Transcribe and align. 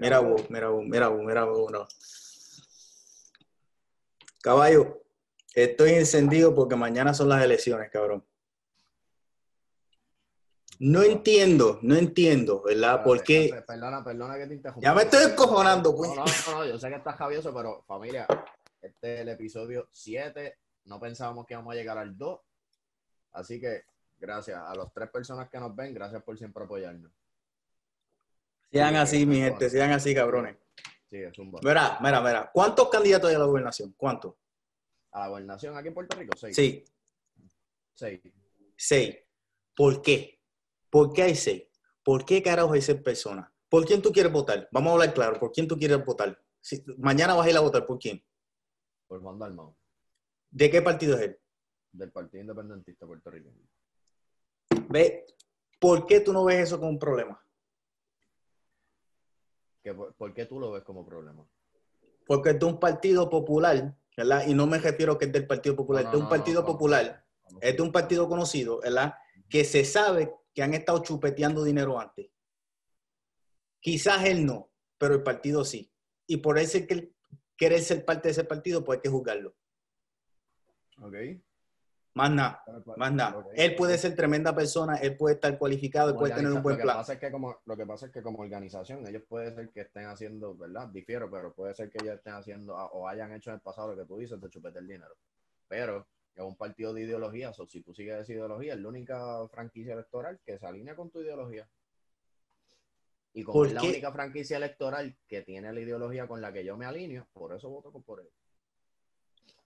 Mira 0.00 0.20
vos, 0.20 0.48
mira 0.48 0.68
vos, 0.68 0.84
mira 0.84 1.08
vos, 1.08 1.22
mira 1.22 1.44
vos. 1.44 1.70
No. 1.70 1.86
Caballo, 4.40 5.02
estoy 5.54 5.92
encendido 5.92 6.54
porque 6.54 6.76
mañana 6.76 7.12
son 7.12 7.28
las 7.28 7.42
elecciones, 7.42 7.90
cabrón. 7.90 8.24
No 10.78 11.02
entiendo, 11.02 11.78
no 11.82 11.94
entiendo, 11.94 12.62
¿verdad? 12.62 13.04
¿Por 13.04 13.22
qué? 13.22 13.62
Perdona, 13.66 14.02
perdona 14.02 14.36
que 14.36 14.46
te 14.46 14.54
interrumpa. 14.54 14.82
Ya 14.82 14.94
me 14.94 15.02
estoy 15.02 15.30
encojonando, 15.30 15.94
pues. 15.94 16.10
No, 16.10 16.16
no, 16.16 16.24
no, 16.24 16.52
no, 16.58 16.66
yo 16.66 16.78
sé 16.78 16.88
que 16.88 16.96
estás 16.96 17.16
javioso, 17.16 17.54
pero 17.54 17.84
familia, 17.86 18.26
este 18.80 19.14
es 19.14 19.20
el 19.20 19.28
episodio 19.28 19.88
7. 19.92 20.58
No 20.86 20.98
pensábamos 20.98 21.46
que 21.46 21.54
íbamos 21.54 21.72
a 21.72 21.76
llegar 21.76 21.98
al 21.98 22.16
2. 22.16 22.40
Así 23.32 23.60
que 23.60 23.84
gracias 24.18 24.60
a 24.60 24.74
las 24.74 24.92
tres 24.92 25.10
personas 25.10 25.48
que 25.48 25.60
nos 25.60 25.76
ven, 25.76 25.94
gracias 25.94 26.22
por 26.22 26.36
siempre 26.36 26.64
apoyarnos. 26.64 27.12
Sean 28.72 28.96
así, 28.96 29.26
mi 29.26 29.36
gente, 29.36 29.68
sean 29.68 29.90
así, 29.90 30.14
cabrones. 30.14 30.56
Sí, 31.10 31.18
es 31.18 31.38
un. 31.38 31.52
Mira, 31.62 31.98
mira, 32.00 32.20
mira. 32.22 32.50
¿Cuántos 32.52 32.88
candidatos 32.88 33.28
hay 33.28 33.36
a 33.36 33.40
la 33.40 33.44
gobernación? 33.44 33.92
¿Cuántos? 33.96 34.34
A 35.12 35.20
la 35.20 35.28
gobernación 35.28 35.76
aquí 35.76 35.88
en 35.88 35.94
Puerto 35.94 36.16
Rico, 36.16 36.36
seis. 36.38 36.56
Sí, 36.56 36.84
Seis. 37.94 38.20
seis. 38.76 39.16
¿Por 39.76 40.00
qué? 40.00 40.40
¿Por 40.88 41.12
qué 41.12 41.22
hay 41.24 41.34
seis? 41.34 41.64
¿Por 42.02 42.24
qué 42.24 42.42
carajo 42.42 42.72
hay 42.72 42.80
seis 42.80 43.00
personas? 43.02 43.50
¿Por 43.68 43.84
quién 43.84 44.00
tú 44.00 44.10
quieres 44.10 44.32
votar? 44.32 44.68
Vamos 44.72 44.90
a 44.90 44.92
hablar 44.94 45.14
claro. 45.14 45.38
¿Por 45.38 45.52
quién 45.52 45.68
tú 45.68 45.76
quieres 45.78 46.02
votar? 46.04 46.38
Si, 46.60 46.82
mañana 46.96 47.34
vas 47.34 47.46
a 47.46 47.50
ir 47.50 47.56
a 47.56 47.60
votar, 47.60 47.84
¿por 47.86 47.98
quién? 47.98 48.24
Por 49.06 49.20
Juan 49.20 49.38
Dalmau, 49.38 49.76
¿De 50.50 50.70
qué 50.70 50.80
partido 50.80 51.16
es 51.16 51.22
él? 51.22 51.38
del 51.92 52.10
Partido 52.10 52.40
Independentista 52.40 53.06
puertorriqueño. 53.06 53.68
¿Ve? 54.88 55.26
¿Por 55.78 56.06
qué 56.06 56.20
tú 56.20 56.32
no 56.32 56.44
ves 56.44 56.60
eso 56.60 56.78
como 56.78 56.90
un 56.90 56.98
problema? 56.98 57.38
¿Qué- 59.82 59.94
por, 59.94 60.14
por 60.14 60.32
qué 60.34 60.46
tú 60.46 60.58
lo 60.60 60.70
ves 60.72 60.82
como 60.84 61.04
problema? 61.04 61.46
Porque 62.26 62.50
es 62.50 62.58
de 62.58 62.64
un 62.66 62.78
partido 62.78 63.28
popular, 63.28 63.96
¿verdad? 64.16 64.46
Y 64.46 64.54
no 64.54 64.66
me 64.66 64.78
refiero 64.78 65.18
que 65.18 65.24
es 65.26 65.32
del 65.32 65.46
Partido 65.46 65.74
Popular, 65.74 66.04
No, 66.04 66.08
es 66.08 66.12
de 66.12 66.18
un 66.18 66.24
no, 66.24 66.30
partido 66.30 66.60
no, 66.60 66.66
popular, 66.66 67.26
es 67.60 67.76
de 67.76 67.82
un 67.82 67.92
partido 67.92 68.28
conocido, 68.28 68.80
¿verdad? 68.80 69.14
Que 69.48 69.64
se 69.64 69.84
sabe 69.84 70.32
que 70.54 70.62
han 70.62 70.74
estado 70.74 71.02
chupeteando 71.02 71.64
dinero 71.64 71.98
antes. 71.98 72.30
Quizás 73.80 74.24
él 74.24 74.46
no, 74.46 74.70
pero 74.98 75.14
el 75.14 75.22
partido 75.22 75.64
sí. 75.64 75.90
Y 76.26 76.36
por 76.36 76.58
eso 76.58 76.78
es 76.78 76.86
que 76.86 76.94
él 76.94 77.16
quiere 77.56 77.80
ser 77.80 78.04
parte 78.04 78.28
de 78.28 78.32
ese 78.32 78.44
partido, 78.44 78.84
pues 78.84 78.98
hay 78.98 79.02
que 79.02 79.08
juzgarlo. 79.08 79.56
Ok. 81.00 81.14
Más 82.14 82.30
nada, 82.30 82.62
más 82.96 83.12
nada. 83.12 83.46
Él 83.54 83.74
puede 83.74 83.96
ser 83.96 84.14
tremenda 84.14 84.54
persona, 84.54 84.96
él 84.96 85.16
puede 85.16 85.36
estar 85.36 85.56
cualificado, 85.56 86.10
él 86.10 86.16
puede 86.16 86.34
tener 86.34 86.52
un 86.52 86.62
buen 86.62 86.74
lo 86.74 86.78
que 86.78 86.82
plan. 86.82 86.96
Pasa 86.98 87.14
es 87.14 87.18
que 87.18 87.30
como, 87.30 87.56
lo 87.64 87.76
que 87.76 87.86
pasa 87.86 88.06
es 88.06 88.12
que 88.12 88.22
como 88.22 88.40
organización, 88.40 89.06
ellos 89.06 89.22
puede 89.26 89.54
ser 89.54 89.70
que 89.70 89.80
estén 89.80 90.04
haciendo, 90.04 90.54
¿verdad? 90.54 90.88
Difiero, 90.88 91.30
pero 91.30 91.54
puede 91.54 91.74
ser 91.74 91.88
que 91.88 91.98
ellos 92.02 92.16
estén 92.16 92.34
haciendo 92.34 92.74
o 92.76 93.08
hayan 93.08 93.32
hecho 93.32 93.48
en 93.50 93.54
el 93.54 93.60
pasado 93.62 93.94
lo 93.94 94.02
que 94.02 94.06
tú 94.06 94.18
dices 94.18 94.38
de 94.38 94.50
chupete 94.50 94.80
el 94.80 94.88
dinero. 94.88 95.14
Pero 95.68 96.06
es 96.34 96.42
un 96.42 96.54
partido 96.56 96.92
de 96.92 97.02
ideología, 97.02 97.50
o 97.50 97.66
si 97.66 97.80
tú 97.80 97.94
sigues 97.94 98.20
esa 98.20 98.32
ideología, 98.32 98.74
es 98.74 98.80
la 98.80 98.88
única 98.88 99.48
franquicia 99.48 99.94
electoral 99.94 100.38
que 100.44 100.58
se 100.58 100.66
alinea 100.66 100.94
con 100.94 101.10
tu 101.10 101.20
ideología. 101.20 101.66
Y 103.32 103.42
como 103.42 103.60
¿Por 103.60 103.68
es 103.68 103.72
la 103.72 103.80
qué? 103.80 103.88
única 103.88 104.12
franquicia 104.12 104.58
electoral 104.58 105.16
que 105.26 105.40
tiene 105.40 105.72
la 105.72 105.80
ideología 105.80 106.26
con 106.26 106.42
la 106.42 106.52
que 106.52 106.62
yo 106.62 106.76
me 106.76 106.84
alineo, 106.84 107.26
por 107.32 107.54
eso 107.54 107.70
voto 107.70 107.90
por 107.90 108.20
él. 108.20 108.28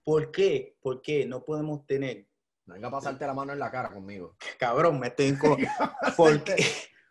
¿Por 0.05 0.31
qué? 0.31 0.77
¿Por 0.81 1.03
qué 1.03 1.27
no 1.27 1.45
podemos 1.45 1.85
tener? 1.85 2.27
Venga 2.67 2.89
a 2.89 2.91
pasarte 2.91 3.27
la 3.27 3.35
mano 3.35 3.53
en 3.53 3.59
la 3.59 3.71
cara 3.71 3.91
conmigo. 3.93 4.37
Cabrón, 4.59 4.99
me 4.99 5.09
estoy 5.09 5.33
enco- 5.33 5.57
¿Por 6.17 6.43
qué? 6.45 6.57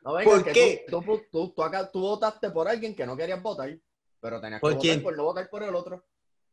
No 0.03 0.13
venga, 0.13 0.31
¿Por 0.31 0.43
qué? 0.51 0.85
Tú, 0.89 1.01
tú, 1.01 1.21
tú- 1.31 1.53
tú 1.55 1.63
acá, 1.63 1.89
tú 1.91 2.01
votaste 2.01 2.51
por 2.51 2.67
alguien 2.67 2.95
que 2.95 3.05
no 3.05 3.15
querías 3.17 3.41
votar, 3.41 3.75
pero 4.19 4.39
tenías 4.41 4.59
que 4.59 4.61
¿Por 4.61 4.71
votar 4.73 4.81
quién? 4.81 5.03
por 5.03 5.15
no 5.17 5.23
votar 5.23 5.49
por 5.49 5.63
el 5.63 5.73
otro. 5.75 6.05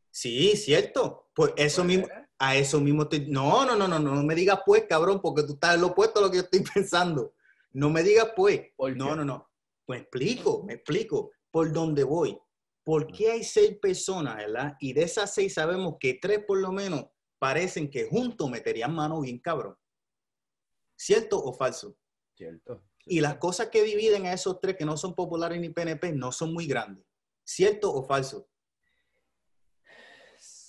Sí, 0.09 0.55
cierto. 0.55 1.29
Pues 1.33 1.53
eso 1.57 1.81
Pues, 1.81 1.87
mismo, 1.87 2.07
a 2.39 2.55
eso 2.55 2.79
mismo 2.79 3.03
estoy. 3.03 3.27
No, 3.29 3.65
no, 3.65 3.75
no, 3.75 3.87
no, 3.87 3.99
no, 3.99 4.15
no 4.15 4.23
me 4.23 4.35
digas 4.35 4.59
pues, 4.65 4.85
cabrón, 4.87 5.19
porque 5.21 5.43
tú 5.43 5.53
estás 5.53 5.75
en 5.75 5.81
lo 5.81 5.87
opuesto 5.87 6.19
a 6.19 6.23
lo 6.23 6.31
que 6.31 6.37
yo 6.37 6.43
estoy 6.43 6.63
pensando. 6.73 7.33
No 7.73 7.89
me 7.89 8.03
digas 8.03 8.29
pues. 8.35 8.61
¿Por 8.75 8.95
No, 8.95 9.09
qué? 9.09 9.15
no, 9.17 9.25
no. 9.25 9.49
Pues 9.85 10.01
explico, 10.01 10.63
me 10.63 10.73
explico 10.75 11.31
por 11.51 11.71
dónde 11.73 12.03
voy. 12.03 12.39
¿Por 12.83 13.07
qué 13.07 13.31
hay 13.31 13.43
seis 13.43 13.77
personas, 13.81 14.37
verdad? 14.37 14.75
Y 14.79 14.93
de 14.93 15.03
esas 15.03 15.33
seis 15.33 15.53
sabemos 15.53 15.95
que 15.99 16.15
tres 16.21 16.43
por 16.45 16.57
lo 16.59 16.71
menos 16.71 17.05
parecen 17.43 17.89
que 17.89 18.05
juntos 18.05 18.49
meterían 18.49 18.95
mano 18.95 19.19
bien 19.19 19.37
cabrón. 19.37 19.77
¿Cierto 20.95 21.43
o 21.43 21.51
falso? 21.51 21.97
Cierto. 22.37 22.81
Y 23.05 23.19
las 23.19 23.35
cosas 23.35 23.67
que 23.67 23.83
dividen 23.83 24.25
a 24.27 24.31
esos 24.31 24.61
tres 24.61 24.77
que 24.77 24.85
no 24.85 24.95
son 24.95 25.13
populares 25.13 25.59
ni 25.59 25.67
PNP 25.67 26.13
no 26.13 26.31
son 26.31 26.53
muy 26.53 26.65
grandes. 26.67 27.03
¿Cierto 27.43 27.93
o 27.93 28.01
falso? 28.01 28.47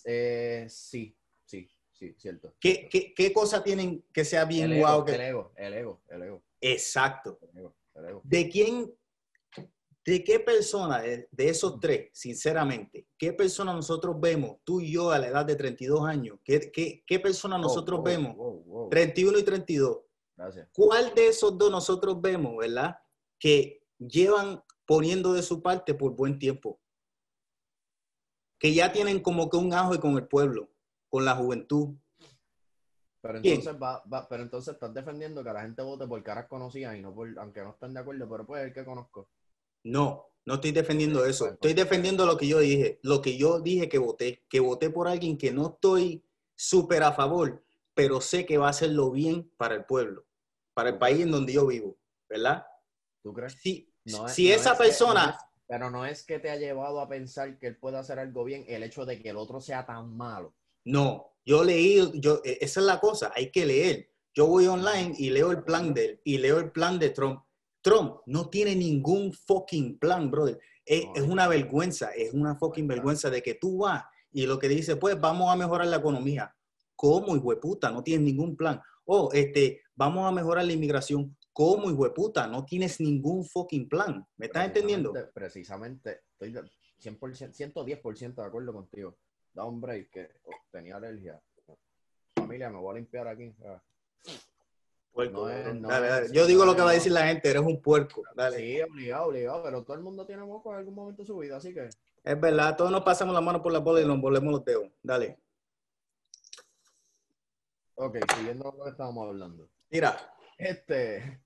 Eh, 0.04 0.66
sí, 0.68 1.16
sí, 1.44 1.70
sí, 1.92 2.12
cierto. 2.18 2.56
¿Qué, 2.58 2.88
qué, 2.90 3.14
qué 3.14 3.32
cosa 3.32 3.62
tienen 3.62 4.04
que 4.12 4.24
sea 4.24 4.44
bien 4.44 4.64
el 4.64 4.72
ego, 4.72 4.80
guau? 4.80 5.04
que- 5.04 5.14
el 5.14 5.20
ego, 5.20 5.52
el 5.54 5.74
ego, 5.74 6.02
el 6.08 6.22
ego, 6.24 6.42
Exacto. 6.60 7.38
el 7.52 7.56
ego, 7.58 7.76
el 7.94 8.04
ego. 8.06 8.20
¿De 8.24 8.48
quién, 8.48 8.92
de 10.06 10.22
qué 10.22 10.38
persona 10.40 11.00
de, 11.00 11.28
de 11.30 11.48
esos 11.48 11.80
tres, 11.80 12.10
sinceramente, 12.12 13.08
qué 13.16 13.32
persona 13.32 13.72
nosotros 13.72 14.16
vemos, 14.20 14.58
tú 14.64 14.80
y 14.80 14.92
yo 14.92 15.10
a 15.10 15.18
la 15.18 15.28
edad 15.28 15.46
de 15.46 15.56
32 15.56 16.04
años, 16.06 16.38
qué, 16.44 16.70
qué, 16.70 17.02
qué 17.06 17.18
persona 17.20 17.56
nosotros 17.58 17.98
Oh, 18.00 18.02
wow, 18.02 18.04
vemos, 18.04 18.36
wow. 18.36 18.88
31 18.90 19.38
y 19.38 19.42
32, 19.42 19.98
Gracias. 20.36 20.68
cuál 20.72 21.14
de 21.14 21.28
esos 21.28 21.56
dos 21.56 21.70
nosotros 21.70 22.20
vemos, 22.20 22.54
verdad, 22.58 22.96
que 23.38 23.82
llevan 23.98 24.62
poniendo 24.84 25.32
de 25.32 25.42
su 25.42 25.62
parte 25.62 25.94
por 25.94 26.12
buen 26.14 26.38
tiempo? 26.38 26.78
Que 28.58 28.72
ya 28.74 28.92
tienen 28.92 29.20
como 29.20 29.48
que 29.50 29.56
un 29.56 29.72
ajo 29.72 29.98
con 30.00 30.16
el 30.16 30.26
pueblo, 30.28 30.70
con 31.08 31.24
la 31.24 31.34
juventud. 31.36 31.94
Pero 33.20 33.38
entonces, 33.38 33.74
va, 33.82 34.02
va- 34.12 34.28
pero 34.28 34.42
entonces 34.42 34.74
estás 34.74 34.92
defendiendo 34.92 35.42
que 35.42 35.52
la 35.52 35.62
gente 35.62 35.82
vote 35.82 36.06
por 36.06 36.22
caras 36.22 36.46
conocidas 36.46 36.94
y 36.96 37.00
no 37.00 37.14
por, 37.14 37.28
aunque 37.38 37.62
no 37.62 37.70
estén 37.70 37.94
de 37.94 38.00
acuerdo, 38.00 38.28
pero 38.28 38.46
pues 38.46 38.64
el 38.64 38.72
que 38.74 38.84
conozco. 38.84 39.28
No, 39.84 40.26
no 40.46 40.54
estoy 40.54 40.72
defendiendo 40.72 41.24
eso. 41.24 41.46
Estoy 41.48 41.74
defendiendo 41.74 42.26
lo 42.26 42.36
que 42.36 42.46
yo 42.48 42.58
dije, 42.58 42.98
lo 43.02 43.20
que 43.20 43.36
yo 43.36 43.60
dije 43.60 43.88
que 43.88 43.98
voté, 43.98 44.44
que 44.48 44.60
voté 44.60 44.90
por 44.90 45.08
alguien 45.08 45.38
que 45.38 45.52
no 45.52 45.68
estoy 45.74 46.24
súper 46.56 47.02
a 47.02 47.12
favor, 47.12 47.62
pero 47.94 48.20
sé 48.20 48.44
que 48.46 48.58
va 48.58 48.66
a 48.66 48.70
hacerlo 48.70 49.10
bien 49.10 49.50
para 49.56 49.74
el 49.74 49.84
pueblo, 49.84 50.24
para 50.74 50.90
el 50.90 50.98
país 50.98 51.20
en 51.20 51.30
donde 51.30 51.52
yo 51.52 51.66
vivo, 51.66 51.96
¿verdad? 52.28 52.66
¿Tú 53.22 53.32
crees? 53.32 53.54
Si, 53.60 53.90
No 54.06 54.26
es- 54.26 54.32
si 54.34 54.48
no 54.48 54.54
esa 54.54 54.72
es 54.72 54.78
persona, 54.78 55.24
no 55.26 55.30
es- 55.30 55.36
pero 55.66 55.90
no 55.90 56.04
es 56.04 56.24
que 56.24 56.38
te 56.38 56.50
ha 56.50 56.56
llevado 56.56 57.00
a 57.00 57.08
pensar 57.08 57.58
que 57.58 57.68
él 57.68 57.76
puede 57.78 57.96
hacer 57.96 58.18
algo 58.18 58.44
bien 58.44 58.64
el 58.68 58.82
hecho 58.82 59.06
de 59.06 59.20
que 59.22 59.30
el 59.30 59.36
otro 59.36 59.60
sea 59.60 59.86
tan 59.86 60.16
malo. 60.16 60.54
no, 60.86 61.30
yo 61.46 61.62
leí, 61.64 62.10
yo, 62.20 62.40
e- 62.44 62.58
esa 62.60 62.80
es 62.80 62.86
la 62.86 63.00
cosa, 63.00 63.32
hay 63.34 63.50
que 63.50 63.64
leer. 63.66 64.10
Yo 64.34 64.46
voy 64.46 64.66
online 64.66 65.14
y 65.18 65.30
leo 65.30 65.50
el 65.52 65.62
plan 65.62 65.94
de 65.94 66.04
él 66.04 66.20
y 66.24 66.38
leo 66.38 66.58
el 66.58 66.70
plan 66.72 66.98
de 66.98 67.10
Trump. 67.10 67.43
Trump 67.84 68.22
no 68.24 68.48
tiene 68.48 68.74
ningún 68.74 69.30
fucking 69.30 69.98
plan, 69.98 70.30
brother. 70.30 70.58
Es, 70.86 71.04
una 71.20 71.46
vergüenza, 71.46 72.12
es 72.16 72.32
una 72.32 72.56
fucking 72.56 72.88
vergüenza 72.88 73.28
de 73.28 73.42
que 73.42 73.54
tú 73.54 73.80
vas 73.80 74.04
y 74.32 74.46
lo 74.46 74.58
que 74.58 74.68
dice, 74.68 74.96
pues 74.96 75.20
vamos 75.20 75.52
a 75.52 75.56
mejorar 75.56 75.86
la 75.88 75.96
economía. 75.96 76.54
¿Cómo, 76.96 77.36
hijo 77.36 77.50
de 77.50 77.58
puta? 77.58 77.90
No 77.90 78.02
tienes 78.02 78.24
ningún 78.24 78.56
plan. 78.56 78.80
Oh, 79.04 79.28
este, 79.34 79.82
vamos 79.94 80.26
a 80.26 80.32
mejorar 80.32 80.64
la 80.64 80.72
inmigración. 80.72 81.36
¿Cómo, 81.52 81.90
hijo 81.90 82.04
de 82.04 82.10
puta? 82.10 82.46
No 82.46 82.64
tienes 82.64 83.00
ningún 83.00 83.44
fucking 83.44 83.86
plan. 83.86 84.26
¿Me 84.38 84.46
estás 84.46 84.64
entendiendo? 84.64 85.12
Precisamente, 85.34 86.20
estoy 86.32 86.52
de 86.52 86.62
100%, 87.02 87.74
110% 87.74 88.34
de 88.34 88.46
acuerdo 88.46 88.72
contigo. 88.72 89.18
Da 89.52 89.64
un 89.64 89.78
break 89.78 90.10
que 90.10 90.30
oh, 90.44 90.52
tenía 90.70 90.96
alergia. 90.96 91.38
Familia, 92.34 92.70
me 92.70 92.78
voy 92.78 92.92
a 92.92 92.98
limpiar 92.98 93.28
aquí. 93.28 93.54
Ah, 93.62 93.82
Puerco, 95.14 95.42
No 95.42 95.48
es- 95.48 95.74
no 95.80 95.88
Dale, 95.88 96.06
es- 96.06 96.12
dale. 96.12 96.28
Yo 96.32 96.46
digo 96.46 96.64
lo 96.66 96.74
que 96.76 96.82
va 96.82 96.90
a 96.90 96.94
decir 96.94 97.12
la 97.12 97.26
gente, 97.28 97.48
eres 97.48 97.62
un 97.62 97.80
puerco. 97.80 98.22
Dale. 98.34 98.56
Sí, 98.58 98.82
obligado, 98.82 99.26
obligado, 99.28 99.62
pero 99.62 99.82
todo 99.84 99.96
el 99.96 100.02
mundo 100.02 100.26
tiene 100.26 100.42
moco 100.44 100.72
en 100.72 100.78
algún 100.78 100.94
momento 100.94 101.22
de 101.22 101.26
su 101.26 101.38
vida, 101.38 101.56
así 101.56 101.72
que 101.72 101.88
Es 102.24 102.40
verdad, 102.40 102.76
todos 102.76 102.90
nos 102.90 103.02
pasamos 103.02 103.32
la 103.34 103.40
mano 103.40 103.62
por 103.62 103.72
la 103.72 103.78
bola 103.78 104.00
y 104.00 104.04
nos 104.06 104.20
volvemos 104.20 104.50
los 104.52 104.64
dedos. 104.64 104.90
Dale. 105.02 105.38
Ok, 107.96 108.16
siguiendo 108.36 108.74
lo 108.76 108.84
que 108.84 108.90
estábamos 108.90 109.28
hablando. 109.28 109.68
Mira, 109.90 110.16
Este. 110.58 111.40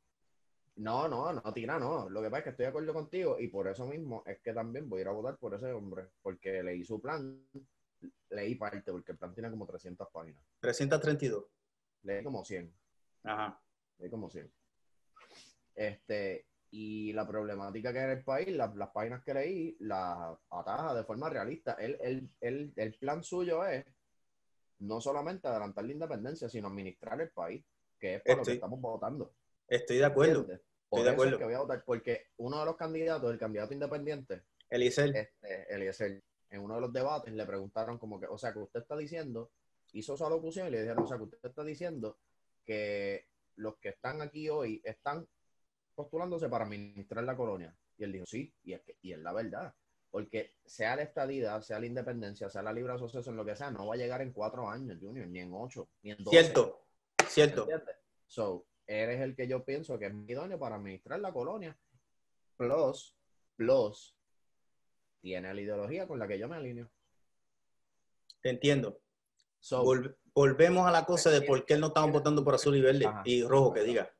No, 0.77 1.09
no, 1.09 1.33
no, 1.33 1.53
tira, 1.53 1.79
no. 1.79 2.09
Lo 2.09 2.23
que 2.23 2.29
pasa 2.31 2.39
es 2.39 2.45
que 2.45 2.51
estoy 2.51 2.65
de 2.65 2.69
acuerdo 2.69 2.95
contigo 2.95 3.37
y 3.41 3.49
por 3.49 3.67
eso 3.67 3.85
mismo 3.87 4.23
es 4.27 4.39
que 4.41 4.53
también 4.53 4.89
voy 4.89 5.01
a 5.01 5.03
ir 5.03 5.09
a 5.09 5.13
votar 5.13 5.37
por 5.37 5.53
ese 5.55 5.73
hombre. 5.73 6.07
Porque 6.23 6.63
leí 6.63 6.85
su 6.85 7.01
plan, 7.01 7.43
leí 8.31 8.55
parte, 8.55 8.93
porque 8.93 9.13
el 9.13 9.19
plan 9.19 9.35
tiene 9.35 9.51
como 9.51 9.67
300 9.67 10.07
páginas. 10.13 10.41
332. 10.61 11.45
Leí 12.05 12.23
como 12.23 12.45
100. 12.45 12.73
Ajá. 13.29 13.61
Leí 13.99 14.11
como 14.11 14.31
100. 14.31 14.51
Este. 15.75 16.47
Y 16.71 17.13
la 17.15 17.27
problemática 17.27 17.93
que 17.93 17.99
hay 17.99 18.05
en 18.05 18.19
el 18.19 18.25
país, 18.25 18.49
las, 18.55 18.75
las 18.77 18.91
páginas 18.91 19.23
que 19.25 19.33
leí, 19.33 19.77
las 19.81 20.37
ataja 20.51 20.95
de 20.95 21.05
forma 21.05 21.31
realista. 21.31 21.73
El, 21.73 21.97
el, 22.03 22.31
el, 22.41 22.73
el 22.77 22.95
plan 22.99 23.23
suyo 23.25 23.65
es 23.65 23.87
no 24.81 25.01
solamente 25.01 25.49
adelantar 25.49 25.85
la 25.85 25.93
independencia, 25.93 26.49
sino 26.49 26.69
administrar 26.69 27.21
el 27.23 27.31
país, 27.31 27.65
que 27.99 28.17
es 28.17 28.23
para 28.23 28.37
lo 28.37 28.45
que 28.45 28.53
estamos 28.53 28.81
votando. 28.81 29.33
Estoy 29.67 29.97
de 29.97 30.05
acuerdo. 30.05 30.41
¿Entiendes? 30.41 30.67
Por 30.89 30.99
Estoy 31.01 31.05
de 31.05 31.09
es 31.09 31.15
acuerdo. 31.15 31.39
que 31.39 31.45
voy 31.45 31.55
a 31.55 31.59
votar, 31.61 31.85
porque 31.85 32.27
uno 32.37 32.61
de 32.61 32.67
los 32.67 32.77
candidatos, 32.77 33.33
el 33.33 33.39
candidato 33.39 33.73
independiente, 33.73 34.43
Eliezer, 34.69 35.17
este, 35.17 35.75
Eliezer, 35.75 36.23
en 36.51 36.61
uno 36.61 36.75
de 36.77 36.81
los 36.83 36.93
debates 36.93 37.33
le 37.33 37.47
preguntaron 37.47 37.99
como 37.99 38.21
que, 38.21 38.27
o 38.27 38.37
sea, 38.39 38.53
que 38.53 38.59
usted 38.59 38.81
está 38.81 38.97
diciendo, 38.97 39.51
hizo 39.93 40.17
su 40.19 40.25
alocución 40.27 40.69
y 40.69 40.71
le 40.71 40.83
dijeron, 40.83 41.05
o 41.05 41.07
sea, 41.07 41.17
que 41.17 41.25
usted 41.25 41.39
está 41.43 41.65
diciendo 41.65 42.19
que 42.69 43.27
los 43.57 43.79
que 43.79 43.89
están 43.89 44.21
aquí 44.21 44.51
hoy 44.51 44.83
están 44.85 45.27
postulándose 45.95 46.51
para 46.51 46.67
administrar 46.67 47.25
la 47.25 47.35
colonia. 47.35 47.75
Y 47.97 48.05
él 48.05 48.13
dijo, 48.13 48.27
sí, 48.27 48.53
y 48.63 48.75
es, 48.75 48.83
que, 48.83 48.97
y 49.01 49.13
es 49.13 49.19
la 49.19 49.33
verdad. 49.33 49.75
Porque 50.11 50.55
sea 50.67 50.95
la 50.95 51.03
estadidad, 51.03 51.63
sea 51.63 51.81
la 51.81 51.87
independencia, 51.87 52.51
sea 52.51 52.63
la 52.63 52.73
libre 52.75 52.93
asociación, 52.93 53.37
lo 53.37 53.45
que 53.45 53.57
sea, 53.57 53.71
no 53.71 53.87
va 53.87 53.95
a 53.95 53.97
llegar 53.97 54.21
en 54.21 54.33
cuatro 54.33 54.69
años, 54.69 54.99
Junior, 55.01 55.27
ni 55.27 55.41
en 55.41 55.51
ocho, 55.55 55.89
ni 56.03 56.11
en 56.11 56.19
doce. 56.23 56.43
cierto, 56.43 56.85
cierto. 57.27 57.63
¿Entiendes? 57.63 57.97
So, 58.27 58.67
eres 58.87 59.21
el 59.23 59.35
que 59.35 59.49
yo 59.49 59.65
pienso 59.65 59.99
que 59.99 60.07
es 60.07 60.15
idóneo 60.27 60.59
para 60.59 60.77
administrar 60.77 61.21
la 61.21 61.33
colonia. 61.33 61.77
Plus, 62.59 63.17
plus, 63.57 64.15
tiene 65.21 65.55
la 65.55 65.61
ideología 65.61 66.07
con 66.07 66.19
la 66.19 66.29
que 66.29 66.39
yo 66.39 66.49
me 66.49 66.57
alineo. 66.57 66.91
Te 68.43 68.51
entiendo. 68.51 69.01
So, 69.61 69.83
Vol- 69.85 70.17
volvemos 70.35 70.87
a 70.87 70.91
la 70.91 71.05
cosa 71.05 71.31
de 71.31 71.43
por 71.43 71.65
qué 71.65 71.77
no 71.77 71.89
estamos 71.89 72.13
votando 72.13 72.45
por 72.45 72.55
azul 72.55 72.77
y 72.77 72.81
verde 72.81 73.07
Ajá. 73.07 73.23
y 73.25 73.43
rojo, 73.43 73.73
que 73.73 73.83
diga. 73.83 74.11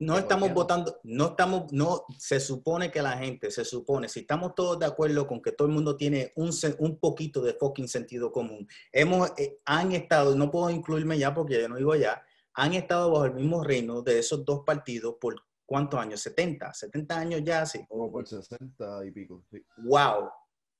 No 0.00 0.14
¿Que 0.14 0.20
por 0.20 0.30
estamos 0.30 0.54
votando, 0.54 1.00
no 1.02 1.26
estamos, 1.30 1.72
no, 1.72 2.04
se 2.16 2.38
supone 2.38 2.88
que 2.90 3.02
la 3.02 3.18
gente, 3.18 3.50
se 3.50 3.64
supone, 3.64 4.08
si 4.08 4.20
estamos 4.20 4.54
todos 4.54 4.78
de 4.78 4.86
acuerdo 4.86 5.26
con 5.26 5.42
que 5.42 5.50
todo 5.50 5.66
el 5.66 5.74
mundo 5.74 5.96
tiene 5.96 6.32
un, 6.36 6.50
un 6.78 6.98
poquito 7.00 7.42
de 7.42 7.54
fucking 7.54 7.88
sentido 7.88 8.30
común, 8.30 8.68
hemos, 8.92 9.32
eh, 9.36 9.58
han 9.64 9.90
estado, 9.92 10.36
no 10.36 10.52
puedo 10.52 10.70
incluirme 10.70 11.18
ya 11.18 11.34
porque 11.34 11.60
yo 11.60 11.68
no 11.68 11.74
vivo 11.74 11.92
allá, 11.92 12.22
han 12.54 12.74
estado 12.74 13.10
bajo 13.10 13.24
el 13.24 13.34
mismo 13.34 13.64
reino 13.64 14.00
de 14.02 14.20
esos 14.20 14.44
dos 14.44 14.60
partidos 14.64 15.16
por 15.20 15.34
cuántos 15.66 15.98
años, 15.98 16.20
70, 16.20 16.72
70 16.74 17.18
años 17.18 17.42
ya, 17.44 17.66
sí. 17.66 17.84
como 17.88 18.10
por 18.10 18.24
60 18.26 19.04
y 19.04 19.10
pico. 19.10 19.42
sí. 19.50 19.64
wow, 19.78 20.30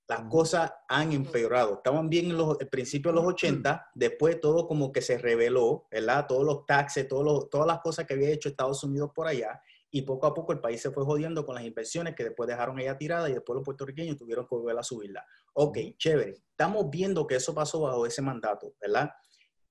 las 0.08 0.22
cosas 0.22 0.72
han 0.88 1.12
empeorado. 1.12 1.74
Estaban 1.74 2.08
bien 2.08 2.30
en 2.30 2.38
los 2.38 2.58
el 2.60 2.68
principio 2.68 3.10
de 3.12 3.16
los 3.16 3.26
80, 3.26 3.90
después 3.94 4.40
todo 4.40 4.66
como 4.66 4.90
que 4.90 5.02
se 5.02 5.18
reveló, 5.18 5.86
¿verdad? 5.90 6.26
Todos 6.26 6.44
los 6.44 6.64
taxes, 6.64 7.06
todos 7.06 7.24
los- 7.24 7.50
todas 7.50 7.66
las 7.66 7.80
cosas 7.80 8.06
que 8.06 8.14
había 8.14 8.30
hecho 8.30 8.48
Estados 8.48 8.82
Unidos 8.82 9.10
por 9.14 9.26
allá, 9.26 9.60
y 9.90 10.02
poco 10.02 10.26
a 10.26 10.34
poco 10.34 10.52
el 10.52 10.60
país 10.60 10.80
se 10.82 10.90
fue 10.90 11.04
jodiendo 11.04 11.44
con 11.46 11.54
las 11.54 11.64
inversiones 11.64 12.14
que 12.14 12.24
después 12.24 12.48
dejaron 12.48 12.78
ella 12.78 12.96
tirada 12.96 13.28
y 13.28 13.34
después 13.34 13.54
los 13.54 13.64
puertorriqueños 13.64 14.16
tuvieron 14.16 14.46
que 14.46 14.54
volver 14.54 14.78
a 14.78 14.82
subirla. 14.82 15.24
Ok, 15.54 15.78
chévere. 15.98 16.42
Estamos 16.50 16.88
viendo 16.90 17.26
que 17.26 17.36
eso 17.36 17.54
pasó 17.54 17.80
bajo 17.80 18.04
ese 18.06 18.22
mandato, 18.22 18.74
¿verdad? 18.80 19.10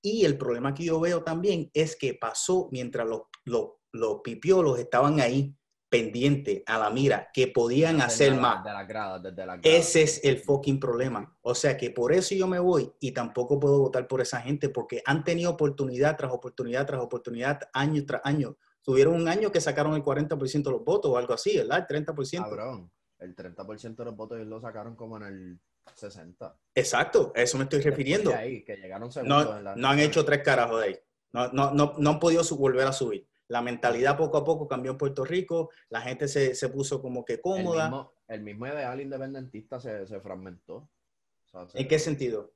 Y 0.00 0.24
el 0.24 0.38
problema 0.38 0.72
que 0.72 0.84
yo 0.84 1.00
veo 1.00 1.24
también 1.24 1.70
es 1.74 1.96
que 1.96 2.14
pasó 2.14 2.68
mientras 2.70 3.08
los, 3.08 3.22
los, 3.44 3.70
los 3.92 4.20
pipiolos 4.22 4.78
estaban 4.78 5.18
ahí 5.20 5.56
pendientes 5.88 6.62
a 6.66 6.78
la 6.78 6.90
mira, 6.90 7.30
que 7.32 7.48
podían 7.48 8.00
hacer 8.00 8.32
la- 8.32 8.40
más. 8.40 8.64
Desde 8.64 8.76
las 8.76 8.88
gradas, 8.88 9.22
desde 9.22 9.46
las 9.46 9.60
gradas. 9.60 9.64
Ese 9.80 10.02
es 10.02 10.24
el 10.24 10.38
fucking 10.38 10.78
problema. 10.78 11.36
O 11.42 11.54
sea 11.54 11.76
que 11.76 11.90
por 11.90 12.12
eso 12.12 12.34
yo 12.34 12.46
me 12.46 12.58
voy 12.58 12.92
y 13.00 13.12
tampoco 13.12 13.58
puedo 13.58 13.78
votar 13.78 14.06
por 14.06 14.20
esa 14.20 14.40
gente 14.40 14.68
porque 14.68 15.02
han 15.06 15.24
tenido 15.24 15.50
oportunidad 15.50 16.16
tras 16.16 16.32
oportunidad 16.32 16.86
tras 16.86 17.00
oportunidad, 17.00 17.60
año 17.72 18.04
tras 18.06 18.20
año. 18.24 18.56
Tuvieron 18.82 19.14
un 19.14 19.28
año 19.28 19.50
que 19.52 19.60
sacaron 19.60 19.94
el 19.94 20.02
40% 20.02 20.70
de 20.70 20.76
los 20.76 20.84
votos 20.84 21.10
o 21.10 21.18
algo 21.18 21.34
así, 21.34 21.56
¿verdad? 21.56 21.78
El 21.80 21.86
30%. 22.04 22.42
Cabrón, 22.44 22.90
el 23.18 23.34
30% 23.34 23.96
de 23.96 24.04
los 24.04 24.16
votos 24.16 24.38
lo 24.40 24.60
sacaron 24.60 24.94
como 24.96 25.16
en 25.18 25.22
el 25.24 25.58
60. 25.94 26.56
Exacto, 26.74 27.32
a 27.34 27.42
eso 27.42 27.58
me 27.58 27.64
estoy 27.64 27.80
refiriendo. 27.80 28.30
Después 28.30 28.46
ahí, 28.46 28.64
que 28.64 28.76
llegaron 28.76 29.10
No, 29.24 29.56
en 29.58 29.64
la- 29.64 29.74
no 29.76 29.88
han 29.88 29.98
hecho 29.98 30.24
tres 30.24 30.42
carajos 30.42 30.80
de 30.80 30.86
ahí. 30.86 30.96
No, 31.32 31.48
no, 31.52 31.70
no, 31.72 31.94
no 31.98 32.10
han 32.10 32.18
podido 32.18 32.42
volver 32.56 32.86
a 32.86 32.92
subir. 32.92 33.27
La 33.48 33.62
mentalidad 33.62 34.16
poco 34.16 34.36
a 34.38 34.44
poco 34.44 34.68
cambió 34.68 34.92
en 34.92 34.98
Puerto 34.98 35.24
Rico, 35.24 35.70
la 35.88 36.00
gente 36.02 36.28
se, 36.28 36.54
se 36.54 36.68
puso 36.68 37.00
como 37.00 37.24
que 37.24 37.34
el 37.34 37.40
cómoda. 37.40 37.84
mismo, 37.84 38.12
el 38.28 38.42
mismo 38.42 38.66
ideal 38.66 39.00
independentista 39.00 39.80
se, 39.80 40.06
se 40.06 40.20
fragmentó. 40.20 40.76
O 40.76 41.48
sea, 41.50 41.66
se- 41.68 41.80
¿En 41.80 41.88
qué 41.88 41.98
sentido? 41.98 42.52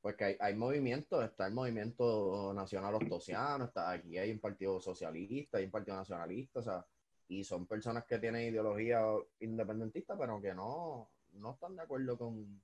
Porque 0.00 0.24
hay, 0.24 0.36
hay 0.38 0.54
movimientos, 0.54 1.24
está 1.24 1.48
el 1.48 1.54
movimiento 1.54 2.52
nacional 2.54 2.94
ostosiano, 2.94 3.64
está 3.64 3.90
aquí 3.90 4.16
hay 4.16 4.30
un 4.30 4.38
partido 4.38 4.80
socialista, 4.80 5.58
hay 5.58 5.64
un 5.64 5.72
partido 5.72 5.96
nacionalista, 5.96 6.60
o 6.60 6.62
sea, 6.62 6.86
y 7.26 7.42
son 7.42 7.66
personas 7.66 8.04
que 8.04 8.18
tienen 8.20 8.52
ideología 8.52 9.02
independentista, 9.40 10.16
pero 10.16 10.40
que 10.40 10.54
no, 10.54 11.10
no 11.32 11.50
están 11.52 11.74
de 11.74 11.82
acuerdo 11.82 12.16
con, 12.16 12.62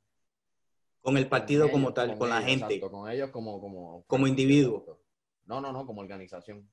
Con 1.02 1.16
el 1.16 1.28
partido 1.28 1.64
con 1.64 1.72
como 1.72 1.92
tal, 1.92 2.16
con, 2.16 2.28
la 2.30 2.36
ellos, 2.38 2.48
gente. 2.50 2.74
exacto, 2.76 2.90
con 2.96 3.10
ellos 3.10 3.30
como, 3.30 3.60
como, 3.60 4.04
Como 4.06 4.26
individuo. 4.28 4.78
Exacto. 4.78 5.00
No, 5.46 5.60
no, 5.60 5.72
no, 5.72 5.84
como 5.84 6.00
organización. 6.00 6.66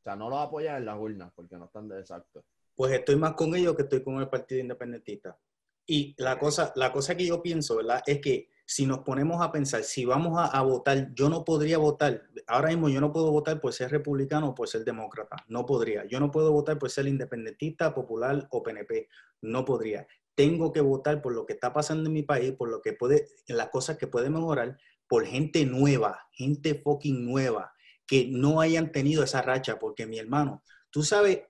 O 0.00 0.02
sea, 0.02 0.16
no 0.16 0.30
los 0.30 0.38
apoyan 0.38 0.78
en 0.78 0.86
las 0.86 0.98
urnas 0.98 1.30
porque 1.34 1.56
no 1.56 1.66
están 1.66 1.88
de 1.88 2.00
exacto. 2.00 2.44
pues 2.74 2.92
estoy 2.92 3.16
más 3.16 3.34
con 3.34 3.54
ellos 3.54 3.76
que 3.76 3.82
estoy 3.82 4.02
con 4.02 4.16
el 4.16 4.28
Partido 4.28 4.60
Independentista. 4.60 5.38
Y 5.86 6.14
la 6.18 6.38
cosa, 6.38 6.72
la 6.76 6.90
cosa 6.92 7.16
que 7.16 7.26
yo 7.26 7.42
pienso, 7.42 7.76
¿verdad? 7.76 8.02
Es 8.06 8.20
que 8.20 8.48
si 8.64 8.86
nos 8.86 9.00
ponemos 9.00 9.42
a 9.42 9.50
pensar, 9.50 9.82
si 9.82 10.04
vamos 10.04 10.38
a, 10.38 10.46
a 10.46 10.62
votar, 10.62 11.12
yo 11.12 11.28
no 11.28 11.44
podría 11.44 11.76
votar, 11.76 12.22
ahora 12.46 12.68
mismo 12.68 12.88
yo 12.88 13.00
no 13.00 13.12
puedo 13.12 13.30
votar 13.30 13.60
por 13.60 13.72
ser 13.72 13.90
republicano 13.90 14.50
o 14.50 14.54
por 14.54 14.68
ser 14.68 14.84
demócrata, 14.84 15.36
no 15.48 15.66
podría. 15.66 16.06
Yo 16.06 16.20
no 16.20 16.30
puedo 16.30 16.52
votar 16.52 16.78
por 16.78 16.88
ser 16.90 17.06
independentista, 17.08 17.92
popular 17.92 18.46
o 18.50 18.62
PNP, 18.62 19.08
no 19.42 19.64
podría. 19.64 20.06
Tengo 20.34 20.72
que 20.72 20.80
votar 20.80 21.20
por 21.20 21.34
lo 21.34 21.44
que 21.44 21.54
está 21.54 21.72
pasando 21.72 22.08
en 22.08 22.14
mi 22.14 22.22
país, 22.22 22.52
por 22.52 22.70
lo 22.70 22.80
que 22.80 22.92
puede, 22.92 23.26
las 23.48 23.68
cosas 23.68 23.98
que 23.98 24.06
puede 24.06 24.30
mejorar, 24.30 24.78
por 25.08 25.26
gente 25.26 25.66
nueva, 25.66 26.28
gente 26.30 26.76
fucking 26.76 27.24
nueva, 27.24 27.74
que 28.10 28.26
no 28.26 28.60
hayan 28.60 28.90
tenido 28.90 29.22
esa 29.22 29.40
racha, 29.40 29.78
porque 29.78 30.04
mi 30.04 30.18
hermano, 30.18 30.64
tú 30.90 31.04
sabes, 31.04 31.44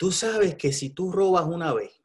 Tú 0.00 0.12
sabes 0.12 0.54
que 0.54 0.72
si 0.72 0.88
tú 0.88 1.12
robas 1.12 1.44
una 1.44 1.74
vez, 1.74 2.02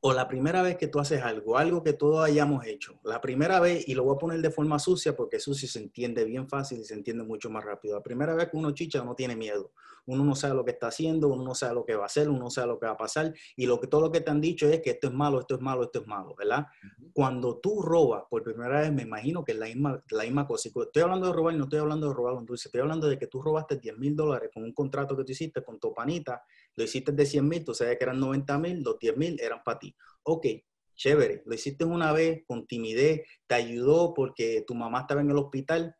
o 0.00 0.12
la 0.12 0.28
primera 0.28 0.62
vez 0.62 0.76
que 0.76 0.86
tú 0.86 1.00
haces 1.00 1.20
algo, 1.22 1.58
algo 1.58 1.82
que 1.82 1.92
todos 1.92 2.24
hayamos 2.24 2.64
hecho, 2.66 3.00
la 3.02 3.20
primera 3.20 3.58
vez, 3.58 3.88
y 3.88 3.94
lo 3.94 4.04
voy 4.04 4.14
a 4.14 4.18
poner 4.20 4.40
de 4.40 4.52
forma 4.52 4.78
sucia 4.78 5.16
porque 5.16 5.40
sucio 5.40 5.68
se 5.68 5.80
entiende 5.80 6.24
bien 6.24 6.48
fácil 6.48 6.78
y 6.78 6.84
se 6.84 6.94
entiende 6.94 7.24
mucho 7.24 7.50
más 7.50 7.64
rápido. 7.64 7.96
La 7.96 8.02
primera 8.04 8.32
vez 8.36 8.48
que 8.48 8.56
uno 8.56 8.70
chicha, 8.70 9.02
uno 9.02 9.16
tiene 9.16 9.34
miedo. 9.34 9.72
Uno 10.08 10.24
no 10.24 10.34
sabe 10.34 10.54
lo 10.54 10.64
que 10.64 10.70
está 10.70 10.88
haciendo, 10.88 11.28
uno 11.28 11.44
no 11.44 11.54
sabe 11.54 11.74
lo 11.74 11.84
que 11.84 11.94
va 11.94 12.04
a 12.04 12.06
hacer, 12.06 12.30
uno 12.30 12.38
no 12.38 12.50
sabe 12.50 12.68
lo 12.68 12.78
que 12.78 12.86
va 12.86 12.92
a 12.92 12.96
pasar, 12.96 13.34
y 13.56 13.66
lo 13.66 13.78
que 13.78 13.86
todo 13.86 14.00
lo 14.00 14.10
que 14.10 14.22
te 14.22 14.30
han 14.30 14.40
dicho 14.40 14.66
es 14.68 14.80
que 14.80 14.90
esto 14.90 15.08
es 15.08 15.12
malo, 15.12 15.40
esto 15.40 15.56
es 15.56 15.60
malo, 15.60 15.84
esto 15.84 16.00
es 16.00 16.06
malo, 16.06 16.34
¿verdad? 16.34 16.66
Cuando 17.12 17.58
tú 17.58 17.82
robas 17.82 18.24
por 18.30 18.42
primera 18.42 18.80
vez, 18.80 18.92
me 18.92 19.02
imagino 19.02 19.44
que 19.44 19.52
es 19.52 19.58
la 19.58 19.66
misma, 19.66 20.02
la 20.10 20.24
misma 20.24 20.46
cosa. 20.46 20.68
Estoy 20.68 21.02
hablando 21.02 21.26
de 21.26 21.32
robar, 21.34 21.54
no 21.54 21.64
estoy 21.64 21.78
hablando 21.78 22.08
de 22.08 22.14
robar 22.14 22.34
un 22.34 22.46
dulce, 22.46 22.68
estoy 22.68 22.80
hablando 22.80 23.06
de 23.06 23.18
que 23.18 23.26
tú 23.26 23.42
robaste 23.42 23.76
10 23.76 23.98
mil 23.98 24.16
dólares 24.16 24.50
con 24.52 24.64
un 24.64 24.72
contrato 24.72 25.16
que 25.16 25.24
tú 25.24 25.32
hiciste 25.32 25.62
con 25.62 25.78
tu 25.78 25.92
panita, 25.92 26.42
lo 26.74 26.84
hiciste 26.84 27.12
de 27.12 27.26
100 27.26 27.46
mil, 27.46 27.64
tú 27.64 27.74
sabes 27.74 27.98
que 27.98 28.04
eran 28.04 28.18
90 28.18 28.58
mil, 28.58 28.82
los 28.82 28.98
10 28.98 29.16
mil 29.16 29.38
eran 29.40 29.62
para 29.62 29.78
ti. 29.78 29.94
Ok, 30.22 30.46
chévere, 30.94 31.42
lo 31.44 31.54
hiciste 31.54 31.84
una 31.84 32.12
vez 32.12 32.44
con 32.46 32.66
timidez, 32.66 33.22
te 33.46 33.54
ayudó 33.54 34.14
porque 34.14 34.64
tu 34.66 34.74
mamá 34.74 35.00
estaba 35.00 35.20
en 35.20 35.30
el 35.30 35.38
hospital. 35.38 35.94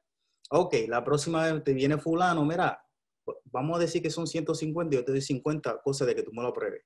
Ok, 0.51 0.75
la 0.89 1.05
próxima 1.05 1.45
vez 1.45 1.63
te 1.63 1.75
viene 1.75 1.99
fulano, 1.99 2.45
mira, 2.45 2.83
vamos 3.53 3.77
a 3.77 3.81
decir 3.81 4.03
que 4.03 4.11
son 4.11 4.27
150, 4.27 4.95
yo 4.97 5.05
te 5.05 5.13
doy 5.13 5.21
50 5.23 5.81
cosas 5.83 6.07
de 6.09 6.15
que 6.15 6.23
tú 6.23 6.33
me 6.33 6.43
lo 6.43 6.53
pruebes. 6.53 6.83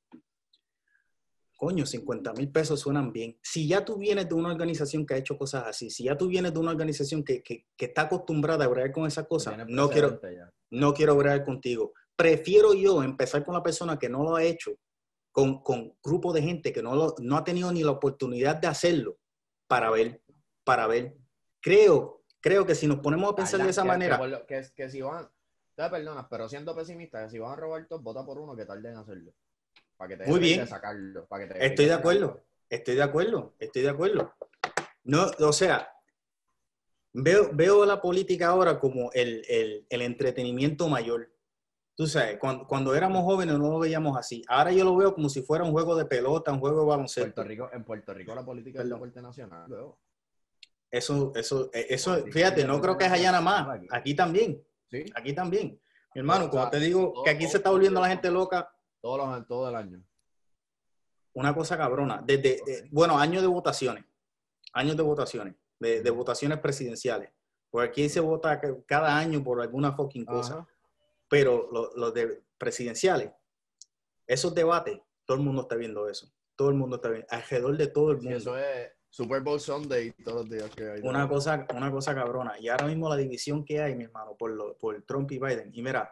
Coño, 1.57 1.87
50 1.87 2.33
mil 2.33 2.50
pesos 2.50 2.81
suenan 2.81 3.12
bien. 3.12 3.38
Si 3.40 3.69
ya 3.69 3.85
tú 3.85 3.97
vienes 3.97 4.28
de 4.28 4.35
una 4.35 4.50
organización 4.50 5.07
que 5.07 5.14
ha 5.14 5.16
hecho 5.19 5.38
cosas 5.38 5.64
así, 5.66 5.90
si 5.90 6.04
ya 6.04 6.16
tú 6.19 6.26
vienes 6.26 6.52
de 6.52 6.59
una 6.59 6.73
organización 6.73 7.23
que, 7.23 7.40
que- 7.42 7.66
que 7.76 7.85
está 7.85 8.02
acostumbrada 8.02 8.64
a 8.64 8.69
bregar 8.69 8.90
con 8.90 9.07
esas 9.07 9.26
cosas, 9.28 9.57
no 9.69 9.88
quiero, 9.88 10.21
ya. 10.23 10.52
no 10.71 10.92
quiero 10.92 11.14
bregar 11.14 11.45
contigo. 11.45 11.92
Prefiero 12.16 12.75
yo 12.75 13.02
empezar 13.04 13.45
con 13.45 13.54
la 13.54 13.62
persona 13.62 13.97
que 13.97 14.09
no 14.09 14.25
lo 14.25 14.35
ha 14.35 14.42
hecho, 14.42 14.73
con, 15.31 15.62
con 15.62 15.97
grupo 16.02 16.33
de 16.33 16.42
gente 16.42 16.73
que 16.73 16.83
no, 16.83 16.97
lo- 16.97 17.14
no 17.21 17.37
ha 17.37 17.45
tenido 17.45 17.71
ni 17.73 17.85
la 17.85 17.92
oportunidad 17.92 18.57
de 18.57 18.66
hacerlo, 18.66 19.19
para 19.69 19.88
ver, 19.90 20.21
para 20.64 20.88
ver. 20.88 21.16
Creo, 21.61 22.25
creo 22.40 22.66
que 22.66 22.75
si 22.75 22.88
nos 22.88 22.99
ponemos 22.99 23.33
a 23.33 23.37
pensar 23.37 23.62
de 23.62 23.71
esa 23.71 23.83
que- 23.83 23.88
manera, 23.88 24.45
que, 24.49 24.62
que 24.75 24.90
si 24.90 25.00
van, 25.00 25.31
te 25.75 25.88
perdonas, 25.91 26.26
pero 26.31 26.49
siendo 26.49 26.75
pesimista, 26.75 27.29
si 27.29 27.38
van 27.38 27.52
a 27.52 27.57
robar 27.57 27.87
todos, 27.87 28.02
vota 28.02 28.25
por 28.25 28.38
uno 28.38 28.55
que 28.57 28.64
tarden 28.67 28.93
en 28.93 28.99
hacerlo. 28.99 29.33
Para 29.97 30.09
que 30.09 30.17
te 30.25 30.26
Muy 30.31 30.41
bien. 30.41 30.67
sacarlo. 30.67 31.26
Para 31.26 31.47
que 31.47 31.55
te 31.55 31.67
Estoy 31.67 31.87
de 31.87 31.93
sacarlo. 31.93 32.26
acuerdo. 32.26 32.45
Estoy 32.69 32.95
de 32.95 33.02
acuerdo, 33.02 33.55
estoy 33.59 33.83
de 33.83 33.88
acuerdo. 33.91 34.33
No, 35.05 35.26
o 35.41 35.52
sea, 35.52 35.88
veo, 37.12 37.50
veo 37.52 37.85
la 37.85 38.00
política 38.00 38.49
ahora 38.49 38.79
como 38.79 39.11
el, 39.12 39.43
el- 39.49 39.87
el 39.88 40.02
entretenimiento 40.02 40.88
mayor. 40.88 41.31
Tú 41.95 42.07
sabes, 42.07 42.38
cuando, 42.38 42.67
cuando 42.67 42.95
éramos 42.95 43.23
jóvenes 43.25 43.59
no 43.59 43.71
lo 43.71 43.79
veíamos 43.79 44.17
así. 44.17 44.43
Ahora 44.49 44.73
yo 44.73 44.85
lo 44.85 44.97
veo 44.97 45.14
como 45.14 45.29
si 45.29 45.43
fuera 45.43 45.64
un 45.64 45.73
juego 45.73 45.95
de 45.95 46.07
pelota, 46.07 46.50
un 46.52 46.61
juego 46.61 46.81
de 46.81 46.87
baloncesto. 46.87 47.35
Puerto 47.35 47.45
Rico, 47.45 47.71
en 47.73 47.85
Puerto 47.85 48.14
Rico 48.14 48.35
la 48.35 48.45
política 48.45 48.79
es 48.79 48.85
Perdón. 48.85 48.99
deporte 49.00 49.21
nacional. 49.23 49.64
luego. 49.69 49.99
Eso, 50.91 51.33
eso, 51.35 51.71
eh, 51.73 51.87
eso, 51.91 52.25
fíjate, 52.26 52.64
no 52.67 52.81
creo 52.81 52.97
que 52.97 53.05
es 53.07 53.12
allá 53.12 53.33
nada 53.33 53.43
más. 53.43 53.81
Aquí 53.91 54.14
también, 54.14 54.62
Sí, 54.93 55.05
aquí 55.17 55.33
también. 55.35 55.81
Mi 56.15 56.19
hermano, 56.21 56.49
cuando 56.51 56.71
te 56.71 56.79
digo 56.79 57.11
todo- 57.13 57.25
que 57.25 57.31
aquí 57.31 57.45
todo- 57.45 57.51
se 57.53 57.57
está 57.57 57.71
volviendo 57.71 58.01
la 58.01 58.09
gente 58.09 58.31
loca, 58.31 58.71
todos 59.01 59.19
los, 59.19 59.47
todo 59.49 59.69
el 59.69 59.75
año. 59.75 60.01
una 61.35 61.55
cosa 61.55 61.79
cabrona. 61.79 62.23
Desde, 62.25 62.61
de- 62.65 62.89
bueno, 62.93 63.19
años 63.19 63.41
de 63.43 63.49
votaciones. 63.49 64.05
Años 64.75 64.97
de 64.99 65.03
votaciones. 65.03 65.55
De, 65.81 66.03
de 66.03 66.11
votaciones 66.11 66.59
presidenciales. 66.59 67.31
Porque 67.71 67.89
aquí 67.89 68.09
se 68.11 68.21
vota 68.21 68.61
ca- 68.61 68.77
cada 68.87 69.17
año 69.17 69.43
por 69.43 69.61
alguna 69.63 69.93
fucking 69.93 70.27
cosa. 70.27 70.55
Ajá. 70.59 70.69
Pero 71.29 71.71
los 71.97 72.13
de 72.13 72.43
presidenciales, 72.59 73.31
esos 74.27 74.55
debates, 74.55 75.01
todo 75.25 75.39
el 75.39 75.43
mundo 75.43 75.63
está 75.63 75.75
viendo 75.77 76.07
eso. 76.07 76.31
Todo 76.55 76.69
el 76.69 76.75
mundo 76.75 76.97
está 76.97 77.09
viendo, 77.09 77.27
alrededor 77.31 77.77
de 77.79 77.87
todo 77.87 78.11
el 78.11 78.19
mundo. 78.19 78.37
eso 78.37 78.59
es 78.59 78.93
Super 79.12 79.42
Bowl 79.42 79.61
Sunday 79.61 80.11
todos 80.25 80.47
los 80.47 80.50
días 80.50 80.71
que 80.71 80.90
hay. 80.90 81.00
Una 81.02 81.28
cosa, 81.28 81.66
una 81.75 81.90
cosa 81.90 82.14
cabrona. 82.14 82.59
Y 82.59 82.69
ahora 82.69 82.87
mismo 82.87 83.11
la 83.11 83.16
división 83.16 83.62
que 83.62 83.78
hay, 83.78 83.95
mi 83.95 84.04
hermano, 84.04 84.35
por, 84.38 84.50
lo, 84.50 84.75
por 84.78 85.02
Trump 85.02 85.31
y 85.33 85.38
Biden. 85.38 85.71
Y 85.75 85.83
mira, 85.83 86.11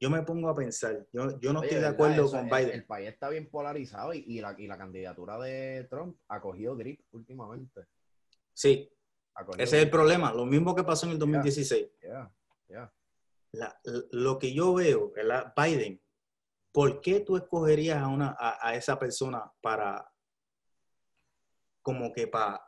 yo 0.00 0.10
me 0.10 0.22
pongo 0.22 0.48
a 0.48 0.56
pensar, 0.56 1.06
yo, 1.12 1.38
yo 1.38 1.52
no 1.52 1.62
estoy 1.62 1.78
de 1.78 1.86
acuerdo 1.86 2.28
con 2.28 2.50
Biden. 2.50 2.70
El, 2.70 2.86
país 2.86 3.08
está 3.08 3.28
bien 3.28 3.48
polarizado 3.48 4.12
y, 4.12 4.40
la, 4.40 4.56
y, 4.58 4.66
la, 4.66 4.76
candidatura 4.76 5.38
de 5.38 5.86
Trump 5.88 6.18
ha 6.26 6.40
cogido 6.40 6.76
grip 6.76 7.00
últimamente. 7.12 7.86
Sí, 8.52 8.90
ese 9.56 9.76
es 9.76 9.84
el 9.84 9.90
problema, 9.90 10.34
lo 10.34 10.44
mismo 10.44 10.74
que 10.74 10.82
pasó 10.82 11.06
en 11.06 11.12
el 11.12 11.18
2016. 11.20 11.86
lo 14.10 14.38
que 14.40 14.52
yo 14.52 14.74
veo, 14.74 15.12
¿verdad? 15.12 15.54
Biden, 15.56 16.00
¿por 16.72 17.00
qué 17.00 17.20
tú 17.20 17.36
escogerías 17.36 17.98
a, 17.98 18.08
una, 18.08 18.36
a, 18.38 18.74
esa 18.74 18.98
persona 18.98 19.52
para, 19.60 20.09
como 21.82 22.12
que 22.12 22.26
para, 22.26 22.60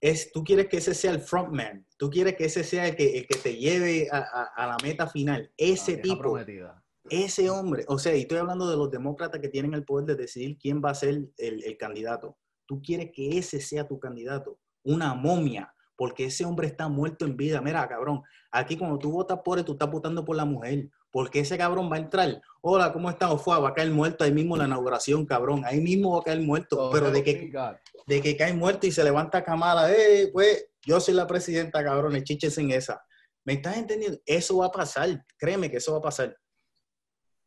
es, 0.00 0.32
tú 0.32 0.44
quieres 0.44 0.68
que 0.68 0.76
ese 0.76 0.94
sea 0.94 1.12
el 1.12 1.20
frontman, 1.20 1.86
tú 1.96 2.10
quieres 2.10 2.36
que 2.36 2.44
ese 2.44 2.62
sea 2.62 2.88
el 2.88 2.96
que, 2.96 3.26
que 3.26 3.38
te 3.38 3.56
lleve 3.56 4.08
a, 4.10 4.66
la 4.66 4.76
meta 4.82 5.06
final, 5.06 5.50
ese 5.56 5.96
tipo, 5.96 6.38
ese 7.08 7.48
hombre, 7.50 7.84
o 7.88 7.98
sea, 7.98 8.14
y 8.14 8.20
estoy 8.20 8.38
hablando 8.38 8.68
de 8.68 8.76
los 8.76 8.90
demócratas 8.90 9.40
que 9.40 9.48
tienen 9.48 9.72
el 9.72 9.84
poder 9.84 10.06
de 10.06 10.16
decidir 10.16 10.58
quién 10.58 10.82
va 10.84 10.90
a 10.90 10.94
ser 10.94 11.08
el, 11.38 11.64
el 11.64 11.76
candidato. 11.78 12.36
Tú 12.66 12.82
quieres 12.82 13.12
que 13.12 13.38
ese 13.38 13.60
sea 13.60 13.86
tu 13.86 13.98
candidato, 13.98 14.58
una 14.82 15.14
momia, 15.14 15.74
porque 15.96 16.26
ese 16.26 16.44
hombre 16.44 16.66
está 16.66 16.88
muerto 16.88 17.24
en 17.24 17.36
vida. 17.36 17.60
Mira, 17.60 17.88
cabrón, 17.88 18.22
aquí 18.50 18.76
cuando 18.76 18.98
tú 18.98 19.12
votas 19.12 19.40
por 19.44 19.58
él, 19.58 19.64
tú 19.64 19.72
estás 19.72 19.90
votando 19.90 20.24
por 20.24 20.36
la 20.36 20.44
mujer, 20.44 20.90
porque 21.14 21.38
ese 21.38 21.56
cabrón 21.56 21.88
va 21.88 21.94
a 21.94 22.00
entrar. 22.00 22.42
Hola, 22.60 22.92
¿cómo 22.92 23.08
estás? 23.08 23.40
Fue, 23.40 23.56
va 23.60 23.68
a 23.68 23.72
caer 23.72 23.92
muerto 23.92 24.24
ahí 24.24 24.32
mismo 24.32 24.56
la 24.56 24.64
inauguración, 24.64 25.24
cabrón. 25.24 25.62
Ahí 25.64 25.80
mismo 25.80 26.14
va 26.14 26.18
a 26.18 26.24
caer 26.24 26.40
muerto. 26.40 26.90
pero 26.92 27.12
de 27.12 27.22
que, 27.22 27.52
de 28.08 28.20
que 28.20 28.36
cae 28.36 28.52
muerto 28.52 28.88
y 28.88 28.90
se 28.90 29.04
levanta 29.04 29.44
camada, 29.44 29.94
eh, 29.94 30.30
pues 30.32 30.70
yo 30.82 30.98
soy 30.98 31.14
la 31.14 31.28
presidenta, 31.28 31.84
cabrón, 31.84 32.20
chiches 32.24 32.58
en 32.58 32.72
esa. 32.72 33.00
¿Me 33.44 33.52
estás 33.52 33.76
entendiendo? 33.76 34.18
Eso 34.26 34.56
va 34.56 34.66
a 34.66 34.72
pasar. 34.72 35.24
Créeme 35.38 35.70
que 35.70 35.76
eso 35.76 35.92
va 35.92 35.98
a 35.98 36.02
pasar. 36.02 36.36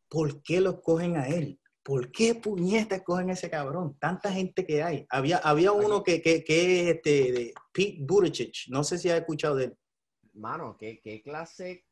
¿Por 0.08 0.42
qué 0.44 0.62
lo 0.62 0.70
escogen 0.70 1.18
a 1.18 1.28
él? 1.28 1.60
¿por 1.84 2.12
qué 2.12 2.36
puñetas 2.36 3.02
cogen 3.04 3.30
ese 3.30 3.50
cabrón? 3.50 3.98
Tanta 3.98 4.32
gente 4.32 4.66
que 4.66 4.84
hay. 4.84 5.06
Había, 5.10 5.38
había 5.38 5.72
uno 5.74 6.04
que, 6.04 6.22
que, 6.22 6.44
que 6.44 6.82
es 6.82 6.96
este, 6.96 7.32
de 7.32 7.54
Pete 7.72 7.98
Buttigieg, 8.02 8.52
no 8.68 8.84
sé 8.84 8.98
si 8.98 9.10
has 9.10 9.20
escuchado 9.20 9.56
de 9.56 9.66
él. 9.66 9.78
Mano, 10.34 10.76
¿qué, 10.78 11.00
qué 11.02 11.22
clase, 11.22 11.87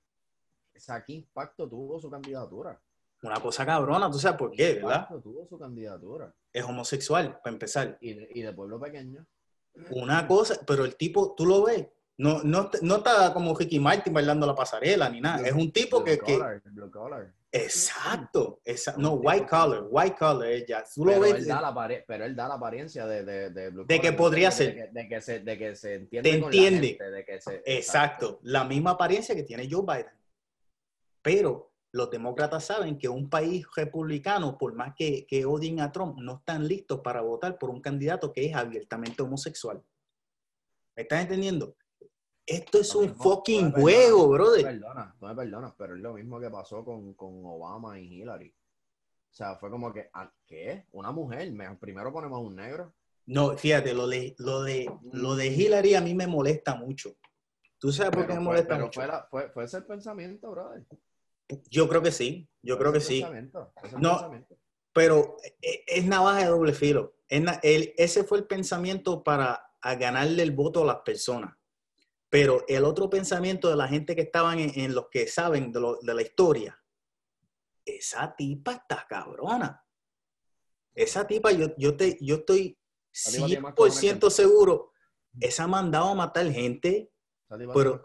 o 0.75 0.79
sea, 0.79 1.03
qué 1.03 1.13
impacto 1.13 1.67
tuvo 1.67 1.99
su 1.99 2.09
candidatura? 2.09 2.79
Una 3.23 3.39
cosa 3.39 3.65
cabrona, 3.65 4.11
tú 4.11 4.19
sabes 4.19 4.37
por 4.37 4.51
qué, 4.51 4.75
¿verdad? 4.75 5.07
tuvo 5.23 5.45
su 5.47 5.57
candidatura? 5.57 6.33
Es 6.51 6.63
homosexual, 6.63 7.39
para 7.41 7.53
empezar. 7.53 7.97
Y 8.01 8.13
de, 8.13 8.29
y 8.33 8.41
de 8.41 8.53
pueblo 8.53 8.79
pequeño. 8.79 9.25
Una 9.91 10.27
cosa, 10.27 10.59
pero 10.65 10.85
el 10.85 10.95
tipo, 10.95 11.33
tú 11.35 11.45
lo 11.45 11.65
ves, 11.65 11.87
no, 12.17 12.41
no, 12.43 12.69
no 12.81 12.95
está 12.97 13.33
como 13.33 13.55
Ricky 13.57 13.79
Martin 13.79 14.13
bailando 14.13 14.47
la 14.47 14.55
pasarela 14.55 15.09
ni 15.09 15.19
nada. 15.19 15.45
es 15.45 15.53
un 15.53 15.71
tipo 15.71 16.03
que, 16.03 16.17
que, 16.17 16.39
Exacto, 17.51 18.61
no, 18.97 19.13
white 19.13 19.47
collar, 19.47 19.83
white 19.89 20.15
collar 20.17 20.47
ella. 20.47 20.83
pero, 20.93 21.25
él 21.25 21.45
da 21.45 21.61
la 21.61 22.03
pero 22.05 22.25
él 22.25 22.35
da 22.35 22.49
la 22.49 22.55
apariencia 22.55 23.05
de, 23.05 23.23
de, 23.23 23.49
de, 23.49 23.71
de 23.71 24.01
que 24.01 24.11
podría 24.11 24.51
ser. 24.51 24.91
De 24.91 25.07
que, 25.07 25.21
se, 25.21 25.39
de 25.39 25.57
que 25.57 25.75
se 25.75 25.95
entiende. 25.95 26.29
Te 26.29 26.37
entiende. 26.37 26.97
exacto. 27.65 28.39
la 28.43 28.65
misma 28.65 28.91
apariencia 28.91 29.33
que 29.35 29.43
tiene 29.43 29.69
Joe 29.69 29.83
Biden. 29.83 30.11
Pero 31.25 31.73
los 31.91 32.11
demócratas 32.11 32.65
saben 32.65 32.99
que 32.99 33.09
un 33.09 33.31
país 33.31 33.65
republicano, 33.75 34.59
por 34.59 34.75
más 34.75 34.93
que, 34.95 35.25
que 35.25 35.43
odien 35.43 35.79
a 35.79 35.91
Trump, 35.91 36.19
no 36.19 36.35
están 36.35 36.67
listos 36.67 36.99
para 36.99 37.21
votar 37.21 37.57
por 37.57 37.71
un 37.71 37.81
candidato 37.81 38.31
que 38.31 38.45
es 38.45 38.55
abiertamente 38.55 39.23
homosexual. 39.23 39.83
¿Me 40.95 41.01
estás 41.01 41.23
entendiendo? 41.23 41.75
Esto 42.45 42.77
es 42.77 42.93
un 42.93 43.15
fucking 43.15 43.71
juego, 43.71 44.29
brother. 44.29 44.65
Perdona, 44.65 45.15
no 45.19 45.27
me 45.27 45.35
perdonas, 45.35 45.73
pero 45.75 45.95
es 45.95 46.01
lo 46.01 46.13
mismo 46.13 46.39
que 46.39 46.51
pasó 46.51 46.85
con, 46.85 47.15
con 47.15 47.43
Obama 47.43 47.99
y 47.99 48.05
Hillary. 48.05 48.49
O 48.51 49.33
sea, 49.33 49.55
fue 49.55 49.71
como 49.71 49.91
que, 49.91 50.11
ah, 50.13 50.31
¿qué? 50.45 50.85
Una 50.91 51.11
mujer, 51.11 51.51
primero 51.79 52.13
ponemos 52.13 52.39
un 52.39 52.55
negro. 52.55 52.93
No, 53.25 53.57
fíjate, 53.57 53.95
lo 53.95 54.07
de, 54.07 54.35
lo 54.37 54.61
de, 54.61 54.87
lo 55.11 55.35
de 55.35 55.47
Hillary 55.47 55.95
a 55.95 56.01
mí 56.01 56.13
me 56.13 56.27
molesta 56.27 56.75
mucho. 56.75 57.17
¿Tú 57.79 57.91
sabes 57.91 58.11
por 58.15 58.25
qué 58.25 58.33
me 58.33 58.39
molesta 58.39 58.77
mucho? 58.77 59.01
Fue, 59.29 59.49
fue, 59.49 59.63
ese 59.63 59.77
el 59.77 59.85
pensamiento, 59.85 60.49
brother. 60.49 60.85
Yo 61.69 61.87
creo 61.87 62.01
que 62.01 62.11
sí, 62.11 62.49
yo 62.61 62.77
creo 62.77 62.91
que 62.91 63.01
sí. 63.01 63.23
No, 63.99 64.31
pero 64.93 65.37
e, 65.61 65.83
es 65.87 66.05
navaja 66.05 66.39
de 66.39 66.45
doble 66.47 66.73
filo. 66.73 67.15
ese 67.29 68.23
fue 68.23 68.39
el 68.39 68.47
pensamiento 68.47 69.23
para 69.23 69.61
ganarle 69.99 70.43
el 70.43 70.51
voto 70.51 70.83
a 70.83 70.85
las 70.85 71.01
personas. 71.01 71.55
Pero 72.29 72.65
el 72.67 72.83
otro 72.83 73.09
pensamiento 73.09 73.69
de 73.69 73.75
la 73.75 73.87
gente 73.87 74.15
que 74.15 74.23
estaban 74.23 74.59
en, 74.59 74.95
los 74.95 75.07
que 75.09 75.27
saben 75.27 75.71
de, 75.71 75.79
de, 76.01 76.13
la 76.13 76.21
historia, 76.21 76.77
esa 77.85 78.35
tipa 78.35 78.73
está 78.73 79.05
cabrona. 79.07 79.85
Esa 80.93 81.27
tipa, 81.27 81.51
yo, 81.51 81.75
yo, 81.77 81.95
te, 81.95 82.17
yo 82.21 82.35
estoy 82.37 82.77
100% 83.13 84.29
seguro, 84.29 84.91
esa 85.39 85.63
ha 85.63 85.67
mandado 85.67 86.09
a 86.09 86.15
matar 86.15 86.49
gente. 86.51 87.11
Pero, 87.73 88.01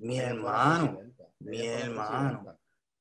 mi 0.00 0.18
hermano, 0.18 1.00
mi 1.38 1.66
hermano, 1.66 2.58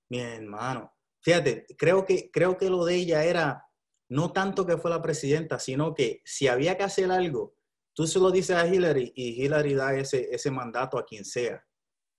mi 0.09 0.19
hermano. 0.19 0.93
Fíjate, 1.21 1.65
creo 1.77 2.05
que, 2.05 2.29
creo 2.31 2.57
que 2.57 2.69
lo 2.69 2.85
de 2.85 2.95
ella 2.95 3.23
era 3.23 3.65
no 4.09 4.31
tanto 4.31 4.65
que 4.65 4.77
fue 4.77 4.91
la 4.91 5.01
presidenta, 5.01 5.59
sino 5.59 5.93
que 5.93 6.21
si 6.23 6.47
había 6.47 6.77
que 6.77 6.83
hacer 6.83 7.11
algo, 7.11 7.55
Tú 7.99 8.07
se 8.07 8.17
lo 8.17 8.31
dices 8.31 8.55
a 8.55 8.65
Hillary 8.65 9.11
y 9.13 9.43
Hillary 9.43 9.73
da 9.73 9.93
ese, 9.93 10.29
ese 10.31 10.49
mandato 10.51 10.97
a 10.97 11.05
quien 11.05 11.25
sea. 11.25 11.61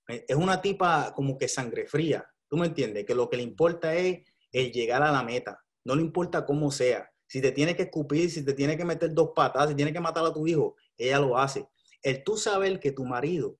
Eh, 0.07 0.25
es 0.27 0.35
una 0.35 0.61
tipa 0.61 1.11
como 1.15 1.39
que 1.39 1.47
sangre 1.47 1.87
fría. 1.87 2.23
¿Tú 2.47 2.55
me 2.55 2.67
entiendes? 2.67 3.03
Que 3.03 3.15
lo 3.15 3.27
que 3.27 3.37
le 3.37 3.41
importa 3.41 3.95
es 3.95 4.19
el 4.51 4.71
llegar 4.71 5.01
a 5.01 5.11
la 5.11 5.23
meta. 5.23 5.59
No 5.83 5.95
le 5.95 6.03
importa 6.03 6.45
cómo 6.45 6.69
sea. 6.69 7.09
Si 7.25 7.41
te 7.41 7.51
tiene 7.51 7.75
que 7.75 7.81
escupir, 7.81 8.29
si 8.29 8.45
te 8.45 8.53
tiene 8.53 8.77
que 8.77 8.85
meter 8.85 9.11
dos 9.11 9.31
patas, 9.35 9.69
si 9.69 9.75
tiene 9.75 9.91
que 9.91 9.99
matar 9.99 10.23
a 10.23 10.31
tu 10.31 10.45
hijo, 10.45 10.75
ella 10.95 11.17
lo 11.17 11.35
hace. 11.35 11.67
El 12.03 12.23
tú 12.23 12.37
saber 12.37 12.79
que 12.79 12.91
tu 12.91 13.03
marido 13.03 13.57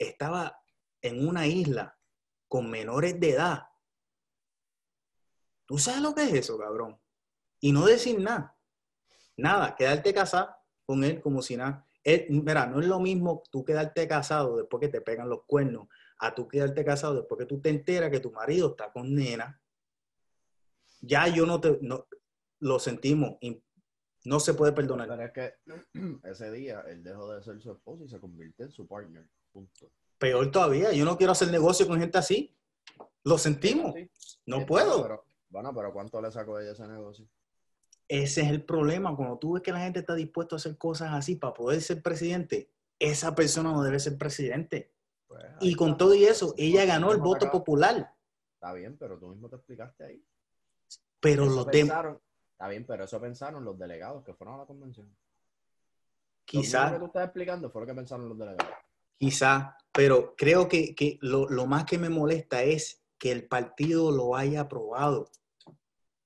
estaba 0.00 0.60
en 1.02 1.26
una 1.26 1.46
isla 1.46 1.96
con 2.48 2.68
menores 2.68 3.20
de 3.20 3.30
edad. 3.30 3.62
¿Tú 5.66 5.78
sabes 5.78 6.00
lo 6.00 6.14
que 6.14 6.24
es 6.24 6.32
eso, 6.32 6.58
cabrón? 6.58 7.00
Y 7.60 7.70
no 7.72 7.86
decir 7.86 8.18
nada. 8.18 8.56
Nada, 9.36 9.76
quedarte 9.76 10.12
casado 10.12 10.54
con 10.84 11.04
él 11.04 11.20
como 11.20 11.42
si 11.42 11.56
nada. 11.56 11.86
mira, 12.28 12.66
no 12.66 12.80
es 12.80 12.86
lo 12.86 12.98
mismo 12.98 13.42
tú 13.50 13.64
quedarte 13.64 14.08
casado 14.08 14.56
después 14.56 14.80
que 14.80 14.88
te 14.88 15.00
pegan 15.00 15.28
los 15.28 15.44
cuernos, 15.44 15.86
a 16.18 16.34
tú 16.34 16.48
quedarte 16.48 16.84
casado 16.84 17.14
después 17.14 17.38
que 17.38 17.46
tú 17.46 17.60
te 17.60 17.68
enteras 17.68 18.10
que 18.10 18.20
tu 18.20 18.32
marido 18.32 18.70
está 18.70 18.90
con 18.90 19.14
nena. 19.14 19.62
Ya 21.02 21.28
yo 21.28 21.46
no 21.46 21.60
te, 21.60 21.78
no, 21.82 22.06
lo 22.58 22.78
sentimos, 22.78 23.38
no 24.24 24.40
se 24.40 24.54
puede 24.54 24.72
perdonar. 24.72 25.20
Es 25.20 25.32
que 25.32 25.54
ese 26.24 26.50
día 26.50 26.82
él 26.88 27.02
dejó 27.02 27.32
de 27.32 27.42
ser 27.42 27.60
su 27.60 27.72
esposo 27.72 28.04
y 28.04 28.08
se 28.08 28.18
convirtió 28.18 28.66
en 28.66 28.72
su 28.72 28.86
partner. 28.86 29.28
Punto. 29.52 29.90
Peor 30.18 30.50
todavía, 30.50 30.92
yo 30.92 31.04
no 31.04 31.16
quiero 31.16 31.32
hacer 31.32 31.50
negocio 31.50 31.86
con 31.86 31.98
gente 31.98 32.18
así. 32.18 32.54
Lo 33.24 33.38
sentimos. 33.38 33.94
No 34.46 34.66
puedo. 34.66 35.24
bueno, 35.48 35.74
pero 35.74 35.92
¿cuánto 35.92 36.20
le 36.20 36.30
sacó 36.30 36.58
ella 36.58 36.72
ese 36.72 36.86
negocio? 36.86 37.26
Ese 38.08 38.42
es 38.42 38.48
el 38.48 38.64
problema. 38.64 39.14
Cuando 39.14 39.38
tú 39.38 39.52
ves 39.52 39.62
que 39.62 39.72
la 39.72 39.80
gente 39.80 40.00
está 40.00 40.14
dispuesta 40.14 40.56
a 40.56 40.58
hacer 40.58 40.76
cosas 40.76 41.12
así 41.12 41.36
para 41.36 41.54
poder 41.54 41.80
ser 41.80 42.02
presidente, 42.02 42.70
esa 42.98 43.34
persona 43.34 43.72
no 43.72 43.82
debe 43.82 44.00
ser 44.00 44.18
presidente. 44.18 44.92
Pues, 45.26 45.44
y 45.60 45.74
con 45.74 45.96
todo 45.96 46.14
y 46.14 46.24
eso, 46.24 46.54
ella 46.58 46.84
ganó 46.84 47.12
el 47.12 47.18
voto 47.18 47.50
popular. 47.50 48.12
Está 48.54 48.72
bien, 48.72 48.96
pero 48.98 49.18
tú 49.18 49.28
mismo 49.28 49.48
te 49.48 49.56
explicaste 49.56 50.04
ahí. 50.04 50.24
Pero 51.20 51.46
los 51.46 51.66
demás. 51.66 52.16
Está 52.52 52.68
bien, 52.68 52.84
pero 52.84 53.04
eso 53.04 53.20
pensaron 53.20 53.64
los 53.64 53.78
delegados 53.78 54.22
que 54.24 54.34
fueron 54.34 54.56
a 54.56 54.58
la 54.58 54.66
convención. 54.66 55.08
Quizás. 56.44 56.90
Lo 56.90 56.96
que 56.96 57.00
tú 57.00 57.06
estás 57.06 57.24
explicando 57.24 57.70
fue 57.70 57.82
lo 57.82 57.86
que 57.86 57.94
pensaron 57.94 58.28
los 58.28 58.36
delegados. 58.36 58.74
Quizá, 59.20 59.76
pero 59.92 60.34
creo 60.34 60.66
que, 60.66 60.94
que 60.94 61.18
lo, 61.20 61.46
lo, 61.46 61.66
más 61.66 61.84
que 61.84 61.98
me 61.98 62.08
molesta 62.08 62.62
es 62.62 63.02
que 63.18 63.30
el 63.30 63.46
partido 63.46 64.10
lo 64.10 64.34
haya 64.34 64.62
aprobado. 64.62 65.30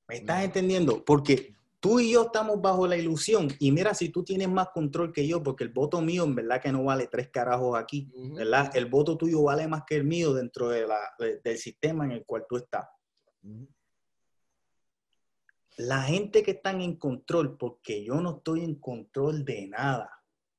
¿Me 0.06 0.18
estás 0.18 0.44
entendiendo? 0.44 1.04
Porque 1.04 1.56
tú 1.80 1.98
y 1.98 2.12
yo 2.12 2.26
estamos 2.26 2.62
bajo 2.62 2.86
la 2.86 2.96
ilusión 2.96 3.48
y 3.58 3.72
mira 3.72 3.94
si 3.94 4.10
tú 4.10 4.22
tienes 4.22 4.48
más 4.48 4.68
control 4.68 5.12
que 5.12 5.26
yo, 5.26 5.42
porque 5.42 5.64
el 5.64 5.70
voto 5.70 6.00
mío 6.00 6.22
en 6.22 6.36
verdad 6.36 6.62
que 6.62 6.70
no 6.70 6.84
vale 6.84 7.08
tres 7.08 7.30
carajos 7.30 7.76
aquí, 7.76 8.12
¿verdad? 8.36 8.70
El 8.76 8.86
voto 8.86 9.16
tuyo 9.16 9.42
vale 9.42 9.66
más 9.66 9.82
que 9.84 9.96
el 9.96 10.04
mío 10.04 10.32
dentro 10.32 10.68
de 10.68 10.86
la, 10.86 11.00
del 11.18 11.58
sistema 11.58 12.04
en 12.04 12.12
el 12.12 12.24
cual 12.24 12.46
tú 12.48 12.58
estás. 12.58 12.86
La 15.78 16.02
gente 16.02 16.44
que 16.44 16.52
está 16.52 16.70
en 16.70 16.96
control, 16.96 17.58
porque 17.58 18.04
yo 18.04 18.20
no 18.20 18.36
estoy 18.36 18.62
en 18.62 18.76
control 18.76 19.44
de 19.44 19.66
nada. 19.66 20.12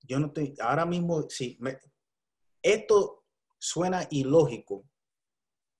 Yo 0.03 0.19
no 0.19 0.27
estoy, 0.27 0.53
ahora 0.59 0.85
mismo, 0.85 1.29
sí, 1.29 1.57
esto 2.65 3.23
suena 3.59 4.07
ilógico, 4.09 4.83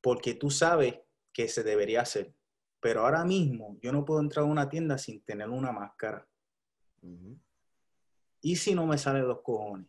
porque 0.01 0.35
tú 0.35 0.51
sabes 0.51 0.99
que 1.33 1.47
se 1.47 1.63
debería 1.63 2.01
hacer. 2.01 2.35
Pero 2.79 3.01
ahora 3.01 3.25
mismo 3.25 3.77
yo 3.81 3.91
no 3.91 4.05
puedo 4.05 4.19
entrar 4.19 4.45
a 4.45 4.47
una 4.47 4.69
tienda 4.69 4.99
sin 4.99 5.23
tener 5.23 5.49
una 5.49 5.71
máscara. 5.71 6.27
¿Y 8.41 8.55
si 8.55 8.75
no 8.75 8.85
me 8.85 8.99
salen 8.99 9.27
los 9.27 9.41
cojones? 9.41 9.87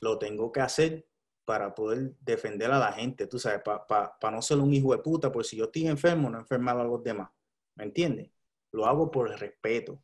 Lo 0.00 0.16
tengo 0.18 0.52
que 0.52 0.60
hacer 0.60 1.08
para 1.44 1.74
poder 1.74 2.16
defender 2.20 2.70
a 2.70 2.78
la 2.78 2.92
gente, 2.92 3.26
tú 3.26 3.38
sabes, 3.38 3.62
para 3.62 4.30
no 4.30 4.42
ser 4.42 4.58
un 4.58 4.72
hijo 4.72 4.92
de 4.92 5.02
puta, 5.02 5.32
por 5.32 5.44
si 5.44 5.56
yo 5.56 5.64
estoy 5.64 5.88
enfermo, 5.88 6.30
no 6.30 6.38
enfermar 6.38 6.78
a 6.78 6.84
los 6.84 7.02
demás. 7.02 7.30
¿Me 7.74 7.84
entiendes? 7.84 8.30
Lo 8.70 8.86
hago 8.86 9.10
por 9.10 9.30
el 9.30 9.38
respeto. 9.38 10.00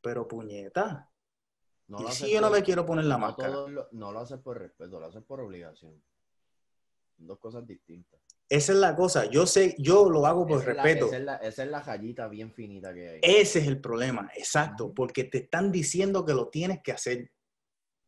Pero 0.00 0.26
puñeta. 0.26 1.10
¿Y 1.88 2.12
si 2.12 2.32
yo 2.32 2.40
no 2.40 2.50
me 2.50 2.62
quiero 2.62 2.84
poner 2.84 3.04
la 3.04 3.18
máscara? 3.18 3.54
no 3.92 4.12
lo 4.12 4.18
haces 4.18 4.38
por 4.38 4.58
respeto, 4.58 4.98
lo 4.98 5.06
haces 5.06 5.22
por 5.22 5.40
obligación. 5.40 6.02
Dos 7.18 7.38
cosas 7.38 7.66
distintas. 7.66 8.20
Esa 8.48 8.72
es 8.72 8.78
la 8.78 8.94
cosa. 8.94 9.24
Yo 9.26 9.46
sé, 9.46 9.74
yo 9.78 10.08
lo 10.08 10.26
hago 10.26 10.46
por 10.46 10.64
respeto. 10.64 11.06
esa, 11.06 11.16
es 11.16 11.68
la, 11.70 11.80
esa, 11.80 12.28
bien 12.28 12.52
finita 12.52 12.94
que 12.94 13.08
hay. 13.08 13.20
Ese 13.22 13.60
es 13.60 13.66
el 13.66 13.80
problema, 13.80 14.30
exacto, 14.36 14.92
porque 14.94 15.24
te 15.24 15.38
están 15.38 15.72
diciendo 15.72 16.24
que 16.24 16.34
lo 16.34 16.48
tienes 16.48 16.80
que 16.82 16.92
hacer. 16.92 17.32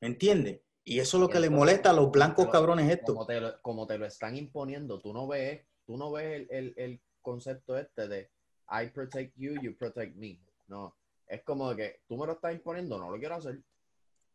¿Me 0.01 0.09
entiendes? 0.09 0.61
Y 0.85 1.01
eso 1.01 1.17
es 1.17 1.21
lo 1.21 1.29
que 1.29 1.41
le 1.41 1.51
molesta 1.51 1.91
a 1.91 1.93
los 1.93 2.11
blancos 2.11 2.49
cabrones 2.49 2.91
esto. 2.91 3.15
Como 3.63 3.87
te, 3.87 3.99
lo, 3.99 4.07
están 4.07 4.37
imponiendo, 4.37 5.01
tú 5.01 5.13
no 5.13 5.27
ves, 5.27 5.67
tú 5.85 5.97
no 5.97 6.13
ves 6.13 6.47
el, 6.51 6.73
el 6.77 7.01
concepto 7.21 7.77
este 7.77 8.09
de 8.09 8.31
I 8.71 8.89
protect 8.91 9.37
you, 9.37 9.55
you 9.61 9.77
protect 9.77 10.15
me. 10.17 10.41
No, 10.69 10.97
es 11.29 11.43
como 11.45 11.75
que 11.77 12.01
tú 12.07 12.17
me 12.17 12.27
lo 12.27 12.33
estás 12.33 12.55
imponiendo, 12.55 12.99
no 12.99 13.11
lo 13.11 13.19
quiero 13.19 13.37
hacer. 13.37 13.63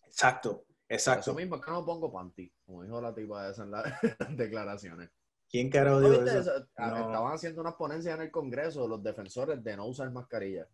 Exacto, 0.06 0.66
exacto. 0.88 1.32
Eso 1.32 1.34
mismo 1.34 1.60
que 1.60 1.72
no 1.72 1.84
pongo 1.86 2.12
panty, 2.12 2.54
como 2.66 2.84
dijo 2.84 3.02
la 3.02 3.14
tipa 3.14 3.46
de 3.46 3.52
esa 3.52 3.64
en 3.64 3.72
las 3.72 4.38
declaraciones. 4.38 5.10
¿Quién 5.50 5.70
carajo 5.70 6.00
dijo 6.02 6.24
eso? 6.24 6.58
Estaban 6.58 7.34
haciendo 7.34 7.62
unas 7.62 7.76
ponencias 7.76 8.16
en 8.16 8.22
el 8.24 8.32
Congreso 8.32 8.88
los 8.88 9.04
defensores 9.04 9.64
de 9.64 9.78
no 9.78 9.88
usar 9.88 10.12
mascarilla. 10.12 10.68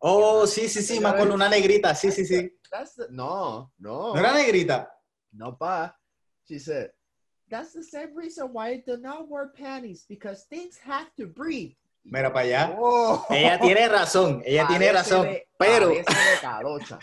Oh, 0.00 0.46
sí, 0.46 0.68
sí, 0.68 0.82
sí, 0.82 1.00
me 1.00 1.08
acuerdo, 1.08 1.34
una 1.34 1.48
negrita, 1.48 1.94
sí, 1.94 2.12
sí, 2.12 2.24
sí. 2.24 2.56
No, 3.10 3.72
no. 3.78 4.14
¿No 4.14 4.18
era 4.18 4.32
negrita? 4.32 4.92
No, 5.32 5.56
pa. 5.56 5.98
She 6.44 6.58
said, 6.58 6.92
that's 7.50 7.72
the 7.72 7.82
same 7.82 8.14
reason 8.14 8.52
why 8.52 8.74
I 8.74 8.82
do 8.86 8.96
not 8.96 9.28
wear 9.28 9.48
panties, 9.48 10.06
because 10.08 10.44
things 10.48 10.78
have 10.78 11.10
to 11.16 11.26
breathe. 11.26 11.74
Mira 12.10 12.32
para 12.32 12.46
allá. 12.46 12.76
Oh. 12.78 13.26
Ella 13.28 13.60
tiene 13.60 13.86
razón, 13.88 14.42
ella 14.44 14.66
tiene 14.66 14.90
razón, 14.92 15.28
pero... 15.58 15.88
Parece 15.88 16.30
de 16.30 16.40
calocha. 16.40 16.98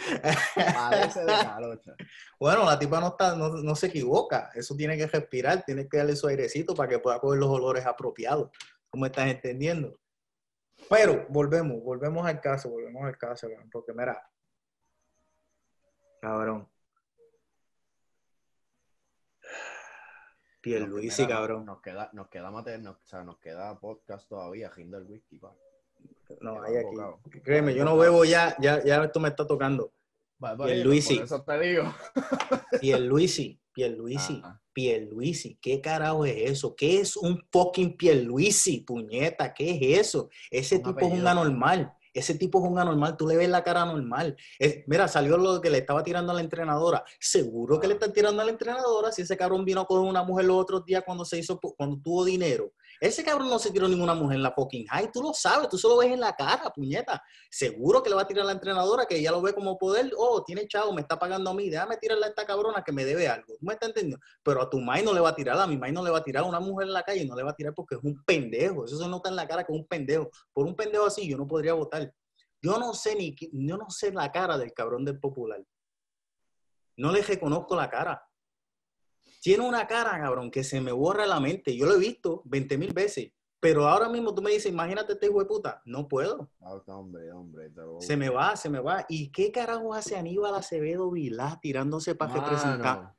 Parece 0.55 1.19
de 1.19 1.25
calocha. 1.27 1.95
Bueno, 2.39 2.65
la 2.65 2.79
tipa 2.79 2.99
no, 2.99 3.09
está, 3.09 3.35
no, 3.35 3.75
se 3.75 3.87
equivoca. 3.87 4.49
Eso 4.55 4.75
tiene 4.75 4.97
que 4.97 5.05
respirar, 5.05 5.63
tiene 5.63 5.87
que 5.87 5.97
darle 5.97 6.15
su 6.15 6.27
airecito 6.27 6.73
para 6.73 6.89
que 6.89 6.99
pueda 6.99 7.19
coger 7.19 7.39
los 7.39 7.49
olores 7.49 7.85
apropiados. 7.85 8.49
¿Cómo 8.89 9.05
estás 9.05 9.27
entendiendo? 9.27 9.99
Pero 10.89 11.27
volvemos, 11.29 11.83
volvemos 11.83 12.25
al 12.25 12.41
caso, 12.41 12.69
volvemos 12.69 13.03
al 13.03 13.17
caso, 13.17 13.47
porque 13.71 13.93
mira, 13.93 14.21
cabrón. 16.19 16.67
Pierluisi, 20.65 21.27
cabrón. 21.27 21.63
Nos 21.63 21.79
queda, 21.79 22.09
nos 22.13 22.27
queda 22.27 22.49
o 22.49 22.97
sea, 23.03 23.23
nos 23.23 23.37
queda 23.37 23.79
podcast 23.79 24.27
todavía, 24.27 24.71
Hinder 24.75 25.03
Whisky, 25.03 25.37
pa. 25.37 25.53
No, 26.41 26.59
hay 26.63 26.77
aquí. 26.77 27.39
Créeme, 27.43 27.75
yo 27.75 27.85
no 27.85 27.95
bebo 27.97 28.25
ya, 28.25 28.55
ya, 28.59 28.83
ya 28.83 29.03
esto 29.03 29.19
me 29.19 29.29
está 29.29 29.45
tocando. 29.45 29.91
Pierluisi. 30.39 31.17
Por 31.17 31.25
eso 31.25 31.43
te 31.43 31.59
digo. 31.59 31.93
Pierluisi, 32.81 33.61
Pierluisi, 33.71 34.41
Pierluisi. 34.73 35.59
¿Qué 35.61 35.79
carajo 35.81 36.25
es 36.25 36.51
eso? 36.51 36.75
¿Qué 36.75 36.99
es 36.99 37.15
un 37.15 37.45
fucking 37.51 37.95
Pierluisi, 37.95 38.79
puñeta? 38.81 39.53
¿Qué 39.53 39.69
es 39.69 39.99
eso? 40.07 40.29
Ese 40.49 40.79
tipo 40.79 40.99
es 40.99 41.13
un 41.13 41.27
anormal. 41.27 41.93
Ese 42.15 42.35
tipo 42.35 42.63
es 42.63 42.71
un 42.71 42.79
anormal, 42.79 43.17
tú 43.17 43.27
le 43.27 43.35
ves 43.35 43.49
la 43.49 43.61
cara 43.61 43.85
normal. 43.85 44.37
mira, 44.87 45.07
salió 45.09 45.37
lo 45.37 45.59
que 45.59 45.69
le 45.69 45.79
estaba 45.79 46.01
tirando 46.01 46.31
a 46.31 46.35
la 46.35 46.41
entrenadora. 46.41 47.03
Seguro 47.19 47.77
que 47.79 47.87
le 47.87 47.95
están 47.95 48.13
tirando 48.13 48.41
a 48.41 48.45
la 48.45 48.51
entrenadora 48.51 49.11
si 49.11 49.23
ese 49.23 49.35
cabrón 49.35 49.65
vino 49.65 49.85
con 49.85 49.99
una 49.99 50.23
mujer 50.23 50.45
los 50.45 50.55
otros 50.55 50.85
días 50.85 51.03
cuando 51.05 51.25
se 51.25 51.39
hizo, 51.39 51.59
cuando 51.59 51.99
tuvo 52.01 52.23
dinero. 52.23 52.71
Ese 53.05 53.23
cabrón 53.23 53.49
no 53.49 53.59
se 53.59 53.69
tiró 53.69 53.87
ninguna 53.87 54.15
mujer 54.15 54.37
en 54.37 54.41
la 54.41 54.51
fucking 54.51 54.87
high, 54.87 55.11
tú 55.11 55.21
lo 55.21 55.31
sabes, 55.31 55.69
tú 55.69 55.77
solo 55.77 55.97
ves 55.97 56.09
en 56.11 56.19
la 56.19 56.35
cara, 56.35 56.71
puñeta. 56.71 57.21
Seguro 57.51 58.01
que 58.01 58.09
le 58.09 58.15
va 58.15 58.23
a 58.23 58.27
tirar 58.27 58.41
a 58.41 58.45
la 58.47 58.53
entrenadora 58.53 59.05
que 59.05 59.15
ella 59.19 59.29
lo 59.29 59.43
ve 59.43 59.53
como 59.53 59.77
poder, 59.77 60.11
oh, 60.17 60.43
tiene 60.43 60.67
chavo, 60.67 60.91
me 60.91 61.01
está 61.01 61.19
pagando 61.19 61.51
a 61.51 61.53
mí, 61.53 61.69
déjame 61.69 61.97
tirarle 61.97 62.25
a 62.25 62.29
esta 62.29 62.47
cabrona 62.47 62.83
que 62.83 62.91
me 62.91 63.05
debe 63.05 63.27
algo. 63.27 63.57
¿Tú 63.59 63.63
me 63.67 63.73
estás 63.73 63.89
entendiendo? 63.89 64.25
Pero 64.41 64.59
a 64.59 64.67
tu 64.67 64.79
mai 64.79 65.03
no 65.03 65.13
le 65.13 65.19
va 65.19 65.29
a 65.29 65.35
tirar, 65.35 65.55
a 65.55 65.67
mi 65.67 65.77
mai 65.77 65.91
no 65.91 66.03
le 66.03 66.09
va 66.09 66.17
a 66.17 66.23
tirar 66.23 66.45
a 66.45 66.47
una 66.47 66.59
mujer 66.59 66.87
en 66.87 66.93
la 66.93 67.03
calle, 67.03 67.23
no 67.27 67.35
le 67.35 67.43
va 67.43 67.51
a 67.51 67.55
tirar 67.55 67.75
porque 67.75 67.93
es 67.93 68.01
un 68.03 68.23
pendejo. 68.25 68.85
Eso 68.85 68.97
se 68.97 69.07
nota 69.07 69.29
en 69.29 69.35
la 69.35 69.47
cara 69.47 69.63
que 69.63 69.71
es 69.71 69.77
un 69.77 69.85
pendejo. 69.85 70.31
Por 70.51 70.65
un 70.65 70.75
pendejo 70.75 71.05
así 71.05 71.29
yo 71.29 71.37
no 71.37 71.45
podría 71.45 71.75
votar. 71.75 72.11
Yo 72.59 72.79
no 72.79 72.91
sé 72.95 73.13
ni, 73.15 73.35
yo 73.39 73.77
no 73.77 73.87
sé 73.87 74.11
la 74.13 74.31
cara 74.31 74.57
del 74.57 74.73
cabrón 74.73 75.05
del 75.05 75.19
popular. 75.19 75.63
No 76.97 77.11
le 77.11 77.21
reconozco 77.21 77.75
la 77.75 77.87
cara. 77.87 78.27
Tiene 79.45 79.63
una 79.63 79.85
cara, 79.85 80.19
cabrón, 80.19 80.49
que 80.49 80.63
se 80.63 80.81
me 80.81 80.91
borra 80.91 81.27
la 81.27 81.39
mente. 81.39 81.77
Yo 81.77 81.85
lo 81.85 81.93
he 81.93 81.99
visto 81.99 82.41
20 82.45 82.79
mil 82.79 82.93
veces. 82.93 83.31
Pero 83.59 83.87
ahora 83.87 84.09
mismo 84.09 84.33
tú 84.33 84.41
me 84.41 84.49
dices, 84.49 84.71
imagínate 84.71 85.13
este 85.13 85.27
hijo 85.27 85.37
de 85.37 85.45
puta. 85.45 85.83
No 85.85 86.07
puedo. 86.07 86.49
Ah, 86.61 86.81
hombre, 86.87 87.31
hombre. 87.31 87.71
Se 87.99 88.17
me 88.17 88.29
va, 88.29 88.55
se 88.55 88.71
me 88.71 88.79
va. 88.79 89.05
¿Y 89.07 89.31
qué 89.31 89.51
carajo 89.51 89.93
hace 89.93 90.17
Aníbal 90.17 90.55
Acevedo 90.55 91.11
Vilá 91.11 91.59
tirándose 91.61 92.15
para 92.15 92.33
representar? 92.33 93.13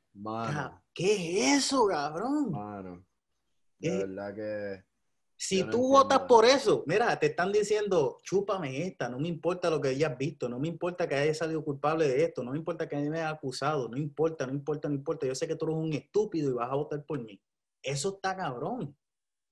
¿Qué 0.93 1.53
es 1.53 1.63
eso, 1.63 1.87
cabrón? 1.87 2.51
Mano. 2.51 3.05
De 3.79 3.97
verdad 3.99 4.35
que 4.35 4.85
si 5.39 5.63
tú 5.69 5.89
votas 5.89 6.21
por 6.21 6.45
eso, 6.45 6.83
mira, 6.87 7.17
te 7.19 7.27
están 7.27 7.51
diciendo, 7.51 8.17
chúpame 8.23 8.87
esta, 8.87 9.07
no 9.07 9.19
me 9.19 9.27
importa 9.27 9.69
lo 9.69 9.79
que 9.79 9.89
hayas 9.89 10.17
visto, 10.17 10.49
no 10.49 10.57
me 10.57 10.67
importa 10.67 11.07
que 11.07 11.13
hayas 11.13 11.37
salido 11.37 11.63
culpable 11.63 12.07
de 12.07 12.23
esto, 12.23 12.43
no 12.43 12.51
me 12.51 12.57
importa 12.57 12.89
que 12.89 12.95
me 12.95 13.19
hayas 13.19 13.33
acusado, 13.33 13.87
no 13.87 13.97
importa, 13.97 14.47
no 14.47 14.53
importa, 14.53 14.89
no 14.89 14.95
importa. 14.95 15.27
Yo 15.27 15.35
sé 15.35 15.47
que 15.47 15.55
tú 15.55 15.65
eres 15.65 15.77
un 15.77 15.93
estúpido 15.93 16.49
y 16.49 16.53
vas 16.53 16.71
a 16.71 16.75
votar 16.75 17.05
por 17.05 17.23
mí. 17.23 17.39
Eso 17.83 18.15
está 18.15 18.35
cabrón. 18.35 18.97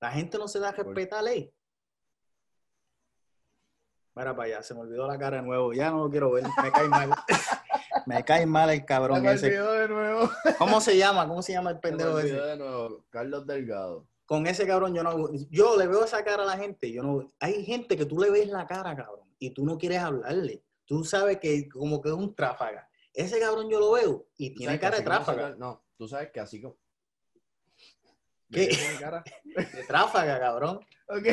La 0.02 0.10
gente 0.10 0.40
no 0.40 0.48
se 0.48 0.60
da 0.60 0.70
a 0.70 0.76
la 1.12 1.22
ley. 1.22 1.54
Mira 4.16 4.36
para 4.36 4.48
allá, 4.48 4.64
se 4.64 4.74
me 4.74 4.80
olvidó 4.80 5.06
la 5.06 5.20
cara 5.20 5.38
de 5.38 5.44
nuevo. 5.44 5.72
Ya 5.72 5.92
no 5.92 6.06
lo 6.06 6.10
quiero 6.10 6.32
ver, 6.32 6.46
me 6.64 6.72
cae 6.72 6.90
mal. 6.90 7.12
me 8.08 8.24
cae 8.24 8.46
mal 8.48 8.72
el 8.72 8.86
cabrón 8.86 9.22
me 9.22 9.34
ese. 9.34 9.52
De 9.52 9.88
nuevo. 9.88 10.32
¿Cómo 10.58 10.82
se 10.82 10.98
llama? 10.98 11.28
¿Cómo 11.28 11.44
se 11.44 11.54
llama 11.54 11.70
el 11.70 11.80
pendejo 11.80 12.18
ese? 12.18 12.34
de 12.34 12.58
nuevo. 12.58 13.06
Carlos 13.12 13.46
Delgado 13.46 14.08
con 14.26 14.48
ese 14.48 14.66
cabrón 14.66 14.94
yo 14.94 15.04
no, 15.04 15.32
yo 15.50 15.78
le 15.78 15.88
veo 15.88 16.04
esa 16.04 16.24
cara 16.24 16.44
a 16.44 16.48
la 16.48 16.58
gente, 16.58 16.92
yo 16.92 17.04
no, 17.04 17.34
hay 17.40 17.64
gente 17.64 17.96
que 17.96 18.06
tú 18.06 18.20
le 18.20 18.32
ves 18.32 18.48
la 18.48 18.66
cara, 18.66 18.96
cabrón, 18.96 19.28
y 19.40 19.52
tú 19.52 19.66
no 19.66 19.78
quieres 19.78 20.00
hablarle. 20.00 20.64
Tú 20.86 21.04
sabes 21.04 21.40
que 21.40 21.68
como 21.70 22.02
que 22.02 22.10
es 22.10 22.16
un 22.16 22.36
tráfaga. 22.36 22.88
Ese 23.14 23.40
cabrón 23.40 23.70
yo 23.70 23.80
lo 23.80 23.92
veo 23.92 24.28
y 24.38 24.54
tiene 24.54 24.80
cara 24.80 24.98
de 24.98 25.04
tráfaga. 25.04 25.56
No, 25.56 25.84
tú 25.98 26.08
sabes 26.08 26.32
que 26.32 26.40
así 26.40 26.62
como... 26.62 26.78
¿Qué? 28.52 28.68
Tiene 28.68 29.00
cara? 29.00 29.24
De 29.74 29.84
tráfaga, 29.88 30.40
cabrón. 30.40 30.80
Ok. 31.08 31.28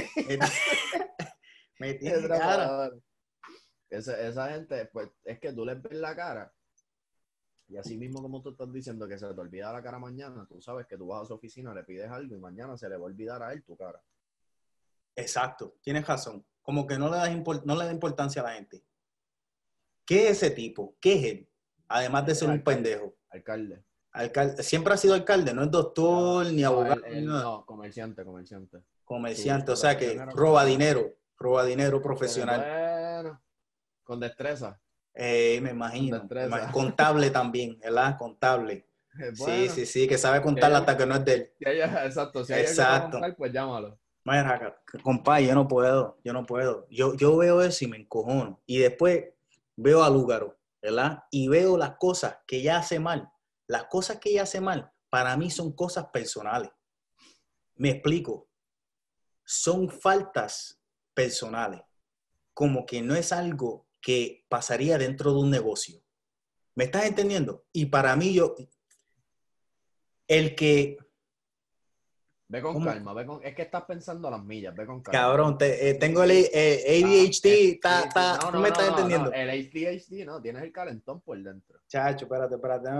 Me 1.78 1.94
tiene 1.94 2.28
cara. 2.28 2.90
Esa, 3.90 4.18
esa 4.26 4.50
gente, 4.50 4.86
pues, 4.86 5.10
es 5.24 5.38
que 5.38 5.52
tú 5.52 5.66
le 5.66 5.74
ves 5.74 5.92
la 5.92 6.16
cara 6.16 6.52
y 7.72 7.78
así 7.78 7.96
mismo 7.96 8.20
como 8.20 8.42
tú 8.42 8.50
estás 8.50 8.70
diciendo 8.70 9.08
que 9.08 9.18
se 9.18 9.26
te 9.26 9.40
olvida 9.40 9.72
la 9.72 9.82
cara 9.82 9.98
mañana, 9.98 10.46
tú 10.46 10.60
sabes 10.60 10.86
que 10.86 10.98
tú 10.98 11.06
vas 11.06 11.22
a 11.22 11.24
su 11.24 11.32
oficina, 11.32 11.72
le 11.72 11.84
pides 11.84 12.10
algo 12.10 12.36
y 12.36 12.38
mañana 12.38 12.76
se 12.76 12.86
le 12.86 12.96
va 12.96 13.04
a 13.04 13.06
olvidar 13.06 13.42
a 13.42 13.54
él 13.54 13.62
tu 13.64 13.76
cara. 13.78 14.02
Exacto, 15.16 15.76
tienes 15.80 16.06
razón. 16.06 16.44
Como 16.60 16.86
que 16.86 16.98
no 16.98 17.08
le, 17.10 17.16
das 17.16 17.64
no 17.64 17.74
le 17.74 17.86
da 17.86 17.92
importancia 17.92 18.42
a 18.42 18.44
la 18.44 18.52
gente. 18.52 18.84
¿Qué 20.04 20.28
es 20.28 20.42
ese 20.42 20.50
tipo? 20.50 20.96
¿Qué 21.00 21.14
es 21.14 21.24
él? 21.24 21.48
Además 21.88 22.26
de 22.26 22.34
ser 22.34 22.50
un 22.50 22.62
pendejo. 22.62 23.14
Alcalde. 23.30 23.82
Alcalde. 24.12 24.62
Siempre 24.62 24.92
ha 24.92 24.98
sido 24.98 25.14
alcalde, 25.14 25.54
no 25.54 25.62
es 25.62 25.70
doctor 25.70 26.44
ni 26.52 26.64
abogado. 26.64 27.00
no, 27.22 27.64
comerciante, 27.64 28.22
comerciante. 28.22 28.82
Comerciante, 29.02 29.72
o 29.72 29.76
sea 29.76 29.96
que 29.96 30.22
roba 30.34 30.66
dinero, 30.66 31.16
roba 31.38 31.64
dinero 31.64 32.02
profesional. 32.02 32.60
Bueno, 32.60 33.42
con 34.02 34.20
destreza. 34.20 34.78
Eh, 35.14 35.60
me 35.62 35.70
imagino. 35.70 36.28
Contable 36.72 37.30
también, 37.30 37.78
¿verdad? 37.78 38.16
Contable. 38.18 38.86
sí, 39.34 39.68
sí, 39.68 39.86
sí, 39.86 40.08
que 40.08 40.16
sabe 40.16 40.40
contar 40.42 40.72
hasta 40.72 40.96
que 40.96 41.06
no 41.06 41.16
es 41.16 41.24
de 41.24 41.34
él. 41.34 41.52
exacto, 41.60 42.44
si 42.44 42.54
exacto. 42.54 43.12
Contar, 43.12 43.36
pues 43.36 43.52
llámalo. 43.52 43.98
Mira, 44.24 44.80
compadre, 45.02 45.46
yo 45.46 45.54
no 45.54 45.66
puedo, 45.66 46.18
yo 46.24 46.32
no 46.32 46.46
puedo. 46.46 46.86
Yo, 46.90 47.14
yo 47.14 47.36
veo 47.36 47.60
eso 47.60 47.84
y 47.84 47.88
me 47.88 47.96
encojono. 47.96 48.62
Y 48.66 48.78
después 48.78 49.24
veo 49.76 50.04
a 50.04 50.10
Lúgaro, 50.10 50.58
¿verdad? 50.80 51.24
Y 51.30 51.48
veo 51.48 51.76
las 51.76 51.96
cosas 51.96 52.38
que 52.46 52.58
ella 52.58 52.78
hace 52.78 53.00
mal. 53.00 53.30
Las 53.66 53.84
cosas 53.84 54.18
que 54.18 54.30
ella 54.30 54.42
hace 54.42 54.60
mal, 54.60 54.92
para 55.10 55.36
mí 55.36 55.50
son 55.50 55.72
cosas 55.72 56.06
personales. 56.12 56.70
Me 57.74 57.90
explico. 57.90 58.48
Son 59.44 59.90
faltas 59.90 60.80
personales. 61.14 61.82
Como 62.54 62.86
que 62.86 63.02
no 63.02 63.16
es 63.16 63.32
algo 63.32 63.86
que 64.02 64.44
pasaría 64.48 64.98
dentro 64.98 65.32
de 65.32 65.38
un 65.38 65.50
negocio. 65.50 66.02
¿Me 66.74 66.84
estás 66.84 67.06
entendiendo? 67.06 67.64
Y 67.72 67.86
para 67.86 68.14
mí 68.16 68.34
yo, 68.34 68.54
el 70.26 70.54
que 70.54 70.98
Ve 72.48 72.60
con 72.60 72.74
¿Cómo? 72.74 72.84
calma, 72.84 73.14
ve 73.14 73.24
con... 73.24 73.42
es 73.42 73.54
que 73.54 73.62
estás 73.62 73.84
pensando 73.84 74.28
a 74.28 74.32
las 74.32 74.44
millas, 74.44 74.76
ve 74.76 74.84
con 74.84 75.00
calma. 75.02 75.18
Cabrón, 75.18 75.56
te- 75.56 75.88
eh, 75.88 75.94
tengo 75.94 76.22
el 76.22 76.32
eh, 76.32 77.02
ADHD, 77.02 77.80
Ah, 77.82 78.50
no, 78.52 78.60
me 78.60 78.68
estás 78.68 78.88
entendiendo. 78.90 79.32
el 79.32 79.48
ADHD 79.48 80.26
no, 80.26 80.42
tienes 80.42 80.62
el 80.62 80.70
calentón 80.70 81.22
por 81.22 81.42
dentro. 81.42 81.80
Chacho, 81.86 82.26
espérate, 82.26 82.56
espérate. 82.56 82.90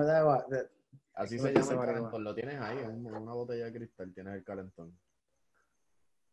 Así 1.12 1.36
¿Cómo 1.36 1.48
se 1.48 1.54
llama 1.54 1.72
el 1.72 1.86
calentón, 1.86 2.24
lo 2.24 2.34
tienes 2.34 2.58
ahí, 2.62 2.78
en 2.78 3.04
una, 3.04 3.34
botella 3.34 3.66
de 3.66 3.72
cristal, 3.74 4.14
tienes 4.14 4.32
el 4.36 4.42
calentón. 4.42 4.98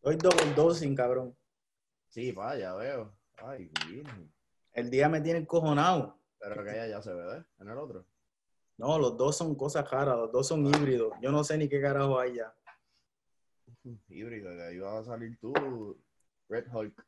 Doy 0.02 0.16
double 0.16 0.54
dosing, 0.56 0.96
cabrón. 0.96 1.36
Sí, 2.08 2.32
vaya, 2.32 2.74
veo. 2.76 3.14
Ay, 3.36 3.70
virgen. 3.86 4.32
El 4.74 4.90
día 4.90 5.10
me 5.10 5.22
tiene 5.22 5.40
encojonado. 5.40 6.20
Pero 6.40 6.64
que 6.64 6.72
ella 6.72 6.88
ya 6.88 7.02
se 7.02 7.14
ve, 7.14 7.38
¿eh? 7.38 7.44
En 7.60 7.70
el 7.70 7.78
otro. 7.78 8.06
No, 8.78 8.98
los 8.98 9.18
dos 9.18 9.36
son 9.36 9.56
cosas 9.56 9.90
raras, 9.90 10.16
los 10.18 10.32
dos 10.32 10.48
son 10.48 10.66
híbridos. 10.66 11.14
Yo 11.22 11.32
no 11.32 11.44
sé 11.44 11.58
ni 11.58 11.68
qué 11.68 11.82
carajo 11.82 12.18
hay 12.20 12.36
ya. 12.36 12.54
Híbrido, 14.08 14.52
de 14.56 14.68
ahí 14.68 14.80
va 14.80 15.00
a 15.00 15.04
salir 15.04 15.38
tú, 15.40 15.54
Red 16.48 16.68
Hulk. 16.74 17.06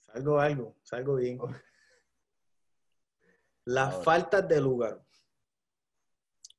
Salgo 0.00 0.38
algo, 0.38 0.76
salgo 0.82 1.16
bien. 1.16 1.38
Las 3.64 3.92
Ahora. 3.94 4.04
faltas 4.04 4.48
de 4.48 4.60
lugar. 4.60 5.04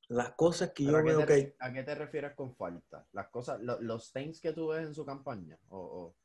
Las 0.08 0.32
cosas 0.32 0.70
que 0.72 0.84
yo 0.84 0.96
¿a, 0.96 1.02
qué 1.02 1.08
veo 1.08 1.20
te, 1.20 1.26
que... 1.26 1.56
¿A 1.60 1.72
qué 1.72 1.82
te 1.82 1.94
refieres 1.94 2.34
con 2.34 2.54
falta? 2.54 3.06
Las 3.12 3.28
cosas, 3.28 3.60
lo- 3.60 3.80
los 3.80 4.12
things 4.12 4.40
que 4.40 4.52
tú 4.52 4.68
ves 4.68 4.86
en 4.86 4.94
su 4.94 5.04
campaña, 5.04 5.58
o, 5.68 5.78
o, 5.78 6.16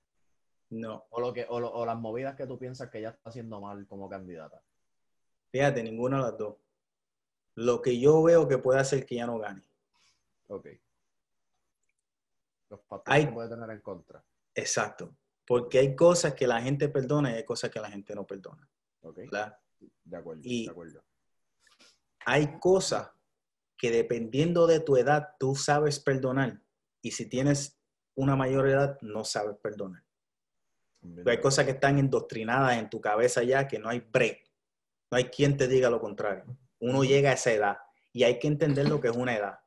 No, 0.77 1.05
o 1.09 1.21
lo 1.21 1.31
que, 1.33 1.45
o, 1.47 1.59
lo- 1.59 1.71
o 1.71 1.85
las 1.85 1.97
movidas 1.97 2.35
que 2.35 2.45
tú 2.47 2.57
piensas 2.59 2.89
que 2.89 2.99
ella 2.99 3.09
está 3.11 3.29
haciendo 3.29 3.61
mal 3.61 3.85
como 3.87 4.09
candidata. 4.09 4.61
fíjate, 5.51 5.81
ninguna 5.83 6.17
de 6.17 6.23
las 6.23 6.37
dos. 6.37 6.55
Lo 7.55 7.81
que 7.81 7.97
yo 7.97 8.21
veo 8.23 8.45
que 8.47 8.57
puede 8.57 8.79
hacer 8.79 9.05
que 9.05 9.15
ya 9.15 9.25
no 9.25 9.39
gane. 9.39 9.63
Ok. 10.47 10.67
Los 12.69 12.81
factores 12.87 13.19
Hay- 13.21 13.27
que 13.27 13.31
puede 13.33 13.49
tener 13.49 13.69
en 13.69 13.79
contra. 13.81 14.21
Exacto. 14.53 15.15
Porque 15.47 15.79
hay 15.79 15.95
cosas 15.95 16.33
que 16.33 16.45
la 16.47 16.61
gente 16.61 16.89
perdona 16.89 17.31
y 17.31 17.35
hay 17.35 17.45
cosas 17.45 17.69
que 17.71 17.79
la 17.79 17.89
gente 17.89 18.13
no 18.15 18.25
perdona. 18.27 18.67
Ok. 19.01 19.17
¿verdad? 19.17 19.57
De 20.03 20.17
acuerdo, 20.17 20.41
Y- 20.43 20.65
de 20.65 20.71
acuerdo. 20.71 21.03
Hay 22.25 22.59
cosas 22.59 23.11
que 23.77 23.91
dependiendo 23.91 24.67
de 24.67 24.79
tu 24.81 24.97
edad 24.97 25.35
tú 25.39 25.55
sabes 25.55 25.99
perdonar. 25.99 26.61
Y 27.01 27.11
si 27.11 27.27
tienes 27.29 27.79
una 28.15 28.35
mayor 28.35 28.67
edad, 28.67 28.97
no 29.01 29.23
sabes 29.23 29.55
perdonar. 29.57 30.03
Hay 31.25 31.41
cosas 31.41 31.65
que 31.65 31.71
están 31.71 31.97
indoctrinadas 31.97 32.77
en 32.77 32.89
tu 32.89 33.01
cabeza 33.01 33.43
ya 33.43 33.67
que 33.67 33.79
no 33.79 33.89
hay 33.89 33.99
break. 33.99 34.43
No 35.11 35.17
hay 35.17 35.25
quien 35.25 35.57
te 35.57 35.67
diga 35.67 35.89
lo 35.89 35.99
contrario. 35.99 36.45
Uno 36.79 37.03
llega 37.03 37.31
a 37.31 37.33
esa 37.33 37.51
edad 37.51 37.77
y 38.11 38.23
hay 38.23 38.39
que 38.39 38.47
entender 38.47 38.87
lo 38.87 38.99
que 38.99 39.09
es 39.09 39.15
una 39.15 39.35
edad. 39.35 39.59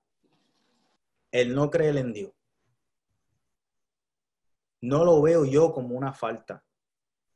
El 1.30 1.54
no 1.54 1.70
creer 1.70 1.96
en 1.96 2.12
Dios. 2.12 2.32
No 4.80 5.04
lo 5.04 5.20
veo 5.20 5.44
yo 5.44 5.72
como 5.72 5.96
una 5.96 6.12
falta, 6.12 6.64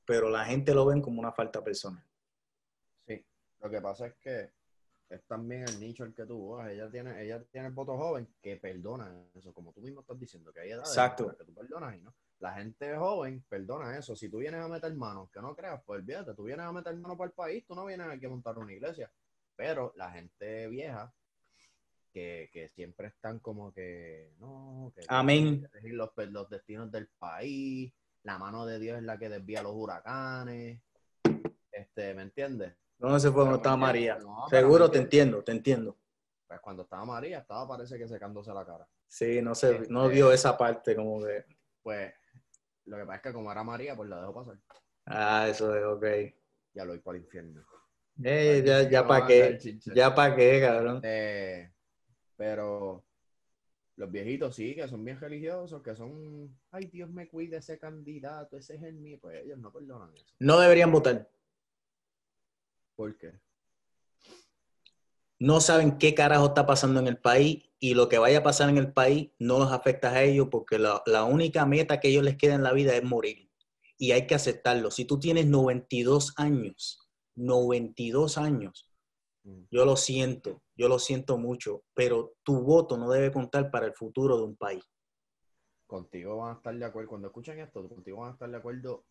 pero 0.04 0.30
la 0.30 0.44
gente 0.44 0.74
lo 0.74 0.86
ven 0.86 1.02
como 1.02 1.20
una 1.20 1.32
falta 1.32 1.62
personal. 1.62 2.04
Sí, 3.06 3.24
lo 3.60 3.68
que 3.68 3.80
pasa 3.80 4.06
es 4.06 4.14
que 4.14 4.52
es 5.12 5.22
también 5.25 5.62
el 5.68 5.79
nicho 5.79 6.05
el 6.05 6.14
que 6.14 6.25
tú 6.25 6.51
vas. 6.51 6.70
Ella 6.70 6.90
tiene, 6.90 7.22
ella 7.22 7.42
tiene 7.51 7.68
el 7.68 7.72
voto 7.75 7.96
joven 7.96 8.27
que 8.40 8.57
perdona 8.57 9.14
eso, 9.35 9.53
como 9.53 9.72
tú 9.72 9.83
mismo 9.83 10.01
estás 10.01 10.18
diciendo, 10.18 10.53
que 10.53 10.61
hay 10.61 10.70
edades 10.70 10.88
Exacto. 10.88 11.37
que 11.37 11.44
tú 11.44 11.55
perdonas 11.55 11.96
y 11.96 12.01
no. 12.01 12.14
La 12.38 12.55
gente 12.55 12.96
joven 12.96 13.44
perdona 13.48 13.96
eso. 13.98 14.16
Si 14.16 14.29
tú 14.31 14.38
vienes 14.38 14.61
a 14.61 14.68
meter 14.68 14.92
manos, 14.94 15.31
que 15.31 15.40
no 15.40 15.55
creas, 15.55 15.83
pues 15.85 16.01
olvídate, 16.01 16.35
tú 16.35 16.44
vienes 16.44 16.64
a 16.64 16.72
meter 16.72 16.96
manos 16.96 17.18
para 17.18 17.29
el 17.29 17.35
país, 17.35 17.64
tú 17.66 17.75
no 17.75 17.85
vienes 17.85 18.09
aquí 18.09 18.25
a 18.25 18.31
montar 18.31 18.59
una 18.59 18.72
iglesia. 18.72 19.12
Pero 19.55 19.92
la 19.96 20.11
gente 20.11 20.66
vieja, 20.68 21.12
que, 22.11 22.51
que 22.53 22.70
siempre 22.70 23.09
están 23.09 23.38
como 23.38 23.72
que, 23.72 24.33
no, 24.38 24.92
que 24.94 25.03
Amén. 25.09 25.68
los, 25.85 26.11
los 26.16 26.48
destinos 26.48 26.90
del 26.90 27.09
país, 27.18 27.92
la 28.22 28.38
mano 28.38 28.64
de 28.64 28.79
Dios 28.79 28.98
es 28.98 29.05
la 29.05 29.18
que 29.18 29.29
desvía 29.29 29.62
los 29.62 29.75
huracanes, 29.75 30.81
este, 31.70 32.14
¿me 32.14 32.22
entiendes? 32.22 32.75
No 33.08 33.18
se 33.20 33.28
fue 33.28 33.34
cuando 33.42 33.50
Pero 33.52 33.56
estaba 33.56 33.76
María. 33.76 34.18
no, 34.18 34.48
Seguro 34.48 34.90
te 34.90 34.98
entiendo, 34.98 35.42
te 35.42 35.52
entiendo. 35.52 35.96
Pues 36.46 36.60
cuando 36.60 36.82
estaba 36.84 37.04
María, 37.04 37.38
estaba 37.38 37.66
parece 37.68 37.98
que 37.98 38.06
secándose 38.08 38.52
la 38.52 38.64
cara. 38.64 38.86
Sí, 39.08 39.42
no 39.42 39.54
se, 39.54 39.80
no 39.90 40.04
Este- 40.04 40.14
vio 40.14 40.32
esa 40.32 40.56
parte 40.56 40.94
como 40.96 41.20
que, 41.22 41.44
Pues 41.82 42.12
lo 42.86 42.96
que 42.96 43.02
pasa 43.04 43.16
es 43.16 43.22
que 43.22 43.32
como 43.32 43.50
era 43.50 43.64
María, 43.64 43.96
pues 43.96 44.08
la 44.08 44.20
dejo 44.20 44.34
pasar. 44.34 44.56
ah, 45.06 45.46
eso 45.48 45.74
es 45.74 45.84
ok. 45.84 46.34
Ya 46.74 46.84
lo 46.84 46.92
voy 46.92 47.00
para 47.00 47.18
el 47.18 47.24
infierno. 47.24 47.62
Eh, 48.22 48.62
ya, 48.64 48.88
ya 48.88 49.02
No 49.02 49.08
para 49.08 49.26
qué, 49.26 49.58
ya 49.94 50.14
para 50.14 50.36
qué, 50.36 50.60
cabrón. 50.60 51.00
Eh, 51.02 51.72
pero 52.36 53.04
los 53.96 54.10
viejitos 54.10 54.54
sí, 54.54 54.74
que 54.74 54.86
son 54.88 55.04
bien 55.04 55.18
religiosos, 55.18 55.82
que 55.82 55.94
son, 55.96 56.56
ay, 56.70 56.86
Dios 56.86 57.10
me 57.10 57.28
cuide 57.28 57.56
ese 57.58 57.78
candidato, 57.78 58.56
ese 58.56 58.76
es 58.76 58.82
el 58.82 58.94
mío. 58.94 59.18
Pues 59.20 59.42
ellos 59.44 59.58
no 59.58 59.72
perdonan 59.72 60.12
eso. 60.14 60.24
No 60.38 60.58
deberían 60.60 60.92
votar. 60.92 61.28
¿Por 62.96 63.16
qué? 63.16 63.33
no 65.38 65.61
saben 65.61 65.98
qué 65.98 66.14
carajo 66.14 66.46
está 66.46 66.66
pasando 66.66 67.00
en 67.00 67.09
el 67.09 67.18
país 67.18 67.64
y 67.81 67.94
lo 67.94 68.09
que 68.09 68.18
vaya 68.18 68.38
a 68.38 68.42
pasar 68.44 68.68
en 68.68 68.78
el 68.78 68.92
país 68.92 69.33
no 69.40 69.59
los 69.59 69.72
afecta 69.72 70.11
a 70.12 70.22
ellos 70.22 70.46
porque 70.52 70.78
la, 70.78 71.02
la 71.05 71.24
única 71.24 71.66
meta 71.66 71.98
que 71.98 72.09
ellos 72.11 72.22
les 72.22 72.37
queda 72.37 72.55
en 72.55 72.62
la 72.62 72.72
vida 72.72 72.94
es 72.94 73.02
morir. 73.02 73.50
Y 73.98 74.12
hay 74.12 74.28
que 74.28 74.37
aceptarlo. 74.37 74.92
Si 74.92 75.05
tú 75.05 75.18
tienes 75.18 75.46
92 75.46 76.35
años, 76.37 77.09
92 77.35 78.38
años, 78.38 78.88
Mm. 79.44 79.62
yo 79.72 79.85
lo 79.85 79.96
siento, 79.96 80.62
yo 80.76 80.87
lo 80.87 81.00
siento 81.00 81.37
mucho, 81.37 81.83
pero 81.94 82.35
tu 82.44 82.61
voto 82.62 82.96
no 82.96 83.11
debe 83.11 83.33
contar 83.33 83.72
para 83.72 83.87
el 83.87 83.92
futuro 83.94 84.37
de 84.37 84.44
un 84.44 84.55
país. 84.55 84.85
Contigo 85.88 86.37
van 86.37 86.55
a 86.55 86.57
estar 86.59 86.72
de 86.78 86.85
acuerdo, 86.85 87.09
cuando 87.09 87.26
escuchen 87.26 87.59
esto, 87.59 87.88
contigo 87.88 88.18
van 88.20 88.31
a 88.31 88.33
estar 88.35 88.48
de 88.48 88.57
acuerdo 88.57 89.05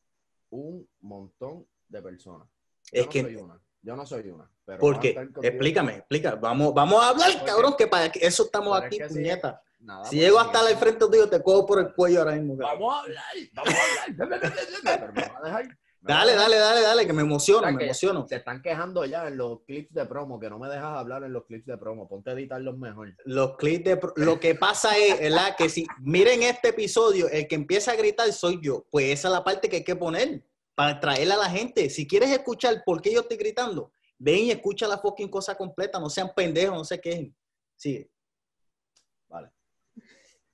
un 0.52 0.88
montón 1.02 1.68
de 1.90 2.02
personas. 2.02 2.48
Yo 2.94 3.02
Es 3.02 3.06
no 3.08 3.12
que- 3.12 3.22
soy 3.24 3.36
una, 3.36 3.62
yo 3.82 3.96
no 3.96 4.06
soy 4.06 4.30
una. 4.30 4.50
Pero 4.66 4.92
estar 4.94 5.16
contigo- 5.26 5.44
explícame, 5.44 5.96
explica. 5.98 6.36
Vamos, 6.36 6.74
vamos 6.74 7.04
a 7.04 7.10
hablar, 7.10 7.32
Porque- 7.34 7.46
cabrón, 7.46 7.76
que 7.78 7.88
para 7.88 8.06
eso 8.06 8.44
estamos 8.44 8.80
aquí, 8.82 9.00
puñeta. 9.08 9.62
Nada, 9.80 10.06
Si 10.06 10.18
llego 10.18 10.40
hasta 10.40 10.60
si- 10.60 10.68
al 10.68 10.78
frente 10.78 11.06
tuyo, 11.08 11.28
te 11.28 11.42
cojo 11.42 11.66
por 11.66 11.80
el 11.80 11.94
cuello 11.94 12.20
ahora 12.20 12.34
mismo. 12.34 12.56
cabrón. 12.58 12.80
Vamos 12.80 12.96
a 12.96 13.00
hablar, 13.02 13.24
vamos 13.54 13.74
a 13.74 14.24
hablar. 14.24 14.40
Pero 14.84 15.06
a 15.06 15.42
dejar. 15.44 15.66
me 15.66 16.14
va 16.14 16.20
a 16.20 16.20
Dale, 16.20 16.32
dejar. 16.32 16.50
dale, 16.50 16.58
dale, 16.60 16.82
dale, 16.82 17.08
que 17.08 17.14
me 17.14 17.22
emociono, 17.24 17.62
¿Sabes 17.62 17.76
me 17.76 17.84
emociono. 17.86 18.28
Se 18.28 18.36
están 18.36 18.62
quejando 18.62 19.06
ya 19.06 19.28
en 19.28 19.38
los 19.38 19.62
clips 19.66 19.94
de 19.94 20.06
promo, 20.06 20.40
que 20.40 20.50
no 20.50 20.58
me 20.60 20.68
dejas 20.68 20.98
hablar 20.98 21.24
en 21.24 21.34
los 21.34 21.46
clips 21.46 21.66
de 21.66 21.78
promo. 21.78 22.08
Ponte 22.08 22.30
a 22.30 22.34
editarlos 22.34 22.78
mejor. 22.78 23.14
Los 23.26 23.56
clips 23.58 23.84
de... 23.86 23.98
pro- 23.98 24.14
Lo 24.16 24.40
que 24.40 24.54
pasa 24.56 24.96
es, 24.98 25.20
¿verdad? 25.20 25.56
Que 25.58 25.68
si 25.70 25.86
miren 26.00 26.44
este 26.44 26.70
episodio, 26.70 27.28
el 27.30 27.48
que 27.48 27.56
empieza 27.56 27.92
a 27.92 27.96
gritar 27.96 28.32
soy 28.34 28.60
yo. 28.62 28.86
Pues 28.92 29.06
esa 29.08 29.28
es 29.30 29.32
la 29.34 29.44
parte 29.44 29.68
que 29.70 29.78
hay 29.78 29.84
que 29.84 29.96
poner 29.96 30.44
para 30.76 31.00
traerle 31.00 31.34
a 31.34 31.38
la 31.38 31.50
gente. 31.50 31.90
Si 31.90 32.08
quieres 32.08 32.30
escuchar 32.30 32.84
por 32.86 33.02
qué 33.02 33.14
yo 33.14 33.22
estoy 33.22 33.38
gritando, 33.38 33.94
ven 34.18 34.46
y 34.46 34.52
escucha 34.52 34.88
la 34.88 34.98
fucking 34.98 35.30
cosa 35.30 35.56
completa. 35.56 36.00
No 36.00 36.10
sean 36.10 36.32
pendejos, 36.36 36.76
no 36.76 36.86
se 36.86 37.00
quejen. 37.00 37.36
Sigue. 37.76 38.10
Vale. 39.28 39.52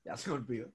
Ya 0.04 0.18
se 0.18 0.32
olvidó. 0.32 0.72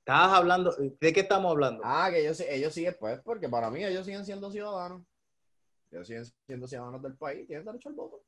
Estabas 0.00 0.38
hablando... 0.38 0.74
¿De 1.00 1.12
qué 1.12 1.20
estamos 1.20 1.50
hablando? 1.50 1.82
Ah, 1.84 2.08
que 2.10 2.20
ellos, 2.20 2.40
ellos 2.40 2.72
siguen, 2.72 2.96
pues, 2.98 3.20
porque 3.20 3.48
para 3.48 3.70
mí 3.70 3.84
ellos 3.84 4.06
siguen 4.06 4.24
siendo 4.24 4.50
ciudadanos. 4.50 5.02
Ellos 5.90 6.06
siguen 6.06 6.24
siendo 6.46 6.66
ciudadanos 6.66 7.02
del 7.02 7.16
país, 7.16 7.46
tienen 7.46 7.64
derecho 7.64 7.88
al 7.88 7.94
voto. 7.94 8.22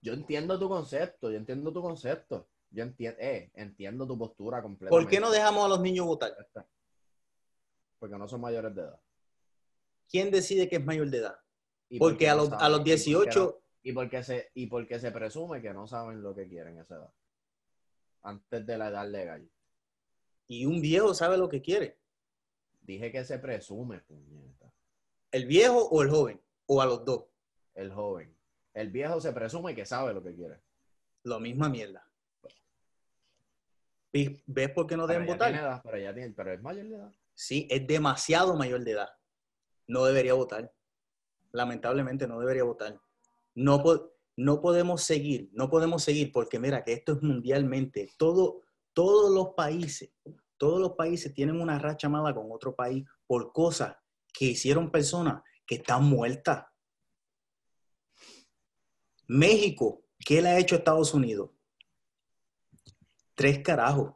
Yo 0.00 0.12
entiendo 0.12 0.58
tu 0.58 0.68
concepto, 0.68 1.30
yo 1.30 1.36
entiendo 1.36 1.72
tu 1.72 1.82
concepto. 1.82 2.48
Yo 2.70 2.82
entiendo, 2.82 3.18
eh, 3.20 3.50
entiendo 3.54 4.06
tu 4.06 4.18
postura 4.18 4.60
completamente. 4.60 5.04
¿Por 5.04 5.10
qué 5.10 5.20
no 5.20 5.30
dejamos 5.30 5.64
a 5.64 5.68
los 5.68 5.80
niños 5.80 6.06
votar? 6.06 6.36
Porque 7.98 8.16
no 8.18 8.28
son 8.28 8.40
mayores 8.40 8.74
de 8.74 8.82
edad. 8.82 9.00
¿Quién 10.08 10.30
decide 10.30 10.68
que 10.68 10.76
es 10.76 10.84
mayor 10.84 11.08
de 11.10 11.18
edad? 11.18 11.38
Y 11.88 11.98
Porque 11.98 12.28
a 12.28 12.34
no 12.34 12.44
los, 12.44 12.52
a 12.52 12.68
los 12.68 12.78
y 12.80 12.82
porque 12.82 12.94
18... 12.94 13.40
no- 13.40 13.54
Y 13.82 13.92
porque, 13.92 14.22
se, 14.22 14.50
y 14.54 14.66
porque 14.66 14.98
se 14.98 15.10
presume 15.12 15.62
que 15.62 15.72
no 15.72 15.86
saben 15.86 16.22
lo 16.22 16.34
que 16.34 16.48
quieren 16.48 16.78
a 16.78 16.82
esa 16.82 16.96
edad. 16.96 17.12
Antes 18.22 18.66
de 18.66 18.78
la 18.78 18.88
edad 18.88 19.08
legal. 19.08 19.48
Y 20.48 20.66
un 20.66 20.80
viejo 20.80 21.14
sabe 21.14 21.38
lo 21.38 21.48
que 21.48 21.62
quiere. 21.62 21.96
Dije 22.82 23.10
que 23.12 23.24
se 23.24 23.38
presume, 23.38 24.00
puñeta. 24.00 24.72
¿El 25.32 25.46
viejo 25.46 25.88
o 25.88 26.02
el 26.02 26.10
joven? 26.10 26.40
O 26.66 26.80
a 26.82 26.86
los 26.86 27.04
dos. 27.04 27.24
El 27.74 27.92
joven. 27.92 28.34
El 28.74 28.90
viejo 28.90 29.20
se 29.20 29.32
presume 29.32 29.74
que 29.74 29.86
sabe 29.86 30.12
lo 30.14 30.22
que 30.22 30.34
quiere. 30.34 30.60
Lo 31.24 31.40
misma 31.40 31.68
mierda. 31.68 32.06
¿Ves 34.12 34.70
por 34.70 34.86
qué 34.86 34.96
no 34.96 35.06
deben 35.06 35.26
votar? 35.26 35.48
tiene 35.52 35.62
edad, 35.62 35.82
pero 35.84 35.98
ya 35.98 36.14
tiene, 36.14 36.32
pero 36.34 36.52
es 36.52 36.62
mayor 36.62 36.86
de 36.86 36.94
edad. 36.96 37.12
Sí, 37.36 37.68
es 37.70 37.86
demasiado 37.86 38.56
mayor 38.56 38.82
de 38.82 38.92
edad. 38.92 39.10
No 39.86 40.04
debería 40.06 40.32
votar. 40.34 40.72
Lamentablemente 41.52 42.26
no 42.26 42.40
debería 42.40 42.64
votar. 42.64 42.98
No, 43.54 43.82
po- 43.82 44.14
no 44.36 44.60
podemos 44.60 45.02
seguir, 45.02 45.50
no 45.52 45.68
podemos 45.70 46.02
seguir 46.02 46.32
porque 46.32 46.58
mira 46.58 46.82
que 46.82 46.94
esto 46.94 47.12
es 47.12 47.22
mundialmente. 47.22 48.10
Todo, 48.18 48.62
todos 48.94 49.30
los 49.32 49.54
países, 49.54 50.10
todos 50.56 50.80
los 50.80 50.92
países 50.92 51.32
tienen 51.34 51.60
una 51.60 51.78
racha 51.78 52.08
mala 52.08 52.34
con 52.34 52.50
otro 52.50 52.74
país 52.74 53.04
por 53.26 53.52
cosas 53.52 53.94
que 54.32 54.46
hicieron 54.46 54.90
personas 54.90 55.42
que 55.66 55.76
están 55.76 56.04
muertas. 56.04 56.64
México, 59.28 60.04
¿qué 60.18 60.40
le 60.40 60.48
ha 60.48 60.58
hecho 60.58 60.74
a 60.74 60.78
Estados 60.78 61.12
Unidos? 61.12 61.50
Tres 63.34 63.58
carajos. 63.62 64.14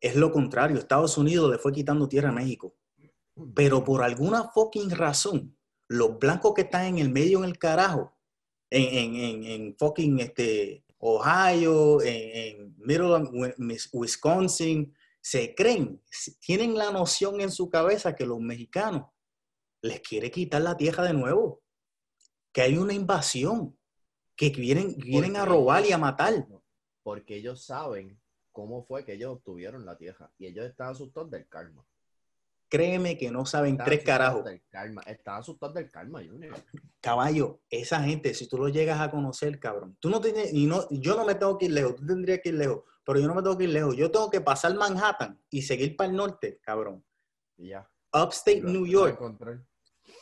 Es 0.00 0.16
lo 0.16 0.32
contrario. 0.32 0.78
Estados 0.78 1.18
Unidos 1.18 1.50
le 1.50 1.58
fue 1.58 1.72
quitando 1.72 2.08
tierra 2.08 2.30
a 2.30 2.32
México. 2.32 2.74
Pero 3.54 3.84
por 3.84 4.02
alguna 4.02 4.44
fucking 4.50 4.90
razón, 4.90 5.56
los 5.88 6.18
blancos 6.18 6.54
que 6.54 6.62
están 6.62 6.86
en 6.86 6.98
el 6.98 7.10
medio 7.10 7.38
en 7.38 7.44
el 7.44 7.58
carajo, 7.58 8.16
en, 8.70 9.14
en, 9.14 9.44
en, 9.44 9.76
fucking 9.76 10.20
este, 10.20 10.84
Ohio, 10.98 12.00
en, 12.02 12.74
Middle 12.78 13.28
Wisconsin, 13.92 14.94
se 15.20 15.54
creen, 15.54 16.02
tienen 16.40 16.76
la 16.76 16.90
noción 16.92 17.40
en 17.40 17.50
su 17.50 17.68
cabeza 17.68 18.14
que 18.14 18.24
los 18.24 18.40
mexicanos 18.40 19.06
les 19.82 20.00
quiere 20.00 20.30
quitar 20.30 20.62
la 20.62 20.76
tierra 20.76 21.04
de 21.04 21.14
nuevo, 21.14 21.62
que 22.52 22.62
hay 22.62 22.78
una 22.78 22.92
invasión, 22.92 23.76
que 24.36 24.50
vienen, 24.50 24.96
vienen 24.96 25.36
a 25.36 25.44
robar 25.44 25.84
y 25.84 25.92
a 25.92 25.98
matar. 25.98 26.46
Porque 27.02 27.36
ellos 27.36 27.64
saben 27.64 28.20
cómo 28.52 28.84
fue 28.84 29.04
que 29.04 29.14
ellos 29.14 29.32
obtuvieron 29.32 29.84
la 29.84 29.96
tierra 29.96 30.30
y 30.38 30.46
ellos 30.46 30.66
están 30.66 30.90
asustados 30.90 31.30
del 31.30 31.48
karma. 31.48 31.84
Créeme 32.68 33.18
que 33.18 33.32
no 33.32 33.44
saben 33.44 33.76
tres 33.76 34.04
carajos. 34.04 34.44
Están 35.06 35.40
asustados 35.40 35.74
del 35.74 35.90
karma, 35.90 36.20
Junior. 36.24 36.54
Caballo, 37.00 37.60
esa 37.68 38.00
gente, 38.00 38.32
si 38.32 38.46
tú 38.46 38.58
lo 38.58 38.68
llegas 38.68 39.00
a 39.00 39.10
conocer, 39.10 39.58
cabrón, 39.58 39.96
tú 39.98 40.08
no 40.08 40.20
tienes, 40.20 40.52
y 40.52 40.66
no, 40.66 40.88
yo 40.90 41.16
no 41.16 41.24
me 41.24 41.34
tengo 41.34 41.58
que 41.58 41.64
ir 41.64 41.72
lejos, 41.72 41.96
tú 41.96 42.06
tendrías 42.06 42.40
que 42.42 42.50
ir 42.50 42.54
lejos, 42.54 42.84
pero 43.04 43.18
yo 43.18 43.26
no 43.26 43.34
me 43.34 43.42
tengo 43.42 43.58
que 43.58 43.64
ir 43.64 43.70
lejos. 43.70 43.96
Yo 43.96 44.10
tengo 44.10 44.30
que 44.30 44.40
pasar 44.40 44.74
Manhattan 44.76 45.42
y 45.50 45.62
seguir 45.62 45.96
para 45.96 46.10
el 46.10 46.16
norte, 46.16 46.60
cabrón. 46.62 47.04
Ya. 47.56 47.90
Upstate 48.12 48.62
New 48.62 48.86
York. 48.86 49.20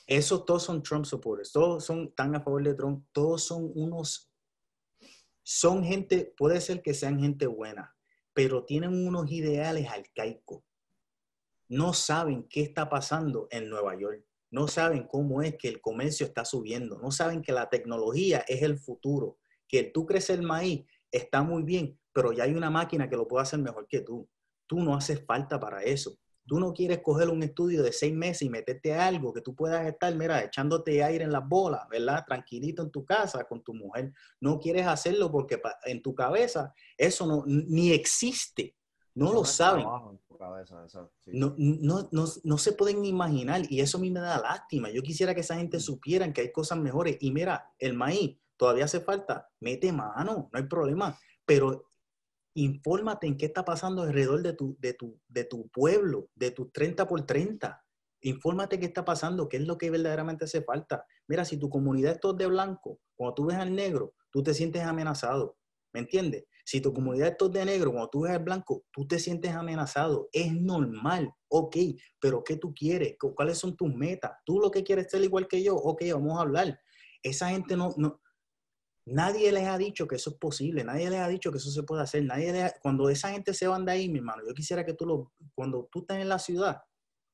Esos 0.06 0.46
todos 0.46 0.62
son 0.62 0.82
Trump 0.82 1.04
supporters, 1.04 1.52
todos 1.52 1.84
son 1.84 2.14
tan 2.14 2.34
a 2.34 2.40
favor 2.40 2.62
de 2.62 2.72
Trump, 2.72 3.04
todos 3.12 3.44
son 3.44 3.70
unos, 3.74 4.32
son 5.42 5.84
gente, 5.84 6.32
puede 6.34 6.62
ser 6.62 6.80
que 6.80 6.94
sean 6.94 7.20
gente 7.20 7.46
buena, 7.46 7.94
pero 8.38 8.64
tienen 8.64 9.04
unos 9.04 9.32
ideales 9.32 9.88
arcaicos 9.88 10.62
no 11.68 11.92
saben 11.92 12.46
qué 12.48 12.60
está 12.60 12.88
pasando 12.88 13.48
en 13.50 13.68
Nueva 13.68 13.98
York, 13.98 14.24
no 14.52 14.68
saben 14.68 15.08
cómo 15.08 15.42
es 15.42 15.56
que 15.56 15.66
el 15.66 15.80
comercio 15.80 16.24
está 16.24 16.44
subiendo, 16.44 17.00
no 17.00 17.10
saben 17.10 17.42
que 17.42 17.50
la 17.50 17.68
tecnología 17.68 18.44
es 18.46 18.62
el 18.62 18.78
futuro, 18.78 19.38
que 19.66 19.82
tú 19.82 20.06
crecer 20.06 20.38
el 20.38 20.46
maíz 20.46 20.86
está 21.10 21.42
muy 21.42 21.64
bien, 21.64 21.98
pero 22.12 22.30
ya 22.30 22.44
hay 22.44 22.54
una 22.54 22.70
máquina 22.70 23.10
que 23.10 23.16
lo 23.16 23.26
puede 23.26 23.42
hacer 23.42 23.58
mejor 23.58 23.88
que 23.88 24.02
tú. 24.02 24.30
Tú 24.68 24.78
no 24.78 24.94
haces 24.94 25.26
falta 25.26 25.58
para 25.58 25.82
eso. 25.82 26.16
Tú 26.48 26.58
no 26.58 26.72
quieres 26.72 27.00
coger 27.02 27.28
un 27.28 27.42
estudio 27.42 27.82
de 27.82 27.92
seis 27.92 28.14
meses 28.14 28.42
y 28.42 28.48
meterte 28.48 28.94
a 28.94 29.06
algo 29.06 29.32
que 29.34 29.42
tú 29.42 29.54
puedas 29.54 29.86
estar, 29.86 30.14
mira, 30.14 30.42
echándote 30.42 31.04
aire 31.04 31.24
en 31.24 31.32
las 31.32 31.46
bolas, 31.46 31.86
¿verdad? 31.90 32.24
Tranquilito 32.26 32.82
en 32.82 32.90
tu 32.90 33.04
casa 33.04 33.44
con 33.44 33.62
tu 33.62 33.74
mujer. 33.74 34.12
No 34.40 34.58
quieres 34.58 34.86
hacerlo 34.86 35.30
porque 35.30 35.60
en 35.84 36.02
tu 36.02 36.14
cabeza 36.14 36.74
eso 36.96 37.26
no, 37.26 37.44
ni 37.46 37.92
existe. 37.92 38.74
No 39.14 39.32
lo 39.32 39.44
saben. 39.44 39.84
no, 41.26 41.54
no, 41.58 42.08
no, 42.12 42.24
no, 42.44 42.58
se 42.58 42.72
pueden 42.72 43.04
imaginar 43.04 43.62
y 43.68 43.80
eso 43.80 43.98
a 43.98 44.00
mí 44.00 44.10
me 44.10 44.20
da 44.20 44.40
lástima. 44.40 44.90
Yo 44.90 45.02
quisiera 45.02 45.34
que 45.34 45.40
esa 45.40 45.56
gente 45.56 45.78
mm. 45.78 45.80
supieran 45.80 46.32
que 46.32 46.40
hay 46.40 46.52
cosas 46.52 46.78
mejores. 46.78 47.18
Y 47.20 47.32
mira, 47.32 47.72
el 47.78 47.94
maíz 47.94 48.38
todavía 48.56 48.84
hace 48.84 49.00
falta, 49.00 49.50
mete 49.60 49.92
mano, 49.92 50.48
no 50.52 50.58
hay 50.58 50.64
problema, 50.64 51.18
pero 51.44 51.87
infórmate 52.54 53.26
en 53.26 53.36
qué 53.36 53.46
está 53.46 53.64
pasando 53.64 54.02
alrededor 54.02 54.42
de 54.42 54.52
tu, 54.52 54.76
de 54.80 54.94
tu, 54.94 55.20
de 55.28 55.44
tu 55.44 55.68
pueblo, 55.68 56.28
de 56.34 56.50
tus 56.50 56.72
30 56.72 57.06
por 57.06 57.24
30. 57.24 57.84
Infórmate 58.22 58.80
qué 58.80 58.86
está 58.86 59.04
pasando, 59.04 59.48
qué 59.48 59.58
es 59.58 59.66
lo 59.66 59.78
que 59.78 59.90
verdaderamente 59.90 60.44
hace 60.44 60.62
falta. 60.62 61.04
Mira, 61.28 61.44
si 61.44 61.56
tu 61.56 61.68
comunidad 61.68 62.12
es 62.12 62.20
todo 62.20 62.34
de 62.34 62.46
blanco, 62.46 63.00
cuando 63.14 63.34
tú 63.34 63.46
ves 63.46 63.56
al 63.56 63.74
negro, 63.74 64.14
tú 64.30 64.42
te 64.42 64.54
sientes 64.54 64.82
amenazado. 64.82 65.56
¿Me 65.92 66.00
entiendes? 66.00 66.44
Si 66.64 66.82
tu 66.82 66.92
comunidad 66.92 67.34
es 67.40 67.52
de 67.52 67.64
negro, 67.64 67.92
cuando 67.92 68.10
tú 68.10 68.20
ves 68.20 68.32
el 68.32 68.42
blanco, 68.42 68.84
tú 68.90 69.06
te 69.06 69.18
sientes 69.18 69.52
amenazado. 69.52 70.28
Es 70.32 70.52
normal, 70.52 71.32
ok, 71.48 71.76
pero 72.20 72.44
¿qué 72.44 72.56
tú 72.56 72.74
quieres? 72.74 73.16
¿Cuáles 73.18 73.56
son 73.56 73.74
tus 73.74 73.94
metas? 73.94 74.32
¿Tú 74.44 74.60
lo 74.60 74.70
que 74.70 74.82
quieres 74.82 75.10
ser 75.10 75.22
igual 75.22 75.48
que 75.48 75.62
yo? 75.62 75.76
Ok, 75.76 76.02
vamos 76.12 76.38
a 76.38 76.42
hablar. 76.42 76.78
Esa 77.22 77.48
gente 77.48 77.74
no, 77.74 77.94
nadie 79.08 79.52
les 79.52 79.66
ha 79.66 79.78
dicho 79.78 80.06
que 80.06 80.16
eso 80.16 80.30
es 80.30 80.36
posible, 80.36 80.84
nadie 80.84 81.10
les 81.10 81.20
ha 81.20 81.28
dicho 81.28 81.50
que 81.50 81.58
eso 81.58 81.70
se 81.70 81.82
puede 81.82 82.02
hacer. 82.02 82.24
Nadie 82.24 82.72
cuando 82.80 83.08
esa 83.10 83.30
gente 83.30 83.54
se 83.54 83.66
van 83.66 83.84
de 83.84 83.92
ahí, 83.92 84.08
mi 84.08 84.18
hermano, 84.18 84.42
yo 84.46 84.54
quisiera 84.54 84.84
que 84.84 84.94
tú 84.94 85.06
lo, 85.06 85.32
cuando 85.54 85.88
tú 85.90 86.00
estás 86.00 86.18
en 86.18 86.28
la 86.28 86.38
ciudad, 86.38 86.82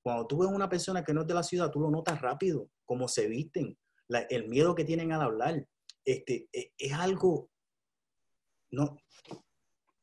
cuando 0.03 0.27
tú 0.27 0.39
ves 0.39 0.51
una 0.51 0.69
persona 0.69 1.05
que 1.05 1.15
no 1.15 1.23
es 1.23 1.27
de 1.27 1.35
la 1.35 1.43
ciudad, 1.43 1.71
tú 1.71 1.81
lo 1.81 1.91
notas 1.91 2.21
rápido, 2.21 2.69
cómo 2.85 3.09
se 3.09 3.27
visten, 3.29 3.79
el 4.09 4.49
miedo 4.49 4.75
que 4.75 4.85
tienen 4.85 5.13
al 5.13 5.23
hablar. 5.23 5.67
Este, 6.05 6.49
es, 6.53 6.67
es 6.77 6.93
algo 6.93 7.51
no, 8.75 8.99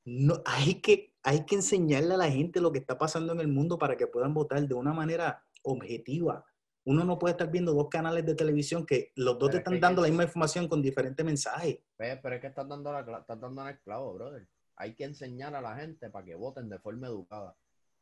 no, 0.06 0.42
hay 0.46 0.82
que, 0.82 1.14
hay 1.24 1.46
que 1.46 1.56
enseñarle 1.56 2.14
a 2.14 2.18
la 2.18 2.32
gente 2.32 2.62
lo 2.62 2.72
que 2.72 2.80
está 2.80 2.98
pasando 2.98 3.34
en 3.34 3.40
el 3.42 3.48
mundo 3.48 3.78
para 3.78 3.98
que 3.98 4.08
puedan 4.08 4.34
votar 4.34 4.68
de 4.68 4.74
una 4.74 4.94
manera 4.94 5.46
objetiva. 5.64 6.46
Uno 6.84 7.04
no 7.04 7.20
puede 7.20 7.34
estar 7.34 7.50
viendo 7.52 7.74
dos 7.74 7.90
canales 7.90 8.26
de 8.26 8.36
televisión 8.36 8.86
que 8.86 9.12
los 9.16 9.38
dos 9.38 9.52
te 9.52 9.58
están 9.58 9.80
dando 9.80 10.02
la 10.02 10.08
misma 10.08 10.24
información 10.24 10.68
con 10.68 10.82
diferentes 10.82 11.24
mensajes. 11.26 11.80
Pero 11.98 12.36
es 12.36 12.42
que 12.42 12.48
estás 12.48 12.68
dando, 12.68 12.92
la, 12.92 13.02
estás 13.20 13.40
dando 13.40 13.68
el 13.68 13.80
clavo, 13.80 14.14
brother. 14.14 14.48
Hay 14.76 14.96
que 14.96 15.04
enseñar 15.04 15.56
a 15.56 15.62
la 15.62 15.76
gente 15.76 16.10
para 16.10 16.26
que 16.26 16.36
voten 16.36 16.70
de 16.70 16.80
forma 16.80 17.08
educada. 17.08 17.56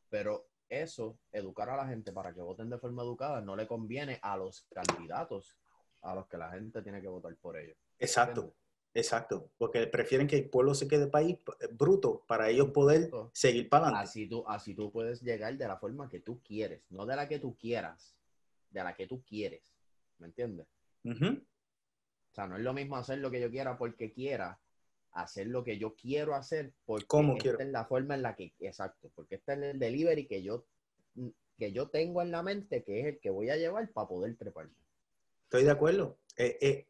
Pero 0.09 0.47
eso, 0.69 1.17
educar 1.31 1.69
a 1.69 1.75
la 1.75 1.87
gente 1.87 2.13
para 2.13 2.33
que 2.33 2.41
voten 2.41 2.69
de 2.69 2.77
forma 2.77 3.03
educada, 3.03 3.41
no 3.41 3.55
le 3.55 3.67
conviene 3.67 4.19
a 4.21 4.37
los 4.37 4.65
candidatos 4.73 5.57
a 6.01 6.15
los 6.15 6.27
que 6.27 6.37
la 6.37 6.51
gente 6.51 6.81
tiene 6.81 7.01
que 7.01 7.07
votar 7.07 7.35
por 7.35 7.57
ellos. 7.57 7.77
Exacto. 7.99 8.53
Exacto, 8.91 9.51
porque 9.57 9.85
prefieren 9.85 10.25
que 10.25 10.37
el 10.37 10.49
pueblo 10.49 10.73
se 10.73 10.87
quede 10.87 11.05
país 11.05 11.37
eh, 11.59 11.67
bruto 11.71 12.23
para 12.27 12.49
ellos 12.49 12.71
poder 12.71 13.11
seguir 13.33 13.69
para 13.69 13.85
adelante. 13.85 14.09
Así 14.09 14.27
tú, 14.27 14.43
así 14.47 14.73
tú 14.73 14.91
puedes 14.91 15.21
llegar 15.21 15.55
de 15.55 15.67
la 15.67 15.77
forma 15.77 16.09
que 16.09 16.19
tú 16.19 16.41
quieres, 16.41 16.81
no 16.89 17.05
de 17.05 17.15
la 17.15 17.27
que 17.27 17.37
tú 17.37 17.55
quieras, 17.55 18.15
de 18.69 18.83
la 18.83 18.95
que 18.95 19.07
tú 19.07 19.23
quieres. 19.23 19.73
¿Me 20.17 20.27
entiendes? 20.27 20.67
O 21.05 22.35
sea, 22.35 22.47
no 22.47 22.57
es 22.57 22.63
lo 22.63 22.73
mismo 22.73 22.97
hacer 22.97 23.19
lo 23.19 23.31
que 23.31 23.41
yo 23.41 23.49
quiera 23.49 23.77
porque 23.77 24.11
quiera, 24.11 24.59
hacer 25.11 25.47
lo 25.47 25.63
que 25.63 25.77
yo 25.77 25.95
quiero 25.95 26.35
hacer 26.35 26.73
porque 26.85 27.07
¿Cómo 27.07 27.37
esta 27.37 27.63
es 27.63 27.69
la 27.69 27.85
forma 27.85 28.15
en 28.15 28.21
la 28.21 28.35
que, 28.35 28.53
exacto, 28.59 29.11
porque 29.15 29.35
este 29.35 29.53
es 29.53 29.59
el 29.59 29.79
delivery 29.79 30.27
que 30.27 30.43
yo, 30.43 30.65
que 31.57 31.71
yo 31.71 31.89
tengo 31.89 32.21
en 32.21 32.31
la 32.31 32.43
mente 32.43 32.83
que 32.83 33.01
es 33.01 33.05
el 33.07 33.19
que 33.19 33.29
voy 33.29 33.49
a 33.49 33.57
llevar 33.57 33.89
para 33.91 34.07
poder 34.07 34.35
treparme. 34.37 34.75
Estoy 35.43 35.63
de 35.63 35.71
acuerdo. 35.71 36.19
Eh, 36.37 36.57
eh, 36.61 36.87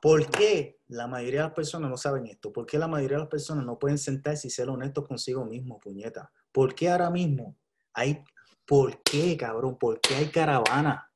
¿Por 0.00 0.30
qué 0.30 0.78
la 0.88 1.06
mayoría 1.06 1.40
de 1.40 1.46
las 1.46 1.54
personas 1.54 1.90
no 1.90 1.96
saben 1.96 2.26
esto? 2.26 2.52
¿Por 2.52 2.66
qué 2.66 2.78
la 2.78 2.88
mayoría 2.88 3.16
de 3.16 3.22
las 3.22 3.30
personas 3.30 3.64
no 3.64 3.78
pueden 3.78 3.98
sentarse 3.98 4.48
y 4.48 4.50
ser 4.50 4.68
honestos 4.68 5.06
consigo 5.06 5.44
mismos, 5.44 5.80
puñeta? 5.82 6.30
¿Por 6.52 6.74
qué 6.74 6.88
ahora 6.88 7.10
mismo 7.10 7.56
hay, 7.92 8.22
por 8.66 9.02
qué, 9.02 9.36
cabrón? 9.36 9.78
¿Por 9.78 10.00
qué 10.00 10.14
hay 10.14 10.30
caravana? 10.30 11.07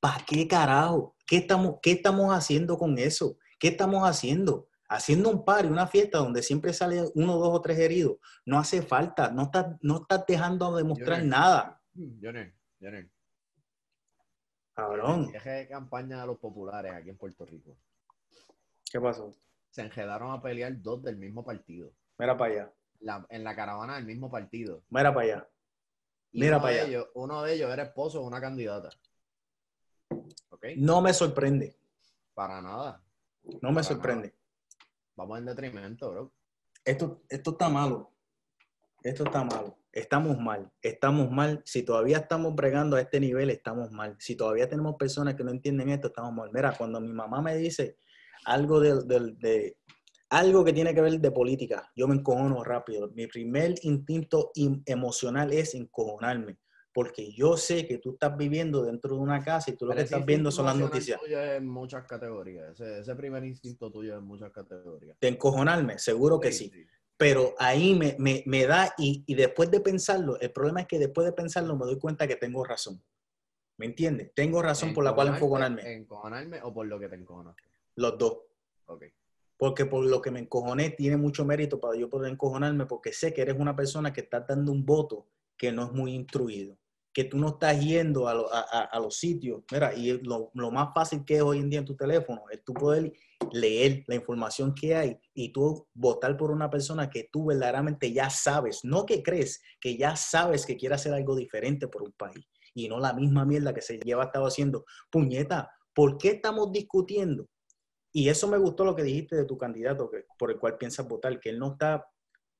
¿Para 0.00 0.24
qué 0.24 0.46
carajo? 0.46 1.16
¿Qué 1.26 1.38
estamos, 1.38 1.78
¿Qué 1.82 1.92
estamos 1.92 2.34
haciendo 2.34 2.78
con 2.78 2.96
eso? 2.98 3.36
¿Qué 3.58 3.68
estamos 3.68 4.08
haciendo? 4.08 4.68
Haciendo 4.88 5.30
un 5.30 5.44
par 5.44 5.66
y 5.66 5.68
una 5.68 5.86
fiesta 5.86 6.18
donde 6.18 6.42
siempre 6.42 6.72
sale 6.72 7.04
uno, 7.14 7.36
dos 7.36 7.54
o 7.54 7.60
tres 7.60 7.78
heridos. 7.78 8.16
No 8.46 8.58
hace 8.58 8.80
falta, 8.80 9.30
no 9.30 9.44
estás 9.44 9.76
no 9.82 10.02
está 10.02 10.24
dejando 10.26 10.74
demostrar 10.74 11.22
nada. 11.24 11.82
Johnny, 11.94 12.50
Johnny. 12.80 13.10
Cabrón. 14.72 15.32
Deje 15.32 15.50
de 15.50 15.68
campaña 15.68 16.20
de 16.20 16.26
los 16.28 16.38
populares 16.38 16.92
aquí 16.94 17.10
en 17.10 17.18
Puerto 17.18 17.44
Rico. 17.44 17.76
¿Qué 18.90 19.00
pasó? 19.00 19.34
Se 19.70 19.82
enredaron 19.82 20.30
a 20.30 20.40
pelear 20.40 20.80
dos 20.80 21.02
del 21.02 21.16
mismo 21.16 21.44
partido. 21.44 21.92
Mira 22.16 22.36
para 22.36 22.52
allá. 22.52 22.72
en 23.28 23.44
la 23.44 23.54
caravana 23.54 23.96
del 23.96 24.06
mismo 24.06 24.30
partido. 24.30 24.84
Mira 24.88 25.12
para 25.12 25.26
allá. 25.26 25.48
Mira 26.32 26.60
para 26.62 26.82
allá. 26.82 27.04
uno 27.14 27.42
de 27.42 27.54
ellos 27.54 27.70
era 27.70 27.82
esposo 27.82 28.20
de 28.20 28.26
una 28.26 28.40
candidata. 28.40 28.90
No 30.76 31.00
me 31.00 31.12
sorprende. 31.12 31.76
Para 32.34 32.60
nada. 32.60 33.02
No 33.62 33.72
me 33.72 33.82
sorprende. 33.82 34.34
Vamos 35.16 35.38
en 35.38 35.46
detrimento, 35.46 36.10
bro. 36.10 36.32
Esto, 36.84 37.22
esto 37.28 37.50
está 37.52 37.68
malo. 37.68 38.12
Esto 39.02 39.24
está 39.24 39.44
malo. 39.44 39.78
Estamos 39.92 40.38
mal. 40.38 40.70
Estamos 40.82 41.30
mal. 41.30 41.62
Si 41.64 41.82
todavía 41.82 42.18
estamos 42.18 42.54
bregando 42.54 42.96
a 42.96 43.00
este 43.00 43.20
nivel, 43.20 43.50
estamos 43.50 43.90
mal. 43.90 44.16
Si 44.18 44.36
todavía 44.36 44.68
tenemos 44.68 44.96
personas 44.96 45.34
que 45.34 45.44
no 45.44 45.50
entienden 45.50 45.90
esto, 45.90 46.08
estamos 46.08 46.32
mal. 46.32 46.50
Mira, 46.52 46.74
cuando 46.76 47.00
mi 47.00 47.12
mamá 47.12 47.40
me 47.40 47.56
dice, 47.56 47.96
algo 48.44 48.80
de, 48.80 49.76
algo 50.30 50.64
que 50.64 50.72
tiene 50.72 50.94
que 50.94 51.00
ver 51.00 51.20
de 51.20 51.30
política, 51.30 51.90
yo 51.96 52.06
me 52.06 52.16
encojono 52.16 52.62
rápido. 52.64 53.10
Mi 53.14 53.26
primer 53.26 53.74
instinto 53.82 54.52
emocional 54.86 55.52
es 55.52 55.74
encojonarme, 55.74 56.58
porque 56.98 57.30
yo 57.30 57.56
sé 57.56 57.86
que 57.86 57.98
tú 57.98 58.14
estás 58.14 58.36
viviendo 58.36 58.82
dentro 58.82 59.14
de 59.14 59.20
una 59.20 59.40
casa 59.40 59.70
y 59.70 59.76
tú 59.76 59.86
lo 59.86 59.94
que 59.94 60.00
estás 60.00 60.26
viendo 60.26 60.50
son 60.50 60.66
las 60.66 60.76
noticias. 60.76 61.20
Tuyo 61.20 61.40
en 61.40 61.64
muchas 61.64 62.04
categorías, 62.08 62.80
ese, 62.80 63.14
primer 63.14 63.44
instinto 63.44 63.88
tuyo 63.88 64.16
en 64.16 64.24
muchas 64.24 64.50
categorías. 64.50 65.16
De 65.20 65.28
encojonarme, 65.28 66.00
seguro 66.00 66.40
que 66.40 66.50
sí. 66.50 66.72
Pero 67.16 67.54
ahí 67.56 67.94
me, 67.94 68.16
me, 68.18 68.42
me 68.46 68.66
da, 68.66 68.94
y, 68.98 69.22
y, 69.28 69.36
después 69.36 69.70
de 69.70 69.78
pensarlo, 69.78 70.40
el 70.40 70.50
problema 70.50 70.80
es 70.80 70.88
que 70.88 70.98
después 70.98 71.24
de 71.24 71.32
pensarlo 71.32 71.76
me 71.76 71.84
doy 71.84 72.00
cuenta 72.00 72.26
que 72.26 72.34
tengo 72.34 72.64
razón. 72.64 73.00
¿Me 73.76 73.86
entiendes? 73.86 74.32
Tengo 74.34 74.60
razón 74.60 74.92
por 74.92 75.04
la 75.04 75.14
cual 75.14 75.28
encojonarme. 75.28 75.94
¿Encojonarme 75.94 76.62
o 76.62 76.74
por 76.74 76.88
lo 76.88 76.98
que 76.98 77.08
te 77.08 77.14
encojonaste? 77.14 77.62
Los 77.94 78.18
dos. 78.18 78.38
Ok. 78.86 79.04
porque 79.56 79.86
por 79.86 80.04
lo 80.04 80.20
que 80.20 80.32
me 80.32 80.40
encojoné 80.40 80.90
tiene 80.90 81.16
mucho 81.16 81.44
mérito 81.44 81.78
para 81.78 81.96
yo 81.96 82.10
poder 82.10 82.32
encojonarme, 82.32 82.86
porque 82.86 83.12
sé 83.12 83.32
que 83.32 83.42
eres 83.42 83.56
una 83.56 83.76
persona 83.76 84.12
que 84.12 84.22
está 84.22 84.40
dando 84.40 84.72
un 84.72 84.84
voto 84.84 85.28
que 85.56 85.72
no 85.72 85.84
es 85.84 85.92
muy 85.92 86.12
instruido, 86.12 86.76
que 87.12 87.24
tú 87.24 87.38
no 87.38 87.48
estás 87.48 87.80
yendo 87.80 88.28
a, 88.28 88.98
los 89.00 89.16
sitios. 89.16 89.62
Mira, 89.72 89.94
y 89.94 90.20
lo, 90.22 90.50
más 90.70 90.94
fácil 90.94 91.24
que 91.24 91.36
es 91.36 91.42
hoy 91.42 91.58
en 91.58 91.70
día 91.70 91.80
en 91.80 91.84
tu 91.84 91.96
teléfono 91.96 92.44
es 92.50 92.62
tú 92.64 92.74
poder 92.74 93.12
leer 93.52 94.04
la 94.06 94.14
información 94.14 94.74
que 94.74 94.94
hay 94.94 95.18
y 95.34 95.52
tú 95.52 95.88
votar 95.94 96.36
por 96.36 96.50
una 96.50 96.70
persona 96.70 97.08
que 97.08 97.28
tú 97.32 97.46
verdaderamente 97.46 98.12
ya 98.12 98.30
sabes, 98.30 98.80
no 98.84 99.06
que 99.06 99.22
crees, 99.22 99.62
que 99.80 99.96
ya 99.96 100.16
sabes 100.16 100.66
que 100.66 100.76
quiere 100.76 100.94
hacer 100.94 101.14
algo 101.14 101.34
diferente 101.34 101.88
por 101.88 102.02
un 102.02 102.12
país 102.12 102.46
y 102.74 102.88
no 102.88 103.00
la 103.00 103.12
misma 103.12 103.44
mierda 103.44 103.74
que 103.74 103.82
se 103.82 103.98
lleva 103.98 104.24
estado 104.24 104.46
haciendo. 104.46 104.84
Puñeta, 105.10 105.70
¿por 105.94 106.18
qué 106.18 106.30
estamos 106.30 106.70
discutiendo 106.72 107.48
y 108.12 108.28
eso 108.28 108.48
me 108.48 108.58
gustó 108.58 108.84
lo 108.84 108.96
que 108.96 109.02
dijiste 109.02 109.36
de 109.36 109.44
tu 109.44 109.58
candidato 109.58 110.10
que, 110.10 110.24
por 110.38 110.50
el 110.50 110.58
cual 110.58 110.78
piensas 110.78 111.06
votar, 111.06 111.38
que 111.40 111.50
él 111.50 111.58
no 111.58 111.72
está, 111.72 112.06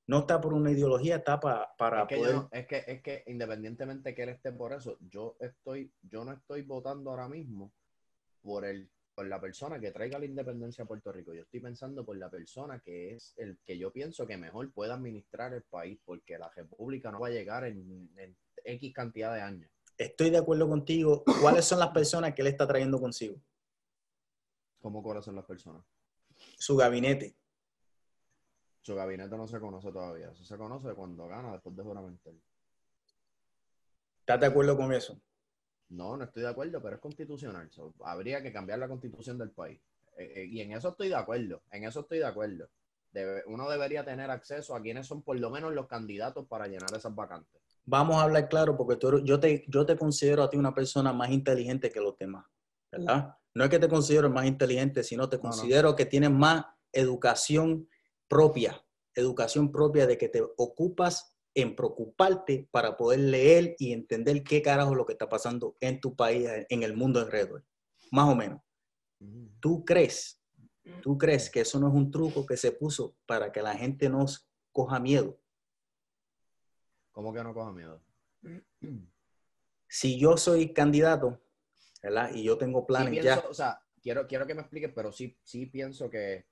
no 0.09 0.21
está 0.21 0.41
por 0.41 0.55
una 0.55 0.71
ideología, 0.71 1.17
está 1.17 1.39
para 1.39 2.01
es 2.01 2.07
que 2.07 2.17
poder... 2.17 2.35
es, 2.51 2.65
que, 2.65 2.83
es 2.87 3.01
que 3.03 3.23
independientemente 3.27 4.15
que 4.15 4.23
él 4.23 4.29
esté 4.29 4.51
por 4.51 4.73
eso, 4.73 4.97
yo 5.01 5.37
estoy, 5.39 5.93
yo 6.01 6.25
no 6.25 6.33
estoy 6.33 6.63
votando 6.63 7.11
ahora 7.11 7.29
mismo 7.29 7.71
por 8.41 8.65
el 8.65 8.89
por 9.13 9.27
la 9.27 9.39
persona 9.39 9.79
que 9.79 9.91
traiga 9.91 10.17
la 10.17 10.25
independencia 10.25 10.85
a 10.85 10.87
Puerto 10.87 11.11
Rico. 11.11 11.33
Yo 11.33 11.41
estoy 11.41 11.59
pensando 11.59 12.05
por 12.05 12.17
la 12.17 12.29
persona 12.29 12.79
que 12.79 13.13
es 13.13 13.33
el 13.35 13.59
que 13.65 13.77
yo 13.77 13.91
pienso 13.91 14.25
que 14.25 14.37
mejor 14.37 14.71
pueda 14.71 14.93
administrar 14.93 15.53
el 15.53 15.63
país, 15.63 15.99
porque 16.05 16.39
la 16.39 16.49
república 16.49 17.11
no 17.11 17.19
va 17.19 17.27
a 17.27 17.31
llegar 17.31 17.65
en, 17.65 18.09
en 18.15 18.37
X 18.63 18.93
cantidad 18.93 19.33
de 19.35 19.41
años. 19.41 19.69
Estoy 19.97 20.29
de 20.29 20.37
acuerdo 20.37 20.69
contigo. 20.69 21.25
¿Cuáles 21.41 21.65
son 21.65 21.79
las 21.79 21.89
personas 21.89 22.33
que 22.33 22.41
él 22.41 22.47
está 22.47 22.65
trayendo 22.65 22.99
consigo? 22.99 23.35
¿Cómo 24.79 25.03
conocen 25.03 25.35
las 25.35 25.45
personas? 25.45 25.83
Su 26.57 26.77
gabinete. 26.77 27.35
Su 28.89 28.95
gabinete 28.95 29.37
no 29.37 29.47
se 29.47 29.59
conoce 29.59 29.91
todavía. 29.91 30.31
Eso 30.31 30.43
se 30.43 30.57
conoce 30.57 30.95
cuando 30.95 31.27
gana 31.27 31.51
después 31.51 31.75
de 31.75 31.83
juramentar. 31.83 32.33
¿Estás 34.21 34.39
de 34.39 34.47
acuerdo 34.47 34.75
con 34.75 34.91
eso? 34.91 35.21
No, 35.89 36.17
no 36.17 36.23
estoy 36.23 36.41
de 36.41 36.49
acuerdo, 36.49 36.81
pero 36.81 36.95
es 36.95 36.99
constitucional. 36.99 37.69
habría 38.03 38.41
que 38.41 38.51
cambiar 38.51 38.79
la 38.79 38.87
constitución 38.87 39.37
del 39.37 39.51
país. 39.51 39.79
Eh, 40.17 40.33
eh, 40.37 40.45
y 40.45 40.61
en 40.61 40.71
eso 40.71 40.89
estoy 40.89 41.09
de 41.09 41.15
acuerdo. 41.17 41.61
En 41.69 41.83
eso 41.83 41.99
estoy 41.99 42.17
de 42.17 42.25
acuerdo. 42.25 42.67
uno 43.45 43.69
debería 43.69 44.03
tener 44.03 44.31
acceso 44.31 44.75
a 44.75 44.81
quienes 44.81 45.05
son 45.05 45.21
por 45.21 45.39
lo 45.39 45.51
menos 45.51 45.71
los 45.71 45.85
candidatos 45.85 46.47
para 46.47 46.65
llenar 46.65 46.91
esas 46.95 47.13
vacantes. 47.13 47.61
Vamos 47.85 48.15
a 48.15 48.23
hablar 48.23 48.49
claro, 48.49 48.75
porque 48.75 48.95
tú, 48.95 49.23
yo, 49.23 49.39
te, 49.39 49.65
yo 49.67 49.85
te 49.85 49.97
considero 49.97 50.41
a 50.41 50.49
ti 50.49 50.57
una 50.57 50.73
persona 50.73 51.13
más 51.13 51.29
inteligente 51.29 51.91
que 51.91 52.01
los 52.01 52.17
demás, 52.17 52.47
¿verdad? 52.91 53.35
No 53.53 53.65
es 53.65 53.69
que 53.69 53.77
te 53.77 53.87
considero 53.87 54.31
más 54.31 54.47
inteligente, 54.47 55.03
sino 55.03 55.29
te 55.29 55.39
considero 55.39 55.95
que 55.95 56.07
tienes 56.07 56.31
más 56.31 56.65
educación 56.91 57.87
propia, 58.29 58.81
educación 59.13 59.71
propia 59.71 60.07
de 60.07 60.17
que 60.17 60.29
te 60.29 60.41
ocupas 60.41 61.35
en 61.53 61.75
preocuparte 61.75 62.69
para 62.71 62.95
poder 62.95 63.19
leer 63.19 63.75
y 63.79 63.91
entender 63.91 64.43
qué 64.43 64.61
carajo 64.61 64.91
es 64.91 64.97
lo 64.97 65.05
que 65.05 65.13
está 65.13 65.27
pasando 65.27 65.75
en 65.81 65.99
tu 65.99 66.15
país, 66.15 66.47
en 66.69 66.83
el 66.83 66.95
mundo 66.95 67.19
alrededor. 67.19 67.65
Más 68.11 68.29
o 68.29 68.35
menos. 68.35 68.61
Mm. 69.19 69.47
¿Tú 69.59 69.83
crees, 69.83 70.41
tú 71.01 71.17
crees 71.17 71.49
que 71.49 71.61
eso 71.61 71.79
no 71.79 71.89
es 71.89 71.93
un 71.93 72.11
truco 72.11 72.45
que 72.45 72.55
se 72.55 72.71
puso 72.71 73.17
para 73.25 73.51
que 73.51 73.61
la 73.61 73.75
gente 73.75 74.09
nos 74.09 74.47
coja 74.71 74.99
miedo? 74.99 75.37
¿Cómo 77.11 77.33
que 77.33 77.43
no 77.43 77.53
coja 77.53 77.73
miedo? 77.73 78.01
Si 79.87 80.17
yo 80.17 80.37
soy 80.37 80.71
candidato, 80.71 81.41
¿verdad? 82.01 82.31
Y 82.33 82.43
yo 82.43 82.57
tengo 82.57 82.85
planes 82.85 83.23
ya. 83.23 83.43
O 83.49 83.53
sea, 83.53 83.81
quiero, 84.01 84.27
quiero 84.27 84.47
que 84.47 84.53
me 84.53 84.61
expliques, 84.61 84.91
pero 84.93 85.11
sí, 85.11 85.37
sí 85.43 85.65
pienso 85.65 86.09
que, 86.09 86.45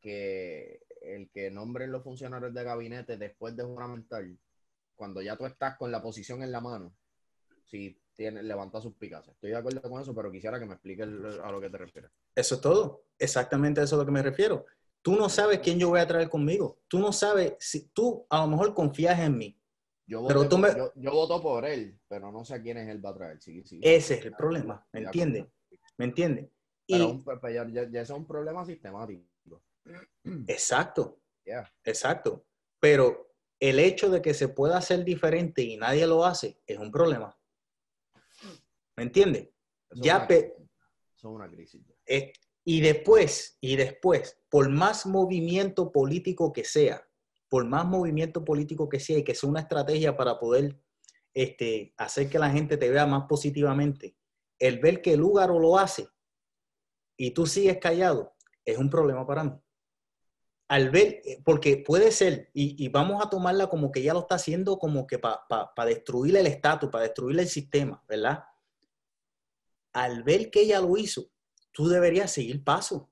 que 0.00 0.83
el 1.04 1.30
que 1.30 1.50
nombren 1.50 1.92
los 1.92 2.02
funcionarios 2.02 2.54
de 2.54 2.64
gabinete 2.64 3.16
después 3.16 3.56
de 3.56 3.64
juramentar, 3.64 4.24
cuando 4.94 5.22
ya 5.22 5.36
tú 5.36 5.46
estás 5.46 5.76
con 5.76 5.90
la 5.90 6.02
posición 6.02 6.42
en 6.42 6.52
la 6.52 6.60
mano, 6.60 6.94
si 7.64 7.98
tiene, 8.14 8.42
levanta 8.42 8.80
sus 8.80 8.94
picas. 8.94 9.26
Estoy 9.28 9.50
de 9.50 9.56
acuerdo 9.56 9.82
con 9.82 10.00
eso, 10.00 10.14
pero 10.14 10.30
quisiera 10.30 10.58
que 10.58 10.66
me 10.66 10.74
expliques 10.74 11.06
a 11.42 11.50
lo 11.50 11.60
que 11.60 11.70
te 11.70 11.78
refieres. 11.78 12.10
Eso 12.34 12.54
es 12.56 12.60
todo. 12.60 13.04
Exactamente 13.18 13.80
a 13.80 13.84
eso 13.84 13.96
es 13.96 13.98
a 13.98 14.02
lo 14.02 14.06
que 14.06 14.12
me 14.12 14.22
refiero. 14.22 14.66
Tú 15.02 15.16
no 15.16 15.28
sabes 15.28 15.58
quién 15.60 15.78
yo 15.78 15.90
voy 15.90 16.00
a 16.00 16.06
traer 16.06 16.28
conmigo. 16.28 16.80
Tú 16.88 16.98
no 16.98 17.12
sabes 17.12 17.54
si 17.58 17.88
tú 17.88 18.26
a 18.30 18.42
lo 18.42 18.48
mejor 18.48 18.74
confías 18.74 19.18
en 19.18 19.36
mí, 19.36 19.58
yo, 20.06 20.20
voto 20.20 21.40
por 21.40 21.64
él, 21.64 21.98
pero 22.08 22.30
no 22.30 22.44
sé 22.44 22.54
a 22.54 22.62
quién 22.62 22.76
es 22.76 22.88
él 22.88 23.04
va 23.04 23.10
a 23.10 23.14
traer. 23.14 23.38
Ese 23.38 24.14
es 24.14 24.24
el 24.24 24.32
problema, 24.32 24.86
¿me 24.92 25.00
entiendes? 25.00 25.46
¿Me 25.96 26.04
entiendes? 26.04 26.48
Y... 26.86 27.22
Pues, 27.24 27.38
pues, 27.40 27.54
ya, 27.54 27.88
ya, 27.90 28.00
es 28.02 28.10
un 28.10 28.26
problema 28.26 28.64
sistemático. 28.66 29.24
Exacto. 30.46 31.20
Exacto. 31.84 32.46
Pero 32.80 33.34
el 33.60 33.78
hecho 33.78 34.10
de 34.10 34.20
que 34.22 34.34
se 34.34 34.48
pueda 34.48 34.78
hacer 34.78 35.04
diferente 35.04 35.62
y 35.62 35.76
nadie 35.76 36.06
lo 36.06 36.24
hace 36.24 36.60
es 36.66 36.78
un 36.78 36.90
problema. 36.90 37.38
¿Me 38.96 39.04
entiendes? 39.04 39.48
Ya 39.94 40.26
son 41.14 41.34
una 41.34 41.48
crisis. 41.48 41.82
y 42.64 42.80
después, 42.80 43.58
y 43.60 43.76
después, 43.76 44.40
por 44.48 44.68
más 44.68 45.06
movimiento 45.06 45.92
político 45.92 46.52
que 46.52 46.64
sea, 46.64 47.06
por 47.48 47.66
más 47.66 47.84
movimiento 47.86 48.44
político 48.44 48.88
que 48.88 49.00
sea 49.00 49.18
y 49.18 49.24
que 49.24 49.34
sea 49.34 49.50
una 49.50 49.60
estrategia 49.60 50.16
para 50.16 50.38
poder 50.38 50.78
este, 51.32 51.94
hacer 51.96 52.28
que 52.28 52.38
la 52.38 52.50
gente 52.50 52.76
te 52.76 52.90
vea 52.90 53.06
más 53.06 53.24
positivamente, 53.28 54.16
el 54.58 54.78
ver 54.78 55.02
que 55.02 55.12
el 55.14 55.20
lugar 55.20 55.50
lo 55.50 55.78
hace 55.78 56.08
y 57.16 57.32
tú 57.32 57.46
sigues 57.46 57.78
callado 57.78 58.34
es 58.64 58.78
un 58.78 58.90
problema 58.90 59.26
para 59.26 59.44
mí. 59.44 59.52
Al 60.74 60.90
ver, 60.90 61.22
eh, 61.24 61.40
porque 61.44 61.76
puede 61.76 62.10
ser, 62.10 62.50
y, 62.52 62.88
vamos 62.88 63.24
a 63.24 63.30
tomarla 63.30 63.68
como 63.68 63.92
que 63.92 64.02
ya 64.02 64.12
lo 64.12 64.22
está 64.22 64.34
haciendo 64.34 64.76
como 64.76 65.06
que 65.06 65.20
para 65.20 65.86
destruir 65.86 66.36
el 66.36 66.48
estatus, 66.48 66.90
para 66.90 67.04
destruir 67.04 67.38
el 67.38 67.46
sistema, 67.46 68.02
¿verdad? 68.08 68.42
Al 69.92 70.24
ver 70.24 70.50
que 70.50 70.62
ella 70.62 70.80
lo 70.80 70.96
hizo, 70.96 71.30
tú 71.70 71.86
deberías 71.86 72.32
seguir 72.32 72.64
paso. 72.64 73.08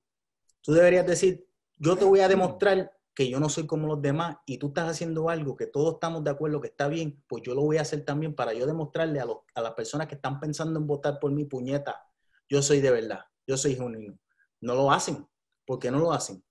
Tú 0.61 0.73
deberías 0.73 1.07
decir, 1.07 1.47
yo 1.77 1.95
te 1.95 2.05
voy 2.05 2.19
a 2.19 2.27
demostrar 2.27 2.99
que 3.15 3.31
yo 3.31 3.39
no 3.39 3.49
soy 3.49 3.65
como 3.65 3.87
los 3.87 4.03
demás 4.03 4.39
y 4.45 4.59
tú 4.59 4.67
estás 4.67 4.91
haciendo 4.91 5.31
algo 5.31 5.55
que 5.57 5.69
todos 5.69 5.95
estamos 5.95 6.25
de 6.25 6.31
acuerdo 6.33 6.61
que 6.61 6.67
está 6.67 6.89
bien, 6.89 7.23
pues 7.29 7.45
yo 7.45 7.55
lo 7.55 7.63
voy 7.63 7.77
a 7.77 7.83
hacer 7.83 8.05
también 8.05 8.35
para 8.35 8.53
yo 8.55 8.67
demostrarle 8.67 9.21
a, 9.21 9.27
a 9.55 9.61
las 9.61 9.75
personas 9.75 10.09
que 10.09 10.17
están 10.17 10.41
pensando 10.41 10.81
en 10.81 10.89
votar 10.89 11.21
por 11.21 11.31
mi 11.31 11.45
puñeta, 11.45 12.03
yo 12.49 12.61
soy 12.61 12.81
de 12.81 12.91
verdad, 12.91 13.21
yo 13.47 13.57
soy 13.57 13.77
genuino. 13.77 14.19
No 14.61 14.75
lo 14.75 14.91
hacen. 14.91 15.25
¿Por 15.65 15.79
qué 15.79 15.93
no 15.93 16.01
lo 16.01 16.13
hacen? 16.13 16.43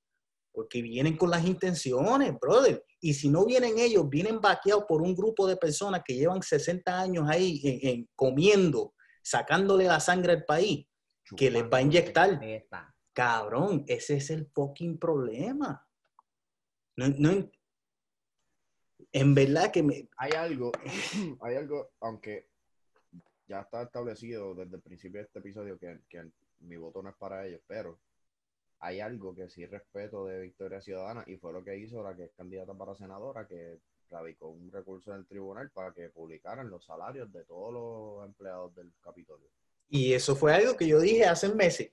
Porque 0.52 0.82
vienen 0.82 1.18
con 1.18 1.30
las 1.30 1.46
intenciones, 1.46 2.38
brother. 2.40 2.84
Y 3.00 3.14
si 3.14 3.30
no 3.30 3.46
vienen 3.46 3.78
ellos, 3.78 4.10
vienen 4.10 4.42
vaqueados 4.42 4.86
por 4.88 5.02
un 5.02 5.16
grupo 5.16 5.48
de 5.48 5.58
personas 5.58 6.02
que 6.06 6.16
llevan 6.16 6.42
60 6.42 7.00
años 7.00 7.30
ahí 7.30 8.08
comiendo, 8.16 8.94
sacándole 9.24 9.86
la 9.86 10.00
sangre 10.00 10.34
al 10.34 10.46
país, 10.46 10.86
que 11.38 11.50
les 11.50 11.64
va 11.64 11.78
a 11.78 11.82
inyectar. 11.82 12.40
Cabrón, 13.14 13.84
ese 13.88 14.18
es 14.18 14.30
el 14.30 14.48
fucking 14.54 14.98
problema. 14.98 15.88
No, 16.96 17.50
en 19.14 19.36
verdad 19.36 19.72
que 19.72 19.84
me... 19.84 20.10
Hay 20.18 20.32
algo, 20.32 20.72
hay 21.42 21.56
algo, 21.56 21.92
aunque 22.00 22.48
ya 23.48 23.62
está 23.62 23.84
establecido 23.84 24.56
desde 24.56 24.78
el 24.78 24.82
principio 24.82 25.20
de 25.20 25.26
este 25.26 25.40
episodio 25.40 25.78
que, 25.78 26.00
mi 26.60 26.78
voto 26.78 27.02
no 27.02 27.10
es 27.10 27.16
para 27.16 27.46
ellos, 27.46 27.60
pero 27.68 28.00
hay 28.82 29.00
algo 29.00 29.34
que 29.34 29.50
sí 29.50 29.66
respeto 29.66 30.26
de 30.26 30.42
Victoria 30.42 30.82
Ciudadana 30.82 31.24
y 31.28 31.38
fue 31.38 31.54
lo 31.54 31.64
que 31.64 31.78
hizo 31.78 32.04
la 32.04 32.16
que 32.16 32.26
es 32.26 32.32
candidata 32.36 32.74
para 32.74 32.96
senadora, 32.96 33.48
que 33.48 33.80
radicó 34.10 34.50
un 34.50 34.72
recurso 34.72 35.12
en 35.12 35.20
el 35.20 35.26
tribunal 35.26 35.70
para 35.72 35.94
que 35.94 36.10
publicaran 36.10 36.70
los 36.70 36.84
salarios 36.86 37.32
de 37.32 37.44
todos 37.46 37.74
los 37.74 38.26
empleados 38.26 38.76
del 38.76 38.92
Capitolio. 39.02 39.48
Y 39.90 40.14
eso 40.14 40.36
fue 40.36 40.54
algo 40.54 40.76
que 40.76 40.88
yo 40.88 41.00
dije 41.00 41.26
hace 41.26 41.54
meses 41.54 41.92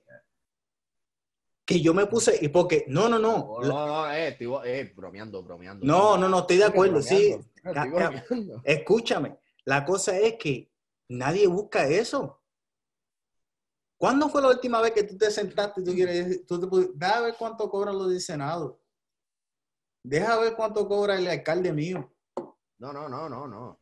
que 1.69 1.81
yo 1.81 1.93
me 1.93 2.07
puse, 2.07 2.35
y 2.41 2.47
porque, 2.47 2.85
no, 2.87 3.07
no, 3.07 3.19
no. 3.19 3.59
No, 3.61 3.85
no, 3.85 4.11
eh, 4.11 4.29
estoy 4.29 4.51
eh, 4.65 4.91
bromeando, 4.95 5.43
bromeando. 5.43 5.85
No, 5.85 6.17
no, 6.17 6.27
no, 6.27 6.39
estoy 6.39 6.57
de 6.57 6.63
acuerdo, 6.63 6.99
sí. 6.99 7.37
Escúchame, 8.63 9.37
la 9.65 9.85
cosa 9.85 10.17
es 10.17 10.33
que 10.37 10.67
nadie 11.09 11.45
busca 11.45 11.87
eso. 11.87 12.41
¿Cuándo 13.99 14.29
fue 14.29 14.41
la 14.41 14.47
última 14.47 14.79
vez 14.79 14.93
que 14.93 15.03
tú 15.03 15.17
te 15.17 15.29
sentaste 15.29 15.81
y 15.81 15.83
tú 15.83 15.91
quieres, 15.93 16.45
tú 16.45 16.57
te, 16.57 16.91
deja 16.95 17.19
ver 17.19 17.35
cuánto 17.37 17.69
cobran 17.69 17.97
los 17.97 18.09
del 18.09 18.21
Senado? 18.21 18.79
Deja 20.01 20.39
ver 20.39 20.55
cuánto 20.55 20.87
cobra 20.87 21.17
el 21.17 21.27
alcalde 21.27 21.73
mío. 21.73 22.09
No, 22.77 22.93
no, 22.93 23.09
no, 23.09 23.27
no, 23.27 23.45
no. 23.45 23.81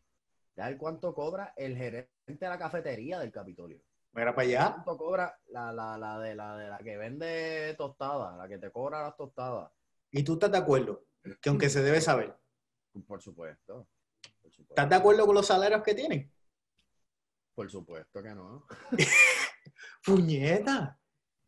Deja 0.55 0.70
ver 0.70 0.78
cuánto 0.80 1.13
cobra 1.13 1.53
el 1.55 1.78
gerente 1.78 2.09
de 2.26 2.49
la 2.49 2.57
cafetería 2.57 3.20
del 3.20 3.32
Capitolio. 3.32 3.80
Mira 4.11 4.34
para 4.34 4.47
allá. 4.47 4.72
¿Cuánto 4.74 4.97
cobra 4.97 5.39
la, 5.49 5.72
la, 5.72 5.99
la, 5.99 6.20
de, 6.20 6.34
la 6.34 6.57
de 6.57 6.68
la 6.68 6.80
que 6.80 6.97
vende 6.97 7.76
tostadas, 7.78 8.36
la 8.39 8.47
que 8.47 8.57
te 8.57 8.72
cobra 8.72 9.03
las 9.03 9.15
tostadas? 9.15 9.72
¿Y 10.09 10.24
tú 10.24 10.34
estás 10.34 10.51
de 10.51 10.57
acuerdo? 10.57 11.05
Que 11.39 11.49
aunque 11.49 11.70
se 11.70 11.84
debe 11.84 12.01
saber. 12.01 12.36
Por 13.05 13.22
supuesto. 13.22 13.88
¿Estás 14.68 14.89
de 14.89 14.95
acuerdo 14.95 15.28
con 15.28 15.36
los 15.36 15.45
salarios 15.45 15.84
que 15.84 15.93
tienen? 15.93 16.34
Por 17.53 17.70
supuesto 17.70 18.24
que 18.24 18.34
no. 18.34 18.65
Puñeta. 20.05 20.99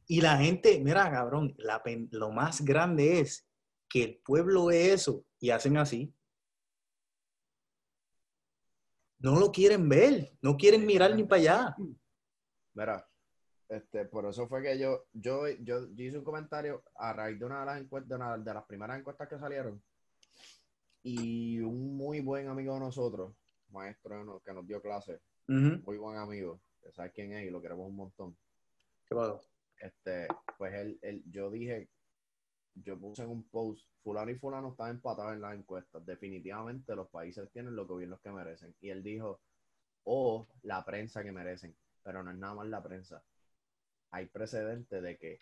Y 0.08 0.22
la 0.22 0.38
gente, 0.38 0.80
mira, 0.80 1.10
cabrón, 1.12 1.54
la 1.58 1.82
lo 2.12 2.32
más 2.32 2.62
grande 2.62 3.20
es 3.20 3.48
que 3.88 4.04
el 4.04 4.18
pueblo 4.18 4.66
ve 4.66 4.94
eso 4.94 5.24
y 5.40 5.52
hacen 5.52 5.78
así. 5.78 6.14
No 9.20 9.40
lo 9.40 9.52
quieren 9.52 9.88
ver, 9.90 10.32
no 10.42 10.58
quieren 10.58 10.86
mirar 10.86 11.16
ni 11.16 11.26
para 11.26 11.42
allá. 11.42 11.76
Mira, 12.74 13.08
este, 13.70 14.06
por 14.06 14.26
eso 14.26 14.48
fue 14.48 14.64
que 14.64 14.80
yo, 14.80 15.06
yo, 15.14 15.48
yo, 15.60 15.88
yo 15.94 16.04
hice 16.04 16.18
un 16.18 16.24
comentario 16.24 16.84
a 16.96 17.14
raíz 17.14 17.38
de 17.38 17.46
una 17.46 17.60
de 17.60 17.66
las 17.68 17.82
encuestas, 17.82 18.10
de, 18.10 18.16
una 18.16 18.38
de 18.38 18.54
las 18.54 18.66
primeras 18.66 19.00
encuestas 19.00 19.28
que 19.28 19.38
salieron. 19.38 19.82
Y 21.04 21.60
un 21.60 21.96
muy 21.96 22.22
buen 22.22 22.48
amigo 22.48 22.74
de 22.74 22.80
nosotros, 22.80 23.36
maestro 23.70 24.42
que 24.44 24.54
nos 24.54 24.66
dio 24.66 24.82
clase, 24.82 25.22
muy 25.48 25.98
buen 25.98 26.18
amigo, 26.18 26.60
que 26.82 26.92
sabe 26.92 27.12
quién 27.12 27.34
es 27.34 27.46
y 27.46 27.50
lo 27.50 27.62
queremos 27.62 27.88
un 27.88 27.96
montón. 27.96 28.38
¿Qué 29.08 29.16
pasó? 29.16 29.42
Este, 29.80 30.28
pues 30.58 30.74
él, 30.74 31.00
él, 31.02 31.24
yo 31.32 31.50
dije, 31.50 31.90
yo 32.76 33.00
puse 33.00 33.24
en 33.24 33.30
un 33.30 33.44
post, 33.50 33.88
fulano 34.04 34.32
y 34.32 34.36
fulano 34.36 34.70
están 34.72 34.92
empatados 34.92 35.34
en 35.34 35.42
las 35.42 35.56
encuestas. 35.56 36.06
Definitivamente 36.06 36.96
los 36.96 37.10
países 37.10 37.50
tienen 37.52 37.76
los 37.76 37.88
gobiernos 37.88 38.20
que 38.22 38.32
merecen. 38.32 38.76
Y 38.82 38.90
él 38.90 39.04
dijo, 39.04 39.42
o 40.04 40.48
la 40.64 40.84
prensa 40.86 41.24
que 41.24 41.32
merecen, 41.32 41.76
pero 42.04 42.24
no 42.24 42.32
es 42.32 42.38
nada 42.38 42.56
más 42.56 42.68
la 42.68 42.84
prensa. 42.84 43.24
Hay 44.12 44.28
precedente 44.28 45.02
de 45.02 45.18
que, 45.18 45.40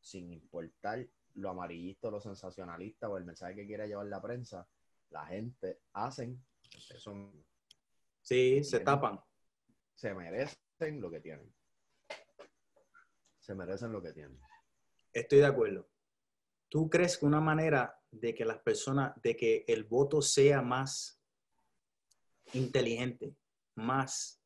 sin 0.00 0.32
importar 0.32 1.06
lo 1.34 1.50
amarillista, 1.50 2.10
lo 2.10 2.20
sensacionalista 2.20 3.08
o 3.08 3.18
el 3.18 3.24
mensaje 3.24 3.54
que 3.54 3.66
quiera 3.66 3.86
llevar 3.86 4.06
la 4.06 4.22
prensa, 4.22 4.66
la 5.10 5.26
gente 5.26 5.80
hacen 5.92 6.42
eso. 6.94 7.32
Sí, 8.22 8.64
se 8.64 8.80
tapan. 8.80 9.20
se 9.94 10.14
merecen 10.14 10.65
lo 10.78 11.10
que 11.10 11.20
tienen. 11.20 11.52
Se 13.40 13.54
merecen 13.54 13.92
lo 13.92 14.02
que 14.02 14.12
tienen. 14.12 14.38
Estoy 15.12 15.38
de 15.38 15.46
acuerdo. 15.46 15.88
¿Tú 16.68 16.90
crees 16.90 17.16
que 17.16 17.24
una 17.26 17.40
manera 17.40 17.98
de 18.10 18.34
que 18.34 18.44
las 18.44 18.58
personas, 18.58 19.12
de 19.22 19.36
que 19.36 19.64
el 19.68 19.84
voto 19.84 20.20
sea 20.20 20.60
más 20.62 21.20
inteligente, 22.52 23.34
más 23.76 24.42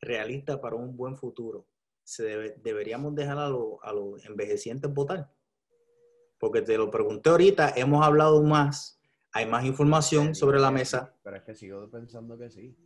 realista 0.00 0.60
para 0.60 0.76
un 0.76 0.96
buen 0.96 1.16
futuro, 1.16 1.68
se 2.02 2.24
debe- 2.24 2.56
deberíamos 2.62 3.14
dejar 3.14 3.38
a, 3.38 3.48
lo- 3.48 3.82
a 3.84 3.92
los 3.92 4.24
envejecientes 4.24 4.92
votar? 4.92 5.32
Porque 6.38 6.62
te 6.62 6.76
lo 6.76 6.90
pregunté 6.90 7.30
ahorita, 7.30 7.70
hemos 7.76 8.04
hablado 8.04 8.42
más, 8.42 9.00
hay 9.32 9.46
más 9.46 9.64
información 9.64 10.34
sobre 10.34 10.58
la 10.58 10.70
mesa. 10.70 11.14
Pero 11.22 11.36
es 11.36 11.42
que 11.44 11.54
sigo 11.54 11.88
pensando 11.90 12.36
que 12.38 12.50
sí. 12.50 12.76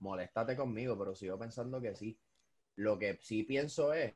Moléstate 0.00 0.56
conmigo, 0.56 0.98
pero 0.98 1.14
sigo 1.14 1.38
pensando 1.38 1.80
que 1.80 1.94
sí. 1.94 2.18
Lo 2.76 2.98
que 2.98 3.18
sí 3.22 3.42
pienso 3.44 3.92
es 3.92 4.12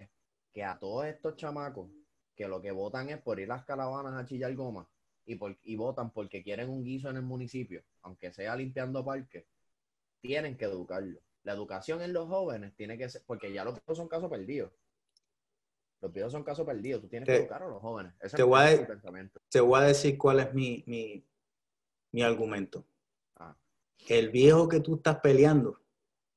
que 0.52 0.64
a 0.64 0.78
todos 0.78 1.06
estos 1.06 1.36
chamacos 1.36 1.90
que 2.34 2.48
lo 2.48 2.60
que 2.60 2.72
votan 2.72 3.10
es 3.10 3.20
por 3.20 3.38
ir 3.38 3.50
a 3.50 3.56
las 3.56 3.64
caravanas 3.64 4.14
a 4.14 4.26
chillar 4.26 4.54
goma 4.54 4.88
y, 5.26 5.36
por, 5.36 5.56
y 5.62 5.76
votan 5.76 6.10
porque 6.10 6.42
quieren 6.42 6.68
un 6.70 6.82
guiso 6.84 7.10
en 7.10 7.16
el 7.16 7.22
municipio, 7.22 7.82
aunque 8.02 8.32
sea 8.32 8.56
limpiando 8.56 9.04
parques, 9.04 9.44
tienen 10.20 10.56
que 10.56 10.64
educarlo. 10.64 11.20
La 11.42 11.52
educación 11.52 12.00
en 12.02 12.12
los 12.12 12.28
jóvenes 12.28 12.74
tiene 12.74 12.96
que 12.96 13.08
ser, 13.08 13.22
porque 13.26 13.52
ya 13.52 13.64
los 13.64 13.74
viejos 13.74 13.98
son 13.98 14.08
casos 14.08 14.30
perdidos. 14.30 14.72
Los 16.00 16.12
viejos 16.12 16.32
son 16.32 16.44
casos 16.44 16.66
perdidos. 16.66 17.02
Tú 17.02 17.08
tienes 17.08 17.26
Te- 17.26 17.32
que 17.32 17.38
educar 17.40 17.62
a 17.62 17.68
los 17.68 17.80
jóvenes. 17.80 18.12
Ese 18.20 18.36
te 18.36 18.42
voy 18.42 18.60
a- 18.60 18.86
pensamiento. 18.86 19.40
Te 19.50 19.60
voy 19.60 19.80
a 19.80 19.84
decir 19.84 20.16
cuál 20.18 20.40
es 20.40 20.54
mi, 20.54 20.82
mi, 20.86 21.24
mi 22.12 22.22
argumento. 22.22 22.84
El 24.08 24.30
viejo 24.30 24.68
que 24.68 24.80
tú 24.80 24.96
estás 24.96 25.18
peleando 25.20 25.80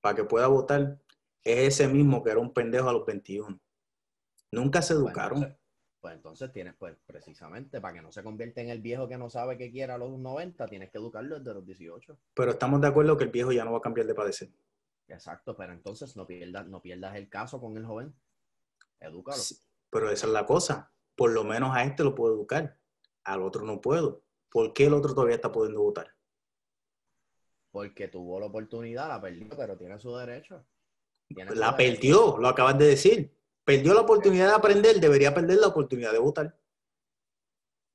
para 0.02 0.16
que 0.16 0.24
pueda 0.24 0.48
votar 0.48 1.00
es 1.44 1.68
ese 1.80 1.88
mismo 1.88 2.24
que 2.24 2.32
era 2.32 2.40
un 2.40 2.54
pendejo 2.54 2.90
a 2.90 2.94
los 2.94 3.06
21. 3.06 3.60
Nunca 4.52 4.82
se 4.82 4.94
Pues 4.94 5.06
educaron. 5.06 5.38
entonces- 5.40 5.60
Pues 6.00 6.14
entonces 6.16 6.52
tienes, 6.54 6.76
pues 6.76 6.96
precisamente, 7.06 7.82
para 7.82 7.96
que 7.96 8.02
no 8.02 8.12
se 8.12 8.24
convierta 8.24 8.62
en 8.62 8.70
el 8.70 8.80
viejo 8.80 9.08
que 9.08 9.18
no 9.18 9.30
sabe 9.30 9.58
qué 9.58 9.72
quiere 9.72 9.92
a 9.92 9.98
los 9.98 10.18
90, 10.18 10.66
tienes 10.68 10.90
que 10.92 11.00
educarlo 11.00 11.40
desde 11.40 11.54
los 11.56 11.66
18. 11.66 12.18
Pero 12.34 12.52
estamos 12.52 12.80
de 12.80 12.88
acuerdo 12.88 13.18
que 13.18 13.26
el 13.26 13.32
viejo 13.32 13.52
ya 13.52 13.66
no 13.66 13.72
va 13.74 13.80
a 13.80 13.82
cambiar 13.82 14.06
de 14.08 14.14
padecer. 14.16 14.50
Exacto, 15.08 15.58
pero 15.58 15.74
entonces 15.74 16.16
no 16.16 16.26
pierdas, 16.28 16.68
no 16.68 16.82
pierdas 16.82 17.16
el 17.16 17.28
caso 17.30 17.60
con 17.60 17.76
el 17.78 17.86
joven. 17.86 18.14
Edúcalo. 19.00 19.38
Sí, 19.38 19.58
Pero 19.90 20.10
esa 20.12 20.28
es 20.28 20.34
la 20.34 20.46
cosa. 20.46 20.92
Por 21.16 21.32
lo 21.32 21.44
menos 21.44 21.76
a 21.76 21.84
este 21.84 22.04
lo 22.04 22.14
puedo 22.14 22.36
educar. 22.36 22.78
Al 23.24 23.42
otro 23.42 23.64
no 23.66 23.82
puedo. 23.82 24.22
¿Por 24.50 24.74
qué 24.74 24.86
el 24.86 24.94
otro 24.94 25.14
todavía 25.14 25.36
está 25.36 25.52
pudiendo 25.52 25.82
votar? 25.82 26.14
Porque 27.72 28.08
tuvo 28.08 28.40
la 28.40 28.48
oportunidad, 28.48 29.08
la 29.08 29.22
perdió, 29.22 29.50
pero 29.56 29.78
tiene 29.78 30.00
su 30.00 30.16
derecho. 30.16 30.66
Tiene 31.28 31.52
su 31.52 31.58
La 31.58 31.72
derecho. 31.74 32.00
perdió, 32.00 32.38
lo 32.38 32.48
acabas 32.48 32.78
de 32.78 32.88
decir. 32.88 33.34
Perdió 33.64 33.94
la 33.94 34.02
oportunidad 34.02 34.48
de 34.48 34.56
aprender, 34.56 35.00
debería 35.00 35.34
perder 35.34 35.58
la 35.58 35.68
oportunidad 35.68 36.12
de 36.14 36.20
votar. 36.20 36.58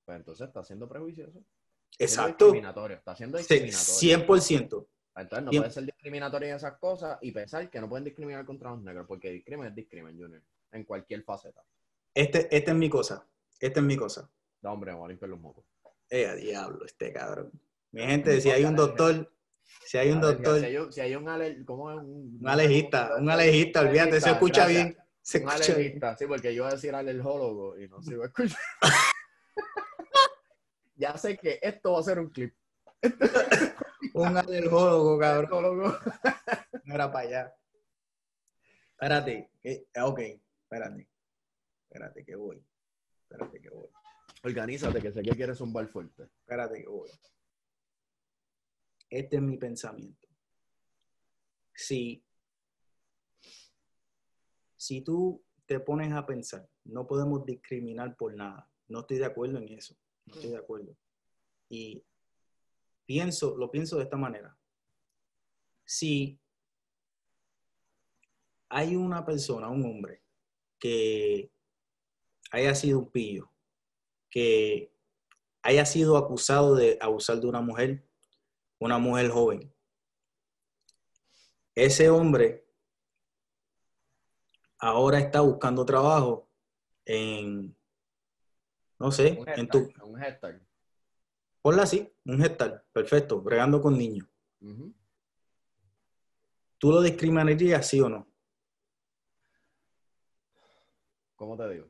Pues 0.04 0.16
entonces 0.18 0.48
está 0.48 0.62
siendo 0.62 0.88
prejuicioso. 0.88 1.38
Está 1.38 1.44
siendo 1.98 2.04
Exacto. 2.04 2.44
discriminatorio. 2.46 2.96
Está 2.96 3.16
siendo 3.16 3.38
discriminatorio. 3.38 4.26
100%. 4.26 4.86
Entonces 5.14 5.44
no 5.44 5.50
puede 5.50 5.70
ser 5.70 5.84
discriminatorio 5.84 6.48
en 6.48 6.54
esas 6.56 6.78
cosas 6.78 7.18
y 7.20 7.32
pensar 7.32 7.68
que 7.70 7.80
no 7.80 7.88
pueden 7.88 8.04
discriminar 8.04 8.44
contra 8.44 8.70
los 8.70 8.82
negros, 8.82 9.06
porque 9.06 9.30
discrimen 9.30 9.68
es 9.68 9.74
discrimen, 9.74 10.18
Junior. 10.18 10.42
En 10.72 10.84
cualquier 10.84 11.22
faceta. 11.22 11.62
Este, 12.14 12.54
esta 12.54 12.70
es 12.70 12.76
mi 12.76 12.88
cosa. 12.88 13.26
Esta 13.60 13.80
es 13.80 13.86
mi 13.86 13.96
cosa. 13.96 14.30
No, 14.62 14.72
hombre, 14.72 14.92
vamos 14.92 15.06
a 15.06 15.08
limpiar 15.08 15.28
los 15.30 15.40
mocos. 15.40 15.64
Eh, 16.08 16.34
diablo, 16.36 16.84
este 16.84 17.12
cabrón. 17.12 17.50
Mi 17.90 18.02
gente, 18.02 18.40
si 18.40 18.50
hay 18.50 18.64
un 18.64 18.74
doctor, 18.76 19.30
si 19.84 19.98
hay 19.98 20.10
un 20.10 20.20
ver, 20.20 20.34
doctor, 20.36 20.60
Si 20.60 20.64
hay 20.66 20.76
un, 20.76 20.92
si 20.92 21.00
hay 21.00 21.14
un 21.16 21.28
ale- 21.28 21.64
¿cómo 21.64 21.90
es? 21.92 21.98
Un, 21.98 22.38
un 22.40 22.48
alejista, 22.48 23.14
un 23.18 23.30
alejista, 23.30 23.80
olvídate, 23.80 24.20
se 24.20 24.30
escucha 24.30 24.66
bien. 24.66 24.96
Se 25.20 25.38
Un 25.38 25.48
escucha 25.48 25.66
bien. 25.66 25.76
alejista, 25.78 26.16
sí, 26.16 26.26
porque 26.26 26.48
yo 26.54 26.62
iba 26.62 26.68
a 26.68 26.72
decir 26.74 26.94
alergólogo 26.94 27.78
y 27.78 27.88
no 27.88 28.02
se 28.02 28.12
iba 28.14 28.24
a 28.24 28.28
escuchar. 28.28 28.58
ya 30.96 31.16
sé 31.16 31.36
que 31.36 31.58
esto 31.62 31.92
va 31.92 32.00
a 32.00 32.02
ser 32.02 32.18
un 32.18 32.30
clip. 32.30 32.54
Un 34.14 34.36
alergólogo, 34.36 35.18
cabrón. 35.18 35.94
No 36.84 36.94
era 36.96 37.12
para 37.12 37.28
allá. 37.28 37.54
Espérate. 38.92 39.50
ah, 39.94 40.06
ok, 40.06 40.18
espérate. 40.64 41.08
Espérate 41.84 42.24
que 42.24 42.34
voy. 42.34 42.60
Espérate 43.22 43.60
que 43.60 43.70
voy. 43.70 43.88
Organízate, 44.42 45.00
que 45.00 45.12
sé 45.12 45.22
que 45.22 45.30
quieres 45.30 45.60
un 45.60 45.72
bar 45.72 45.86
fuerte. 45.86 46.24
Espérate 46.40 46.82
que 46.82 46.88
voy. 46.88 47.08
Este 49.12 49.36
es 49.36 49.42
mi 49.42 49.58
pensamiento. 49.58 50.26
Si, 51.74 52.24
si 54.74 55.02
tú 55.02 55.44
te 55.66 55.80
pones 55.80 56.14
a 56.14 56.24
pensar, 56.24 56.66
no 56.84 57.06
podemos 57.06 57.44
discriminar 57.44 58.16
por 58.16 58.34
nada. 58.34 58.70
No 58.88 59.00
estoy 59.00 59.18
de 59.18 59.26
acuerdo 59.26 59.58
en 59.58 59.68
eso. 59.68 59.94
No 60.24 60.34
estoy 60.34 60.52
de 60.52 60.56
acuerdo. 60.56 60.96
Y 61.68 62.02
pienso, 63.04 63.54
lo 63.54 63.70
pienso 63.70 63.98
de 63.98 64.04
esta 64.04 64.16
manera. 64.16 64.56
Si 65.84 66.40
hay 68.70 68.96
una 68.96 69.26
persona, 69.26 69.68
un 69.68 69.84
hombre, 69.84 70.22
que 70.78 71.52
haya 72.50 72.74
sido 72.74 73.00
un 73.00 73.10
pillo, 73.10 73.52
que 74.30 74.90
haya 75.60 75.84
sido 75.84 76.16
acusado 76.16 76.74
de 76.74 76.96
abusar 76.98 77.40
de 77.40 77.46
una 77.46 77.60
mujer, 77.60 78.08
una 78.84 78.98
mujer 78.98 79.30
joven. 79.30 79.72
Ese 81.74 82.10
hombre 82.10 82.66
ahora 84.78 85.20
está 85.20 85.40
buscando 85.40 85.84
trabajo 85.86 86.50
en, 87.04 87.76
no 88.98 89.12
sé, 89.12 89.38
Un 89.40 89.48
en 89.48 89.68
tu. 89.68 89.88
Un 90.02 90.18
hashtag. 90.18 90.60
ponla 91.62 91.84
así, 91.84 92.12
un 92.24 92.38
gestal, 92.40 92.84
perfecto, 92.92 93.40
bregando 93.40 93.80
con 93.80 93.96
niños. 93.96 94.28
Ujú. 94.60 94.92
¿Tú 96.78 96.90
lo 96.90 97.00
discriminarías, 97.00 97.86
sí 97.86 98.00
o 98.00 98.08
no? 98.08 98.26
¿Cómo 101.36 101.56
te 101.56 101.68
digo? 101.70 101.88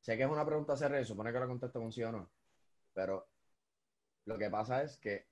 Sé 0.00 0.16
que 0.16 0.22
es 0.22 0.30
una 0.30 0.46
pregunta 0.46 0.76
seria 0.76 1.04
supone 1.04 1.32
que 1.32 1.40
la 1.40 1.48
contesto 1.48 1.80
con 1.80 1.90
sí 1.90 2.02
o 2.04 2.12
no. 2.12 2.30
Pero 2.94 3.28
lo 4.24 4.38
que 4.38 4.48
pasa 4.48 4.82
es 4.84 4.96
que 4.98 5.26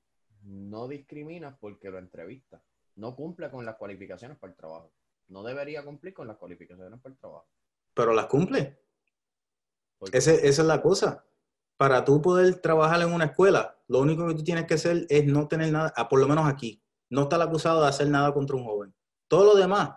no 0.45 0.89
discriminas 0.89 1.57
porque 1.61 1.91
lo 1.91 1.99
entrevistas. 1.99 2.63
No 2.97 3.17
cumple 3.17 3.51
con 3.51 3.65
las 3.67 3.77
cualificaciones 3.77 4.39
para 4.39 4.53
el 4.53 4.57
trabajo. 4.57 4.93
No 5.29 5.43
debería 5.43 5.85
cumplir 5.85 6.15
con 6.15 6.29
las 6.29 6.37
cualificaciones 6.37 7.01
para 7.01 7.13
el 7.13 7.19
trabajo. 7.19 7.49
Pero 7.95 8.13
las 8.13 8.27
cumple. 8.27 8.79
Ese- 10.13 10.47
esa 10.47 10.63
es 10.63 10.69
la 10.69 10.83
cosa. 10.83 11.25
Para 11.77 12.05
tú 12.05 12.21
poder 12.21 12.61
trabajar 12.61 13.01
en 13.03 13.13
una 13.13 13.27
escuela, 13.27 13.77
lo 13.89 14.01
único 14.01 14.27
que 14.29 14.35
tú 14.35 14.45
tienes 14.45 14.67
que 14.67 14.75
hacer 14.75 15.07
es 15.09 15.27
no 15.27 15.49
tener 15.49 15.73
nada, 15.73 15.93
ah, 15.97 16.09
por 16.09 16.21
lo 16.21 16.29
menos 16.29 16.47
aquí, 16.47 16.83
no 17.11 17.23
estar 17.23 17.41
acusado 17.41 17.83
de 17.83 17.89
hacer 17.89 18.09
nada 18.09 18.33
contra 18.33 18.57
un 18.57 18.65
joven. 18.65 18.95
Todo 19.29 19.45
lo 19.45 19.55
demás, 19.57 19.91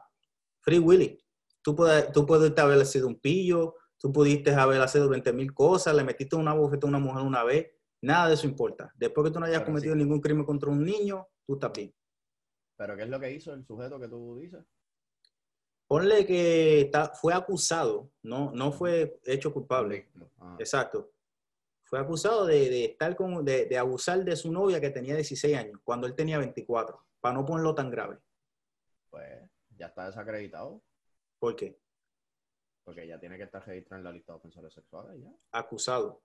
free 0.61 0.79
willy. 0.79 1.23
Tú 1.61 1.75
puedes, 1.75 2.11
tú 2.11 2.25
puedes 2.25 2.57
haber 2.57 2.85
sido 2.85 3.07
un 3.07 3.19
pillo, 3.19 3.75
tú 3.97 4.11
pudiste 4.11 4.53
haber 4.55 4.87
sido 4.89 5.09
20 5.09 5.33
mil 5.33 5.53
cosas, 5.53 5.93
le 5.95 6.03
metiste 6.03 6.35
una 6.35 6.53
bofeta 6.53 6.87
a 6.87 6.89
una 6.89 6.99
mujer 6.99 7.23
una 7.23 7.43
vez, 7.43 7.67
nada 8.01 8.27
de 8.27 8.33
eso 8.35 8.47
importa. 8.47 8.91
Después 8.95 9.27
que 9.27 9.33
tú 9.33 9.39
no 9.39 9.45
hayas 9.45 9.59
Pero 9.59 9.67
cometido 9.67 9.93
sí. 9.93 9.99
ningún 9.99 10.21
crimen 10.21 10.45
contra 10.45 10.69
un 10.69 10.83
niño, 10.83 11.27
tú 11.45 11.53
estás 11.55 11.71
bien. 11.73 11.93
Pero 12.75 12.95
¿qué 12.95 13.03
es 13.03 13.09
lo 13.09 13.19
que 13.19 13.31
hizo 13.31 13.53
el 13.53 13.65
sujeto 13.65 13.99
que 13.99 14.07
tú 14.07 14.37
dices? 14.37 14.63
Ponle 15.87 16.25
que 16.25 16.81
está- 16.81 17.13
fue 17.13 17.33
acusado, 17.33 18.11
no, 18.23 18.51
no 18.51 18.71
fue 18.71 19.19
hecho 19.23 19.53
culpable. 19.53 20.09
Ah, 20.37 20.55
Exacto. 20.59 21.11
Fue 21.85 21.97
acusado 21.99 22.45
de, 22.45 22.69
de 22.69 22.85
estar 22.85 23.15
con, 23.15 23.45
de, 23.45 23.65
de 23.65 23.77
abusar 23.77 24.21
de 24.25 24.35
su 24.35 24.51
novia 24.51 24.81
que 24.81 24.89
tenía 24.89 25.15
16 25.15 25.55
años, 25.55 25.79
cuando 25.85 26.05
él 26.05 26.13
tenía 26.15 26.37
24, 26.37 27.01
para 27.21 27.33
no 27.35 27.45
ponerlo 27.45 27.73
tan 27.73 27.89
grave. 27.89 28.19
pues 29.09 29.25
ya 29.77 29.85
está 29.87 30.07
desacreditado, 30.07 30.81
¿Por 31.39 31.55
qué? 31.55 31.79
porque 32.83 33.05
ya 33.07 33.19
tiene 33.19 33.37
que 33.37 33.43
estar 33.43 33.65
registrado 33.65 33.99
en 33.99 34.03
la 34.05 34.11
lista 34.11 34.31
de 34.33 34.37
ofensores 34.37 34.73
sexuales. 34.73 35.21
Ya. 35.21 35.29
Acusado, 35.51 36.21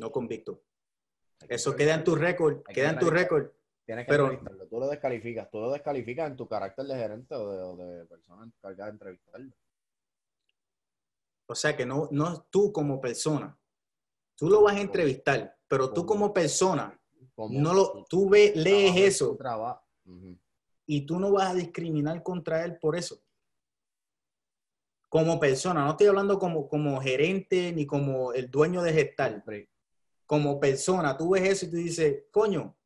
no 0.00 0.10
convicto. 0.10 0.62
Eso 1.48 1.76
queda 1.76 1.94
en 1.94 2.04
tu 2.04 2.14
récord, 2.14 2.62
queda 2.64 2.90
en 2.90 2.98
tu 2.98 3.10
récord. 3.10 3.50
Tienes 3.86 4.06
que 4.06 4.10
Pero-. 4.10 4.38
Tú 4.68 4.78
lo 4.78 4.88
descalificas. 4.88 5.50
Tú 5.50 5.60
lo 5.60 5.70
descalificas 5.70 6.30
en 6.30 6.36
tu 6.36 6.46
carácter 6.46 6.84
de 6.86 6.94
gerente 6.94 7.34
o 7.34 7.50
de, 7.50 7.62
o 7.62 7.76
de 7.76 8.04
persona 8.06 8.44
encargada 8.44 8.86
de 8.86 8.92
entrevistarlo. 8.92 9.52
O 11.46 11.54
sea 11.54 11.76
que 11.76 11.84
no, 11.84 12.08
no 12.12 12.46
tú 12.50 12.72
como 12.72 13.00
persona. 13.00 13.58
Tú 14.36 14.48
lo 14.48 14.62
vas 14.62 14.76
a 14.76 14.80
entrevistar, 14.80 15.56
pero 15.66 15.92
tú 15.92 16.06
como 16.06 16.32
persona, 16.32 16.98
Como 17.34 17.60
no 17.60 17.74
lo, 17.74 18.06
tú 18.08 18.30
ve, 18.30 18.52
lees 18.54 18.92
trabajo, 18.92 19.06
eso 19.06 19.36
trabajo. 19.36 19.82
Y 20.86 21.04
tú 21.04 21.18
no 21.18 21.32
vas 21.32 21.50
a 21.50 21.54
discriminar 21.54 22.22
contra 22.22 22.64
él 22.64 22.78
por 22.78 22.96
eso. 22.96 23.20
Como 25.08 25.40
persona, 25.40 25.84
no 25.84 25.90
estoy 25.90 26.06
hablando 26.06 26.38
como, 26.38 26.68
como 26.68 27.00
gerente 27.00 27.72
ni 27.72 27.84
como 27.84 28.32
el 28.32 28.48
dueño 28.50 28.80
de 28.82 28.92
gestal. 28.92 29.42
Como 30.30 30.60
persona, 30.60 31.16
tú 31.16 31.30
ves 31.30 31.42
eso 31.42 31.66
y 31.66 31.70
tú 31.70 31.76
dices, 31.76 32.22
coño, 32.30 32.78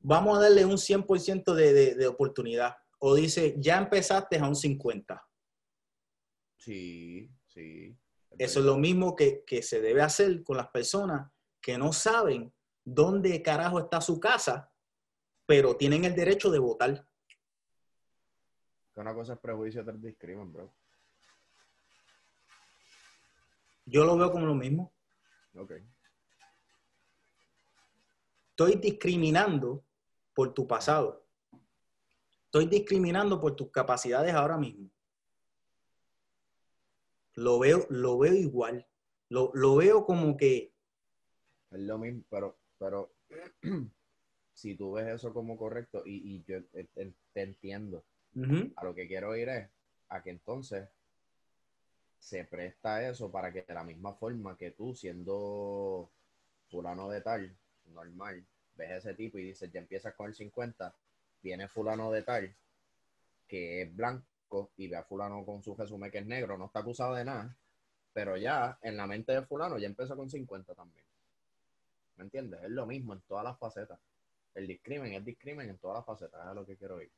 vamos 0.00 0.36
a 0.36 0.42
darle 0.42 0.66
un 0.66 0.76
100% 0.76 1.54
de, 1.54 1.72
de, 1.72 1.94
de 1.94 2.06
oportunidad. 2.06 2.76
O 2.98 3.14
dice, 3.14 3.54
ya 3.56 3.78
empezaste 3.78 4.38
a 4.38 4.46
un 4.46 4.54
50. 4.54 5.26
Sí, 6.58 7.32
sí. 7.46 7.96
Eso 8.38 8.60
es 8.60 8.66
lo 8.66 8.76
mismo 8.76 9.16
que, 9.16 9.44
que 9.46 9.62
se 9.62 9.80
debe 9.80 10.02
hacer 10.02 10.44
con 10.44 10.58
las 10.58 10.68
personas 10.68 11.32
que 11.58 11.78
no 11.78 11.90
saben 11.90 12.52
dónde 12.84 13.40
carajo 13.40 13.78
está 13.78 14.02
su 14.02 14.20
casa, 14.20 14.70
pero 15.46 15.74
tienen 15.78 16.04
el 16.04 16.14
derecho 16.14 16.50
de 16.50 16.58
votar. 16.58 17.08
Una 18.94 19.14
cosa 19.14 19.32
es 19.32 19.40
prejuicio, 19.40 19.80
otra 19.80 19.94
es 19.94 20.02
discrimen, 20.02 20.52
bro. 20.52 20.70
Yo 23.86 24.04
lo 24.04 24.18
veo 24.18 24.30
como 24.30 24.44
lo 24.44 24.54
mismo. 24.54 24.92
Ok. 25.54 25.72
Estoy 28.60 28.76
discriminando 28.78 29.82
por 30.34 30.52
tu 30.52 30.66
pasado. 30.66 31.26
Estoy 32.44 32.66
discriminando 32.66 33.40
por 33.40 33.56
tus 33.56 33.70
capacidades 33.70 34.34
ahora 34.34 34.58
mismo. 34.58 34.90
Lo 37.36 37.58
veo, 37.58 37.86
lo 37.88 38.18
veo 38.18 38.34
igual. 38.34 38.86
Lo, 39.30 39.50
lo 39.54 39.76
veo 39.76 40.04
como 40.04 40.36
que, 40.36 40.74
Es 41.70 41.80
lo 41.80 41.96
mismo, 41.96 42.22
pero, 42.28 42.58
pero 42.76 43.14
si 44.52 44.74
tú 44.74 44.92
ves 44.92 45.08
eso 45.08 45.32
como 45.32 45.56
correcto, 45.56 46.02
y, 46.04 46.34
y 46.34 46.44
yo 46.46 46.62
te, 46.66 46.84
te 47.32 47.42
entiendo, 47.42 48.04
a 48.76 48.84
lo 48.84 48.94
que 48.94 49.08
quiero 49.08 49.34
ir 49.36 49.48
es 49.48 49.70
a 50.10 50.22
que 50.22 50.28
entonces 50.28 50.86
se 52.18 52.44
presta 52.44 53.08
eso 53.08 53.32
para 53.32 53.54
que 53.54 53.62
de 53.62 53.72
la 53.72 53.84
misma 53.84 54.12
forma 54.12 54.58
que 54.58 54.72
tú, 54.72 54.94
siendo 54.94 56.12
fulano 56.68 57.08
de 57.08 57.22
tal, 57.22 57.56
normal, 57.90 58.44
ves 58.74 58.90
ese 58.90 59.14
tipo 59.14 59.38
y 59.38 59.44
dices, 59.44 59.70
ya 59.72 59.80
empiezas 59.80 60.14
con 60.14 60.26
el 60.28 60.34
50, 60.34 60.94
viene 61.42 61.68
fulano 61.68 62.10
de 62.10 62.22
tal, 62.22 62.54
que 63.46 63.82
es 63.82 63.94
blanco, 63.94 64.70
y 64.76 64.88
ve 64.88 64.96
a 64.96 65.04
fulano 65.04 65.44
con 65.44 65.62
su 65.62 65.74
resumen 65.76 66.10
que 66.10 66.18
es 66.18 66.26
negro, 66.26 66.58
no 66.58 66.66
está 66.66 66.80
acusado 66.80 67.14
de 67.14 67.24
nada, 67.24 67.56
pero 68.12 68.36
ya 68.36 68.78
en 68.82 68.96
la 68.96 69.06
mente 69.06 69.32
de 69.32 69.42
fulano 69.42 69.78
ya 69.78 69.86
empezó 69.86 70.16
con 70.16 70.28
50 70.28 70.74
también. 70.74 71.04
¿Me 72.16 72.24
entiendes? 72.24 72.60
Es 72.64 72.70
lo 72.70 72.84
mismo 72.86 73.12
en 73.14 73.20
todas 73.22 73.44
las 73.44 73.58
facetas. 73.58 73.98
El 74.54 74.66
discrimen 74.66 75.12
es 75.14 75.24
discrimen 75.24 75.70
en 75.70 75.78
todas 75.78 75.98
las 75.98 76.04
facetas, 76.06 76.40
es 76.40 76.46
a 76.48 76.54
lo 76.54 76.66
que 76.66 76.76
quiero 76.76 77.00
ir. 77.00 77.10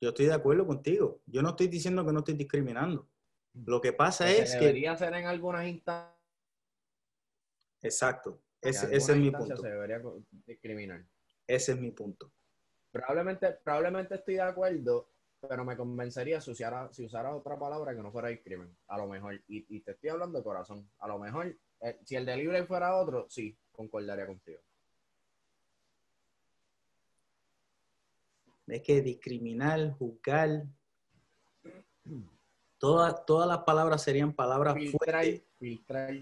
yo 0.00 0.08
estoy 0.08 0.26
de 0.26 0.34
acuerdo 0.34 0.66
contigo. 0.66 1.20
Yo 1.26 1.40
no 1.42 1.50
estoy 1.50 1.68
diciendo 1.68 2.04
que 2.04 2.12
no 2.12 2.18
estoy 2.18 2.34
discriminando. 2.34 3.06
Lo 3.54 3.80
que 3.80 3.92
pasa 3.92 4.26
Que 4.26 4.38
es 4.40 4.50
se 4.50 4.58
que, 4.58 4.64
debería 4.66 4.92
hacer 4.92 5.14
en 5.14 5.26
algunas 5.26 5.66
instancias. 5.68 6.16
exacto, 7.82 8.40
ese, 8.62 8.96
ese 8.96 9.12
es 9.12 9.18
mi 9.18 9.30
punto. 9.30 9.56
Se 9.56 9.68
debería 9.68 10.00
co- 10.00 10.22
discriminar. 10.46 11.04
Ese 11.46 11.72
es 11.72 11.78
mi 11.78 11.90
punto. 11.90 12.32
Probablemente, 12.90 13.52
probablemente 13.64 14.14
estoy 14.14 14.34
de 14.34 14.42
acuerdo, 14.42 15.08
pero 15.40 15.64
me 15.64 15.76
convencería 15.76 16.40
si 16.40 16.50
usara, 16.52 16.92
si 16.92 17.04
usara 17.04 17.34
otra 17.34 17.58
palabra 17.58 17.94
que 17.94 18.02
no 18.02 18.12
fuera 18.12 18.28
discrimen. 18.28 18.74
A 18.88 18.98
lo 18.98 19.06
mejor. 19.08 19.34
Y, 19.48 19.64
y 19.76 19.80
te 19.80 19.92
estoy 19.92 20.10
hablando 20.10 20.38
de 20.38 20.44
corazón. 20.44 20.88
A 20.98 21.08
lo 21.08 21.18
mejor, 21.18 21.56
eh, 21.80 21.98
si 22.04 22.16
el 22.16 22.24
delivery 22.24 22.64
fuera 22.66 22.96
otro, 22.96 23.26
sí, 23.28 23.56
concordaría 23.72 24.26
contigo. 24.26 24.60
Es 28.68 28.80
que 28.82 29.02
discriminar, 29.02 29.90
juzgar, 29.98 30.64
todas, 32.78 33.26
todas 33.26 33.48
las 33.48 33.58
palabras 33.64 34.02
serían 34.02 34.32
palabras 34.32 34.74
Filtrar, 34.74 35.24
fuertes. 35.24 35.42
filtrar. 35.58 36.14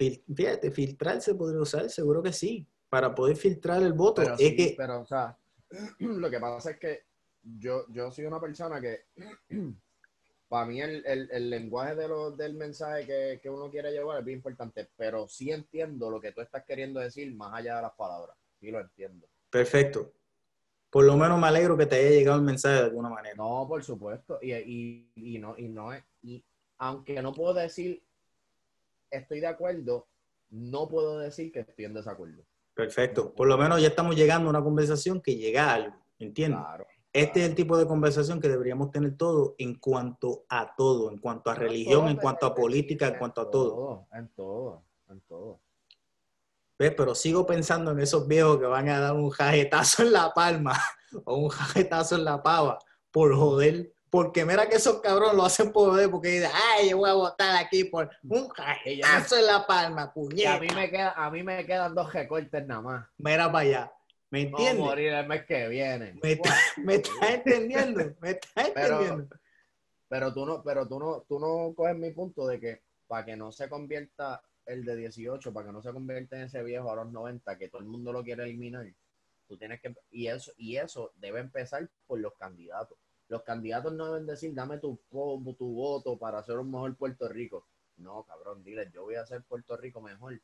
Fil- 0.00 0.24
fíjate, 0.34 0.70
filtrar 0.70 1.20
se 1.20 1.34
podría 1.34 1.60
usar, 1.60 1.90
seguro 1.90 2.22
que 2.22 2.32
sí, 2.32 2.66
para 2.88 3.14
poder 3.14 3.36
filtrar 3.36 3.82
el 3.82 3.92
voto. 3.92 4.22
Pero 4.22 4.34
es 4.34 4.40
sí, 4.40 4.56
que, 4.56 4.74
pero, 4.74 5.02
o 5.02 5.06
sea, 5.06 5.36
lo 5.98 6.30
que 6.30 6.40
pasa 6.40 6.70
es 6.70 6.78
que 6.78 7.02
yo, 7.42 7.84
yo 7.90 8.10
soy 8.10 8.24
una 8.24 8.40
persona 8.40 8.80
que, 8.80 9.04
para 10.48 10.66
mí 10.66 10.80
el, 10.80 11.04
el- 11.06 11.28
el 11.30 11.50
lenguaje 11.50 11.94
de 11.96 12.08
lo- 12.08 12.30
del 12.30 12.54
mensaje 12.54 13.04
que, 13.06 13.40
que 13.42 13.50
uno 13.50 13.70
quiere 13.70 13.92
llevar 13.92 14.18
es 14.20 14.24
bien 14.24 14.38
importante, 14.38 14.88
pero 14.96 15.28
sí 15.28 15.50
entiendo 15.50 16.10
lo 16.10 16.18
que 16.18 16.32
tú 16.32 16.40
estás 16.40 16.64
queriendo 16.64 16.98
decir 16.98 17.32
más 17.34 17.52
allá 17.52 17.76
de 17.76 17.82
las 17.82 17.92
palabras. 17.92 18.36
Sí 18.58 18.70
lo 18.70 18.80
entiendo. 18.80 19.26
perfecto. 19.50 20.12
Por 20.90 21.04
lo 21.04 21.16
menos 21.16 21.38
me 21.38 21.46
alegro 21.46 21.76
que 21.76 21.86
te 21.86 21.96
haya 21.96 22.10
llegado 22.10 22.38
el 22.38 22.44
mensaje 22.44 22.74
de 22.76 22.84
alguna 22.86 23.08
manera. 23.10 23.36
No, 23.36 23.64
por 23.68 23.84
supuesto. 23.84 24.38
Y, 24.42 24.52
y, 24.54 25.10
y 25.14 25.38
no, 25.38 25.56
y 25.56 25.68
no 25.68 25.92
es, 25.92 26.02
y 26.22 26.42
aunque 26.78 27.22
no 27.22 27.32
puedo 27.32 27.54
decir 27.54 28.02
estoy 29.10 29.40
de 29.40 29.46
acuerdo, 29.46 30.08
no 30.50 30.88
puedo 30.88 31.18
decir 31.18 31.52
que 31.52 31.60
estoy 31.60 31.84
en 31.84 31.94
desacuerdo. 31.94 32.44
Perfecto. 32.74 33.34
Por 33.34 33.48
lo 33.48 33.58
menos 33.58 33.80
ya 33.80 33.88
estamos 33.88 34.16
llegando 34.16 34.48
a 34.48 34.50
una 34.50 34.62
conversación 34.62 35.20
que 35.20 35.36
llega 35.36 35.70
a 35.70 35.74
algo. 35.74 35.96
¿Entiendes? 36.18 36.60
Claro. 36.60 36.86
Este 37.12 37.42
es 37.42 37.48
el 37.48 37.54
tipo 37.56 37.76
de 37.76 37.86
conversación 37.86 38.40
que 38.40 38.48
deberíamos 38.48 38.92
tener 38.92 39.16
todo 39.16 39.56
en 39.58 39.74
cuanto 39.74 40.44
a 40.48 40.76
todo, 40.76 41.10
en 41.10 41.18
cuanto 41.18 41.50
a 41.50 41.54
religión, 41.54 42.08
en 42.08 42.16
cuanto 42.16 42.46
a 42.46 42.54
política, 42.54 43.08
en 43.08 43.18
cuanto 43.18 43.40
a 43.40 43.50
todo. 43.50 44.06
En 44.12 44.28
todo, 44.28 44.84
en 45.08 45.20
todo. 45.22 45.60
¿Ves? 46.78 46.94
Pero 46.96 47.14
sigo 47.14 47.44
pensando 47.44 47.90
en 47.90 47.98
esos 47.98 48.28
viejos 48.28 48.58
que 48.58 48.66
van 48.66 48.88
a 48.88 49.00
dar 49.00 49.14
un 49.14 49.30
jajetazo 49.30 50.04
en 50.04 50.12
la 50.12 50.32
palma 50.32 50.78
o 51.24 51.36
un 51.36 51.48
jajetazo 51.48 52.14
en 52.14 52.24
la 52.24 52.42
pava 52.42 52.78
por 53.10 53.34
joder. 53.34 53.92
Porque 54.10 54.44
mira 54.44 54.68
que 54.68 54.76
esos 54.76 55.00
cabrones 55.00 55.34
lo 55.36 55.44
hacen 55.44 55.70
por 55.72 55.90
joder 55.90 56.10
porque 56.10 56.28
dicen, 56.28 56.50
ay, 56.52 56.90
yo 56.90 56.98
voy 56.98 57.10
a 57.10 57.14
votar 57.14 57.56
aquí 57.64 57.84
por 57.84 58.10
un 58.28 58.48
jajetazo 58.48 59.36
en 59.38 59.46
la 59.46 59.66
palma, 59.66 60.02
Y 60.02 60.04
a 60.08 60.12
puñeta. 60.12 60.60
mí 60.60 60.68
me 60.74 60.90
queda, 60.90 61.12
a 61.12 61.30
mí 61.30 61.42
me 61.44 61.64
quedan 61.64 61.94
dos 61.94 62.12
recortes 62.12 62.66
nada 62.66 62.80
más. 62.80 63.06
Mira 63.18 63.46
para 63.52 63.58
allá. 63.60 63.92
¿Me 64.30 64.44
No 64.44 64.50
entiendes? 64.58 64.84
morir 64.84 65.12
el 65.12 65.26
mes 65.28 65.44
que 65.44 65.68
viene. 65.68 66.18
Me 66.22 66.32
está- 66.32 66.56
me 66.78 66.94
estás 66.96 67.12
entendiendo, 67.44 68.14
me 68.20 68.30
estás 68.30 68.70
Pero- 68.74 69.00
entendiendo. 69.00 69.36
Pero 70.08 70.34
tú 70.34 70.44
no, 70.44 70.62
pero 70.64 70.88
tú 70.88 70.98
no, 70.98 71.24
tú 71.28 71.38
no 71.38 71.72
coges 71.76 71.96
mi 71.96 72.10
punto 72.10 72.46
de 72.48 72.58
que 72.58 72.82
para 73.06 73.24
que 73.24 73.36
no 73.36 73.52
se 73.52 73.68
convierta 73.68 74.42
el 74.66 74.84
de 74.84 74.96
18, 74.96 75.52
para 75.52 75.66
que 75.66 75.72
no 75.72 75.82
se 75.82 75.92
convierta 75.92 76.34
en 76.36 76.42
ese 76.42 76.62
viejo 76.64 76.90
a 76.90 76.96
los 76.96 77.12
90, 77.12 77.56
que 77.58 77.68
todo 77.68 77.80
el 77.80 77.86
mundo 77.86 78.12
lo 78.12 78.24
quiere 78.24 78.42
eliminar, 78.42 78.86
tú 79.46 79.56
tienes 79.56 79.80
que, 79.80 79.94
y 80.10 80.26
eso, 80.26 80.52
y 80.56 80.76
eso 80.76 81.12
debe 81.16 81.38
empezar 81.40 81.88
por 82.08 82.18
los 82.18 82.34
candidatos. 82.34 82.98
Los 83.30 83.42
candidatos 83.44 83.94
no 83.94 84.06
deben 84.12 84.26
decir, 84.26 84.52
dame 84.52 84.76
tu, 84.76 85.00
tu 85.10 85.74
voto 85.74 86.18
para 86.18 86.40
hacer 86.40 86.58
un 86.58 86.70
mejor 86.70 86.94
Puerto 86.96 87.28
Rico. 87.28 87.64
No, 87.96 88.24
cabrón, 88.24 88.62
dile, 88.62 88.90
yo 88.92 89.04
voy 89.04 89.14
a 89.14 89.22
hacer 89.22 89.42
Puerto 89.44 89.76
Rico 89.76 90.02
mejor 90.02 90.38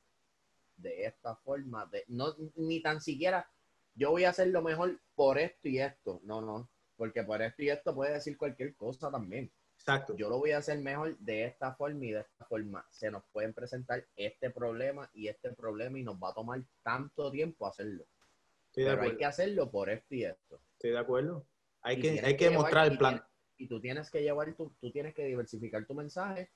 de 0.79 1.05
esta 1.05 1.37
forma, 1.37 1.87
de, 1.87 2.05
no, 2.09 2.35
ni 2.55 2.81
tan 2.81 3.01
siquiera, 3.01 3.51
yo 3.95 4.13
voy 4.13 4.25
a 4.25 4.31
hacer 4.31 4.49
lo 4.49 4.63
mejor 4.63 4.99
por 5.15 5.39
esto 5.39 5.69
y 5.69 5.81
esto. 5.81 6.21
No, 6.23 6.41
no, 6.41 6.69
porque 6.97 7.25
por 7.25 7.43
esto 7.43 7.63
y 7.63 7.71
esto 7.71 7.95
puede 7.95 8.13
decir 8.13 8.39
cualquier 8.39 8.75
cosa 8.77 9.11
también 9.11 9.51
Exacto. 9.79 10.17
yo 10.17 10.29
lo 10.29 10.39
voy 10.39 10.51
a 10.53 10.59
hacer 10.59 10.79
mejor 10.79 11.17
de 11.19 11.45
esta 11.45 11.75
forma 11.75 12.05
y 12.05 12.11
de 12.13 12.21
esta 12.21 12.45
forma. 12.47 12.87
Se 12.91 13.11
nos 13.11 13.25
pueden 13.33 13.53
presentar 13.53 14.05
este 14.17 14.51
problema 14.51 15.11
y 15.13 15.29
este 15.29 15.53
problema 15.53 15.99
y 15.99 16.03
nos 16.03 16.17
va 16.17 16.31
a 16.31 16.35
tomar 16.35 16.63
tanto 16.83 17.31
tiempo 17.31 17.67
hacerlo. 17.67 18.05
Estoy 18.67 18.85
de 18.85 18.91
Pero 18.91 19.03
hay 19.03 19.17
que 19.17 19.25
hacerlo 19.25 19.71
por 19.71 19.91
esto 19.91 20.15
y 20.15 20.25
esto. 20.25 20.61
Estoy 20.73 20.91
de 20.91 20.99
acuerdo. 20.99 21.45
Hay 21.87 22.01
que, 22.01 22.21
hay 22.21 22.37
que 22.37 22.51
y 22.51 22.55
el 22.55 22.99
plan. 22.99 23.23
Y 23.59 23.69
tú 23.69 23.81
tienes 23.81 24.11
que 24.11 24.21
llevar, 24.21 24.53
tu, 24.55 24.71
tú 24.81 24.91
tienes 24.91 25.15
que 25.15 25.25
diversificar 25.25 25.87
tu 25.87 25.95
mensaje 25.95 26.51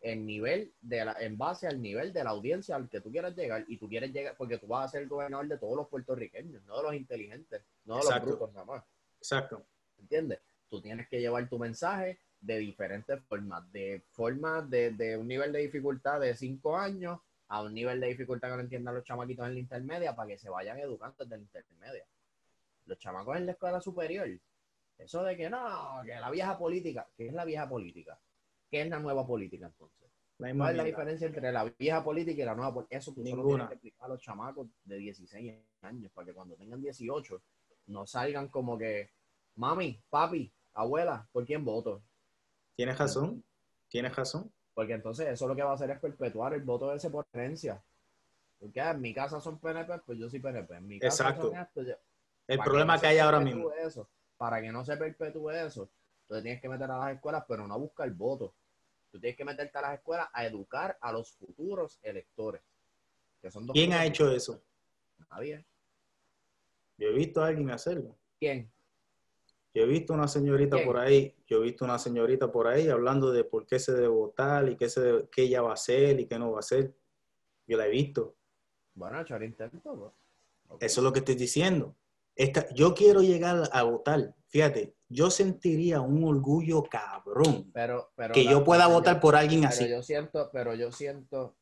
en 0.00 0.26
nivel 0.26 0.74
de 0.80 1.04
la, 1.04 1.16
en 1.18 1.38
base 1.38 1.66
al 1.66 1.80
nivel 1.80 2.12
de 2.12 2.22
la 2.22 2.30
audiencia 2.30 2.76
al 2.76 2.88
que 2.88 3.00
tú 3.00 3.10
quieras 3.10 3.34
llegar 3.34 3.64
y 3.68 3.78
tú 3.78 3.88
quieres 3.88 4.12
llegar 4.12 4.36
porque 4.36 4.58
tú 4.58 4.66
vas 4.66 4.84
a 4.84 4.88
ser 4.92 5.02
el 5.02 5.08
gobernador 5.08 5.48
de 5.48 5.58
todos 5.58 5.76
los 5.76 5.88
puertorriqueños, 5.88 6.62
no 6.64 6.76
de 6.76 6.82
los 6.82 6.94
inteligentes, 6.94 7.62
no 7.86 7.94
de 7.94 8.00
Exacto. 8.02 8.26
los 8.26 8.38
brutos 8.38 8.54
nada 8.54 8.66
más. 8.66 8.84
Exacto. 9.18 9.66
¿entiendes? 9.98 10.40
tú 10.68 10.80
tienes 10.80 11.08
que 11.08 11.20
llevar 11.20 11.48
tu 11.48 11.58
mensaje 11.58 12.20
de 12.40 12.58
diferentes 12.58 13.22
formas, 13.24 13.70
de 13.72 14.04
formas 14.10 14.68
de, 14.68 14.90
de 14.90 15.16
un 15.16 15.26
nivel 15.26 15.52
de 15.52 15.60
dificultad 15.60 16.20
de 16.20 16.36
5 16.36 16.76
años 16.76 17.18
a 17.48 17.62
un 17.62 17.72
nivel 17.72 18.00
de 18.00 18.08
dificultad 18.08 18.50
que 18.50 18.56
no 18.56 18.60
entiendan 18.60 18.94
los 18.94 19.04
chamaquitos 19.04 19.46
en 19.46 19.54
la 19.54 19.60
intermedia 19.60 20.14
para 20.14 20.28
que 20.28 20.38
se 20.38 20.50
vayan 20.50 20.78
educando 20.78 21.24
desde 21.24 21.36
la 21.36 21.42
intermedia. 21.42 22.04
Los 22.84 22.98
chamacos 22.98 23.36
en 23.36 23.46
la 23.46 23.52
escuela 23.52 23.80
superior, 23.80 24.28
eso 24.98 25.22
de 25.22 25.36
que 25.36 25.50
no, 25.50 26.02
que 26.04 26.14
la 26.14 26.30
vieja 26.30 26.58
política, 26.58 27.08
¿qué 27.16 27.26
es 27.26 27.32
la 27.32 27.44
vieja 27.44 27.68
política? 27.68 28.18
¿Qué 28.70 28.82
es 28.82 28.88
la 28.88 28.98
nueva 28.98 29.26
política 29.26 29.66
entonces? 29.66 30.10
¿Cuál 30.36 30.70
es 30.70 30.76
la 30.76 30.84
diferencia 30.84 31.26
entre 31.26 31.50
la 31.50 31.64
vieja 31.64 32.04
política 32.04 32.42
y 32.42 32.44
la 32.44 32.54
nueva 32.54 32.74
política? 32.74 32.98
Eso 32.98 33.12
tú 33.12 33.24
solo 33.24 33.46
tienes 33.46 33.68
que 33.68 33.74
explicar 33.74 34.06
a 34.06 34.08
los 34.08 34.20
chamacos 34.20 34.68
de 34.84 34.96
16 34.98 35.54
años 35.82 36.12
para 36.12 36.26
que 36.26 36.34
cuando 36.34 36.56
tengan 36.56 36.82
18 36.82 37.42
no 37.86 38.06
salgan 38.06 38.48
como 38.48 38.76
que, 38.76 39.10
mami, 39.54 40.02
papi, 40.10 40.52
abuela, 40.74 41.26
¿por 41.32 41.46
quién 41.46 41.64
voto? 41.64 42.02
Tienes 42.74 42.98
razón, 42.98 43.42
tienes 43.88 44.14
razón. 44.14 44.52
Porque 44.74 44.92
entonces 44.92 45.28
eso 45.28 45.48
lo 45.48 45.56
que 45.56 45.62
va 45.62 45.70
a 45.70 45.74
hacer 45.74 45.90
es 45.90 45.98
perpetuar 45.98 46.52
el 46.52 46.62
voto 46.62 46.90
de 46.90 46.96
ese 46.96 47.08
por 47.08 47.26
herencia. 47.32 47.82
Porque 48.58 48.80
en 48.80 49.00
mi 49.00 49.14
casa 49.14 49.40
son 49.40 49.58
PNP, 49.58 50.00
pues 50.04 50.18
yo 50.18 50.28
soy 50.28 50.40
PNP. 50.40 50.76
En 50.76 50.86
mi 50.86 50.98
casa 50.98 51.30
Exacto. 51.30 51.52
el 52.46 52.58
problema 52.58 53.00
que, 53.00 53.06
hay 53.06 53.18
ahora 53.18 53.40
mismo. 53.40 53.70
Eso, 53.72 54.06
para 54.36 54.60
que 54.60 54.70
no 54.70 54.84
se 54.84 54.96
perpetúe 54.96 55.50
eso, 55.50 55.90
entonces 56.22 56.42
tienes 56.42 56.60
que 56.60 56.68
meter 56.68 56.90
a 56.90 56.98
las 56.98 57.14
escuelas, 57.14 57.44
pero 57.46 57.66
no 57.66 57.74
a 57.74 57.78
buscar 57.78 58.10
voto. 58.10 58.54
Tú 59.12 59.20
tienes 59.20 59.36
que 59.36 59.44
meterte 59.44 59.78
a 59.78 59.82
las 59.82 59.94
escuelas 59.94 60.28
a 60.32 60.44
educar 60.44 60.98
a 61.00 61.12
los 61.12 61.32
futuros 61.32 62.00
electores. 62.02 62.62
Que 63.40 63.50
son 63.50 63.66
¿Quién 63.68 63.92
ha 63.92 64.04
hecho 64.04 64.30
eso? 64.32 64.60
Nadie. 65.30 65.64
Yo 66.98 67.08
he 67.08 67.12
visto 67.12 67.42
a 67.42 67.46
alguien 67.46 67.70
hacerlo. 67.70 68.16
¿Quién? 68.38 68.70
Yo 69.72 69.82
he 69.82 69.86
visto 69.86 70.14
una 70.14 70.26
señorita 70.26 70.82
por 70.84 70.96
ahí, 70.96 71.34
yo 71.46 71.58
he 71.58 71.64
visto 71.64 71.84
una 71.84 71.98
señorita 71.98 72.50
por 72.50 72.66
ahí 72.66 72.88
hablando 72.88 73.30
de 73.30 73.44
por 73.44 73.66
qué 73.66 73.78
se 73.78 73.92
debe 73.92 74.08
votar 74.08 74.68
y 74.70 74.76
qué, 74.76 74.88
se 74.88 75.28
qué 75.30 75.42
ella 75.42 75.60
va 75.60 75.70
a 75.70 75.74
hacer 75.74 76.18
y 76.18 76.26
qué 76.26 76.38
no 76.38 76.50
va 76.50 76.58
a 76.58 76.60
hacer. 76.60 76.94
Yo 77.66 77.76
la 77.76 77.86
he 77.86 77.90
visto. 77.90 78.34
Bueno, 78.94 79.20
echar 79.20 79.42
intento. 79.42 80.14
Eso 80.80 81.00
es 81.00 81.04
lo 81.04 81.12
que 81.12 81.18
estoy 81.18 81.34
diciendo. 81.34 81.94
Esta, 82.36 82.72
yo 82.74 82.94
quiero 82.94 83.22
llegar 83.22 83.68
a 83.72 83.82
votar. 83.82 84.34
Fíjate, 84.46 84.94
yo 85.08 85.30
sentiría 85.30 86.00
un 86.00 86.22
orgullo 86.24 86.84
cabrón 86.84 87.70
pero, 87.72 88.12
que 88.32 88.44
yo 88.44 88.62
pueda 88.62 88.86
votar 88.86 89.20
por 89.20 89.34
alguien 89.34 89.64
así. 89.64 89.88
Yo 89.88 90.02
siento, 90.02 90.50
pero 90.52 90.74
yo 90.74 90.92
siento, 90.92 91.56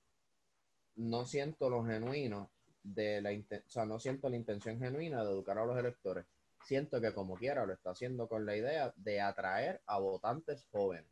no 0.97 1.25
siento 1.25 1.71
lo 1.71 1.85
genuino 1.85 2.51
de 2.83 3.23
la, 3.23 3.31
o 3.31 3.71
sea, 3.71 3.87
no 3.87 3.99
siento 3.99 4.29
la 4.29 4.37
intención 4.37 4.79
genuina 4.79 5.25
de 5.25 5.31
educar 5.31 5.59
a 5.59 5.65
los 5.65 5.79
electores 5.79 6.27
siento 6.65 7.01
que 7.01 7.13
como 7.13 7.37
quiera 7.37 7.67
lo 7.67 7.73
está 7.73 7.91
haciendo 7.91 8.29
con 8.29 8.47
la 8.47 8.57
idea 8.57 8.93
de 8.97 9.21
atraer 9.21 9.81
a 9.87 9.99
votantes 9.99 10.67
jóvenes. 10.71 11.07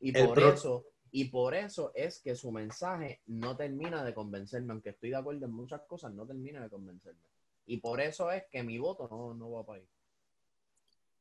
Y 0.00 0.12
por 0.12 0.38
eso, 0.38 0.86
y 1.10 1.26
por 1.26 1.54
eso 1.54 1.92
es 1.94 2.20
que 2.20 2.34
su 2.34 2.50
mensaje 2.52 3.20
no 3.26 3.56
termina 3.56 4.04
de 4.04 4.14
convencerme, 4.14 4.72
aunque 4.72 4.90
estoy 4.90 5.10
de 5.10 5.16
acuerdo 5.16 5.46
en 5.46 5.52
muchas 5.52 5.82
cosas, 5.82 6.12
no 6.12 6.26
termina 6.26 6.62
de 6.62 6.70
convencerme. 6.70 7.20
Y 7.68 7.76
por 7.76 8.00
eso 8.00 8.30
es 8.30 8.44
que 8.50 8.62
mi 8.62 8.78
voto 8.78 9.06
no, 9.10 9.34
no 9.34 9.50
va 9.52 9.66
para 9.66 9.78
ahí. 9.78 9.88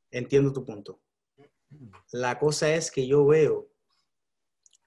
Entiendo 0.10 0.54
tu 0.54 0.64
punto. 0.64 1.02
La 2.14 2.40
cosa 2.40 2.74
es 2.74 2.90
que 2.90 3.06
yo 3.06 3.26
veo, 3.26 3.68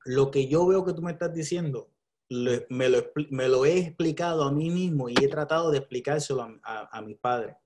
lo 0.07 0.31
que 0.31 0.49
yo 0.49 0.67
veo 0.67 0.87
que 0.87 0.95
tú 0.95 1.03
me 1.03 1.13
estás 1.13 1.35
diciendo, 1.35 1.91
me, 2.31 2.89
lo, 2.89 3.65
he 3.67 3.79
explicado 3.79 4.45
a 4.45 4.53
mí 4.53 4.71
mismo 4.71 5.11
y 5.11 5.15
he 5.21 5.29
tratado 5.29 5.71
de 5.71 5.79
explicárselo 5.79 6.43
a, 6.43 6.59
a, 6.63 6.99
a 6.99 7.03
mis 7.03 7.19
padres 7.19 7.57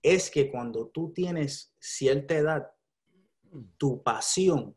es 0.00 0.30
que 0.30 0.48
cuando 0.48 0.86
tú 0.86 1.12
tienes 1.12 1.74
cierta 1.80 2.36
edad, 2.36 2.70
tu 3.78 4.00
pasión, 4.04 4.76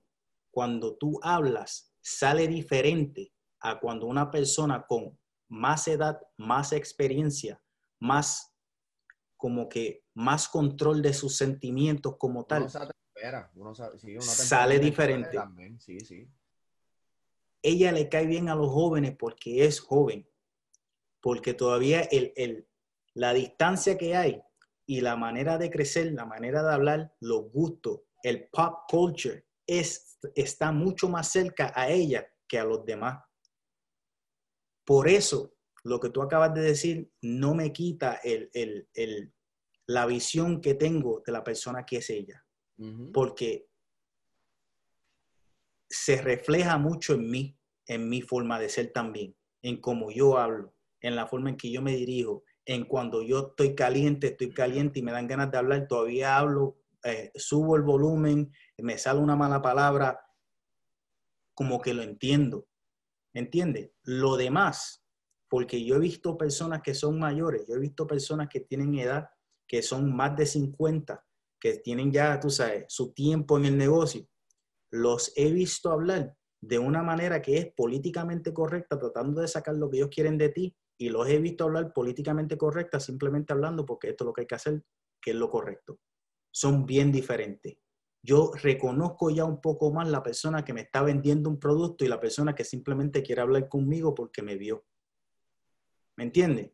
cuando 0.49 0.97
tú 0.97 1.19
hablas, 1.21 1.93
sale 2.01 2.47
diferente 2.47 3.31
a 3.59 3.79
cuando 3.79 4.07
una 4.07 4.31
persona 4.31 4.87
con 4.87 5.15
más 5.47 5.87
edad, 5.87 6.19
más 6.37 6.73
experiencia, 6.73 7.61
más 7.99 8.55
como 9.37 9.69
que 9.69 10.03
más 10.13 10.49
control 10.49 11.01
de 11.01 11.13
sus 11.13 11.37
sentimientos 11.37 12.17
como 12.17 12.45
tal. 12.45 12.69
sale 14.19 14.79
diferente. 14.79 15.37
Ella 17.61 17.91
le 17.91 18.09
cae 18.09 18.25
bien 18.25 18.49
a 18.49 18.55
los 18.55 18.69
jóvenes 18.69 19.15
porque 19.17 19.65
es 19.65 19.79
joven, 19.79 20.29
porque 21.21 21.53
todavía 21.53 22.01
el, 22.01 22.67
la 23.13 23.33
distancia 23.33 23.97
que 23.97 24.15
hay 24.15 24.41
y 24.85 25.01
la 25.01 25.15
manera 25.15 25.57
de 25.57 25.69
crecer, 25.69 26.11
la 26.13 26.25
manera 26.25 26.63
de 26.63 26.73
hablar, 26.73 27.15
los 27.19 27.51
gustos, 27.51 28.01
el 28.23 28.49
pop 28.49 28.89
culture, 28.89 29.45
es, 29.65 30.19
está 30.35 30.71
mucho 30.71 31.07
más 31.07 31.29
cerca 31.31 31.71
a 31.75 31.89
ella 31.89 32.27
que 32.47 32.59
a 32.59 32.65
los 32.65 32.83
demás. 32.85 33.23
Por 34.83 35.07
eso, 35.07 35.53
lo 35.83 35.99
que 35.99 36.09
tú 36.09 36.21
acabas 36.21 36.53
de 36.53 36.61
decir 36.61 37.11
no 37.21 37.53
me 37.53 37.71
quita 37.71 38.19
el, 38.23 38.51
la 39.87 40.05
visión 40.05 40.61
que 40.61 40.73
tengo 40.73 41.21
de 41.25 41.31
la 41.31 41.43
persona 41.43 41.85
que 41.85 41.97
es 41.97 42.09
ella. 42.09 42.45
Porque 43.13 43.67
se 45.89 46.21
refleja 46.21 46.77
mucho 46.77 47.13
en 47.15 47.29
mí, 47.29 47.57
en 47.87 48.07
mi 48.07 48.21
forma 48.21 48.59
de 48.59 48.69
ser 48.69 48.93
también, 48.93 49.35
en 49.61 49.81
cómo 49.81 50.11
yo 50.11 50.37
hablo, 50.37 50.75
en 51.01 51.15
la 51.15 51.27
forma 51.27 51.49
en 51.49 51.57
que 51.57 51.71
yo 51.71 51.81
me 51.81 51.95
dirijo, 51.95 52.43
en 52.65 52.85
cuando 52.85 53.23
yo 53.23 53.49
estoy 53.49 53.75
caliente, 53.75 54.27
estoy 54.27 54.53
caliente 54.53 54.99
y 54.99 55.03
me 55.03 55.11
dan 55.11 55.27
ganas 55.27 55.51
de 55.51 55.57
hablar, 55.57 55.87
todavía 55.87 56.37
hablo, 56.37 56.77
eh, 57.03 57.31
subo 57.35 57.75
el 57.75 57.81
volumen, 57.81 58.51
me 58.77 58.97
sale 58.97 59.19
una 59.19 59.35
mala 59.35 59.61
palabra, 59.61 60.19
como 61.53 61.81
que 61.81 61.93
lo 61.93 62.03
entiendo. 62.03 62.67
¿Entiende? 63.33 63.93
Lo 64.03 64.37
demás, 64.37 64.98
porque 65.49 65.83
yo 65.83 65.95
he 65.95 65.99
visto 65.99 66.37
personas 66.37 66.81
que 66.81 66.93
son 66.93 67.19
mayores, 67.19 67.65
yo 67.67 67.75
he 67.75 67.79
visto 67.79 68.05
personas 68.07 68.47
que 68.49 68.61
tienen 68.61 68.93
edad, 68.95 69.29
que 69.67 69.81
son 69.81 70.15
más 70.15 70.37
de 70.37 70.45
50, 70.45 71.25
que 71.59 71.77
tienen 71.77 72.11
ya, 72.11 72.39
tú 72.39 72.49
sabes, 72.49 72.85
su 72.87 73.13
tiempo 73.13 73.57
en 73.57 73.65
el 73.65 73.77
negocio. 73.77 74.27
Los 74.91 75.33
he 75.35 75.51
visto 75.51 75.91
hablar 75.91 76.35
de 76.61 76.79
una 76.79 77.03
manera 77.03 77.41
que 77.41 77.57
es 77.57 77.73
políticamente 77.73 78.53
correcta, 78.53 78.99
tratando 78.99 79.41
de 79.41 79.47
sacar 79.47 79.75
lo 79.75 79.89
que 79.89 79.97
ellos 79.97 80.09
quieren 80.09 80.37
de 80.37 80.49
ti, 80.49 80.75
y 80.97 81.09
los 81.09 81.27
he 81.27 81.39
visto 81.39 81.63
hablar 81.63 81.93
políticamente 81.93 82.57
correcta, 82.57 82.99
simplemente 82.99 83.53
hablando 83.53 83.85
porque 83.85 84.09
esto 84.09 84.23
es 84.23 84.25
lo 84.27 84.33
que 84.33 84.41
hay 84.41 84.47
que 84.47 84.55
hacer, 84.55 84.83
que 85.21 85.31
es 85.31 85.37
lo 85.37 85.49
correcto. 85.49 85.99
Son 86.51 86.85
bien 86.85 87.11
diferentes. 87.11 87.77
Yo 88.21 88.51
reconozco 88.53 89.29
ya 89.29 89.45
un 89.45 89.61
poco 89.61 89.93
más 89.93 90.09
la 90.09 90.21
persona 90.21 90.65
que 90.65 90.73
me 90.73 90.81
está 90.81 91.01
vendiendo 91.01 91.49
un 91.49 91.57
producto 91.57 92.03
y 92.03 92.09
la 92.09 92.19
persona 92.19 92.53
que 92.53 92.65
simplemente 92.65 93.23
quiere 93.23 93.41
hablar 93.41 93.69
conmigo 93.69 94.13
porque 94.13 94.41
me 94.41 94.57
vio. 94.57 94.83
¿Me 96.19 96.25
entiende? 96.25 96.73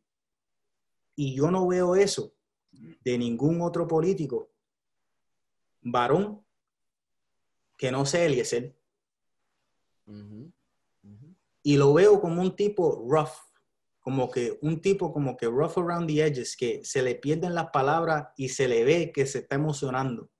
Y 1.16 1.36
yo 1.36 1.52
no 1.52 1.68
veo 1.68 1.96
eso 1.96 2.34
de 2.72 3.16
ningún 3.16 3.62
otro 3.62 3.88
político 3.88 4.50
varón 5.84 6.44
que 7.78 7.92
no 7.92 8.08
sea 8.08 8.26
Eliezer. 8.26 8.76
Y 11.62 11.78
lo 11.78 11.94
veo 11.94 12.20
como 12.20 12.42
un 12.42 12.56
tipo 12.56 13.06
rough, 13.08 13.38
como 14.00 14.32
que 14.32 14.58
un 14.64 14.82
tipo 14.82 15.14
como 15.14 15.38
que 15.38 15.46
rough 15.46 15.78
around 15.78 16.08
the 16.08 16.26
edges, 16.26 16.58
que 16.58 16.84
se 16.84 17.04
le 17.04 17.14
pierden 17.14 17.54
las 17.54 17.70
palabras 17.70 18.30
y 18.38 18.50
se 18.50 18.68
le 18.68 18.84
ve 18.84 19.12
que 19.12 19.28
se 19.28 19.40
está 19.40 19.58
emocionando. 19.58 20.32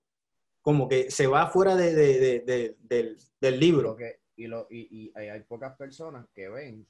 Como 0.62 0.88
que 0.88 1.12
se 1.12 1.28
va 1.28 1.46
fuera 1.46 1.76
de, 1.76 1.94
del, 2.40 3.60
libro. 3.60 3.96
y, 4.34 4.48
lo, 4.48 4.66
y, 4.68 5.12
hay 5.16 5.44
pocas 5.44 5.76
personas 5.76 6.26
que 6.34 6.48
ven 6.48 6.88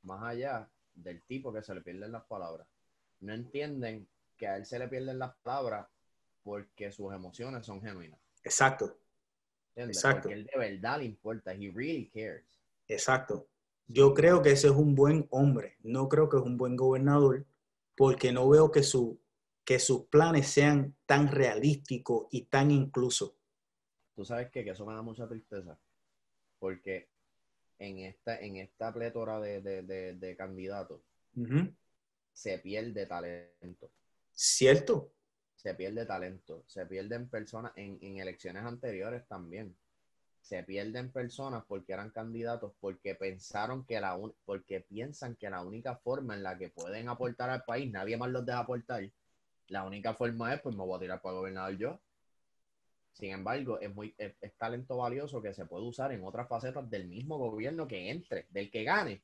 más 0.00 0.22
allá 0.22 0.70
del 0.96 1.22
tipo 1.22 1.52
que 1.52 1.62
se 1.62 1.74
le 1.74 1.82
pierden 1.82 2.10
las 2.12 2.24
palabras. 2.24 2.66
No 3.20 3.32
entienden 3.32 4.08
que 4.36 4.48
a 4.48 4.56
él 4.56 4.66
se 4.66 4.78
le 4.78 4.88
pierden 4.88 5.18
las 5.18 5.34
palabras 5.36 5.86
porque 6.42 6.90
sus 6.90 7.12
emociones 7.12 7.64
son 7.64 7.80
genuinas. 7.80 8.18
Exacto. 8.42 8.98
Exacto. 9.76 10.22
Porque 10.22 10.34
él 10.34 10.46
de 10.46 10.58
verdad 10.58 10.98
le 10.98 11.04
importa. 11.04 11.52
He 11.52 11.70
really 11.70 12.08
cares. 12.08 12.60
Exacto. 12.88 13.48
Yo 13.88 14.14
creo 14.14 14.42
que 14.42 14.50
ese 14.50 14.68
es 14.68 14.72
un 14.72 14.94
buen 14.94 15.28
hombre, 15.30 15.76
no 15.82 16.08
creo 16.08 16.28
que 16.28 16.36
es 16.38 16.42
un 16.42 16.56
buen 16.56 16.74
gobernador, 16.74 17.46
porque 17.96 18.32
no 18.32 18.48
veo 18.48 18.72
que, 18.72 18.82
su, 18.82 19.20
que 19.64 19.78
sus 19.78 20.06
planes 20.06 20.48
sean 20.48 20.96
tan 21.06 21.28
realísticos 21.28 22.26
y 22.32 22.46
tan 22.46 22.72
inclusos. 22.72 23.34
Tú 24.16 24.24
sabes 24.24 24.50
que, 24.50 24.60
eso 24.68 24.84
me 24.86 24.94
da 24.94 25.02
mucha 25.02 25.28
tristeza, 25.28 25.78
porque 26.58 27.08
en 27.78 27.98
esta, 27.98 28.38
en 28.40 28.56
esta 28.56 28.92
plétora 28.92 29.40
de, 29.40 30.34
candidatos 30.36 31.00
se 32.32 32.58
pierde 32.58 33.06
talento. 33.06 33.90
¿Cierto? 34.32 35.12
Se 35.54 35.74
pierde 35.74 36.06
talento, 36.06 36.64
se 36.66 36.86
pierden 36.86 37.28
personas 37.28 37.72
en, 37.76 37.98
en 38.00 38.18
elecciones 38.18 38.64
anteriores 38.64 39.26
también 39.26 39.74
se 40.46 40.62
pierden 40.62 41.10
personas 41.10 41.64
porque 41.66 41.92
eran 41.92 42.10
candidatos 42.10 42.72
porque 42.78 43.16
pensaron 43.16 43.84
que 43.84 44.00
la 44.00 44.16
porque 44.44 44.80
piensan 44.80 45.34
que 45.34 45.50
la 45.50 45.62
única 45.62 45.96
forma 45.96 46.34
en 46.34 46.44
la 46.44 46.56
que 46.56 46.68
pueden 46.68 47.08
aportar 47.08 47.50
al 47.50 47.64
país, 47.64 47.90
nadie 47.90 48.16
más 48.16 48.30
los 48.30 48.46
deja 48.46 48.60
aportar, 48.60 49.10
La 49.66 49.82
única 49.82 50.14
forma 50.14 50.54
es, 50.54 50.60
pues 50.60 50.76
me 50.76 50.84
voy 50.84 50.96
a 50.96 51.00
tirar 51.00 51.20
para 51.20 51.34
gobernador 51.34 51.76
yo. 51.76 52.00
Sin 53.16 53.30
embargo, 53.32 53.80
es, 53.80 53.94
muy, 53.94 54.14
es, 54.18 54.34
es 54.42 54.54
talento 54.58 54.98
valioso 54.98 55.40
que 55.40 55.54
se 55.54 55.64
puede 55.64 55.86
usar 55.86 56.12
en 56.12 56.22
otras 56.22 56.46
facetas 56.46 56.88
del 56.90 57.08
mismo 57.08 57.38
gobierno 57.38 57.88
que 57.88 58.10
entre, 58.10 58.46
del 58.50 58.70
que 58.70 58.84
gane. 58.84 59.22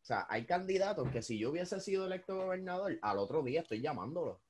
O 0.00 0.04
sea, 0.04 0.24
hay 0.30 0.44
candidatos 0.46 1.10
que 1.10 1.20
si 1.20 1.36
yo 1.36 1.50
hubiese 1.50 1.80
sido 1.80 2.06
electo 2.06 2.36
gobernador, 2.36 2.96
al 3.02 3.18
otro 3.18 3.42
día 3.42 3.62
estoy 3.62 3.80
llamándolo. 3.80 4.40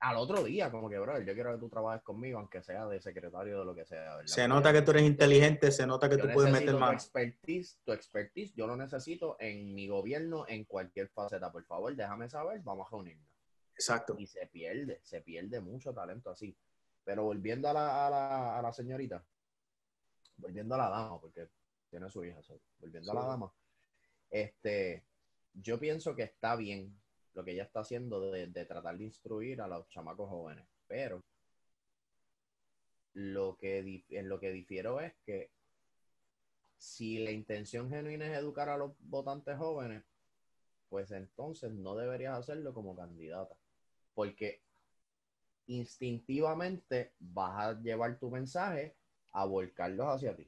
Al 0.00 0.16
otro 0.16 0.44
día, 0.44 0.70
como 0.70 0.88
que, 0.88 0.98
bro, 0.98 1.20
yo 1.20 1.34
quiero 1.34 1.52
que 1.52 1.58
tú 1.58 1.68
trabajes 1.68 2.02
conmigo, 2.02 2.38
aunque 2.38 2.62
sea 2.62 2.86
de 2.86 3.02
secretario 3.02 3.58
de 3.58 3.64
lo 3.66 3.74
que 3.74 3.84
sea. 3.84 4.16
¿verdad? 4.16 4.24
Se 4.24 4.48
nota 4.48 4.72
que 4.72 4.80
tú 4.80 4.92
eres 4.92 5.02
inteligente, 5.02 5.70
se 5.70 5.86
nota 5.86 6.08
que 6.08 6.16
Yo 6.16 6.26
tú 6.26 6.32
puedes 6.32 6.50
meter 6.50 6.70
tu 6.70 6.78
mano. 6.78 6.92
expertise, 6.94 7.78
tu 7.84 7.92
expertise, 7.92 8.54
yo 8.54 8.66
lo 8.66 8.78
necesito 8.78 9.36
en 9.40 9.74
mi 9.74 9.88
gobierno, 9.88 10.46
en 10.48 10.64
cualquier 10.64 11.08
faceta. 11.08 11.52
Por 11.52 11.66
favor, 11.66 11.94
déjame 11.94 12.30
saber, 12.30 12.62
vamos 12.62 12.86
a 12.86 12.90
reunirnos. 12.92 13.28
Exacto. 13.74 14.16
Y 14.18 14.26
se 14.26 14.46
pierde, 14.46 15.00
se 15.02 15.20
pierde 15.20 15.60
mucho 15.60 15.92
talento 15.92 16.30
así. 16.30 16.56
Pero 17.08 17.24
volviendo 17.24 17.70
a 17.70 17.72
la, 17.72 18.06
a 18.06 18.10
la, 18.10 18.58
a 18.58 18.60
la 18.60 18.70
señorita, 18.70 19.24
volviendo 20.36 20.74
a 20.74 20.78
la 20.78 20.90
dama, 20.90 21.18
porque 21.18 21.48
tiene 21.88 22.10
su 22.10 22.22
hija, 22.22 22.42
so, 22.42 22.60
volviendo 22.80 23.12
a 23.12 23.14
la 23.14 23.22
Sí. 23.22 23.26
dama, 23.28 23.50
este, 24.28 25.06
yo 25.54 25.80
pienso 25.80 26.14
que 26.14 26.24
está 26.24 26.54
bien 26.54 27.00
lo 27.32 27.42
que 27.46 27.52
ella 27.52 27.62
está 27.62 27.80
haciendo 27.80 28.30
de, 28.30 28.48
de 28.48 28.66
tratar 28.66 28.98
de 28.98 29.04
instruir 29.04 29.62
a 29.62 29.68
los 29.68 29.88
chamacos 29.88 30.28
jóvenes, 30.28 30.66
pero 30.86 31.24
lo 33.14 33.56
que 33.56 34.04
en 34.10 34.28
lo 34.28 34.38
que 34.38 34.50
difiero 34.52 35.00
es 35.00 35.14
que 35.24 35.50
si 36.76 37.20
la 37.20 37.30
intención 37.30 37.88
genuina 37.88 38.26
es 38.26 38.36
educar 38.36 38.68
a 38.68 38.76
los 38.76 38.92
votantes 39.00 39.56
jóvenes, 39.56 40.04
pues 40.90 41.10
entonces 41.12 41.72
no 41.72 41.96
deberías 41.96 42.38
hacerlo 42.38 42.74
como 42.74 42.94
candidata, 42.94 43.56
porque 44.12 44.67
instintivamente 45.68 47.12
vas 47.20 47.58
a 47.66 47.80
llevar 47.80 48.18
tu 48.18 48.30
mensaje 48.30 48.94
a 49.32 49.44
volcarlos 49.44 50.06
hacia 50.08 50.34
ti, 50.36 50.46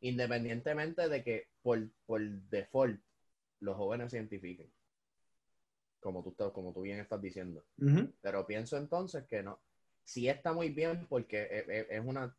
independientemente 0.00 1.08
de 1.08 1.22
que 1.24 1.48
por, 1.62 1.88
por 2.06 2.20
default 2.50 3.00
los 3.60 3.76
jóvenes 3.76 4.10
se 4.10 4.18
identifiquen, 4.18 4.70
como 6.00 6.22
tú, 6.22 6.34
como 6.52 6.72
tú 6.72 6.82
bien 6.82 7.00
estás 7.00 7.20
diciendo. 7.22 7.64
Pero 8.20 8.46
pienso 8.46 8.76
entonces 8.76 9.24
que 9.26 9.42
no. 9.42 9.58
Sí 10.04 10.28
está 10.28 10.52
muy 10.52 10.68
bien 10.70 11.06
porque 11.08 11.42
es, 11.50 11.68
es- 11.68 11.86
es 11.90 12.04
una 12.04 12.36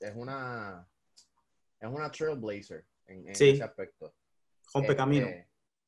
es 0.00 0.14
una 0.14 0.86
es 1.80 1.88
una 1.88 2.10
trailblazer 2.10 2.84
en, 3.06 3.28
en 3.28 3.34
Sí. 3.34 3.50
ese 3.50 3.64
aspecto. 3.64 4.14
Rompe 4.74 4.88
Este, 4.90 4.96
camino. 4.96 5.26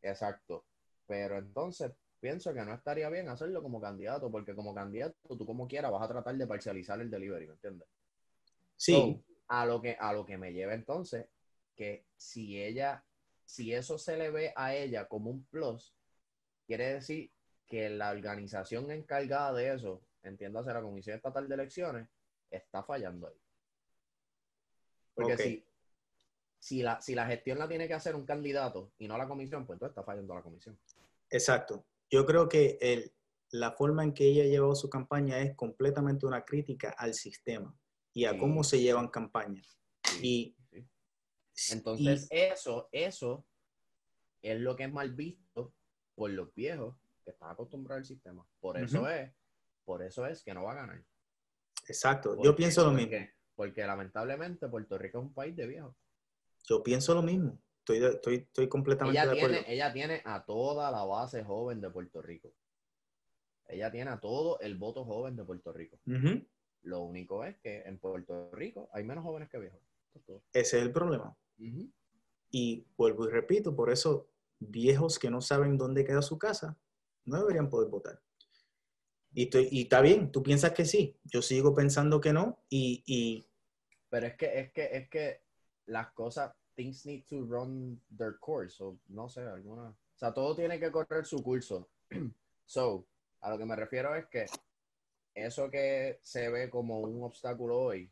Exacto. 0.03 0.65
Pero 1.07 1.39
entonces 1.39 1.93
pienso 2.21 2.53
que 2.53 2.65
no 2.65 2.75
estaría 2.75 3.09
bien 3.09 3.29
hacerlo 3.29 3.63
como 3.63 3.81
candidato, 3.81 4.31
porque 4.31 4.55
como 4.55 4.75
candidato 4.75 5.15
tú 5.37 5.47
como 5.47 5.67
quieras 5.67 5.91
vas 5.91 6.03
a 6.03 6.09
tratar 6.09 6.37
de 6.37 6.47
parcializar 6.47 7.01
el 7.01 7.11
delivery, 7.11 7.47
¿me 7.47 7.55
entiendes? 7.55 7.89
Sí, 8.77 8.93
So, 8.93 9.25
a 9.49 9.67
lo 9.67 9.81
que 9.81 9.97
a 9.99 10.13
lo 10.13 10.25
que 10.25 10.39
me 10.39 10.53
lleva 10.53 10.75
entonces 10.75 11.27
que 11.75 12.05
si 12.17 12.63
ella 12.63 13.05
si 13.51 13.75
eso 13.75 13.99
se 13.99 14.17
le 14.17 14.31
ve 14.31 14.53
a 14.55 14.75
ella 14.77 15.09
como 15.09 15.31
un 15.31 15.45
plus, 15.47 15.93
quiere 16.67 16.95
decir 16.95 17.33
que 17.67 17.91
la 17.91 18.11
organización 18.11 18.91
encargada 18.93 19.53
de 19.53 19.75
eso, 19.75 20.03
entiéndase 20.23 20.73
la 20.73 20.83
Comisión 20.83 21.17
Estatal 21.17 21.49
de 21.49 21.55
Elecciones, 21.55 22.09
está 22.49 22.85
fallando 22.85 23.27
ahí. 23.27 23.35
Porque 25.15 25.37
si, 25.37 25.65
si, 26.61 26.83
la, 26.83 27.01
si 27.01 27.15
la 27.17 27.27
gestión 27.27 27.59
la 27.59 27.69
tiene 27.69 27.89
que 27.89 27.95
hacer 27.95 28.15
un 28.15 28.25
candidato 28.25 28.93
y 28.99 29.09
no 29.09 29.19
la 29.19 29.27
comisión, 29.27 29.67
pues 29.67 29.77
entonces 29.77 29.93
está 29.93 30.05
fallando 30.05 30.35
la 30.35 30.43
comisión. 30.43 30.79
exacto. 31.29 31.85
Yo 32.11 32.27
creo 32.27 32.49
que 32.49 32.79
el, 32.81 33.13
la 33.51 33.73
forma 33.73 34.03
en 34.05 34.13
que 34.13 34.25
ella 34.25 34.45
llevó 34.45 34.75
su 34.75 34.89
campaña 34.91 35.39
es 35.41 35.55
completamente 35.55 36.27
una 36.27 36.45
crítica 36.45 36.91
al 36.99 37.15
sistema 37.15 37.75
y 38.13 38.25
a 38.25 38.33
Sí. 38.33 38.39
cómo 38.39 38.65
se 38.65 38.81
llevan 38.81 39.09
campañas. 39.09 39.79
Sí, 40.05 40.57
Y, 40.73 40.87
sí. 41.53 41.73
Entonces, 41.73 42.27
eso, 42.31 42.89
eso 42.93 43.47
es 44.43 44.59
lo 44.61 44.75
que 44.77 44.85
es 44.85 44.93
mal 44.93 45.13
visto 45.15 45.75
por 46.15 46.31
los 46.31 46.53
viejos 46.55 46.97
que 47.25 47.31
están 47.31 47.51
acostumbrados 47.51 48.01
al 48.03 48.07
sistema. 48.07 48.47
Por 48.61 48.79
eso 48.79 49.09
es, 49.09 49.31
por 49.85 50.03
eso 50.03 50.27
es 50.27 50.43
que 50.43 50.55
no 50.55 50.65
va 50.65 50.73
a 50.73 50.77
ganar. 50.77 51.05
exacto. 51.87 52.35
¿Por 52.37 52.45
Yo 52.45 52.55
pienso 52.57 52.83
lo 52.85 52.91
Porque- 52.91 53.07
mismo. 53.21 53.27
Porque 53.55 53.85
lamentablemente 53.87 54.69
Puerto 54.69 54.97
Rico 54.97 55.19
es 55.19 55.25
un 55.25 55.35
país 55.35 55.55
de 55.55 55.67
viejos. 55.67 55.95
Yo 56.67 56.83
pienso 56.83 57.15
lo 57.15 57.23
mismo. 57.23 57.61
Estoy, 57.81 58.05
estoy, 58.05 58.35
estoy 58.37 58.69
completamente 58.69 59.19
Ella 59.21 59.31
de 59.31 59.37
acuerdo. 59.39 59.57
tiene, 59.59 59.73
ella 59.75 59.93
tiene 59.93 60.23
a 60.25 60.45
toda 60.45 60.91
la 60.91 61.05
base 61.05 61.43
joven 61.45 61.81
de 61.81 61.91
Puerto 61.91 62.23
Rico. 62.23 62.53
Ella 63.69 63.91
tiene 63.91 64.11
a 64.11 64.21
todo 64.21 64.59
el 64.61 64.77
voto 64.77 65.05
joven 65.05 65.37
de 65.37 65.45
Puerto 65.45 65.73
Rico. 65.73 65.99
Lo 66.83 67.01
único 67.03 67.45
es 67.45 67.57
que 67.59 67.83
en 67.83 67.99
Puerto 67.99 68.51
Rico 68.53 68.89
hay 68.93 69.05
menos 69.05 69.25
jóvenes 69.25 69.49
que 69.49 69.59
viejos. 69.59 69.81
Ese 70.53 70.79
es 70.79 70.83
el 70.83 70.93
problema. 70.93 71.37
Y 72.51 72.85
vuelvo 72.97 73.27
y 73.29 73.31
repito, 73.31 73.75
por 73.77 73.91
eso 73.91 74.29
viejos 74.59 75.19
que 75.19 75.31
no 75.31 75.41
saben 75.41 75.79
dónde 75.79 76.05
queda 76.05 76.21
su 76.23 76.39
casa 76.39 76.79
no 77.25 77.39
deberían 77.39 77.71
poder 77.71 77.89
votar. 77.91 78.21
Y, 79.33 79.45
estoy- 79.45 79.69
y 79.71 79.83
está 79.83 80.01
bien, 80.01 80.33
tú 80.33 80.43
piensas 80.43 80.73
que 80.73 80.85
sí, 80.85 81.17
yo 81.25 81.41
sigo 81.43 81.75
pensando 81.75 82.21
que 82.21 82.33
no, 82.33 82.65
y, 82.69 83.05
y 83.07 83.47
Pero 84.09 84.27
es 84.27 84.35
que, 84.37 84.59
es 84.59 84.73
que, 84.73 84.89
es 84.97 85.09
que 85.09 85.43
las 85.87 86.11
cosas, 86.13 86.53
things 86.81 87.05
need 87.05 87.25
to 87.29 87.45
run 87.45 88.01
their 88.17 88.39
course, 88.41 88.81
o 88.81 88.97
no 89.09 89.29
sé, 89.29 89.43
alguna. 89.43 89.91
O 89.91 90.19
sea, 90.19 90.33
todo 90.33 90.55
tiene 90.55 90.81
que 90.81 90.91
correr 90.91 91.27
su 91.27 91.43
curso. 91.43 91.89
So, 92.65 93.05
a 93.41 93.51
lo 93.51 93.59
que 93.59 93.67
me 93.67 93.75
refiero 93.75 94.15
es 94.15 94.27
que 94.27 94.47
eso 95.35 95.69
que 95.69 96.21
se 96.23 96.49
ve 96.51 96.71
como 96.71 97.01
un 97.01 97.25
obstáculo 97.25 97.81
hoy, 97.81 98.09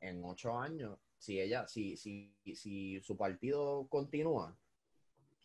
en 0.00 0.22
ocho 0.24 0.56
años, 0.56 0.96
si 1.18 1.40
ella, 1.40 1.66
si, 1.66 1.96
si, 1.96 2.32
si 2.54 3.00
su 3.00 3.16
partido 3.16 3.88
continúa, 3.88 4.56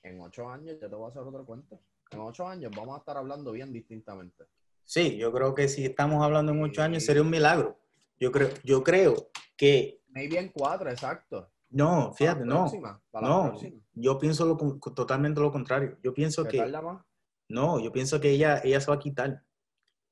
en 0.03 0.21
ocho 0.21 0.47
años 0.47 0.77
ya 0.79 0.87
te 0.87 0.95
voy 0.95 1.07
a 1.07 1.09
hacer 1.09 1.23
otro 1.23 1.43
cuento. 1.43 1.81
En 2.11 2.19
ocho 2.19 2.47
años 2.47 2.71
vamos 2.75 2.95
a 2.95 2.99
estar 2.99 3.17
hablando 3.17 3.51
bien 3.51 3.73
distintamente. 3.73 4.45
sí, 4.83 5.17
yo 5.17 5.31
creo 5.33 5.55
que 5.55 5.67
si 5.67 5.85
estamos 5.85 6.23
hablando 6.23 6.51
en 6.51 6.61
ocho 6.61 6.83
años 6.83 7.03
sería 7.03 7.23
un 7.23 7.31
milagro. 7.31 7.79
Yo 8.19 8.31
creo, 8.31 8.49
yo 8.63 8.83
creo 8.83 9.31
que, 9.57 10.03
Maybe 10.09 10.37
en 10.37 10.49
cuatro, 10.49 10.87
exacto. 10.91 11.49
No, 11.69 12.13
fíjate, 12.13 12.41
Para 12.41 12.45
la 12.45 12.53
no, 12.53 12.59
próxima, 12.61 13.01
para 13.11 13.27
la 13.27 13.33
no, 13.33 13.43
próxima. 13.49 13.81
yo 13.93 14.17
pienso 14.17 14.45
lo, 14.45 14.57
totalmente 14.93 15.41
lo 15.41 15.51
contrario. 15.51 15.97
Yo 16.03 16.13
pienso 16.13 16.43
¿Se 16.43 16.49
que, 16.49 16.65
más? 16.65 17.05
no, 17.49 17.79
yo 17.79 17.91
pienso 17.91 18.19
que 18.21 18.31
ella, 18.31 18.61
ella 18.63 18.79
se 18.79 18.87
va 18.87 18.95
a 18.95 18.99
quitar. 18.99 19.43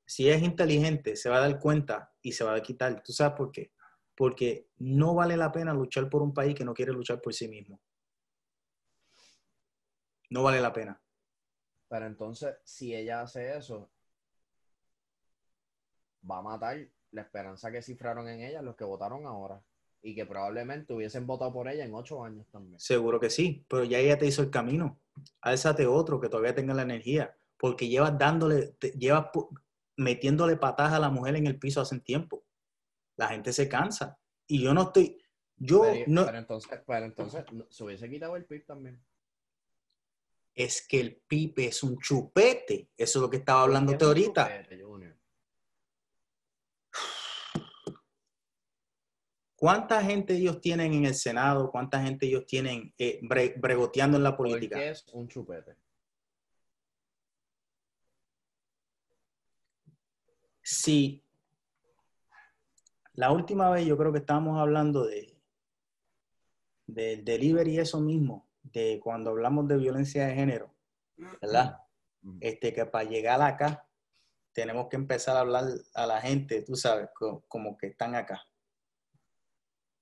Si 0.05 0.29
es 0.29 0.41
inteligente, 0.43 1.15
se 1.15 1.29
va 1.29 1.37
a 1.37 1.41
dar 1.41 1.59
cuenta 1.59 2.13
y 2.21 2.33
se 2.33 2.43
va 2.43 2.55
a 2.55 2.61
quitar. 2.61 3.01
¿Tú 3.03 3.11
sabes 3.13 3.35
por 3.37 3.51
qué? 3.51 3.71
Porque 4.15 4.69
no 4.77 5.15
vale 5.15 5.35
la 5.37 5.51
pena 5.51 5.73
luchar 5.73 6.09
por 6.09 6.21
un 6.21 6.33
país 6.33 6.55
que 6.55 6.65
no 6.65 6.73
quiere 6.73 6.91
luchar 6.93 7.21
por 7.21 7.33
sí 7.33 7.47
mismo. 7.47 7.81
No 10.29 10.43
vale 10.43 10.61
la 10.61 10.73
pena. 10.73 11.01
Pero 11.87 12.05
entonces, 12.05 12.55
si 12.63 12.93
ella 12.95 13.21
hace 13.21 13.55
eso, 13.57 13.89
va 16.29 16.39
a 16.39 16.41
matar 16.41 16.77
la 17.11 17.21
esperanza 17.21 17.71
que 17.71 17.81
cifraron 17.81 18.27
en 18.27 18.41
ella 18.41 18.61
los 18.61 18.75
que 18.75 18.83
votaron 18.83 19.25
ahora. 19.25 19.61
Y 20.07 20.13
que 20.13 20.25
probablemente 20.27 20.93
hubiesen 20.93 21.25
votado 21.25 21.51
por 21.51 21.67
ella 21.67 21.83
en 21.83 21.93
ocho 21.95 22.23
años 22.23 22.45
también. 22.51 22.79
Seguro 22.79 23.19
que 23.19 23.31
sí, 23.31 23.65
pero 23.67 23.83
ya 23.85 23.97
ella 23.97 24.17
te 24.19 24.27
hizo 24.27 24.43
el 24.43 24.51
camino. 24.51 24.99
Álzate 25.41 25.87
otro 25.87 26.19
que 26.21 26.29
todavía 26.29 26.53
tenga 26.53 26.75
la 26.75 26.83
energía, 26.83 27.35
porque 27.57 27.87
llevas 27.87 28.15
dándole, 28.17 28.67
te- 28.77 28.91
llevas 28.91 29.27
metiéndole 29.97 30.57
patadas 30.57 30.93
a 30.93 30.99
la 30.99 31.09
mujer 31.09 31.35
en 31.37 31.47
el 31.47 31.57
piso 31.57 31.81
hace 31.81 31.99
tiempo. 32.01 32.43
La 33.17 33.29
gente 33.29 33.51
se 33.51 33.67
cansa. 33.67 34.19
Y 34.45 34.61
yo 34.61 34.75
no 34.75 34.83
estoy, 34.83 35.17
yo 35.57 35.81
pero, 35.81 36.03
no, 36.07 36.25
pero 36.27 36.37
entonces, 36.37 36.79
pero 36.85 37.05
entonces 37.05 37.43
se 37.69 37.83
hubiese 37.83 38.07
quitado 38.07 38.35
el 38.35 38.45
PIB 38.45 38.63
también. 38.65 39.01
es 40.53 40.85
que 40.87 40.99
el 40.99 41.15
pipe 41.27 41.65
es 41.65 41.81
un 41.81 41.97
chupete. 41.97 42.89
Eso 42.95 43.19
es 43.19 43.21
lo 43.23 43.29
que 43.29 43.37
estaba 43.37 43.63
hablándote 43.63 43.97
Es 43.97 44.01
un 44.03 44.07
ahorita. 44.09 44.43
chupete, 44.63 44.83
¿Cuánta 49.65 49.99
gente 50.03 50.35
ellos 50.35 50.61
tienen 50.61 50.93
en 50.93 51.05
el 51.05 51.15
Senado? 51.15 51.71
¿Cuánta 51.71 51.99
gente 51.99 52.27
ellos 52.27 52.45
tienen 52.45 52.93
eh, 52.99 53.19
bre- 53.23 53.59
bregoteando 53.59 54.15
en 54.15 54.21
la 54.21 54.37
política? 54.37 54.75
Porque 54.75 54.89
es 54.91 55.07
un 55.11 55.27
chupete. 55.27 55.75
Sí. 60.61 61.23
La 63.13 63.31
última 63.31 63.71
vez 63.71 63.87
yo 63.87 63.97
creo 63.97 64.11
que 64.11 64.19
estábamos 64.19 64.59
hablando 64.59 65.03
de 65.07 65.35
del 66.85 67.25
delivery 67.25 67.79
eso 67.79 67.99
mismo, 67.99 68.47
de 68.61 68.99
cuando 69.03 69.31
hablamos 69.31 69.67
de 69.67 69.77
violencia 69.77 70.27
de 70.27 70.35
género, 70.35 70.75
¿verdad? 71.41 71.79
Ujú. 72.21 72.37
Este 72.39 72.71
que 72.71 72.85
para 72.85 73.09
llegar 73.09 73.41
acá 73.41 73.89
tenemos 74.53 74.89
que 74.89 74.95
empezar 74.97 75.35
a 75.35 75.39
hablar 75.39 75.63
a 75.95 76.05
la 76.05 76.21
gente, 76.21 76.61
tú 76.61 76.75
sabes, 76.75 77.09
co- 77.15 77.43
como 77.47 77.75
que 77.75 77.87
están 77.87 78.13
acá. 78.13 78.47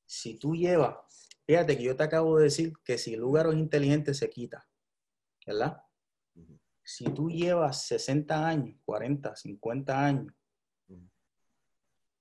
Si 0.05 0.37
tú 0.37 0.55
llevas, 0.55 0.97
fíjate 1.45 1.77
que 1.77 1.83
yo 1.83 1.95
te 1.95 2.03
acabo 2.03 2.37
de 2.37 2.45
decir 2.45 2.73
que 2.83 2.97
si 2.97 3.13
el 3.13 3.21
lugar 3.21 3.47
es 3.47 3.55
inteligente 3.55 4.13
se 4.13 4.29
quita, 4.29 4.67
¿verdad? 5.45 5.81
Si 6.83 7.05
tú 7.05 7.29
llevas 7.29 7.83
60 7.85 8.47
años, 8.47 8.77
40, 8.85 9.35
50 9.35 10.05
años 10.05 10.33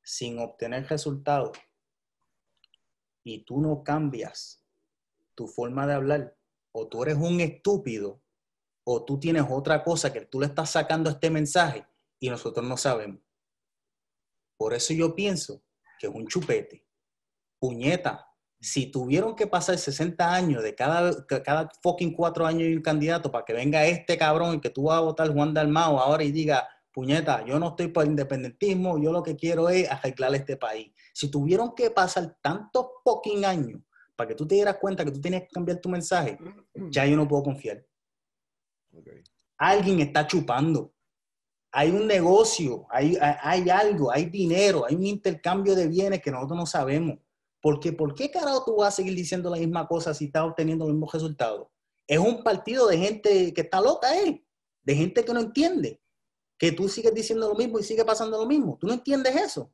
sin 0.05 0.39
obtener 0.39 0.89
resultados 0.89 1.57
y 3.25 3.45
tú 3.45 3.61
no 3.61 3.85
cambias 3.85 4.65
tu 5.35 5.47
forma 5.47 5.87
de 5.87 5.95
hablar, 5.95 6.37
o 6.73 6.89
tú 6.89 7.03
eres 7.03 7.17
un 7.17 7.41
estúpido, 7.41 8.21
o 8.85 9.05
tú 9.05 9.19
tienes 9.19 9.45
otra 9.49 9.85
cosa 9.85 10.13
que 10.13 10.23
tú 10.23 10.41
le 10.41 10.47
estás 10.47 10.71
sacando 10.71 11.09
este 11.11 11.31
mensaje 11.31 11.87
y 12.19 12.31
nosotros 12.31 12.67
no 12.67 12.77
sabemos. 12.77 13.21
Por 14.57 14.75
eso 14.75 14.93
yo 14.93 15.15
pienso 15.15 15.63
que 15.99 16.09
es 16.09 16.15
un 16.15 16.27
chupete. 16.27 16.85
Puñeta, 17.63 18.27
si 18.61 18.87
tuvieron 18.91 19.37
que 19.37 19.47
pasar 19.47 19.79
60 19.79 20.35
años 20.35 20.65
de 20.65 20.75
cada, 20.75 21.25
ca- 21.27 21.45
cada 21.45 21.71
fucking 21.81 22.13
cuatro 22.13 22.45
años 22.45 22.63
y 22.63 22.75
un 22.75 22.83
candidato 22.83 23.31
para 23.31 23.45
que 23.45 23.53
venga 23.53 23.87
este 23.87 24.19
cabrón 24.19 24.57
y 24.57 24.61
que 24.61 24.71
tú 24.71 24.83
vas 24.85 24.99
a 24.99 25.03
votar 25.03 25.33
Juan 25.33 25.55
Dalmao 25.55 26.01
ahora 26.01 26.25
y 26.25 26.33
diga, 26.33 26.69
puñeta, 26.93 27.45
yo 27.47 27.61
no 27.61 27.69
estoy 27.69 27.87
por 27.87 28.03
el 28.03 28.11
independentismo, 28.11 28.99
yo 29.01 29.13
lo 29.13 29.23
que 29.23 29.37
quiero 29.37 29.69
es 29.69 29.89
arreglar 29.89 30.35
este 30.35 30.57
país. 30.57 30.93
Si 31.15 31.31
tuvieron 31.31 31.73
que 31.77 31.89
pasar 31.93 32.37
tantos 32.43 32.85
fucking 33.05 33.45
años 33.45 33.81
para 34.17 34.27
que 34.29 34.35
tú 34.35 34.45
te 34.45 34.57
dieras 34.57 34.79
cuenta 34.81 35.05
que 35.05 35.13
tú 35.13 35.21
tenías 35.21 35.43
que 35.43 35.49
cambiar 35.55 35.79
tu 35.79 35.89
mensaje, 35.89 36.37
ya 36.91 37.07
yo 37.07 37.15
no 37.17 37.29
puedo 37.29 37.45
confiar. 37.45 37.87
Alguien 39.59 40.01
está 40.01 40.27
chupando. 40.27 40.93
Hay 41.71 41.91
un 41.91 42.09
negocio, 42.09 42.87
hay, 42.91 43.17
hay 43.21 43.71
algo, 43.71 44.11
hay 44.11 44.27
dinero, 44.27 44.85
hay 44.85 44.97
un 44.97 45.07
intercambio 45.07 45.77
de 45.77 45.87
bienes 45.87 46.21
que 46.21 46.31
nosotros 46.33 46.59
no 46.59 46.67
sabemos. 46.67 47.19
Porque, 47.63 47.93
¿por 47.93 48.15
qué 48.15 48.31
carajo 48.31 48.65
tú 48.65 48.77
vas 48.77 48.89
a 48.89 48.97
seguir 48.97 49.15
diciendo 49.15 49.49
la 49.49 49.57
misma 49.57 49.87
cosa 49.87 50.13
si 50.13 50.27
estás 50.27 50.43
obteniendo 50.43 50.85
los 50.85 50.95
mismos 50.95 51.13
resultados? 51.13 51.69
Es 52.09 52.19
un 52.19 52.43
partido 52.43 52.89
de 52.89 52.99
gente 52.99 53.55
que 53.55 53.61
está 53.61 53.81
loca, 53.81 54.15
¿eh? 54.19 54.45
De 54.83 54.95
gente 54.97 55.25
que 55.25 55.33
no 55.33 55.41
entiende. 55.41 56.03
Que 56.59 56.73
tú 56.73 56.89
sigues 56.89 57.15
diciendo 57.15 57.49
lo 57.49 57.55
mismo 57.55 57.79
y 57.79 57.85
sigue 57.85 58.05
pasando 58.05 58.37
lo 58.37 58.47
mismo. 58.47 58.77
¿Tú 58.81 58.89
no 58.89 58.93
entiendes 58.93 59.37
eso? 59.37 59.73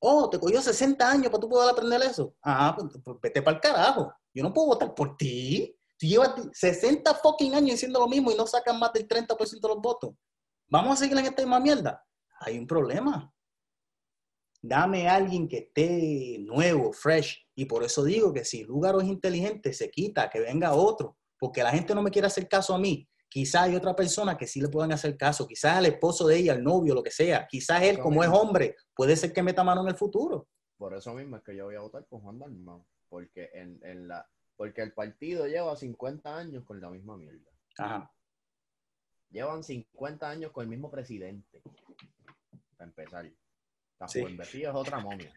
Oh, 0.00 0.28
te 0.28 0.38
cogió 0.38 0.60
60 0.60 1.08
años 1.08 1.30
para 1.30 1.40
tú 1.40 1.48
poder 1.48 1.70
aprender 1.70 2.02
eso. 2.02 2.34
Ah, 2.42 2.74
pues, 2.76 2.92
pues 3.04 3.16
vete 3.22 3.40
para 3.40 3.56
el 3.56 3.60
carajo. 3.62 4.12
Yo 4.34 4.42
no 4.42 4.52
puedo 4.52 4.68
votar 4.68 4.92
por 4.94 5.16
ti. 5.16 5.76
Tú 5.96 6.06
llevas 6.06 6.34
60 6.52 7.14
fucking 7.14 7.54
años 7.54 7.70
diciendo 7.70 8.00
lo 8.00 8.08
mismo 8.08 8.32
y 8.32 8.36
no 8.36 8.46
sacan 8.48 8.80
más 8.80 8.92
del 8.92 9.06
30% 9.06 9.60
de 9.60 9.68
los 9.68 9.80
votos. 9.80 10.10
¿Vamos 10.68 10.94
a 10.94 10.96
seguir 10.96 11.16
en 11.16 11.24
esta 11.24 11.42
misma 11.42 11.60
mierda? 11.60 12.04
Hay 12.40 12.58
un 12.58 12.66
problema. 12.66 13.32
Dame 14.60 15.08
a 15.08 15.14
alguien 15.14 15.48
que 15.48 15.58
esté 15.58 16.38
nuevo, 16.40 16.92
fresh. 16.92 17.46
Y 17.54 17.66
por 17.66 17.84
eso 17.84 18.04
digo 18.04 18.32
que 18.32 18.44
si 18.44 18.64
Lugaro 18.64 19.00
es 19.00 19.06
inteligente, 19.06 19.72
se 19.72 19.90
quita, 19.90 20.28
que 20.28 20.40
venga 20.40 20.72
otro. 20.72 21.16
Porque 21.38 21.62
la 21.62 21.70
gente 21.70 21.94
no 21.94 22.02
me 22.02 22.10
quiere 22.10 22.26
hacer 22.26 22.48
caso 22.48 22.74
a 22.74 22.78
mí. 22.78 23.08
Quizás 23.28 23.62
hay 23.62 23.76
otra 23.76 23.94
persona 23.94 24.36
que 24.36 24.46
sí 24.46 24.60
le 24.60 24.68
puedan 24.68 24.90
hacer 24.90 25.16
caso. 25.16 25.46
Quizás 25.46 25.76
al 25.76 25.86
esposo 25.86 26.26
de 26.26 26.36
ella, 26.36 26.52
al 26.52 26.64
novio, 26.64 26.94
lo 26.94 27.02
que 27.02 27.10
sea. 27.10 27.46
Quizás 27.46 27.82
él, 27.82 27.98
como 27.98 28.24
es 28.24 28.30
hombre, 28.30 28.74
puede 28.94 29.16
ser 29.16 29.32
que 29.32 29.42
meta 29.42 29.62
mano 29.62 29.82
en 29.82 29.88
el 29.88 29.96
futuro. 29.96 30.48
Por 30.76 30.94
eso 30.94 31.14
mismo 31.14 31.36
es 31.36 31.42
que 31.44 31.54
yo 31.54 31.66
voy 31.66 31.76
a 31.76 31.80
votar 31.80 32.04
por 32.06 32.20
Juan 32.22 32.38
Dalmau. 32.38 32.84
Porque, 33.08 33.50
en, 33.52 33.78
en 33.84 34.08
la, 34.08 34.26
porque 34.56 34.82
el 34.82 34.92
partido 34.92 35.46
lleva 35.46 35.76
50 35.76 36.36
años 36.36 36.64
con 36.64 36.80
la 36.80 36.90
misma 36.90 37.16
mierda. 37.16 37.50
Ajá. 37.78 38.12
Llevan 39.30 39.62
50 39.62 40.28
años 40.28 40.52
con 40.52 40.62
el 40.62 40.68
mismo 40.68 40.90
presidente. 40.90 41.62
Para 42.76 42.88
empezar. 42.88 43.30
La 43.98 44.08
Sí. 44.08 44.38
Es 44.40 44.68
otra 44.72 44.98
momia. 44.98 45.32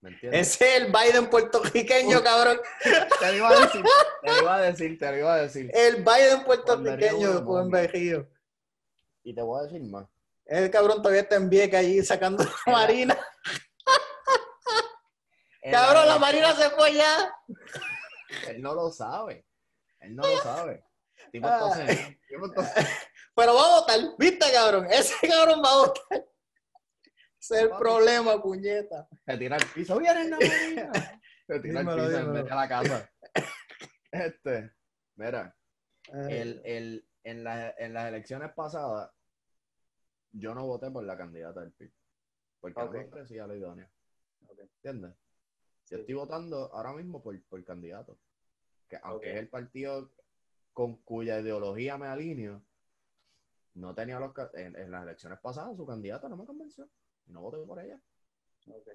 ¿Me 0.00 0.10
entiendes? 0.10 0.40
Ese 0.48 0.76
es 0.76 0.82
el 0.82 0.92
Biden 0.92 1.28
puertorriqueño, 1.28 2.22
cabrón. 2.22 2.60
Te 2.82 3.26
lo 3.32 3.34
iba 3.34 3.48
a 3.50 3.60
decir, 3.60 3.84
te 4.22 4.30
lo 4.32 4.40
iba 4.40 4.54
a 4.56 4.60
decir, 4.60 4.98
te 4.98 5.10
lo 5.10 5.18
iba 5.18 5.34
a 5.34 5.42
decir. 5.42 5.70
El 5.74 5.96
Biden 5.96 6.44
puertorriqueño 6.44 7.40
de. 7.40 8.26
Y 9.24 9.34
te 9.34 9.42
voy 9.42 9.60
a 9.60 9.64
decir 9.64 9.82
más. 9.82 10.06
El 10.46 10.70
cabrón 10.70 11.02
todavía 11.02 11.20
está 11.22 11.36
en 11.36 11.50
Vieca 11.50 11.78
allí 11.78 12.02
sacando 12.02 12.42
la 12.44 12.72
marina. 12.72 13.18
Cabrón, 15.70 16.06
la 16.06 16.16
elección- 16.16 16.20
marina 16.20 16.52
se 16.54 16.70
fue 16.70 16.94
ya. 16.94 17.34
Él 18.48 18.62
no 18.62 18.74
lo 18.74 18.90
sabe. 18.90 19.44
Él 20.00 20.16
no 20.16 20.22
lo 20.22 20.38
sabe. 20.38 20.82
Tipo, 21.30 21.46
entonces, 21.46 22.18
tipo, 22.26 22.46
entonces, 22.46 22.86
Pero 23.36 23.54
va 23.54 23.64
a 23.64 23.80
votar, 23.80 24.00
¿viste, 24.18 24.50
cabrón? 24.52 24.86
Ese 24.90 25.14
cabrón 25.28 25.62
va 25.62 25.70
a 25.70 25.76
votar. 25.76 26.26
Ese 27.40 27.54
es 27.56 27.62
el 27.62 27.70
problema, 27.70 28.40
puñeta. 28.42 29.08
se 29.24 29.36
tira 29.38 29.56
al 29.56 29.66
piso. 29.74 29.98
¡Viene 29.98 30.28
la 30.28 30.36
marina! 30.38 30.92
Se 31.46 31.60
tira 31.60 31.80
al 31.80 31.86
piso 31.86 32.08
dímelo. 32.08 32.32
mete 32.32 32.50
a 32.50 32.56
la 32.56 32.68
casa. 32.68 33.10
Este, 34.12 34.72
mira, 35.14 35.56
el, 36.28 36.60
el, 36.64 37.06
en, 37.22 37.44
la- 37.44 37.70
en 37.78 37.94
las 37.94 38.08
elecciones 38.08 38.52
pasadas, 38.54 39.08
yo 40.32 40.52
no 40.52 40.66
voté 40.66 40.90
por 40.90 41.04
la 41.04 41.16
candidata 41.16 41.60
del 41.60 41.70
PIB. 41.72 41.92
Porque 42.60 42.80
Ok. 42.80 42.92
no 42.92 42.98
me 42.98 43.04
parecía 43.06 43.46
lo 43.46 43.54
idóneo. 43.54 43.88
Ok. 44.48 44.58
¿Entiendes? 44.58 45.12
Sí. 45.84 45.94
Yo 45.94 45.98
estoy 46.00 46.14
votando 46.16 46.74
ahora 46.74 46.92
mismo 46.92 47.22
por, 47.22 47.40
por 47.44 47.62
candidato. 47.64 48.18
Que 48.88 48.98
aunque 49.04 49.30
es 49.30 49.36
el 49.36 49.48
partido 49.48 50.10
con 50.72 50.96
cuya 51.02 51.38
ideología 51.38 51.96
me 51.96 52.08
alineo, 52.08 52.64
no 53.74 53.94
tenía 53.94 54.18
los 54.18 54.32
en, 54.54 54.74
en 54.74 54.90
las 54.90 55.04
elecciones 55.04 55.38
pasadas 55.38 55.76
su 55.76 55.86
candidata 55.86 56.28
no 56.28 56.36
me 56.36 56.44
convenció. 56.46 56.90
No 57.26 57.40
voté 57.42 57.58
por 57.64 57.80
ella. 57.80 58.00
Ok. 58.68 58.88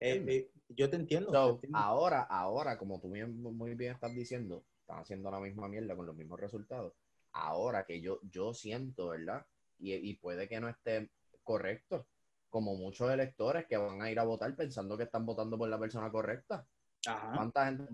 Eh, 0.00 0.24
eh, 0.28 0.50
yo 0.68 0.90
te 0.90 0.96
entiendo. 0.96 1.30
So, 1.30 1.46
te 1.46 1.54
entiendo. 1.66 1.78
ahora, 1.78 2.22
ahora, 2.22 2.76
como 2.78 3.00
tú 3.00 3.10
bien- 3.10 3.40
muy 3.40 3.74
bien 3.74 3.92
estás 3.94 4.14
diciendo, 4.14 4.64
están 4.80 4.98
haciendo 5.00 5.30
la 5.30 5.40
misma 5.40 5.68
mierda 5.68 5.96
con 5.96 6.06
los 6.06 6.16
mismos 6.16 6.38
resultados. 6.40 6.92
Ahora 7.32 7.84
que 7.84 8.00
yo, 8.00 8.20
yo 8.30 8.52
siento, 8.54 9.08
¿verdad? 9.08 9.44
Y, 9.78 9.92
y 9.94 10.14
puede 10.16 10.48
que 10.48 10.60
no 10.60 10.68
esté 10.68 11.10
correcto, 11.42 12.06
como 12.50 12.74
muchos 12.76 13.10
electores 13.10 13.66
que 13.66 13.76
van 13.76 14.00
a 14.02 14.10
ir 14.10 14.18
a 14.18 14.24
votar 14.24 14.54
pensando 14.56 14.96
que 14.96 15.04
están 15.04 15.26
votando 15.26 15.58
por 15.58 15.68
la 15.68 15.78
persona 15.78 16.10
correcta. 16.10 16.66
Ajá. 17.06 17.32
¿Cuánta 17.34 17.66
gente, 17.66 17.84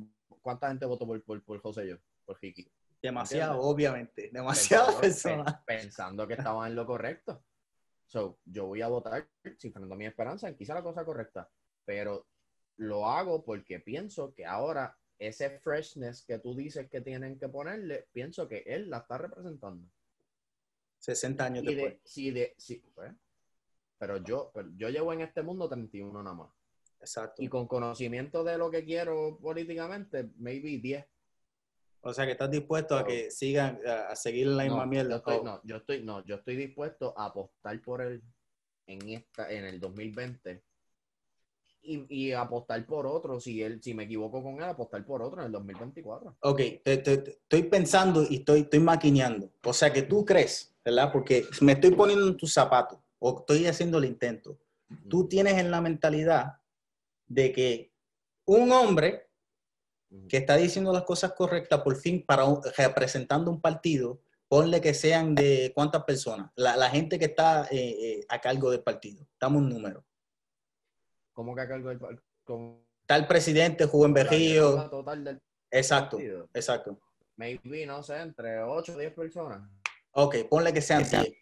cuánta 0.41 0.69
gente 0.69 0.87
votó 0.87 1.07
por, 1.07 1.23
por, 1.25 1.43
por 1.45 1.61
José 1.61 1.89
yo? 1.89 1.97
Por 2.25 2.39
Hiki. 2.41 2.71
Demasiado, 3.03 3.55
¿entiendes? 3.55 3.73
obviamente. 3.75 4.31
Demasiadas 4.33 4.95
Pensando- 4.97 5.45
personas. 5.45 5.55
pe- 5.67 5.75
Pensando 5.79 6.27
que 6.29 6.35
estaban 6.35 6.69
en 6.71 6.77
lo 6.77 6.87
correcto. 6.87 7.43
So, 8.07 8.39
yo 8.45 8.67
voy 8.67 8.83
a 8.83 8.89
votar 8.89 9.29
cifrando 9.59 9.95
mi 9.97 10.07
esperanza 10.07 10.49
en 10.49 10.57
quizá 10.57 10.75
la 10.75 10.83
cosa 10.83 11.05
correcta, 11.05 11.51
pero 11.85 12.27
lo 12.77 13.09
hago 13.09 13.45
porque 13.45 13.81
pienso 13.81 14.35
que 14.35 14.45
ahora 14.45 14.97
ese 15.19 15.51
freshness 15.61 16.25
que 16.25 16.39
tú 16.39 16.55
dices 16.55 16.89
que 16.91 17.01
tienen 17.01 17.39
que 17.39 17.49
ponerle, 17.49 18.09
pienso 18.13 18.49
que 18.49 18.65
él 18.67 18.91
la 18.91 18.99
está 18.99 19.19
representando. 19.19 19.89
60 20.99 21.45
años 21.45 21.65
Y 21.65 21.75
después. 21.75 21.95
de, 21.95 22.01
sí, 22.05 22.31
de, 22.31 22.55
sí, 22.59 22.83
pues, 22.95 23.13
pero 23.99 24.17
yo, 24.19 24.51
pero 24.53 24.69
yo 24.77 24.89
llevo 24.89 25.13
en 25.13 25.21
este 25.21 25.43
mundo 25.43 25.69
31 25.69 26.23
nada 26.23 26.35
más. 26.35 26.51
Exacto. 26.99 27.43
Y 27.43 27.49
con 27.49 27.67
conocimiento 27.67 28.45
de 28.45 28.59
lo 28.59 28.71
que 28.71 28.85
quiero 28.85 29.39
políticamente, 29.41 30.31
maybe 30.39 30.79
10. 30.79 31.05
O 32.03 32.13
sea, 32.13 32.27
que 32.27 32.33
estás 32.33 32.51
dispuesto 32.51 32.97
a 32.97 33.05
que 33.05 33.31
sigan 33.31 33.79
a, 33.87 34.15
seguir 34.17 34.49
la 34.49 34.65
misma 34.65 34.85
No, 34.85 34.87
mierda. 34.87 35.11
Yo 35.11 35.17
estoy, 35.17 35.45
no, 35.45 35.61
yo 35.65 35.77
estoy, 35.77 36.03
no, 36.03 36.25
yo 36.25 36.35
estoy 36.35 36.57
dispuesto 36.57 37.15
a 37.17 37.27
apostar 37.27 37.81
por 37.81 38.03
él 38.03 38.23
en 38.87 39.09
esta, 39.09 39.51
en 39.51 39.65
el 39.65 39.79
2020 39.79 40.65
y, 41.83 42.07
y 42.09 42.33
apostar 42.33 42.85
por 42.87 43.07
otro. 43.07 43.39
Si 43.39 43.63
él, 43.63 43.81
si 43.83 43.95
me 43.95 44.05
equivoco 44.05 44.43
con 44.43 44.57
él, 44.57 44.65
apostar 44.65 45.05
por 45.05 45.23
otro 45.23 45.41
en 45.41 45.47
el 45.47 45.53
2024. 45.53 46.37
Ok, 46.41 46.59
te- 46.85 46.97
te- 46.99 47.19
te- 47.19 47.31
estoy 47.31 47.63
pensando 47.65 48.25
y 48.29 48.37
estoy, 48.37 48.61
estoy 48.61 48.81
maquineando. 48.81 49.53
O 49.65 49.73
sea, 49.73 49.93
que 49.93 50.03
tú 50.03 50.25
crees, 50.25 50.75
¿verdad? 50.85 51.13
Porque 51.13 51.45
me 51.61 51.73
estoy 51.73 51.93
poniendo 51.93 52.27
en 52.27 52.37
tus 52.37 52.53
zapatos 52.53 52.99
o 53.21 53.39
estoy 53.39 53.67
haciendo 53.67 53.99
el 53.99 54.07
intento. 54.07 54.59
Tú 55.09 55.27
tienes 55.29 55.55
en 55.55 55.71
la 55.71 55.81
mentalidad 55.81 56.59
de 57.27 57.53
que 57.53 57.93
un 58.45 58.71
hombre. 58.73 59.29
Que 60.29 60.37
está 60.39 60.57
diciendo 60.57 60.93
las 60.93 61.05
cosas 61.05 61.33
correctas 61.33 61.81
por 61.83 61.97
fin 61.97 62.25
para 62.25 62.45
un- 62.45 62.61
representando 62.77 63.51
un 63.51 63.61
partido, 63.61 64.21
ponle 64.49 64.81
que 64.81 64.93
sean 64.95 65.35
de 65.35 65.73
cuántas 65.75 66.05
personas, 66.05 66.51
la, 66.57 66.77
la 66.77 66.91
gente 66.91 67.19
que 67.19 67.27
está 67.27 67.65
eh, 67.71 67.77
eh, 68.21 68.27
a 68.29 68.41
cargo 68.41 68.71
del 68.71 68.83
partido, 68.83 69.27
dame 69.41 69.59
un 69.59 69.69
número. 69.69 70.05
¿Cómo 71.33 71.55
que 71.55 71.63
a 71.63 71.69
cargo 71.69 71.89
del 71.89 71.99
par- 71.99 72.23
con 72.45 72.83
Está 73.01 73.17
el 73.17 73.27
presidente, 73.27 73.87
Juven 73.87 74.13
la 74.15 74.23
Berrío, 74.23 74.89
total 74.91 75.25
del 75.25 75.43
exacto, 75.71 76.17
partido? 76.19 76.49
exacto. 76.55 77.01
Maybe, 77.37 77.87
no 77.87 78.03
sé, 78.03 78.21
entre 78.21 78.63
8 78.63 78.93
o 78.95 78.99
10 78.99 79.13
personas. 79.15 79.69
Ok, 80.13 80.37
ponle 80.49 80.73
que 80.73 80.81
sean 80.83 81.03
10. 81.09 81.33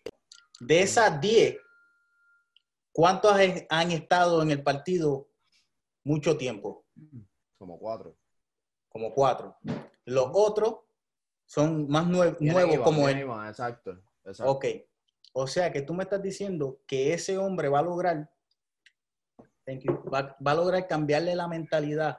De 0.61 0.81
esas 0.83 1.21
10, 1.21 1.57
¿cuántos 2.93 3.35
han 3.69 3.91
estado 3.91 4.41
en 4.43 4.51
el 4.53 4.63
partido 4.63 5.29
mucho 6.05 6.37
tiempo? 6.37 6.87
Como 7.59 7.79
4. 7.79 8.17
Como 8.91 9.15
cuatro. 9.15 9.57
Los 10.05 10.29
otros 10.35 10.81
son 11.47 11.89
más 11.89 12.07
nue- 12.07 12.37
nuevos 12.41 12.81
como 12.81 13.09
él. 13.09 13.21
Exacto. 13.49 13.99
exacto. 14.25 14.53
Ok. 14.53 14.67
O 15.33 15.47
sea 15.47 15.73
que 15.73 15.81
tú 15.83 15.95
me 15.95 16.03
estás 16.05 16.21
diciendo 16.21 16.81
que 16.87 17.15
ese 17.15 17.39
hombre 17.39 17.69
va 17.69 17.79
a 17.79 17.83
lograr, 17.83 18.29
thank 19.65 19.81
you, 19.83 19.93
va, 20.13 20.37
va 20.45 20.51
a 20.51 20.55
lograr 20.55 20.87
cambiarle 20.87 21.35
la 21.35 21.47
mentalidad 21.49 22.19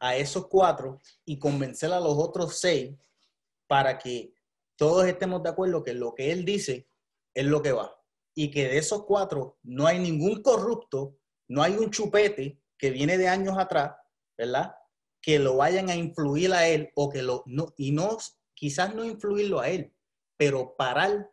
a 0.00 0.16
esos 0.16 0.48
cuatro 0.48 1.00
y 1.24 1.38
convencer 1.38 1.92
a 1.92 2.00
los 2.00 2.16
otros 2.18 2.58
seis 2.58 2.92
para 3.68 3.98
que 3.98 4.34
todos 4.76 5.06
estemos 5.06 5.42
de 5.44 5.50
acuerdo 5.50 5.84
que 5.84 5.94
lo 5.94 6.12
que 6.14 6.32
él 6.32 6.44
dice 6.44 6.88
es 7.34 7.46
lo 7.46 7.62
que 7.62 7.70
va. 7.72 7.96
Y 8.34 8.50
que 8.50 8.64
de 8.68 8.78
esos 8.78 9.04
cuatro 9.04 9.58
no 9.62 9.86
hay 9.86 10.00
ningún 10.00 10.42
corrupto, 10.42 11.18
no 11.48 11.62
hay 11.62 11.76
un 11.76 11.90
chupete 11.90 12.58
que 12.76 12.90
viene 12.90 13.16
de 13.16 13.28
años 13.28 13.56
atrás, 13.58 13.94
¿verdad? 14.36 14.74
Que 15.22 15.38
lo 15.38 15.56
vayan 15.56 15.88
a 15.88 15.96
influir 15.96 16.52
a 16.52 16.68
él 16.68 16.90
o 16.94 17.08
que 17.08 17.22
lo, 17.22 17.42
no, 17.46 17.72
y 17.78 17.92
no, 17.92 18.18
quizás 18.54 18.94
no 18.94 19.04
influirlo 19.04 19.60
a 19.60 19.70
él, 19.70 19.94
pero 20.36 20.76
parar, 20.76 21.32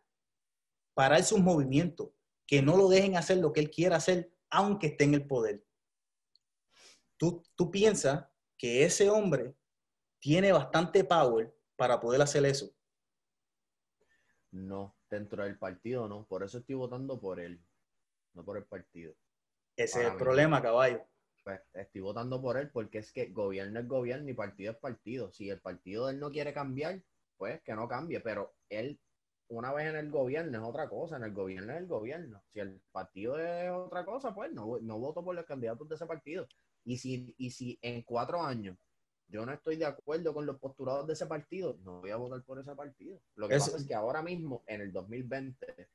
parar 0.94 1.22
sus 1.22 1.40
movimientos, 1.40 2.10
que 2.46 2.62
no 2.62 2.76
lo 2.76 2.88
dejen 2.88 3.16
hacer 3.16 3.38
lo 3.38 3.52
que 3.52 3.60
él 3.60 3.70
quiera 3.70 3.96
hacer, 3.96 4.32
aunque 4.48 4.88
esté 4.88 5.04
en 5.04 5.14
el 5.14 5.26
poder. 5.26 5.64
Tú, 7.16 7.42
tú 7.54 7.70
piensas 7.70 8.26
que 8.56 8.84
ese 8.84 9.10
hombre 9.10 9.54
tiene 10.20 10.52
bastante 10.52 11.02
power 11.04 11.54
para 11.76 12.00
poder 12.00 12.22
hacer 12.22 12.44
eso. 12.44 12.72
No, 14.52 14.96
dentro 15.08 15.44
del 15.44 15.58
partido 15.58 16.08
no. 16.08 16.26
Por 16.26 16.42
eso 16.42 16.58
estoy 16.58 16.74
votando 16.74 17.20
por 17.20 17.40
él, 17.40 17.64
no 18.34 18.44
por 18.44 18.56
el 18.56 18.64
partido. 18.64 19.14
Ese 19.76 20.02
es 20.02 20.10
el 20.10 20.16
problema, 20.16 20.60
caballo. 20.60 21.06
Pues 21.42 21.60
estoy 21.72 22.00
votando 22.00 22.40
por 22.40 22.56
él 22.58 22.70
porque 22.70 22.98
es 22.98 23.12
que 23.12 23.26
gobierno 23.26 23.80
es 23.80 23.88
gobierno 23.88 24.28
y 24.28 24.34
partido 24.34 24.72
es 24.72 24.78
partido. 24.78 25.32
Si 25.32 25.48
el 25.48 25.60
partido 25.60 26.06
de 26.06 26.14
él 26.14 26.20
no 26.20 26.30
quiere 26.30 26.52
cambiar, 26.52 27.02
pues 27.36 27.62
que 27.62 27.74
no 27.74 27.88
cambie. 27.88 28.20
Pero 28.20 28.54
él, 28.68 29.00
una 29.48 29.72
vez 29.72 29.86
en 29.86 29.96
el 29.96 30.10
gobierno, 30.10 30.58
es 30.58 30.64
otra 30.64 30.88
cosa. 30.88 31.16
En 31.16 31.24
el 31.24 31.32
gobierno 31.32 31.72
es 31.72 31.78
el 31.78 31.86
gobierno. 31.86 32.42
Si 32.52 32.60
el 32.60 32.80
partido 32.92 33.38
es 33.38 33.70
otra 33.70 34.04
cosa, 34.04 34.34
pues 34.34 34.52
no, 34.52 34.78
no 34.80 34.98
voto 34.98 35.24
por 35.24 35.34
los 35.34 35.46
candidatos 35.46 35.88
de 35.88 35.94
ese 35.94 36.06
partido. 36.06 36.46
Y 36.84 36.98
si, 36.98 37.34
y 37.38 37.50
si 37.50 37.78
en 37.82 38.02
cuatro 38.02 38.42
años 38.42 38.76
yo 39.30 39.46
no 39.46 39.52
estoy 39.52 39.76
de 39.76 39.86
acuerdo 39.86 40.34
con 40.34 40.44
los 40.44 40.58
postulados 40.58 41.06
de 41.06 41.12
ese 41.12 41.26
partido, 41.26 41.78
no 41.84 42.00
voy 42.00 42.10
a 42.10 42.16
votar 42.16 42.42
por 42.42 42.58
ese 42.58 42.74
partido. 42.74 43.20
Lo 43.36 43.48
que 43.48 43.58
pasa 43.58 43.76
es 43.76 43.86
que 43.86 43.94
ahora 43.94 44.22
mismo, 44.22 44.64
en 44.66 44.80
el 44.80 44.92
2020, 44.92 45.88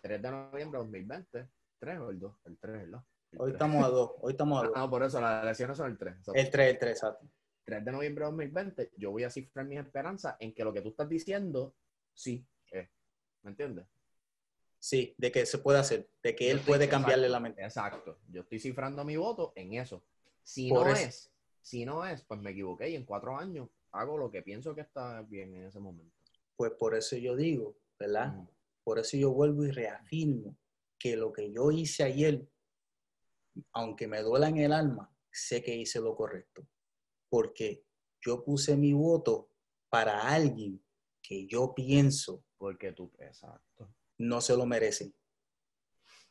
3 0.00 0.22
de 0.22 0.30
noviembre 0.30 0.78
de 0.78 0.84
2020, 0.84 1.48
3 1.80 1.98
o 1.98 2.10
el 2.10 2.20
2, 2.20 2.36
el 2.44 2.58
3, 2.58 2.72
¿verdad? 2.82 3.04
Hoy 3.36 3.52
estamos 3.52 3.84
a 3.84 3.88
2, 3.88 4.10
hoy 4.20 4.32
estamos 4.32 4.62
a 4.62 4.66
2. 4.66 4.72
Ah, 4.76 4.80
no, 4.80 4.90
por 4.90 5.02
eso 5.02 5.20
las 5.20 5.42
elecciones 5.42 5.76
son 5.76 5.90
el 5.90 5.98
3. 5.98 6.16
El 6.34 6.50
3, 6.50 6.70
el 6.70 6.78
3, 6.78 6.92
exacto. 6.92 7.26
3 7.64 7.84
de 7.84 7.92
noviembre 7.92 8.24
de 8.24 8.30
2020, 8.30 8.92
yo 8.96 9.10
voy 9.10 9.24
a 9.24 9.30
cifrar 9.30 9.66
mis 9.66 9.78
esperanzas 9.78 10.36
en 10.40 10.52
que 10.52 10.64
lo 10.64 10.72
que 10.72 10.80
tú 10.80 10.90
estás 10.90 11.08
diciendo, 11.08 11.74
sí, 12.12 12.46
es. 12.70 12.88
¿Me 13.42 13.50
entiendes? 13.50 13.86
Sí, 14.78 15.14
de 15.16 15.30
que 15.30 15.46
se 15.46 15.58
puede 15.58 15.78
hacer, 15.78 16.10
de 16.22 16.34
que 16.34 16.50
él 16.50 16.60
puede 16.60 16.88
cambiarle 16.88 17.28
la 17.28 17.38
mente. 17.38 17.62
Exacto. 17.62 18.18
Yo 18.28 18.42
estoy 18.42 18.58
cifrando 18.58 19.04
mi 19.04 19.16
voto 19.16 19.52
en 19.54 19.74
eso. 19.74 20.02
Si 20.42 20.72
no 20.72 20.88
es, 20.88 21.32
si 21.60 21.84
no 21.84 22.04
es, 22.04 22.24
pues 22.24 22.40
me 22.40 22.50
equivoqué 22.50 22.90
y 22.90 22.96
en 22.96 23.04
cuatro 23.04 23.38
años 23.38 23.68
hago 23.92 24.18
lo 24.18 24.30
que 24.30 24.42
pienso 24.42 24.74
que 24.74 24.80
está 24.80 25.22
bien 25.22 25.54
en 25.54 25.66
ese 25.66 25.78
momento. 25.78 26.16
Pues 26.56 26.72
por 26.72 26.96
eso 26.96 27.16
yo 27.16 27.36
digo, 27.36 27.76
¿verdad? 27.96 28.34
Por 28.82 28.98
eso 28.98 29.16
yo 29.16 29.30
vuelvo 29.30 29.64
y 29.64 29.70
reafirmo 29.70 30.56
que 30.98 31.16
lo 31.16 31.32
que 31.32 31.52
yo 31.52 31.70
hice 31.70 32.02
ayer, 32.02 32.44
aunque 33.72 34.06
me 34.06 34.22
duela 34.22 34.48
en 34.48 34.58
el 34.58 34.72
alma, 34.72 35.14
sé 35.30 35.62
que 35.62 35.74
hice 35.74 36.00
lo 36.00 36.14
correcto. 36.16 36.66
Porque 37.28 37.84
yo 38.20 38.44
puse 38.44 38.76
mi 38.76 38.92
voto 38.92 39.50
para 39.88 40.28
alguien 40.28 40.82
que 41.22 41.46
yo 41.46 41.74
pienso. 41.74 42.44
Porque 42.56 42.92
tú, 42.92 43.12
exacto. 43.18 43.94
No 44.18 44.40
se 44.40 44.56
lo 44.56 44.66
merece. 44.66 45.14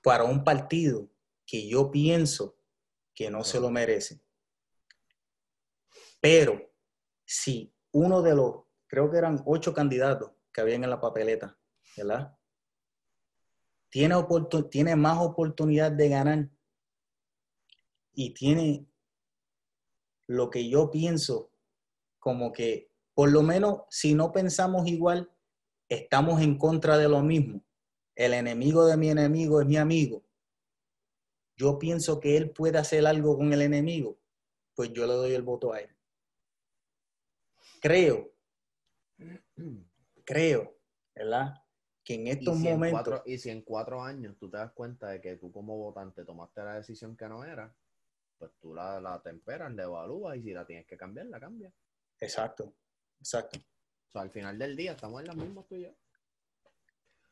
Para 0.01 0.23
un 0.23 0.43
partido 0.43 1.09
que 1.45 1.67
yo 1.67 1.91
pienso 1.91 2.57
que 3.13 3.29
no 3.29 3.43
se 3.43 3.59
lo 3.59 3.69
merece. 3.69 4.21
Pero 6.19 6.71
si 7.25 7.73
uno 7.91 8.21
de 8.21 8.35
los, 8.35 8.63
creo 8.87 9.11
que 9.11 9.17
eran 9.17 9.41
ocho 9.45 9.73
candidatos 9.73 10.31
que 10.53 10.61
habían 10.61 10.83
en 10.83 10.89
la 10.89 11.01
papeleta, 11.01 11.57
¿verdad? 11.97 12.37
Tiene, 13.89 14.15
tiene 14.69 14.95
más 14.95 15.17
oportunidad 15.19 15.91
de 15.91 16.09
ganar 16.09 16.49
y 18.13 18.33
tiene 18.33 18.85
lo 20.27 20.49
que 20.49 20.69
yo 20.69 20.89
pienso 20.91 21.51
como 22.19 22.51
que, 22.51 22.91
por 23.13 23.31
lo 23.31 23.41
menos, 23.41 23.81
si 23.89 24.13
no 24.13 24.31
pensamos 24.31 24.87
igual, 24.87 25.31
estamos 25.89 26.41
en 26.41 26.57
contra 26.57 26.97
de 26.97 27.09
lo 27.09 27.21
mismo. 27.21 27.63
El 28.15 28.33
enemigo 28.33 28.85
de 28.85 28.97
mi 28.97 29.09
enemigo 29.09 29.61
es 29.61 29.67
mi 29.67 29.77
amigo. 29.77 30.23
Yo 31.57 31.79
pienso 31.79 32.19
que 32.19 32.37
él 32.37 32.51
puede 32.51 32.77
hacer 32.77 33.05
algo 33.05 33.37
con 33.37 33.51
el 33.53 33.61
enemigo, 33.61 34.17
pues 34.75 34.93
yo 34.93 35.05
le 35.05 35.13
doy 35.13 35.33
el 35.33 35.41
voto 35.41 35.73
a 35.73 35.79
él 35.79 35.95
creo, 37.81 38.31
creo, 40.23 40.77
¿verdad? 41.13 41.55
Que 42.03 42.13
en 42.13 42.27
estos 42.27 42.57
momentos... 42.57 43.21
y 43.25 43.37
si 43.37 43.49
en 43.49 43.63
cuatro 43.63 44.01
años 44.01 44.37
tú 44.37 44.49
te 44.49 44.57
das 44.57 44.71
cuenta 44.71 45.09
de 45.09 45.19
que 45.19 45.35
tú 45.35 45.51
como 45.51 45.77
votante 45.77 46.23
tomaste 46.23 46.63
la 46.63 46.75
decisión 46.75 47.17
que 47.17 47.27
no 47.27 47.43
era, 47.43 47.75
pues 48.41 48.53
tú 48.59 48.73
la, 48.73 48.99
la 48.99 49.21
temperas, 49.21 49.71
la 49.75 49.83
evalúas 49.83 50.35
y 50.35 50.41
si 50.41 50.51
la 50.51 50.65
tienes 50.65 50.87
que 50.87 50.97
cambiar, 50.97 51.27
la 51.27 51.39
cambias. 51.39 51.71
Exacto, 52.19 52.73
exacto. 53.19 53.59
O 53.59 54.11
sea, 54.11 54.23
al 54.23 54.31
final 54.31 54.57
del 54.57 54.75
día 54.75 54.93
estamos 54.93 55.21
en 55.21 55.27
las 55.27 55.35
mismas 55.35 55.67
tú 55.67 55.75
y 55.75 55.83
yo. 55.83 55.95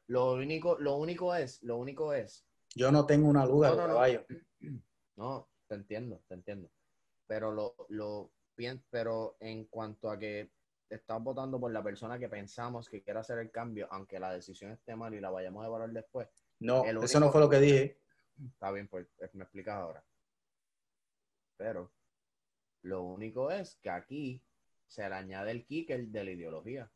Lo 0.05 0.33
único, 0.33 0.77
lo 0.77 0.97
único 0.97 1.33
es, 1.33 1.63
lo 1.63 1.77
único 1.77 2.13
es. 2.13 2.45
Yo 2.75 2.91
no 2.91 3.07
tengo 3.07 3.27
una 3.27 3.43
lugar, 3.43 3.75
no, 3.75 3.87
caballo. 3.87 4.23
No, 5.15 5.49
te 5.67 5.73
entiendo, 5.73 6.21
te 6.27 6.35
entiendo. 6.35 6.69
Pero 7.25 7.51
lo, 7.51 7.75
lo, 7.89 8.31
pero 8.91 9.35
en 9.39 9.65
cuanto 9.65 10.11
a 10.11 10.19
que 10.19 10.51
estás 10.87 11.23
votando 11.23 11.59
por 11.59 11.71
la 11.71 11.81
persona 11.81 12.19
que 12.19 12.29
pensamos 12.29 12.87
que 12.87 13.01
quiere 13.01 13.19
hacer 13.19 13.39
el 13.39 13.49
cambio, 13.49 13.87
aunque 13.89 14.19
la 14.19 14.31
decisión 14.31 14.71
esté 14.71 14.95
mal 14.95 15.15
y 15.15 15.19
la 15.19 15.31
vayamos 15.31 15.63
a 15.63 15.67
evaluar 15.67 15.89
después. 15.89 16.27
No, 16.59 16.85
eso 16.85 17.19
no 17.19 17.31
fue 17.31 17.41
lo 17.41 17.49
que 17.49 17.59
dije. 17.59 17.99
Está 18.53 18.71
bien, 18.71 18.87
pues 18.87 19.07
me 19.33 19.43
explicas 19.43 19.75
ahora. 19.75 20.03
Pero 21.59 21.91
lo 22.83 23.03
único 23.03 23.51
es 23.51 23.75
que 23.81 23.89
aquí 23.89 24.41
se 24.87 25.07
le 25.09 25.13
añade 25.13 25.51
el 25.51 25.65
kicker 25.65 26.07
de 26.07 26.23
la 26.23 26.31
ideología. 26.31 26.89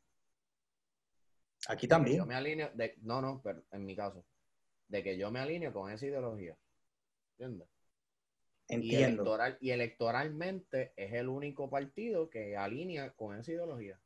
Aquí 1.67 1.85
también. 1.85 2.17
Yo 2.19 2.25
me 2.25 2.35
alineo, 2.35 2.71
de, 2.73 2.95
no, 3.01 3.21
no, 3.21 3.41
pero 3.43 3.61
en 3.71 3.85
mi 3.85 3.93
caso, 3.93 4.25
de 4.87 5.03
que 5.03 5.17
yo 5.17 5.31
me 5.31 5.39
alineo 5.39 5.73
con 5.73 5.91
esa 5.91 6.05
ideología. 6.05 6.57
¿Entiendes? 7.31 7.67
Entiendo. 8.69 9.37
Y, 9.59 9.71
electoralmente 9.71 10.93
es 10.95 11.11
el 11.11 11.27
único 11.27 11.69
partido 11.69 12.29
que 12.29 12.55
alinea 12.55 13.11
con 13.11 13.37
esa 13.37 13.51
ideología. 13.51 13.99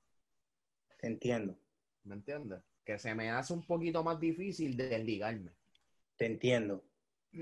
Entiendo. 1.03 1.55
¿Me 2.03 2.15
entiendes? 2.15 2.63
Que 2.83 2.97
se 2.97 3.13
me 3.13 3.29
hace 3.29 3.53
un 3.53 3.63
poquito 3.63 4.03
más 4.03 4.19
difícil 4.19 4.75
de 4.75 4.89
desligarme. 4.89 5.51
Te 6.15 6.25
entiendo. 6.25 6.83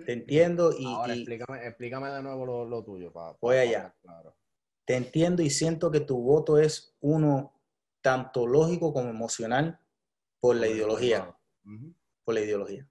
Te 0.04 0.14
entiendo 0.14 0.74
y... 0.78 0.86
Ahora, 0.86 1.14
Explícame, 1.14 2.10
de 2.10 2.22
nuevo 2.24 2.66
lo, 2.66 2.84
tuyo. 2.84 3.12
voy 3.40 3.58
allá. 3.58 3.96
Te 4.86 4.96
entiendo 4.96 5.42
y 5.42 5.50
siento 5.50 5.92
que 5.92 6.00
tu 6.00 6.22
voto 6.22 6.58
es 6.58 6.96
uno 7.00 7.54
tanto 8.02 8.46
lógico 8.46 8.94
como 8.94 9.10
emocional 9.10 9.80
por, 10.40 10.56
la 10.56 10.68
ideología. 10.68 11.36
Por 12.24 12.36
la 12.36 12.42
ideología. 12.42 12.88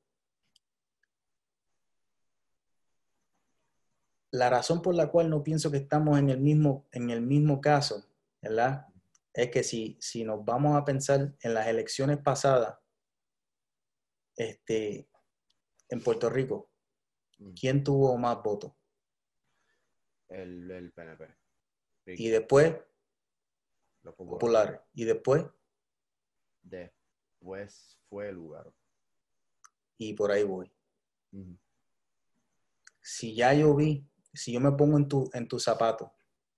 la 4.35 4.51
razón 4.51 4.83
por 4.83 4.97
la 4.97 5.13
cual 5.13 5.31
no 5.31 5.45
pienso 5.45 5.71
que 5.71 5.77
estamos 5.77 6.19
en 6.19 6.29
el 6.29 6.41
mismo, 6.41 6.89
en 6.91 7.11
el 7.11 7.21
mismo 7.21 7.61
caso, 7.61 8.05
¿verdad? 8.43 8.89
Es 9.33 9.49
que 9.53 9.63
si, 9.63 9.97
si 10.01 10.25
nos 10.25 10.45
vamos 10.45 10.77
a 10.77 10.85
pensar 10.85 11.37
en 11.41 11.55
las 11.55 11.69
elecciones 11.69 12.19
pasadas, 12.19 12.77
este, 14.35 15.09
en 15.89 16.03
Puerto 16.03 16.29
Rico. 16.29 16.69
¿Quién 17.59 17.85
tuvo 17.85 18.17
más 18.17 18.43
votos? 18.43 18.73
El, 20.29 20.93
PNP. 20.95 21.29
Y 22.07 22.29
después, 22.29 22.75
los 24.03 24.15
populares. 24.15 24.81
Y 24.93 25.05
después, 25.05 25.45
después 26.63 27.99
fue 28.09 28.29
el 28.29 28.37
lugar. 28.37 28.73
Y 29.99 30.15
por 30.15 30.33
ahí 30.33 30.43
voy. 30.43 30.71
Si 33.01 33.35
ya 33.35 33.55
yo 33.55 33.75
vi 33.75 34.09
si 34.35 34.53
yo 34.53 34.61
me 34.61 34.73
pongo 34.73 34.99
en 34.99 35.09
tu, 35.09 35.31
en 35.33 35.49
tu 35.49 35.59
zapato 35.59 36.13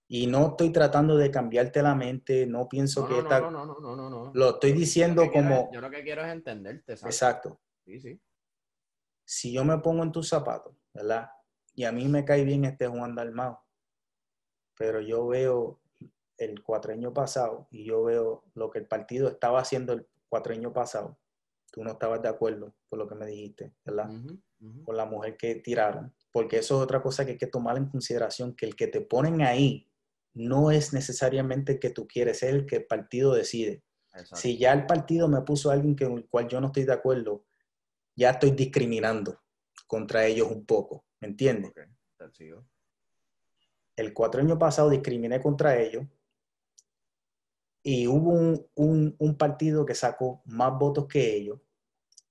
y 0.08 0.26
no 0.26 0.48
estoy 0.48 0.70
tratando 0.70 1.16
de 1.16 1.30
cambiarte 1.30 1.82
la 1.82 1.94
mente, 1.94 2.46
no 2.46 2.68
pienso 2.68 3.06
que 3.06 3.22
no, 3.22 3.50
No, 3.50 3.50
no, 3.50 3.66
no, 3.80 3.96
no, 3.96 4.10
no. 4.10 4.30
Lo 4.34 4.50
estoy 4.50 4.72
diciendo 4.72 5.30
como... 5.32 5.70
yo 5.72 5.80
lo 5.80 5.90
que 5.90 6.02
quiero 6.02 6.24
es 6.24 6.32
entenderte. 6.32 6.92
Exacto. 6.92 7.60
Sí, 7.84 8.00
sí. 8.00 8.20
Si 9.26 9.52
yo 9.52 9.62
me 9.66 9.76
pongo 9.78 10.02
en 10.02 10.12
tus 10.12 10.30
zapatos, 10.30 10.74
¿verdad? 10.94 11.28
Y 11.74 11.84
a 11.84 11.92
mí 11.92 12.08
me 12.08 12.24
cae 12.24 12.44
bien 12.44 12.64
este 12.64 12.86
Juan 12.86 13.14
Dalmao, 13.14 13.62
pero 14.78 15.02
yo 15.02 15.26
veo 15.26 15.78
el 16.38 16.62
cuatreño 16.62 17.12
pasado 17.12 17.68
y 17.70 17.84
yo 17.84 18.02
veo 18.04 18.44
lo 18.54 18.70
que 18.70 18.78
el 18.78 18.86
partido 18.86 19.28
estaba 19.28 19.60
haciendo 19.60 19.92
el 19.92 20.06
cuatreño 20.30 20.72
pasado. 20.72 21.18
Tú 21.70 21.84
no 21.84 21.90
estabas 21.90 22.22
de 22.22 22.30
acuerdo 22.30 22.74
por 22.88 22.98
lo 22.98 23.06
que 23.06 23.14
me 23.14 23.26
dijiste, 23.26 23.74
¿verdad? 23.84 24.08
Con 24.84 24.96
la 24.96 25.04
mujer 25.04 25.36
que 25.36 25.56
tiraron 25.56 26.14
porque 26.36 26.58
eso 26.58 26.76
es 26.76 26.82
otra 26.82 27.00
cosa 27.00 27.24
que 27.24 27.30
hay 27.30 27.38
que 27.38 27.46
tomar 27.46 27.78
en 27.78 27.86
consideración, 27.86 28.54
que 28.54 28.66
el 28.66 28.76
que 28.76 28.88
te 28.88 29.00
ponen 29.00 29.40
ahí 29.40 29.88
no 30.34 30.70
es 30.70 30.92
necesariamente 30.92 31.72
el 31.72 31.78
que 31.78 31.88
tú 31.88 32.06
quieres, 32.06 32.42
es 32.42 32.52
el 32.52 32.66
que 32.66 32.76
el 32.76 32.84
partido 32.84 33.32
decide. 33.32 33.82
Exacto. 34.12 34.36
Si 34.36 34.58
ya 34.58 34.74
el 34.74 34.84
partido 34.84 35.28
me 35.28 35.40
puso 35.40 35.70
a 35.70 35.72
alguien 35.72 35.96
con 35.96 36.12
el 36.12 36.28
cual 36.28 36.46
yo 36.46 36.60
no 36.60 36.66
estoy 36.66 36.84
de 36.84 36.92
acuerdo, 36.92 37.46
ya 38.16 38.30
estoy 38.30 38.50
discriminando 38.52 39.40
contra 39.86 40.26
ellos 40.26 40.50
un 40.50 40.64
poco, 40.66 41.04
¿me 41.20 41.28
entiendes? 41.28 41.70
Ok, 41.70 41.80
te 42.16 42.30
sigo. 42.32 42.66
El 43.94 44.12
cuatro 44.12 44.40
años 44.40 44.58
pasado 44.58 44.90
discriminé 44.90 45.40
contra 45.40 45.78
ellos 45.80 46.04
y 47.82 48.08
hubo 48.08 48.30
un, 48.32 48.66
un- 48.74 49.14
un 49.18 49.36
partido 49.38 49.86
que 49.86 49.94
sacó 49.94 50.42
más 50.46 50.76
votos 50.78 51.06
que 51.06 51.36
ellos. 51.36 51.60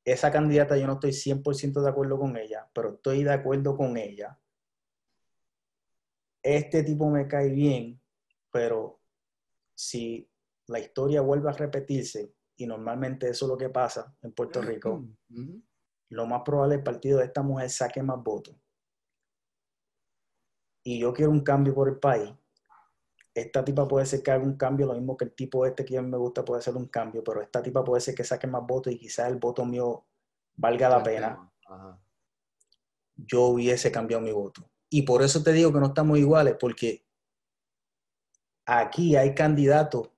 Esa 0.04 0.32
candidata 0.32 0.78
yo 0.78 0.86
no 0.86 0.94
estoy 0.94 1.14
100% 1.14 1.82
de 1.82 1.90
acuerdo 1.90 2.20
con 2.20 2.36
ella, 2.38 2.70
pero 2.74 2.96
estoy 2.96 3.24
de 3.24 3.32
acuerdo 3.32 3.76
con 3.78 3.98
ella. 3.98 4.38
Este 6.44 6.84
tipo 6.84 7.10
me 7.10 7.28
cae 7.28 7.50
bien, 7.50 8.00
pero 8.52 9.00
si 9.74 10.30
la 10.68 10.80
historia 10.80 11.22
vuelve 11.22 11.50
a 11.50 11.54
repetirse, 11.54 12.34
y 12.58 12.68
normalmente 12.68 13.30
eso 13.30 13.46
es 13.46 13.50
lo 13.50 13.58
que 13.58 13.70
pasa 13.70 14.16
en 14.22 14.32
Puerto 14.34 14.62
Rico, 14.62 15.04
Ujú. 15.30 15.62
Lo 16.10 16.26
más 16.26 16.42
probable 16.44 16.76
es 16.76 16.78
que 16.78 16.90
el 16.90 16.94
partido 16.94 17.20
de 17.20 17.26
esta 17.26 17.42
mujer 17.42 17.70
saque 17.70 18.04
más 18.04 18.22
votos. 18.24 18.56
Y 20.84 21.00
yo 21.00 21.14
quiero 21.14 21.32
un 21.32 21.42
cambio 21.42 21.74
por 21.74 21.90
el 21.90 21.98
país. 21.98 22.32
Esta 23.34 23.66
tipa 23.66 23.88
puede 23.88 24.06
ser 24.06 24.22
que 24.24 24.32
haga 24.32 24.44
un 24.44 24.56
cambio, 24.56 24.86
lo 24.86 24.94
mismo 24.94 25.18
que 25.18 25.26
el 25.26 25.34
tipo 25.34 25.66
este 25.66 25.84
que 25.84 25.98
a 25.98 26.02
mí 26.02 26.10
me 26.10 26.18
gusta 26.18 26.46
puede 26.46 26.60
hacer 26.60 26.76
un 26.76 26.88
cambio, 26.88 27.24
pero 27.24 27.42
esta 27.42 27.62
tipa 27.62 27.84
puede 27.84 28.02
ser 28.02 28.16
que 28.16 28.24
saque 28.24 28.48
más 28.48 28.66
votos 28.66 28.94
y 28.94 28.98
quizás 28.98 29.28
el 29.30 29.38
voto 29.38 29.66
mío 29.66 30.06
valga 30.56 30.88
la 30.88 31.04
pena. 31.04 31.52
Ajá. 31.66 32.00
Yo 33.18 33.46
hubiese 33.48 33.92
cambiado 33.92 34.22
mi 34.22 34.32
voto. 34.32 34.70
Y 34.90 35.02
por 35.02 35.24
eso 35.24 35.44
te 35.44 35.52
digo 35.52 35.74
que 35.74 35.80
no 35.80 35.88
estamos 35.88 36.18
iguales, 36.18 36.56
porque 36.60 37.06
aquí 38.66 39.16
hay 39.16 39.34
candidatos 39.34 40.10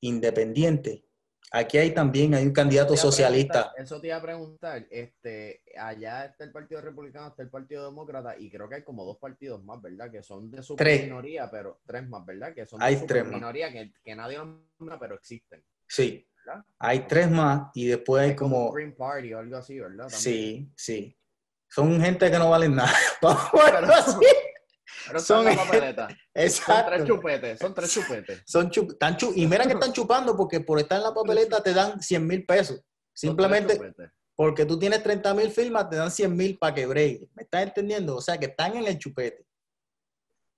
independientes. 0.00 1.02
Aquí 1.50 1.78
hay 1.78 1.92
también 1.94 2.34
hay 2.34 2.44
un 2.46 2.52
candidato 2.52 2.94
socialista. 2.96 3.72
Eso 3.76 4.00
te 4.00 4.08
iba 4.08 4.16
a 4.16 4.22
preguntar. 4.22 4.86
Este, 4.90 5.62
allá 5.78 6.26
está 6.26 6.44
el 6.44 6.52
Partido 6.52 6.80
Republicano, 6.82 7.28
está 7.28 7.42
el 7.42 7.48
Partido 7.48 7.86
Demócrata, 7.86 8.36
y 8.38 8.50
creo 8.50 8.68
que 8.68 8.76
hay 8.76 8.82
como 8.84 9.04
dos 9.04 9.16
partidos 9.18 9.64
más, 9.64 9.80
¿verdad? 9.80 10.10
Que 10.10 10.22
son 10.22 10.50
de 10.50 10.62
su 10.62 10.76
Tres. 10.76 11.04
minoría, 11.04 11.50
pero 11.50 11.80
tres 11.86 12.06
más, 12.08 12.24
¿verdad? 12.26 12.52
Que 12.54 12.66
son 12.66 12.82
Hay 12.82 12.96
de 12.96 13.06
tres 13.06 13.24
más. 13.24 13.32
minoría 13.34 13.72
que, 13.72 13.92
que 14.04 14.14
nadie 14.14 14.36
nombra, 14.38 14.98
pero 14.98 15.14
existen. 15.14 15.64
Sí, 15.86 16.28
¿verdad? 16.44 16.64
hay 16.78 17.00
tres 17.06 17.30
más 17.30 17.70
y 17.74 17.86
después 17.86 18.22
hay 18.22 18.30
Hay 18.30 18.36
como 18.36 18.56
como... 18.66 18.72
Green 18.72 18.94
Party 18.94 19.32
o 19.32 19.38
algo 19.38 19.56
así, 19.56 19.78
¿verdad? 19.80 20.08
También. 20.08 20.20
Sí, 20.20 20.72
sí. 20.76 21.18
Son 21.70 22.00
gente 22.00 22.30
que 22.30 22.38
no 22.38 22.50
valen 22.50 22.74
nada. 22.74 22.92
Vamos 23.22 23.42
a 23.54 23.80
Pero- 23.80 23.92
así. 23.94 24.26
Pero 25.08 25.20
Son- 25.20 25.44
son 25.44 25.54
la. 25.56 26.08
Son 26.50 26.86
tres 26.86 27.04
chupetes, 27.04 27.58
son 27.58 27.74
tres 27.74 27.92
chupetes. 27.92 28.42
Son 28.46 28.70
chup- 28.70 28.92
están 28.92 29.16
chu- 29.16 29.32
y 29.34 29.46
mira 29.46 29.66
que 29.66 29.72
están 29.72 29.92
chupando 29.92 30.36
porque 30.36 30.60
por 30.60 30.78
estar 30.78 30.98
en 30.98 31.04
la 31.04 31.12
papeleta 31.14 31.60
te 31.62 31.74
dan 31.74 32.00
100 32.00 32.26
mil 32.26 32.46
pesos. 32.46 32.80
Simplemente 33.12 33.76
porque 34.36 34.64
tú 34.64 34.78
tienes 34.78 35.02
30 35.02 35.34
mil 35.34 35.50
firmas, 35.50 35.90
te 35.90 35.96
dan 35.96 36.10
100 36.12 36.36
mil 36.36 36.56
para 36.58 36.72
que 36.74 36.86
break. 36.86 37.22
¿Me 37.34 37.42
estás 37.42 37.64
entendiendo? 37.64 38.14
O 38.16 38.20
sea, 38.20 38.38
que 38.38 38.46
están 38.46 38.76
en 38.76 38.86
el 38.86 38.96
chupete. 38.98 39.44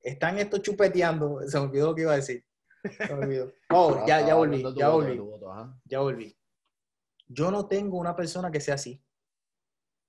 Están 0.03 0.39
estos 0.39 0.61
chupeteando. 0.63 1.41
Se 1.47 1.59
me 1.59 1.65
olvidó 1.67 1.87
lo 1.89 1.95
que 1.95 2.03
iba 2.03 2.13
a 2.13 2.17
decir. 2.17 2.45
Se 2.99 3.15
me 3.15 3.25
olvidó. 3.25 3.53
Oh, 3.73 4.05
ya, 4.07 4.27
ya 4.27 4.35
volví, 4.35 4.63
ya 4.77 4.89
volví, 4.89 5.21
ya 5.87 6.01
volví. 6.01 6.37
Yo 7.29 7.51
no 7.51 7.67
tengo 7.69 7.97
una 7.99 8.15
persona 8.17 8.51
que 8.51 8.61
sea 8.61 8.75
así. 8.75 9.01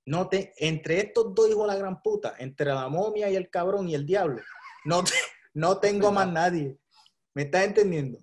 No 0.04 0.28
te, 0.28 0.52
entre 0.56 0.98
estos 1.00 1.34
dos 1.34 1.48
hijos 1.48 1.62
de 1.68 1.74
la 1.74 1.78
gran 1.78 2.02
puta, 2.02 2.34
entre 2.38 2.66
la 2.66 2.88
momia 2.88 3.30
y 3.30 3.36
el 3.36 3.48
cabrón 3.50 3.88
y 3.88 3.94
el 3.94 4.04
diablo, 4.04 4.40
no, 4.84 5.04
te- 5.04 5.12
no 5.54 5.78
tengo 5.78 6.10
más 6.10 6.30
nadie. 6.30 6.76
¿Me 7.34 7.42
estás 7.42 7.64
entendiendo? 7.64 8.18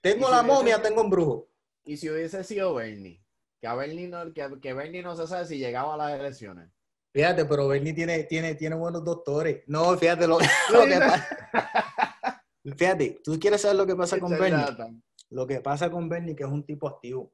Tengo 0.00 0.26
si 0.26 0.32
la 0.32 0.40
hubiese- 0.42 0.52
momia, 0.54 0.82
tengo 0.82 1.02
un 1.02 1.10
brujo. 1.10 1.48
Y 1.84 1.96
si 1.96 2.08
hubiese 2.08 2.42
sido 2.44 2.74
Bernie, 2.74 3.22
que 3.60 3.66
a 3.66 3.74
Bernie 3.74 4.08
no, 4.08 4.32
que, 4.32 4.48
que 4.60 4.72
Bernie 4.72 5.02
no 5.02 5.14
se 5.16 5.26
sabe 5.26 5.46
si 5.46 5.58
llegaba 5.58 5.94
a 5.94 5.96
las 5.96 6.18
elecciones. 6.18 6.70
Fíjate, 7.12 7.44
pero 7.44 7.68
Bernie 7.68 7.92
tiene, 7.92 8.24
tiene, 8.24 8.54
tiene 8.54 8.74
buenos 8.74 9.04
doctores. 9.04 9.62
No, 9.66 9.96
fíjate 9.98 10.26
lo, 10.26 10.38
lo 10.72 10.84
que 10.86 10.98
pasa. 10.98 11.28
Fíjate, 12.76 13.20
tú 13.22 13.38
quieres 13.38 13.60
saber 13.60 13.76
lo 13.76 13.86
que 13.86 13.94
pasa 13.96 14.18
con 14.18 14.30
Bernie. 14.30 14.64
Lo 15.30 15.46
que 15.46 15.60
pasa 15.60 15.90
con 15.90 16.08
Bernie 16.08 16.34
que 16.36 16.44
es 16.44 16.48
un 16.48 16.64
tipo 16.64 16.88
activo. 16.88 17.32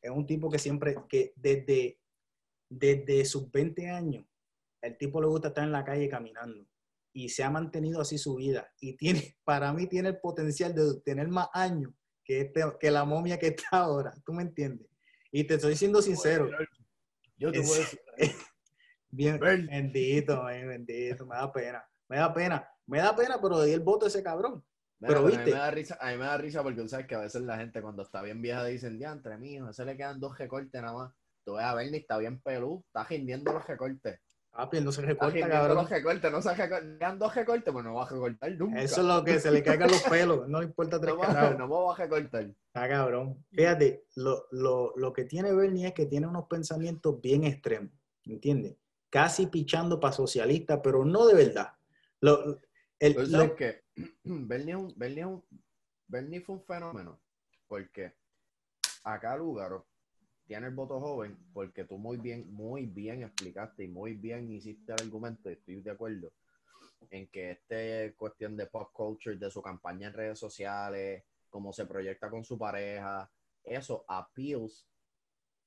Es 0.00 0.10
un 0.10 0.24
tipo 0.26 0.48
que 0.50 0.58
siempre, 0.58 0.96
que 1.08 1.32
desde, 1.36 1.98
desde 2.68 3.24
sus 3.24 3.50
20 3.50 3.88
años, 3.90 4.24
el 4.82 4.96
tipo 4.98 5.20
le 5.20 5.26
gusta 5.26 5.48
estar 5.48 5.64
en 5.64 5.72
la 5.72 5.84
calle 5.84 6.08
caminando. 6.08 6.66
Y 7.12 7.28
se 7.30 7.42
ha 7.42 7.50
mantenido 7.50 8.00
así 8.00 8.18
su 8.18 8.36
vida. 8.36 8.70
Y 8.80 8.96
tiene, 8.96 9.36
para 9.44 9.72
mí 9.72 9.86
tiene 9.86 10.10
el 10.10 10.20
potencial 10.20 10.74
de 10.74 11.00
tener 11.04 11.28
más 11.28 11.48
años 11.52 11.92
que, 12.24 12.42
este, 12.42 12.62
que 12.78 12.90
la 12.90 13.04
momia 13.04 13.38
que 13.38 13.48
está 13.48 13.68
ahora. 13.72 14.12
¿Tú 14.24 14.32
me 14.32 14.42
entiendes? 14.42 14.88
Y 15.32 15.44
te 15.44 15.54
estoy 15.54 15.76
siendo 15.76 16.02
sincero. 16.02 16.48
Yo 17.36 17.52
te 17.52 17.60
voy 17.60 17.76
a 17.76 17.78
decir. 17.78 18.00
Bien, 19.10 19.38
Bernie. 19.38 19.68
bendito. 19.68 20.42
Me 20.44 21.34
da 21.36 21.52
pena. 21.52 21.84
Me 22.08 22.16
da 22.16 22.32
pena. 22.34 22.68
Me 22.86 22.98
da 22.98 23.16
pena, 23.16 23.38
pero 23.40 23.62
di 23.62 23.72
el 23.72 23.80
voto 23.80 24.04
a 24.06 24.08
ese 24.08 24.22
cabrón. 24.22 24.64
Mira, 24.98 25.14
Pero 25.14 25.20
A 25.20 25.28
viste. 25.30 25.44
mí, 25.44 25.50
me 25.52 25.58
da 25.58 25.70
risa, 25.70 25.98
a 26.00 26.10
mí 26.12 26.18
me 26.18 26.24
da 26.24 26.38
risa 26.38 26.62
porque 26.62 26.80
tú 26.80 26.88
sabes 26.88 27.06
que 27.06 27.14
a 27.14 27.20
veces 27.20 27.42
la 27.42 27.58
gente 27.58 27.82
cuando 27.82 28.02
está 28.02 28.22
bien 28.22 28.40
vieja 28.40 28.64
dicen, 28.64 28.98
diantre, 28.98 29.36
mijo, 29.36 29.66
a 29.66 29.70
ese 29.70 29.84
le 29.84 29.96
quedan 29.96 30.18
dos 30.20 30.38
recortes 30.38 30.80
nada 30.80 30.96
más. 30.96 31.12
Tú 31.46 31.54
ves 31.54 31.64
a 31.64 31.74
Bernie, 31.74 32.00
está 32.00 32.18
bien 32.18 32.40
pelú, 32.40 32.82
está 32.88 33.04
rindiendo 33.04 33.52
los 33.52 33.64
recortes. 33.64 34.18
Papi, 34.50 34.80
no 34.80 34.90
se 34.90 35.02
Está 35.02 35.12
recorta, 35.12 35.26
rindiendo 35.34 35.54
cabrón. 35.56 35.76
los 35.76 35.90
recortes, 35.90 36.32
no 36.32 36.42
se 36.42 36.54
recorta. 36.54 36.80
Le 36.84 36.98
quedan 36.98 37.18
dos 37.20 37.34
recortes, 37.36 37.72
pues 37.72 37.84
no 37.84 37.94
va 37.94 38.04
a 38.04 38.08
recortar 38.08 38.50
nunca. 38.52 38.80
Eso 38.82 39.00
es 39.02 39.06
lo 39.06 39.22
que 39.22 39.38
se 39.38 39.50
le 39.52 39.62
caigan 39.62 39.88
los 39.90 40.02
pelos. 40.02 40.48
No 40.48 40.58
le 40.60 40.66
importa 40.66 40.98
tres 41.00 41.14
no, 41.14 41.20
va, 41.20 41.50
no 41.50 41.68
me 41.68 41.92
a 41.92 41.96
recortar. 41.96 42.42
Está 42.50 42.88
cabrón. 42.88 43.44
Fíjate, 43.52 44.06
lo, 44.16 44.46
lo, 44.50 44.92
lo 44.96 45.12
que 45.12 45.24
tiene 45.24 45.52
Bernie 45.52 45.86
es 45.86 45.92
que 45.94 46.06
tiene 46.06 46.26
unos 46.26 46.46
pensamientos 46.48 47.20
bien 47.20 47.44
extremos, 47.44 47.92
¿entiendes? 48.24 48.74
Casi 49.08 49.46
pichando 49.46 50.00
para 50.00 50.12
socialista, 50.14 50.82
pero 50.82 51.04
no 51.04 51.26
de 51.28 51.34
verdad. 51.34 51.72
Lo, 52.22 52.58
el- 52.98 53.30
lo- 53.30 53.54
que 53.54 53.84
Bernie, 54.24 54.88
Bernie, 54.96 55.26
Bernie 56.08 56.40
fue 56.40 56.56
un 56.56 56.64
fenómeno 56.64 57.20
porque 57.68 58.14
acá 59.04 59.36
Lugaro 59.36 59.86
tiene 60.46 60.68
el 60.68 60.74
voto 60.74 61.00
joven 61.00 61.36
porque 61.52 61.84
tú 61.84 61.98
muy 61.98 62.16
bien, 62.16 62.52
muy 62.52 62.86
bien 62.86 63.22
explicaste 63.22 63.84
y 63.84 63.88
muy 63.88 64.14
bien 64.14 64.50
hiciste 64.50 64.92
el 64.92 65.02
argumento, 65.02 65.50
y 65.50 65.54
estoy 65.54 65.80
de 65.80 65.90
acuerdo, 65.90 66.32
en 67.10 67.28
que 67.28 67.50
esta 67.52 68.16
cuestión 68.16 68.56
de 68.56 68.66
pop 68.66 68.90
culture, 68.92 69.36
de 69.36 69.50
su 69.50 69.60
campaña 69.60 70.08
en 70.08 70.14
redes 70.14 70.38
sociales, 70.38 71.24
cómo 71.50 71.72
se 71.72 71.86
proyecta 71.86 72.30
con 72.30 72.44
su 72.44 72.58
pareja, 72.58 73.30
eso 73.64 74.04
appeals 74.08 74.86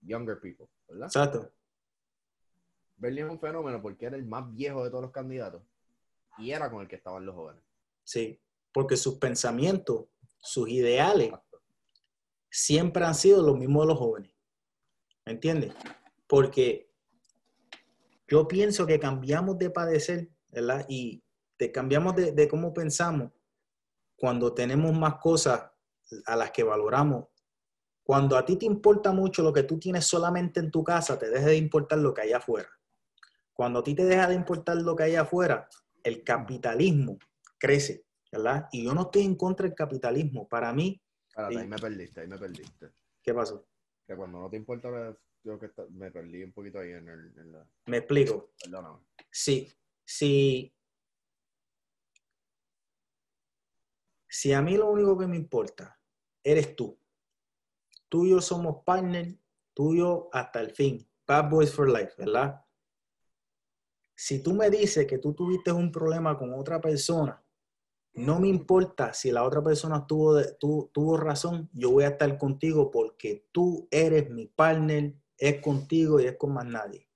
younger 0.01 0.39
people, 0.39 0.67
¿verdad? 0.87 1.07
exacto. 1.07 1.51
Bernie 2.97 3.23
es 3.23 3.29
un 3.29 3.39
fenómeno 3.39 3.81
porque 3.81 4.05
era 4.05 4.17
el 4.17 4.25
más 4.25 4.53
viejo 4.53 4.83
de 4.83 4.89
todos 4.89 5.03
los 5.03 5.11
candidatos 5.11 5.61
y 6.37 6.51
era 6.51 6.69
con 6.69 6.81
el 6.81 6.87
que 6.87 6.95
estaban 6.95 7.25
los 7.25 7.35
jóvenes. 7.35 7.63
Sí, 8.03 8.39
porque 8.73 8.97
sus 8.97 9.15
pensamientos, 9.15 10.05
sus 10.39 10.69
ideales, 10.69 11.31
siempre 12.49 13.05
han 13.05 13.15
sido 13.15 13.41
los 13.43 13.57
mismos 13.57 13.83
de 13.83 13.87
los 13.87 13.99
jóvenes. 13.99 14.38
¿Me 15.25 15.33
entiendes? 15.33 15.73
Porque 16.27 16.89
yo 18.27 18.47
pienso 18.47 18.85
que 18.85 18.99
cambiamos 18.99 19.57
de 19.57 19.69
padecer, 19.69 20.29
¿verdad? 20.49 20.85
Y 20.87 21.23
te 21.57 21.71
cambiamos 21.71 22.15
de, 22.15 22.31
de 22.31 22.47
cómo 22.47 22.73
pensamos 22.73 23.31
cuando 24.15 24.53
tenemos 24.53 24.97
más 24.97 25.15
cosas 25.15 25.71
a 26.25 26.35
las 26.35 26.51
que 26.51 26.63
valoramos. 26.63 27.25
Cuando 28.03 28.37
a 28.37 28.45
ti 28.45 28.57
te 28.57 28.65
importa 28.65 29.11
mucho 29.11 29.43
lo 29.43 29.53
que 29.53 29.63
tú 29.63 29.77
tienes 29.77 30.05
solamente 30.05 30.59
en 30.59 30.71
tu 30.71 30.83
casa, 30.83 31.17
te 31.17 31.29
deja 31.29 31.47
de 31.47 31.57
importar 31.57 31.99
lo 31.99 32.13
que 32.13 32.21
hay 32.21 32.33
afuera. 32.33 32.69
Cuando 33.53 33.79
a 33.79 33.83
ti 33.83 33.93
te 33.93 34.05
deja 34.05 34.27
de 34.27 34.35
importar 34.35 34.77
lo 34.77 34.95
que 34.95 35.03
hay 35.03 35.15
afuera, 35.15 35.67
el 36.03 36.23
capitalismo 36.23 37.17
crece, 37.57 38.05
¿verdad? 38.31 38.67
Y 38.71 38.85
yo 38.85 38.93
no 38.93 39.03
estoy 39.03 39.23
en 39.23 39.35
contra 39.35 39.67
del 39.67 39.75
capitalismo. 39.75 40.47
Para 40.47 40.73
mí, 40.73 40.99
ahí 41.35 41.67
me 41.67 41.77
perdiste, 41.77 42.21
ahí 42.21 42.27
me 42.27 42.37
perdiste. 42.37 42.91
¿qué 43.21 43.33
pasó? 43.33 43.67
Que 44.09 44.15
cuando 44.15 44.39
no 44.39 44.49
te 44.49 44.57
importa, 44.57 44.89
creo 45.43 45.59
que 45.59 45.67
está- 45.67 45.85
me 45.91 46.09
perdí 46.09 46.41
un 46.41 46.51
poquito 46.51 46.79
ahí 46.79 46.89
en, 46.93 47.07
el, 47.07 47.31
en 47.37 47.51
la... 47.51 47.69
Me 47.85 47.97
explico. 47.97 48.53
Perdóname. 48.59 48.97
Si, 49.29 49.71
si, 50.03 50.73
si 54.27 54.51
a 54.51 54.63
mí 54.63 54.75
lo 54.77 54.89
único 54.89 55.15
que 55.15 55.27
me 55.27 55.35
importa 55.35 55.95
eres 56.43 56.75
tú, 56.75 56.99
tú 58.09 58.25
y 58.25 58.31
yo 58.31 58.41
somos 58.41 58.83
partner, 58.83 59.37
tú 59.75 59.93
y 59.93 59.99
yo 59.99 60.27
hasta 60.33 60.59
el 60.61 60.71
fin, 60.71 61.07
Bad 61.27 61.51
Boys 61.51 61.71
for 61.71 61.87
Life, 61.87 62.13
¿verdad? 62.17 62.65
Si 64.15 64.41
tú 64.41 64.55
me 64.55 64.71
dices 64.71 65.05
que 65.05 65.19
tú 65.19 65.35
tuviste 65.35 65.71
un 65.71 65.91
problema 65.91 66.35
con 66.35 66.51
otra 66.55 66.81
persona, 66.81 67.39
no 68.13 68.39
me 68.39 68.47
importa 68.47 69.13
si 69.13 69.31
la 69.31 69.43
otra 69.43 69.63
persona 69.63 70.05
tuvo, 70.07 70.35
de- 70.35 70.53
tu- 70.59 70.89
tuvo 70.93 71.17
razón, 71.17 71.69
yo 71.73 71.91
voy 71.91 72.03
a 72.03 72.09
estar 72.09 72.37
contigo 72.37 72.91
porque 72.91 73.47
tú 73.51 73.87
eres 73.91 74.29
mi 74.29 74.47
partner, 74.47 75.15
es 75.37 75.61
contigo 75.61 76.19
y 76.19 76.25
es 76.25 76.37
con 76.37 76.53
más 76.53 76.65
nadie. 76.65 77.07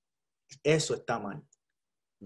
Eso 0.64 0.96
está 0.96 1.20
mal. 1.20 1.44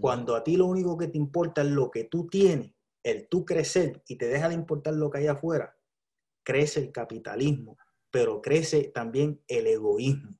Cuando 0.00 0.34
a 0.36 0.44
ti 0.44 0.56
lo 0.56 0.66
único 0.66 0.96
que 0.98 1.08
te 1.08 1.18
importa 1.18 1.62
es 1.62 1.68
lo 1.68 1.90
que 1.90 2.04
tú 2.04 2.28
tienes, 2.28 2.72
el 3.02 3.28
tú 3.28 3.44
crecer 3.44 4.02
y 4.08 4.16
te 4.16 4.26
deja 4.28 4.48
de 4.48 4.54
importar 4.54 4.94
lo 4.94 5.10
que 5.10 5.18
hay 5.18 5.26
afuera, 5.28 5.76
crece 6.44 6.80
el 6.80 6.92
capitalismo 6.92 7.76
pero 8.10 8.42
crece 8.42 8.90
también 8.94 9.42
el 9.48 9.66
egoísmo. 9.66 10.38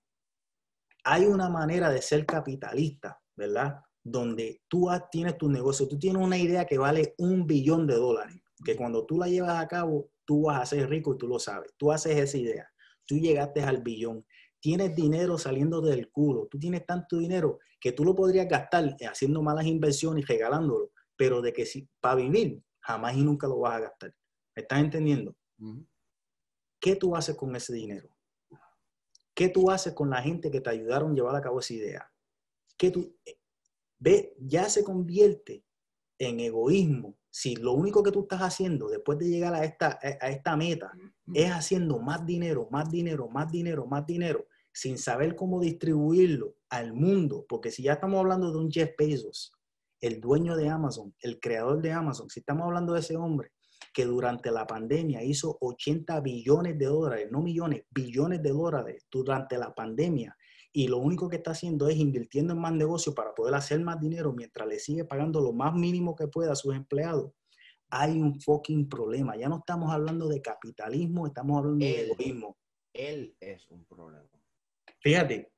Hay 1.02 1.24
una 1.26 1.48
manera 1.48 1.90
de 1.90 2.00
ser 2.00 2.24
capitalista, 2.24 3.20
¿verdad? 3.34 3.82
Donde 4.10 4.62
tú 4.68 4.88
tienes 5.10 5.36
tu 5.36 5.50
negocio, 5.50 5.86
tú 5.86 5.98
tienes 5.98 6.22
una 6.22 6.38
idea 6.38 6.64
que 6.64 6.78
vale 6.78 7.14
un 7.18 7.46
billón 7.46 7.86
de 7.86 7.94
dólares, 7.94 8.42
que 8.64 8.74
cuando 8.74 9.04
tú 9.04 9.18
la 9.18 9.28
llevas 9.28 9.62
a 9.62 9.68
cabo, 9.68 10.10
tú 10.24 10.42
vas 10.42 10.60
a 10.62 10.66
ser 10.66 10.88
rico 10.88 11.14
y 11.14 11.18
tú 11.18 11.28
lo 11.28 11.38
sabes. 11.38 11.72
Tú 11.76 11.92
haces 11.92 12.16
esa 12.16 12.38
idea. 12.38 12.68
Tú 13.06 13.16
llegaste 13.16 13.62
al 13.62 13.82
billón. 13.82 14.24
Tienes 14.60 14.94
dinero 14.94 15.38
saliendo 15.38 15.80
del 15.80 16.10
culo. 16.10 16.48
Tú 16.50 16.58
tienes 16.58 16.84
tanto 16.86 17.18
dinero 17.18 17.58
que 17.80 17.92
tú 17.92 18.04
lo 18.04 18.14
podrías 18.14 18.48
gastar 18.48 18.96
haciendo 19.08 19.42
malas 19.42 19.66
inversiones 19.66 20.24
y 20.24 20.26
regalándolo, 20.26 20.90
pero 21.16 21.40
de 21.40 21.52
que 21.52 21.64
si 21.64 21.88
para 22.00 22.16
vivir, 22.16 22.62
jamás 22.80 23.16
y 23.16 23.22
nunca 23.22 23.46
lo 23.46 23.60
vas 23.60 23.76
a 23.76 23.80
gastar. 23.80 24.14
¿Me 24.56 24.62
estás 24.62 24.80
entendiendo? 24.80 25.36
¿Qué 26.80 26.96
tú 26.96 27.14
haces 27.14 27.36
con 27.36 27.54
ese 27.54 27.72
dinero? 27.72 28.08
¿Qué 29.34 29.48
tú 29.48 29.70
haces 29.70 29.92
con 29.92 30.10
la 30.10 30.20
gente 30.20 30.50
que 30.50 30.60
te 30.60 30.70
ayudaron 30.70 31.12
a 31.12 31.14
llevar 31.14 31.36
a 31.36 31.40
cabo 31.40 31.60
esa 31.60 31.74
idea? 31.74 32.12
¿Qué 32.76 32.90
tú, 32.90 33.16
ve, 33.98 34.34
ya 34.38 34.68
se 34.68 34.84
convierte 34.84 35.64
en 36.18 36.40
egoísmo 36.40 37.16
si 37.30 37.56
lo 37.56 37.72
único 37.72 38.02
que 38.02 38.10
tú 38.10 38.22
estás 38.22 38.40
haciendo 38.40 38.88
después 38.88 39.18
de 39.18 39.28
llegar 39.28 39.54
a 39.54 39.64
esta, 39.64 39.98
a 40.02 40.30
esta 40.30 40.56
meta 40.56 40.92
es 41.34 41.50
haciendo 41.50 41.98
más 41.98 42.24
dinero, 42.26 42.68
más 42.70 42.90
dinero, 42.90 43.28
más 43.28 43.50
dinero, 43.52 43.86
más 43.86 44.06
dinero, 44.06 44.46
sin 44.72 44.98
saber 44.98 45.36
cómo 45.36 45.60
distribuirlo 45.60 46.54
al 46.70 46.92
mundo, 46.92 47.44
porque 47.48 47.70
si 47.70 47.82
ya 47.82 47.94
estamos 47.94 48.18
hablando 48.20 48.50
de 48.50 48.58
un 48.58 48.70
Jeff 48.70 48.90
Bezos, 48.98 49.52
el 50.00 50.20
dueño 50.20 50.56
de 50.56 50.68
Amazon, 50.68 51.14
el 51.20 51.40
creador 51.40 51.82
de 51.82 51.92
Amazon, 51.92 52.30
si 52.30 52.40
estamos 52.40 52.66
hablando 52.66 52.94
de 52.94 53.00
ese 53.00 53.16
hombre 53.16 53.52
que 53.92 54.04
durante 54.04 54.50
la 54.50 54.66
pandemia 54.66 55.22
hizo 55.22 55.58
80 55.60 56.20
billones 56.20 56.78
de 56.78 56.86
dólares, 56.86 57.28
no 57.30 57.42
millones, 57.42 57.84
billones 57.90 58.42
de 58.42 58.50
dólares 58.50 59.06
durante 59.10 59.58
la 59.58 59.74
pandemia, 59.74 60.36
y 60.72 60.88
lo 60.88 60.98
único 60.98 61.28
que 61.28 61.36
está 61.36 61.52
haciendo 61.52 61.88
es 61.88 61.96
invirtiendo 61.96 62.52
en 62.52 62.60
más 62.60 62.72
negocios 62.72 63.14
para 63.14 63.34
poder 63.34 63.54
hacer 63.54 63.80
más 63.80 64.00
dinero 64.00 64.32
mientras 64.32 64.68
le 64.68 64.78
sigue 64.78 65.04
pagando 65.04 65.40
lo 65.40 65.52
más 65.52 65.74
mínimo 65.74 66.14
que 66.14 66.28
pueda 66.28 66.52
a 66.52 66.56
sus 66.56 66.74
empleados, 66.74 67.32
hay 67.90 68.20
un 68.20 68.40
fucking 68.40 68.88
problema. 68.88 69.36
Ya 69.36 69.48
no 69.48 69.58
estamos 69.58 69.92
hablando 69.92 70.28
de 70.28 70.42
capitalismo, 70.42 71.26
estamos 71.26 71.58
hablando 71.58 71.84
de 71.84 72.02
egoísmo. 72.02 72.56
Él 72.92 73.34
es 73.40 73.66
un 73.70 73.84
problema. 73.86 74.28
Fíjate, 75.00 75.52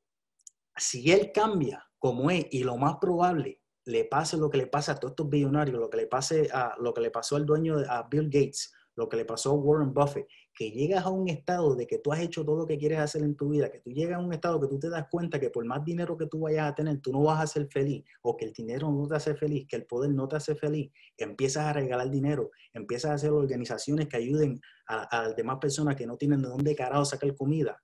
si 0.77 1.11
él 1.11 1.32
cambia 1.32 1.85
como 1.99 2.31
es 2.31 2.47
y 2.51 2.62
lo 2.62 2.77
más 2.77 2.97
probable 3.01 3.61
le 3.85 4.05
pase 4.05 4.37
lo 4.37 4.51
que 4.51 4.59
le 4.59 4.66
pasa 4.66 4.93
a 4.93 4.95
todos 4.97 5.12
estos 5.12 5.28
billonarios, 5.28 5.78
lo 5.78 5.91
que 5.91 5.97
le 5.97 6.07
pase 6.07 6.49
a 6.53 6.77
lo 6.78 6.95
que 6.95 7.01
le 7.01 7.11
pasó 7.11 7.37
al 7.37 7.47
dueño 7.47 7.78
de 7.78 7.87
a 7.89 8.03
Bill 8.05 8.27
Gates, 8.31 8.73
lo 8.95 9.09
que 9.09 9.16
le 9.16 9.24
pasó 9.24 9.51
a 9.51 9.55
Warren 9.55 9.93
Buffett, 9.93 10.28
que 10.61 10.73
llegas 10.73 11.07
a 11.07 11.09
un 11.09 11.27
estado 11.31 11.74
de 11.74 11.87
que 11.87 11.97
tú 11.97 12.12
has 12.12 12.20
hecho 12.20 12.45
todo 12.45 12.55
lo 12.55 12.66
que 12.66 12.77
quieres 12.77 12.99
hacer 12.99 13.23
en 13.23 13.35
tu 13.35 13.49
vida, 13.49 13.73
que 13.73 13.78
tú 13.78 13.89
llegas 13.93 14.19
a 14.19 14.23
un 14.23 14.31
estado 14.35 14.61
que 14.61 14.66
tú 14.66 14.78
te 14.78 14.91
das 14.91 15.07
cuenta 15.11 15.41
que 15.41 15.49
por 15.49 15.65
más 15.65 15.82
dinero 15.82 16.19
que 16.19 16.27
tú 16.27 16.41
vayas 16.41 16.70
a 16.70 16.74
tener, 16.74 17.01
tú 17.01 17.12
no 17.12 17.23
vas 17.23 17.41
a 17.41 17.47
ser 17.47 17.66
feliz, 17.69 18.05
o 18.20 18.37
que 18.37 18.45
el 18.45 18.53
dinero 18.53 18.93
no 18.93 19.09
te 19.09 19.15
hace 19.15 19.35
feliz, 19.35 19.66
que 19.66 19.77
el 19.77 19.87
poder 19.87 20.11
no 20.11 20.28
te 20.28 20.37
hace 20.37 20.55
feliz, 20.55 20.93
empiezas 21.16 21.65
a 21.65 21.73
regalar 21.73 22.11
dinero, 22.11 22.51
empiezas 22.74 23.11
a 23.11 23.15
hacer 23.15 23.31
organizaciones 23.31 24.07
que 24.07 24.19
ayuden 24.19 24.61
a, 24.87 25.23
las 25.23 25.35
demás 25.35 25.57
personas 25.59 25.97
que 25.97 26.07
no 26.07 26.19
tienen 26.19 26.43
de 26.43 26.49
dónde 26.49 26.77
carajo 26.77 27.07
sacar 27.07 27.35
comida. 27.35 27.82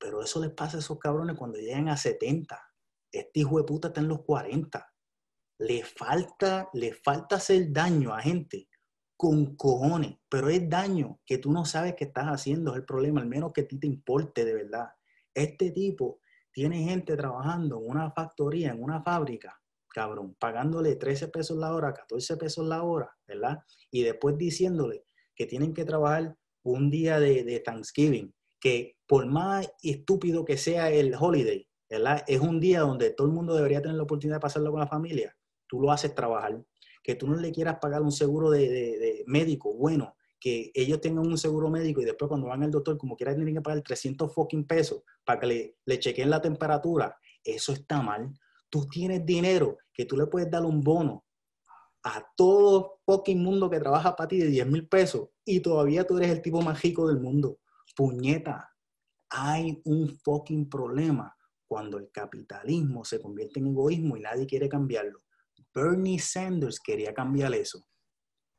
Pero 0.00 0.20
eso 0.20 0.40
les 0.40 0.50
pasa 0.50 0.78
a 0.78 0.80
esos 0.80 0.98
cabrones 0.98 1.36
cuando 1.38 1.58
llegan 1.58 1.88
a 1.90 1.96
70. 1.96 2.60
Este 3.12 3.38
hijo 3.38 3.56
de 3.56 3.62
puta 3.62 3.86
está 3.86 4.00
en 4.00 4.08
los 4.08 4.22
40. 4.22 4.84
Le 5.60 5.84
falta, 5.84 6.70
le 6.72 6.92
falta 6.92 7.36
hacer 7.36 7.70
daño 7.70 8.12
a 8.12 8.20
gente 8.20 8.68
con 9.18 9.56
cojones, 9.56 10.16
pero 10.28 10.48
es 10.48 10.70
daño 10.70 11.18
que 11.26 11.38
tú 11.38 11.50
no 11.50 11.64
sabes 11.64 11.96
que 11.96 12.04
estás 12.04 12.26
haciendo, 12.26 12.70
es 12.70 12.76
el 12.78 12.84
problema, 12.84 13.20
al 13.20 13.26
menos 13.26 13.52
que 13.52 13.62
a 13.62 13.66
ti 13.66 13.76
te 13.76 13.88
importe 13.88 14.44
de 14.44 14.54
verdad. 14.54 14.90
Este 15.34 15.72
tipo 15.72 16.20
tiene 16.52 16.84
gente 16.84 17.16
trabajando 17.16 17.78
en 17.78 17.90
una 17.90 18.12
factoría, 18.12 18.70
en 18.70 18.80
una 18.80 19.02
fábrica, 19.02 19.60
cabrón, 19.88 20.36
pagándole 20.38 20.94
13 20.94 21.28
pesos 21.28 21.58
la 21.58 21.74
hora, 21.74 21.92
14 21.92 22.36
pesos 22.36 22.64
la 22.64 22.84
hora, 22.84 23.10
¿verdad? 23.26 23.58
Y 23.90 24.04
después 24.04 24.38
diciéndole 24.38 25.02
que 25.34 25.46
tienen 25.46 25.74
que 25.74 25.84
trabajar 25.84 26.36
un 26.62 26.88
día 26.88 27.18
de, 27.18 27.42
de 27.42 27.58
Thanksgiving, 27.58 28.32
que 28.60 28.98
por 29.08 29.26
más 29.26 29.68
estúpido 29.82 30.44
que 30.44 30.56
sea 30.56 30.90
el 30.90 31.12
holiday, 31.18 31.68
¿verdad? 31.90 32.22
Es 32.28 32.38
un 32.38 32.60
día 32.60 32.82
donde 32.82 33.10
todo 33.10 33.26
el 33.26 33.32
mundo 33.32 33.56
debería 33.56 33.82
tener 33.82 33.96
la 33.96 34.04
oportunidad 34.04 34.36
de 34.36 34.42
pasarlo 34.42 34.70
con 34.70 34.78
la 34.78 34.86
familia. 34.86 35.36
Tú 35.66 35.80
lo 35.80 35.90
haces 35.90 36.14
trabajar 36.14 36.62
que 37.02 37.14
tú 37.14 37.26
no 37.26 37.36
le 37.36 37.52
quieras 37.52 37.78
pagar 37.80 38.02
un 38.02 38.12
seguro 38.12 38.50
de, 38.50 39.24
médico 39.26 39.74
bueno, 39.74 40.16
que 40.40 40.70
ellos 40.74 41.00
tengan 41.00 41.26
un 41.26 41.38
seguro 41.38 41.68
médico 41.68 42.00
y 42.00 42.04
después 42.04 42.28
cuando 42.28 42.46
van 42.46 42.62
al 42.62 42.70
doctor, 42.70 42.96
como 42.96 43.16
quiera, 43.16 43.34
tienen 43.34 43.54
que 43.54 43.60
pagar 43.60 43.82
300 43.82 44.32
fucking 44.32 44.66
pesos 44.66 45.02
para 45.24 45.40
que 45.40 45.46
le, 45.46 45.76
le 45.84 45.98
chequen 45.98 46.30
la 46.30 46.40
temperatura. 46.40 47.16
Eso 47.42 47.72
está 47.72 48.00
mal. 48.02 48.32
Tú 48.70 48.86
tienes 48.86 49.24
dinero 49.26 49.78
que 49.92 50.04
tú 50.04 50.16
le 50.16 50.26
puedes 50.26 50.50
dar 50.50 50.64
un 50.64 50.80
bono 50.80 51.24
a 52.04 52.24
todo 52.36 53.00
fucking 53.04 53.42
mundo 53.42 53.68
que 53.68 53.80
trabaja 53.80 54.14
para 54.14 54.28
ti 54.28 54.38
de 54.38 54.46
10 54.46 54.66
mil 54.68 54.88
pesos 54.88 55.28
y 55.44 55.60
todavía 55.60 56.06
tú 56.06 56.16
eres 56.18 56.30
el 56.30 56.42
tipo 56.42 56.62
más 56.62 56.80
rico 56.82 57.08
del 57.08 57.20
mundo. 57.20 57.58
Puñeta, 57.96 58.70
hay 59.30 59.80
un 59.84 60.08
fucking 60.08 60.68
problema 60.68 61.34
cuando 61.66 61.98
el 61.98 62.10
capitalismo 62.10 63.04
se 63.04 63.20
convierte 63.20 63.60
en 63.60 63.68
egoísmo 63.68 64.16
y 64.16 64.20
nadie 64.20 64.46
quiere 64.46 64.68
cambiarlo. 64.68 65.22
Bernie 65.78 66.18
Sanders 66.18 66.80
quería 66.80 67.14
cambiar 67.14 67.54
eso. 67.54 67.84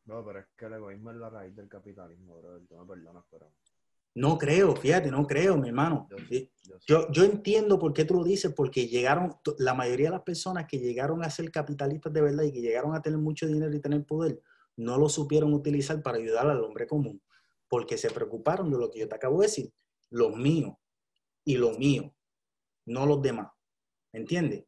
No, 0.06 0.26
pero 0.26 0.40
es 0.40 0.48
que 0.58 0.66
el 0.66 0.74
egoísmo 0.74 1.12
es 1.12 1.18
la 1.18 1.30
raíz 1.30 1.56
del 1.56 1.70
capitalismo, 1.70 2.40
bro. 2.40 2.60
Tú 2.62 2.78
me 2.78 2.86
perdonas, 2.86 3.24
pero... 3.30 3.54
No 4.16 4.38
creo, 4.38 4.76
fíjate, 4.76 5.12
no 5.12 5.26
creo, 5.28 5.56
mi 5.56 5.70
hermano. 5.70 6.10
Yo, 6.88 7.12
yo, 7.12 7.24
entiendo 7.24 7.78
por 7.78 7.94
qué 7.94 8.06
tú 8.06 8.16
lo 8.16 8.24
dices, 8.24 8.52
porque 8.54 8.88
llegaron, 8.88 9.36
la 9.60 9.76
mayoría 9.76 10.08
de 10.08 10.16
las 10.16 10.24
personas 10.24 10.66
que 10.68 10.80
llegaron 10.80 11.24
a 11.24 11.30
ser 11.30 11.52
capitalistas 11.52 12.12
de 12.12 12.22
verdad 12.22 12.44
y 12.44 12.52
que 12.52 12.60
llegaron 12.60 12.96
a 12.96 13.02
tener 13.02 13.20
mucho 13.20 13.46
dinero 13.46 13.74
y 13.74 13.80
tener 13.80 14.04
poder, 14.06 14.42
no 14.76 14.98
lo 14.98 15.10
supieron 15.10 15.54
utilizar 15.54 16.02
para 16.02 16.18
ayudar 16.18 16.48
al 16.48 16.64
hombre 16.64 16.88
común, 16.88 17.22
porque 17.68 17.98
se 17.98 18.10
preocuparon 18.10 18.72
de 18.72 18.80
lo 18.80 18.90
que 18.90 19.00
yo 19.00 19.08
te 19.08 19.16
acabo 19.16 19.42
de 19.42 19.48
decir, 19.48 19.72
los 20.10 20.36
míos 20.36 20.74
y 21.46 21.58
lo 21.58 21.78
mío, 21.78 22.14
no 22.86 23.06
los 23.06 23.22
demás. 23.22 23.52
¿Me 24.12 24.22
entiendes? 24.22 24.66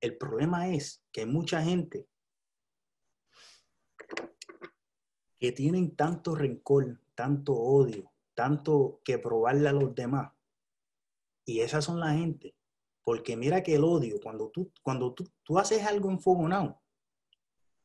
El 0.00 0.16
problema 0.16 0.68
es 0.68 1.02
que 1.12 1.22
hay 1.22 1.26
mucha 1.26 1.62
gente 1.62 2.06
que 5.38 5.52
tienen 5.52 5.96
tanto 5.96 6.34
rencor, 6.34 7.00
tanto 7.14 7.54
odio, 7.54 8.12
tanto 8.34 9.00
que 9.04 9.18
probarle 9.18 9.68
a 9.68 9.72
los 9.72 9.94
demás. 9.94 10.32
Y 11.44 11.60
esas 11.60 11.84
son 11.84 11.98
la 11.98 12.12
gente. 12.12 12.54
Porque 13.02 13.36
mira 13.36 13.62
que 13.62 13.74
el 13.74 13.84
odio, 13.84 14.20
cuando 14.22 14.50
tú, 14.50 14.70
cuando 14.82 15.12
tú, 15.12 15.28
tú 15.42 15.58
haces 15.58 15.84
algo 15.84 16.10
enfogonado, 16.10 16.80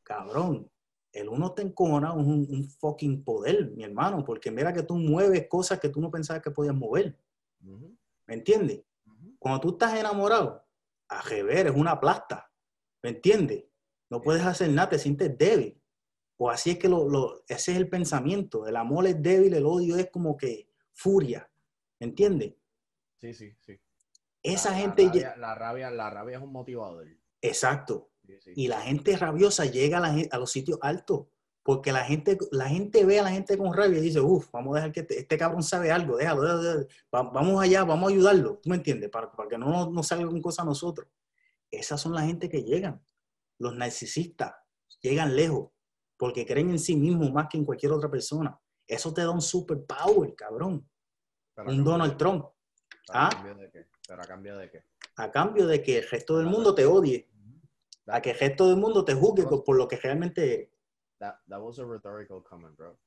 cabrón, 0.03 0.69
el 1.11 1.29
uno 1.29 1.47
está 1.47 1.63
encojonado 1.63 2.19
es 2.19 2.27
un, 2.27 2.47
un, 2.49 2.69
fucking 2.69 3.23
poder, 3.23 3.71
mi 3.71 3.83
hermano, 3.83 4.23
porque 4.23 4.51
mira 4.51 4.71
que 4.71 4.83
tú 4.83 4.95
mueves 4.95 5.47
cosas 5.47 5.79
que 5.79 5.89
tú 5.89 5.99
no 5.99 6.11
pensabas 6.11 6.43
que 6.43 6.51
podías 6.51 6.75
mover. 6.75 7.17
¿Me 7.59 8.35
entiendes? 8.35 8.83
Cuando 9.39 9.59
tú 9.61 9.69
estás 9.69 9.97
enamorado, 9.97 10.66
a 11.09 11.21
rever, 11.21 11.67
es 11.67 11.75
una 11.75 11.99
plasta. 11.99 12.51
¿Me 13.03 13.09
entiendes? 13.09 13.65
No 14.09 14.21
puedes 14.21 14.43
hacer 14.43 14.69
nada, 14.69 14.89
te 14.89 14.99
sientes 14.99 15.38
débil. 15.38 15.81
O 16.38 16.49
así 16.49 16.71
es 16.71 16.79
que 16.79 16.88
lo, 16.88 17.43
ese 17.47 17.71
es 17.71 17.77
el 17.77 17.89
pensamiento. 17.89 18.67
El 18.67 18.75
amor 18.75 19.07
es 19.07 19.21
débil, 19.21 19.53
el 19.53 19.65
odio 19.65 19.97
es 19.97 20.09
como 20.11 20.38
que 20.38 20.69
furia. 20.93 21.49
¿Me 21.99 22.07
entiendes? 22.07 22.53
Sí, 23.17 23.34
sí, 23.34 23.53
sí. 23.59 23.79
Esa 24.43 24.75
gente. 24.75 25.09
La 25.38 25.55
rabia, 25.55 25.89
la 25.89 26.09
rabia, 26.09 26.38
es 26.38 26.43
un 26.43 26.51
motivador. 26.51 27.07
Exacto. 27.41 28.11
Y 28.55 28.67
la 28.67 28.81
gente 28.81 29.15
rabiosa 29.17 29.65
llega 29.65 29.99
a, 29.99 30.15
a 30.31 30.38
los 30.38 30.51
sitios 30.51 30.79
altos. 30.81 31.27
Porque 31.68 31.91
la 31.91 32.06
gente, 32.06 32.38
la 32.52 32.69
gente 32.69 33.03
ve 33.03 33.19
a 33.19 33.23
la 33.23 33.30
gente 33.30 33.57
con 33.57 33.73
rabia 33.73 33.99
y 33.99 34.03
dice, 34.03 34.22
uff, 34.22 34.49
vamos 34.53 34.72
a 34.72 34.76
dejar 34.76 34.94
que 34.94 35.02
este, 35.02 35.19
este, 35.19 35.38
cabrón 35.38 35.61
sabe 35.61 35.91
algo, 35.91 36.15
déjalo, 36.15 36.88
vamos 37.11 37.61
allá, 37.61 37.84
vamos 37.84 38.10
a 38.10 38.14
ayudarlo, 38.14 38.57
¿tú 38.64 38.69
me 38.69 38.77
entiendes? 38.77 39.10
Para, 39.10 39.30
para 39.30 39.49
que 39.49 39.57
no 39.57 39.91
nos 39.91 40.07
salga 40.07 40.27
con 40.27 40.41
cosas 40.41 40.64
a 40.64 40.65
nosotros. 40.65 41.10
Esas 41.69 41.99
son 41.99 42.14
la 42.14 42.22
gente 42.22 42.48
que 42.48 42.64
llegan, 42.64 43.06
los 43.60 43.76
narcisistas, 43.76 44.53
llegan 45.02 45.35
lejos, 45.35 45.72
porque 46.15 46.45
creen 46.45 46.69
en 46.69 46.80
sí 46.80 46.95
mismos 46.95 47.34
más 47.34 47.49
que 47.49 47.57
en 47.57 47.65
cualquier 47.65 47.91
otra 47.91 48.10
persona. 48.10 48.57
Eso 48.88 49.14
te 49.14 49.23
da 49.23 49.31
un 49.31 49.41
superpower, 49.41 50.35
cabrón. 50.35 50.89
un 51.57 51.84
Donald 51.84 52.15
Trump. 52.15 52.45
¿A 53.10 53.27
¿Ah? 53.27 53.30
cambio 53.30 53.56
de 53.56 53.69
qué? 53.69 53.88
¿Pero 54.07 54.22
a 54.22 54.26
cambio 54.26 54.57
de 54.57 54.69
qué? 54.69 54.84
A 55.18 55.30
cambio 55.30 55.68
de 55.68 55.84
que 55.84 55.98
el 55.98 56.07
resto 56.07 56.38
del 56.38 56.48
mundo 56.48 56.73
te 56.73 56.85
odie. 56.85 57.27
A 58.06 58.22
que 58.22 58.31
el 58.31 58.39
resto 58.39 58.69
del 58.69 58.77
mundo 58.77 59.03
te 59.03 59.14
juzgue 59.14 59.44
por 59.44 59.76
lo 59.76 59.85
que 59.85 59.98
realmente 59.98 60.53
eres. 60.53 60.76
That, 61.19 61.39
that 61.48 61.60
was 61.60 61.80
a 61.80 61.85
rhetorical 61.85 62.44
comment, 62.44 62.76
bro. 62.76 62.98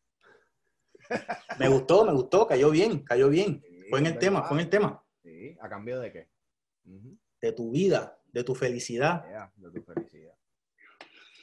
me 1.59 1.69
gustó, 1.69 2.05
me 2.05 2.12
gustó, 2.12 2.47
cayó 2.47 2.70
bien, 2.70 3.05
cayó 3.05 3.28
bien. 3.28 3.62
fue 3.89 4.01
en 4.01 4.07
el 4.07 4.19
tema, 4.19 4.43
fue 4.45 4.59
en 4.59 4.65
el 4.65 4.70
tema. 4.70 5.05
Sí, 5.23 5.57
¿a 5.61 5.69
cambio 5.69 6.01
de 6.01 6.12
qué? 6.12 6.28
De 7.41 7.53
tu 7.53 7.70
vida, 7.70 8.19
de 8.27 8.45
tu 8.45 8.55
felicidad. 8.55 9.24
de 9.57 9.70
tu 9.70 9.82
felicidad. 9.82 10.35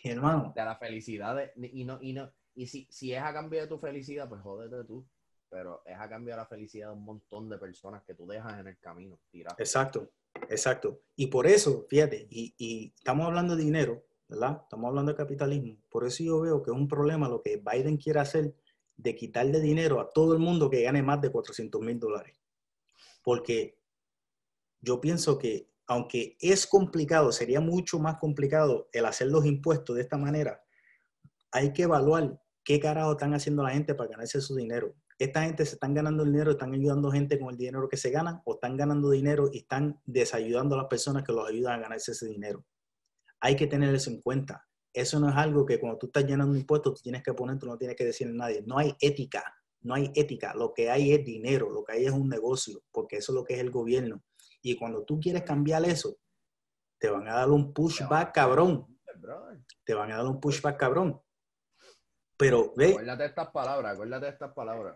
Y 0.03 0.10
hermano. 0.10 0.53
De 0.56 0.64
la 0.64 0.76
felicidad 0.76 1.35
de, 1.35 1.52
y 1.73 1.84
no, 1.84 1.99
y 2.02 2.14
no, 2.14 2.31
y 2.53 2.68
si, 2.68 2.88
si 2.89 3.14
es 3.14 3.22
a 3.22 3.34
cambio 3.34 3.61
de 3.61 3.68
tu 3.68 3.77
felicidad, 3.77 4.27
pues 4.27 4.41
jódete 4.41 4.84
tú. 4.85 5.07
pero 5.49 5.84
es 5.85 5.98
a 5.98 6.10
cambio 6.10 6.34
de 6.34 6.38
la 6.38 6.45
felicidad 6.45 6.88
de 6.88 6.94
un 6.94 7.06
montón 7.06 7.49
de 7.49 7.57
personas 7.57 8.03
que 8.03 8.14
tú 8.14 8.27
dejas 8.27 8.60
en 8.60 8.68
el 8.68 8.77
camino. 8.80 9.19
Exacto, 9.57 10.11
exacto. 10.49 11.02
Y 11.15 11.27
por 11.27 11.48
eso, 11.48 11.85
fíjate, 11.89 12.27
y, 12.30 12.53
y 12.57 12.94
estamos 12.95 13.27
hablando 13.27 13.56
de 13.56 13.64
dinero, 13.64 14.06
¿verdad? 14.27 14.61
Estamos 14.63 14.89
hablando 14.89 15.11
de 15.11 15.17
capitalismo. 15.17 15.77
Por 15.89 16.05
eso 16.05 16.23
yo 16.23 16.41
veo 16.41 16.61
que 16.61 16.71
es 16.71 16.77
un 16.77 16.87
problema 16.87 17.29
lo 17.29 17.41
que 17.41 17.57
Biden 17.57 17.97
quiere 17.97 18.19
hacer 18.19 18.53
de 18.97 19.15
quitarle 19.15 19.59
dinero 19.59 19.99
a 19.99 20.09
todo 20.09 20.33
el 20.33 20.39
mundo 20.39 20.69
que 20.69 20.81
gane 20.81 21.01
más 21.01 21.21
de 21.21 21.31
400 21.31 21.81
mil 21.81 21.99
dólares. 21.99 22.37
Porque 23.23 23.77
yo 24.81 24.99
pienso 24.99 25.37
que, 25.37 25.69
aunque 25.85 26.35
es 26.41 26.67
complicado, 26.67 27.31
sería 27.31 27.61
mucho 27.61 27.99
más 27.99 28.17
complicado 28.17 28.89
el 28.91 29.05
hacer 29.05 29.27
los 29.27 29.45
impuestos 29.45 29.95
de 29.95 30.01
esta 30.01 30.17
manera, 30.17 30.63
hay 31.51 31.71
que 31.73 31.83
evaluar 31.83 32.41
qué 32.63 32.79
carajo 32.79 33.11
están 33.11 33.33
haciendo 33.33 33.63
la 33.63 33.71
gente 33.71 33.95
para 33.95 34.09
ganarse 34.09 34.41
su 34.41 34.55
dinero. 34.55 34.93
Esta 35.19 35.43
gente 35.43 35.65
se 35.65 35.75
están 35.75 35.93
ganando 35.93 36.23
el 36.23 36.31
dinero, 36.31 36.51
están 36.51 36.73
ayudando 36.73 37.11
gente 37.11 37.39
con 37.39 37.49
el 37.49 37.57
dinero 37.57 37.87
que 37.89 37.97
se 37.97 38.11
ganan, 38.11 38.41
o 38.45 38.55
están 38.55 38.75
ganando 38.77 39.09
dinero 39.09 39.49
y 39.51 39.59
están 39.59 39.99
desayudando 40.05 40.75
a 40.75 40.79
las 40.79 40.87
personas 40.87 41.23
que 41.23 41.31
los 41.31 41.47
ayudan 41.47 41.79
a 41.79 41.83
ganarse 41.83 42.11
ese 42.11 42.27
dinero. 42.27 42.65
Hay 43.39 43.55
que 43.55 43.68
tener 43.68 43.93
eso 43.93 44.09
en 44.09 44.22
cuenta. 44.22 44.65
Eso 44.93 45.19
no 45.19 45.30
es 45.30 45.35
algo 45.35 45.65
que 45.65 45.80
cuando 45.80 45.99
tú 45.99 46.07
estás 46.07 46.26
llenando 46.26 46.51
un 46.51 46.57
impuesto, 46.57 46.93
tú 46.93 47.01
tienes 47.01 47.22
que 47.22 47.34
poner, 47.34 47.59
tú 47.59 47.68
no 47.68 47.77
tienes 47.77 47.95
que 47.95 48.05
decirle 48.05 48.34
a 48.34 48.38
nadie. 48.38 48.64
No 48.65 48.77
hay 48.77 48.95
ética, 48.99 49.43
no 49.81 49.93
hay 49.93 50.11
ética. 50.15 50.53
Lo 50.55 50.73
que 50.73 50.89
hay 50.89 51.14
es 51.14 51.23
dinero, 51.23 51.69
lo 51.69 51.84
que 51.84 51.93
hay 51.93 52.05
es 52.05 52.11
un 52.11 52.27
negocio, 52.27 52.81
porque 52.91 53.18
eso 53.18 53.31
es 53.31 53.35
lo 53.35 53.43
que 53.43 53.55
es 53.55 53.59
el 53.59 53.69
gobierno. 53.69 54.23
Y 54.61 54.76
cuando 54.76 55.03
tú 55.03 55.19
quieres 55.19 55.43
cambiar 55.43 55.85
eso, 55.85 56.18
te 56.99 57.09
van 57.09 57.27
a 57.27 57.35
dar 57.35 57.49
un 57.49 57.73
pushback 57.73 58.34
cabrón. 58.34 58.88
Te 59.84 59.93
van 59.93 60.11
a 60.11 60.18
dar 60.18 60.26
un 60.26 60.39
pushback 60.39 60.77
cabrón. 60.77 61.22
Pero 62.38 62.73
ve, 62.76 62.91
Acuérdate 62.91 63.23
de 63.23 63.30
estas 63.30 63.49
palabras, 63.49 63.93
acuérdate 63.93 64.26
de 64.26 64.31
estas 64.31 64.53
palabras. 64.53 64.95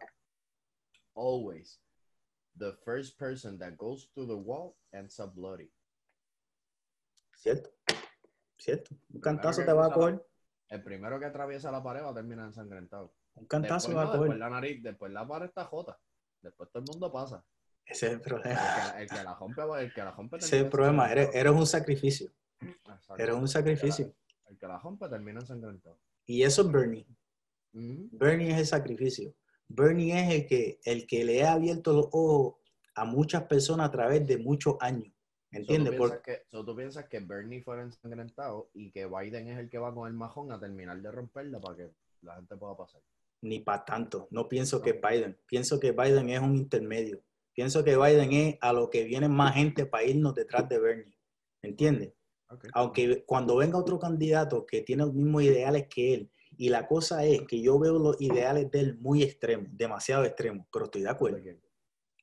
Always. 1.15 1.81
The 2.57 2.73
first 2.85 3.18
person 3.18 3.57
that 3.59 3.77
goes 3.77 4.09
to 4.13 4.26
the 4.26 4.35
wall 4.35 4.76
ends 4.93 5.19
up 5.19 5.34
bloody. 5.34 5.72
cierto, 7.41 7.72
cierto. 8.61 8.95
Un 9.13 9.21
cantazo 9.21 9.63
te 9.63 9.73
va 9.73 9.88
a 9.88 9.93
coger. 9.93 10.25
El 10.69 10.83
primero 10.83 11.19
que 11.19 11.25
atraviesa 11.25 11.71
la 11.71 11.83
pared 11.83 12.01
va 12.03 12.11
a 12.11 12.13
terminar 12.13 12.45
ensangrentado. 12.45 13.13
Un 13.35 13.45
cantazo 13.45 13.89
después, 13.89 13.97
va 13.97 14.09
a 14.09 14.11
coger. 14.11 14.21
después 14.21 14.39
la 14.39 14.49
nariz, 14.49 14.83
después 14.83 15.11
la 15.11 15.27
pared 15.27 15.45
está 15.47 15.65
jota. 15.65 15.99
Después 16.41 16.69
todo 16.71 16.83
el 16.83 16.89
mundo 16.89 17.11
pasa. 17.11 17.43
Ese 17.85 18.07
es 18.07 18.11
el 18.13 18.17
El 18.19 18.21
problema. 18.21 18.59
que, 18.95 19.01
el 19.01 19.09
que 19.09 19.23
la 19.23 19.35
rompe, 19.35 19.61
el 19.61 19.93
que 19.93 20.03
la 20.03 20.11
rompe 20.11 20.38
Ese 20.38 20.57
es 20.57 20.63
el 20.63 20.69
problema. 20.69 21.11
Eres, 21.11 21.29
eres 21.33 21.51
un 21.51 21.65
sacrificio. 21.65 22.31
Eres 23.17 23.35
un 23.35 23.47
sacrificio. 23.47 24.13
El 24.45 24.57
que 24.57 24.67
la 24.67 24.77
rompe 24.77 25.09
termina 25.09 25.39
ensangrentado. 25.39 25.97
Y 26.25 26.43
eso 26.43 26.61
es 26.61 26.71
Bernie. 26.71 27.05
Ujú. 27.73 28.09
Bernie 28.13 28.51
es 28.51 28.59
el 28.59 28.65
sacrificio. 28.65 29.33
Bernie 29.67 30.13
es 30.13 30.33
el 30.33 30.47
que, 30.47 30.79
el 30.83 31.07
que 31.07 31.23
le 31.23 31.43
ha 31.43 31.53
abierto 31.53 31.93
los 31.93 32.07
ojos 32.11 32.55
a 32.95 33.05
muchas 33.05 33.43
personas 33.43 33.88
a 33.88 33.91
través 33.91 34.25
de 34.27 34.38
muchos 34.38 34.75
años. 34.79 35.11
So, 35.51 35.57
¿Entiendes? 35.57 35.91
¿tú, 35.93 35.97
Por- 35.97 36.09
piensas 36.09 36.23
que, 36.25 36.43
so, 36.49 36.65
tú 36.65 36.75
piensas 36.75 37.05
que 37.09 37.19
Bernie 37.19 37.61
fuera 37.61 37.81
ensangrentado 37.83 38.69
y 38.73 38.89
que 38.91 39.05
Biden 39.05 39.49
es 39.49 39.59
el 39.59 39.69
que 39.69 39.77
va 39.79 39.93
con 39.93 40.07
el 40.07 40.13
majón 40.13 40.51
a 40.51 40.59
terminar 40.59 41.01
de 41.01 41.11
romperla 41.11 41.59
para 41.59 41.75
que 41.75 41.91
la 42.21 42.35
gente 42.35 42.55
pueda 42.55 42.75
pasar. 42.77 43.01
ni 43.41 43.59
para 43.59 43.83
tanto. 43.83 44.27
No 44.31 44.47
pienso 44.47 44.81
que 44.81 44.93
Biden. 44.93 45.35
Pienso 45.47 45.79
que 45.79 45.91
Biden 45.91 46.29
es 46.29 46.39
un 46.39 46.55
intermedio. 46.55 47.21
Pienso 47.53 47.83
que 47.83 47.97
Biden 47.97 48.31
es 48.31 48.57
a 48.61 48.71
lo 48.71 48.89
que 48.89 49.03
viene 49.03 49.27
más 49.27 49.55
gente 49.55 49.85
para 49.87 50.03
irnos 50.05 50.35
detrás 50.35 50.69
de 50.69 50.79
Bernie. 50.79 51.17
¿Entiendes? 51.63 52.13
Aunque 52.73 53.23
cuando 53.25 53.55
venga 53.57 53.77
otro 53.79 53.97
candidato 53.97 54.65
que 54.65 54.81
tiene 54.81 55.03
los 55.05 55.13
mismos 55.13 55.43
ideales 55.43 55.87
que 55.87 56.13
él, 56.13 56.31
y 56.57 56.69
la 56.69 56.85
cosa 56.87 57.25
es 57.25 57.41
que 57.47 57.59
yo 57.61 57.79
veo 57.79 57.97
los 57.97 58.21
ideales 58.21 58.69
de 58.71 58.79
él 58.79 58.97
muy 58.99 59.23
extremos, 59.23 59.67
demasiado 59.71 60.23
extremos, 60.25 60.67
pero 60.71 60.85
estoy 60.85 61.01
de 61.01 61.09
acuerdo, 61.09 61.39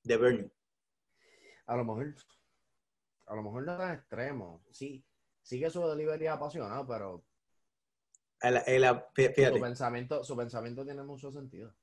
de 0.05 0.17
Bernie. 0.17 0.51
A 1.67 1.77
lo 1.77 1.85
mejor, 1.85 2.15
a 3.29 3.35
lo 3.35 3.43
mejor 3.43 3.65
no 3.65 3.77
tan 3.77 3.95
extremo. 3.95 4.63
Sí, 4.71 5.05
sigue 5.43 5.71
su 5.71 5.87
delivery 5.87 6.27
apasionado, 6.27 6.87
pero 6.87 7.25
El- 8.41 8.57
el- 8.67 8.85
fí- 9.15 9.55
su 9.55 9.61
pensamiento, 9.61 10.25
su 10.25 10.37
pensamiento 10.37 10.85
tiene 10.85 11.03
mucho 11.03 11.31
sentido. 11.33 11.75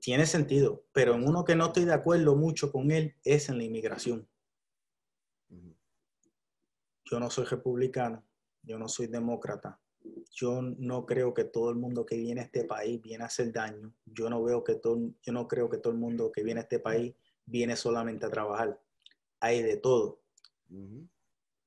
tiene 0.00 0.24
sentido, 0.26 0.84
pero 0.92 1.14
en 1.14 1.26
uno 1.26 1.44
que 1.44 1.54
no 1.54 1.66
estoy 1.66 1.84
de 1.84 1.92
acuerdo 1.92 2.34
mucho 2.34 2.72
con 2.72 2.90
él 2.90 3.14
es 3.24 3.48
en 3.50 3.58
la 3.58 3.64
inmigración. 3.64 4.26
Yo 7.04 7.20
no 7.20 7.28
soy 7.30 7.44
republicano, 7.44 8.24
yo 8.62 8.78
no 8.78 8.88
soy 8.88 9.06
demócrata. 9.06 9.78
Yo 10.32 10.62
no 10.62 11.04
creo 11.04 11.34
que 11.34 11.44
todo 11.44 11.68
el 11.70 11.76
mundo 11.76 12.06
que 12.06 12.16
viene 12.16 12.40
a 12.40 12.44
este 12.44 12.64
país 12.64 13.00
viene 13.02 13.22
a 13.24 13.26
hacer 13.26 13.52
daño. 13.52 13.92
Yo 14.06 14.30
no 14.30 14.42
veo 14.42 14.64
que 14.64 14.76
todo, 14.76 14.98
yo 15.22 15.32
no 15.32 15.46
creo 15.46 15.68
que 15.68 15.76
todo 15.78 15.92
el 15.92 15.98
mundo 15.98 16.32
que 16.32 16.42
viene 16.42 16.60
a 16.60 16.62
este 16.62 16.78
país 16.78 17.14
viene 17.44 17.76
solamente 17.76 18.24
a 18.26 18.30
trabajar. 18.30 18.80
Hay 19.40 19.62
de 19.62 19.76
todo. 19.76 20.21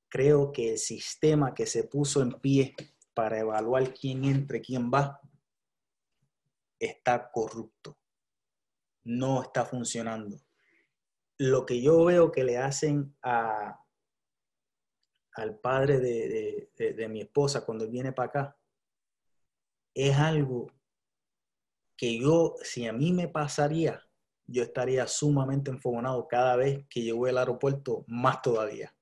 Creo 0.08 0.52
que 0.52 0.72
el 0.72 0.78
sistema 0.78 1.54
que 1.54 1.66
se 1.66 1.84
puso 1.84 2.22
en 2.22 2.32
pie 2.40 2.74
para 3.14 3.38
evaluar 3.38 3.92
quién 3.92 4.24
entra 4.24 4.58
y 4.58 4.62
quién 4.62 4.90
va 4.92 5.20
está 6.78 7.30
corrupto. 7.30 7.98
No 9.04 9.42
está 9.42 9.64
funcionando. 9.64 10.40
Lo 11.38 11.66
que 11.66 11.80
yo 11.80 12.04
veo 12.04 12.32
que 12.32 12.44
le 12.44 12.58
hacen 12.58 13.14
a, 13.22 13.78
al 15.36 15.58
padre 15.58 16.00
de, 16.00 17.08
mi 17.08 17.20
esposa 17.20 17.64
cuando 17.64 17.84
él 17.84 17.90
viene 17.90 18.12
para 18.12 18.28
acá 18.28 18.58
es 19.94 20.16
algo 20.16 20.72
que 21.96 22.18
yo, 22.18 22.56
si 22.62 22.86
a 22.86 22.92
mí 22.92 23.12
me 23.12 23.28
pasaría, 23.28 24.02
yo 24.46 24.62
estaría 24.62 25.06
sumamente 25.06 25.70
enfogonado 25.70 26.26
cada 26.28 26.56
vez 26.56 26.86
que 26.88 27.12
voy 27.12 27.30
al 27.30 27.38
aeropuerto, 27.38 28.04
más 28.06 28.42
todavía. 28.42 28.95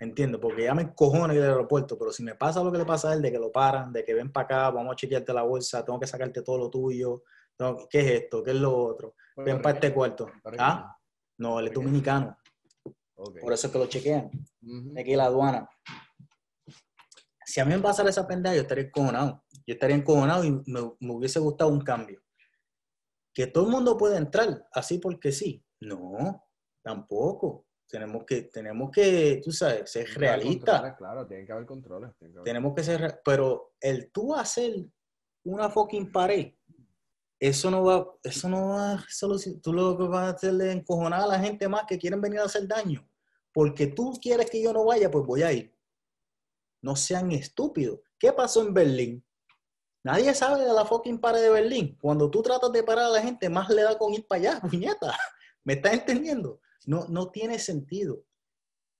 ¿Entiendes? 0.00 0.40
Porque 0.40 0.64
ya 0.64 0.74
me 0.74 0.82
encojono 0.82 1.32
ir 1.34 1.42
al 1.42 1.50
aeropuerto, 1.50 1.98
pero 1.98 2.10
si 2.10 2.22
me 2.22 2.34
pasa 2.34 2.64
lo 2.64 2.72
que 2.72 2.78
le 2.78 2.86
pasa 2.86 3.10
a 3.10 3.14
él, 3.14 3.20
de 3.22 3.30
que 3.30 3.38
lo 3.38 3.52
paran, 3.52 3.92
de 3.92 4.02
que 4.02 4.14
ven 4.14 4.32
para 4.32 4.44
acá, 4.46 4.70
vamos 4.70 4.92
a 4.94 4.96
chequearte 4.96 5.32
la 5.34 5.42
bolsa, 5.42 5.84
tengo 5.84 6.00
que 6.00 6.06
sacarte 6.06 6.40
todo 6.42 6.56
lo 6.56 6.70
tuyo, 6.70 7.22
tengo- 7.54 7.86
¿qué 7.88 8.00
es 8.00 8.10
esto? 8.22 8.42
¿Qué 8.42 8.52
es 8.52 8.56
lo 8.56 8.74
otro? 8.76 9.14
Ven 9.36 9.56
para 9.62 9.74
este 9.74 9.92
cuarto. 9.92 10.26
¿Ah? 10.58 10.96
No, 11.36 11.60
él 11.60 11.66
es 11.68 11.74
dominicano, 11.74 12.36
por 13.42 13.52
eso 13.52 13.66
es 13.66 13.72
que 13.72 13.78
lo 13.78 13.86
chequean. 13.86 14.30
Aquí 14.98 15.14
la 15.16 15.24
aduana. 15.26 15.68
Si 17.44 17.60
a 17.60 17.64
mí 17.64 17.72
me 17.74 17.80
pasara 17.80 18.08
esa 18.10 18.26
pendeja, 18.26 18.54
yo 18.54 18.62
estaría 18.62 18.84
encojonado. 18.84 19.44
Yo 19.66 19.74
estaría 19.74 19.96
encojonado 19.96 20.44
y 20.44 20.50
me, 20.66 20.80
me 21.00 21.12
hubiese 21.12 21.40
gustado 21.40 21.70
un 21.70 21.80
cambio. 21.80 22.22
Que 23.34 23.46
todo 23.48 23.64
el 23.66 23.70
mundo 23.70 23.96
puede 23.98 24.16
entrar 24.16 24.66
así 24.72 24.98
porque 24.98 25.32
sí. 25.32 25.64
No, 25.80 26.46
tampoco. 26.82 27.66
Tenemos 27.90 28.24
que, 28.24 28.42
tenemos 28.42 28.90
que, 28.90 29.40
tú 29.44 29.50
sabes, 29.50 29.90
ser 29.90 30.06
realistas. 30.14 30.94
Claro, 30.96 31.26
tienen 31.26 31.44
que 31.46 31.52
haber 31.52 31.66
controles. 31.66 32.10
tienen 32.18 32.32
que 32.34 32.38
haber- 32.38 32.44
Tenemos 32.44 32.74
que 32.74 32.84
ser, 32.84 33.20
pero 33.24 33.72
el 33.80 34.10
tú 34.12 34.34
hacer 34.34 34.74
una 35.44 35.68
fucking 35.70 36.12
pared, 36.12 36.52
eso 37.38 37.70
no 37.70 37.82
va, 37.84 38.06
eso 38.22 38.48
no 38.48 38.68
va 38.70 39.04
solucionar, 39.08 39.60
tú 39.62 39.72
lo 39.72 39.96
que 39.96 40.04
vas 40.04 40.32
a 40.32 40.36
hacer 40.36 40.54
es 40.60 40.76
encojonar 40.76 41.22
a 41.22 41.26
la 41.26 41.38
gente 41.40 41.68
más 41.68 41.84
que 41.88 41.98
quieren 41.98 42.20
venir 42.20 42.38
a 42.40 42.44
hacer 42.44 42.68
daño. 42.68 43.06
Porque 43.52 43.88
tú 43.88 44.12
quieres 44.22 44.48
que 44.50 44.62
yo 44.62 44.72
no 44.72 44.84
vaya, 44.84 45.10
pues 45.10 45.26
voy 45.26 45.42
a 45.42 45.52
ir. 45.52 45.74
No 46.82 46.94
sean 46.94 47.32
estúpidos. 47.32 47.98
¿Qué 48.18 48.32
pasó 48.32 48.62
en 48.62 48.72
Berlín? 48.72 49.24
Nadie 50.04 50.32
sabe 50.34 50.64
de 50.64 50.72
la 50.72 50.84
fucking 50.84 51.18
pared 51.20 51.42
de 51.42 51.50
Berlín. 51.50 51.98
Cuando 52.00 52.30
tú 52.30 52.40
tratas 52.42 52.70
de 52.72 52.82
parar 52.82 53.06
a 53.06 53.08
la 53.08 53.20
gente, 53.22 53.48
más 53.48 53.68
le 53.68 53.82
da 53.82 53.98
con 53.98 54.14
ir 54.14 54.26
para 54.26 54.40
allá, 54.40 54.60
puñeta. 54.70 55.14
¿Me 55.64 55.74
estás 55.74 55.92
entendiendo? 55.94 56.60
No, 56.90 57.06
no 57.08 57.30
tiene 57.30 57.60
sentido. 57.60 58.24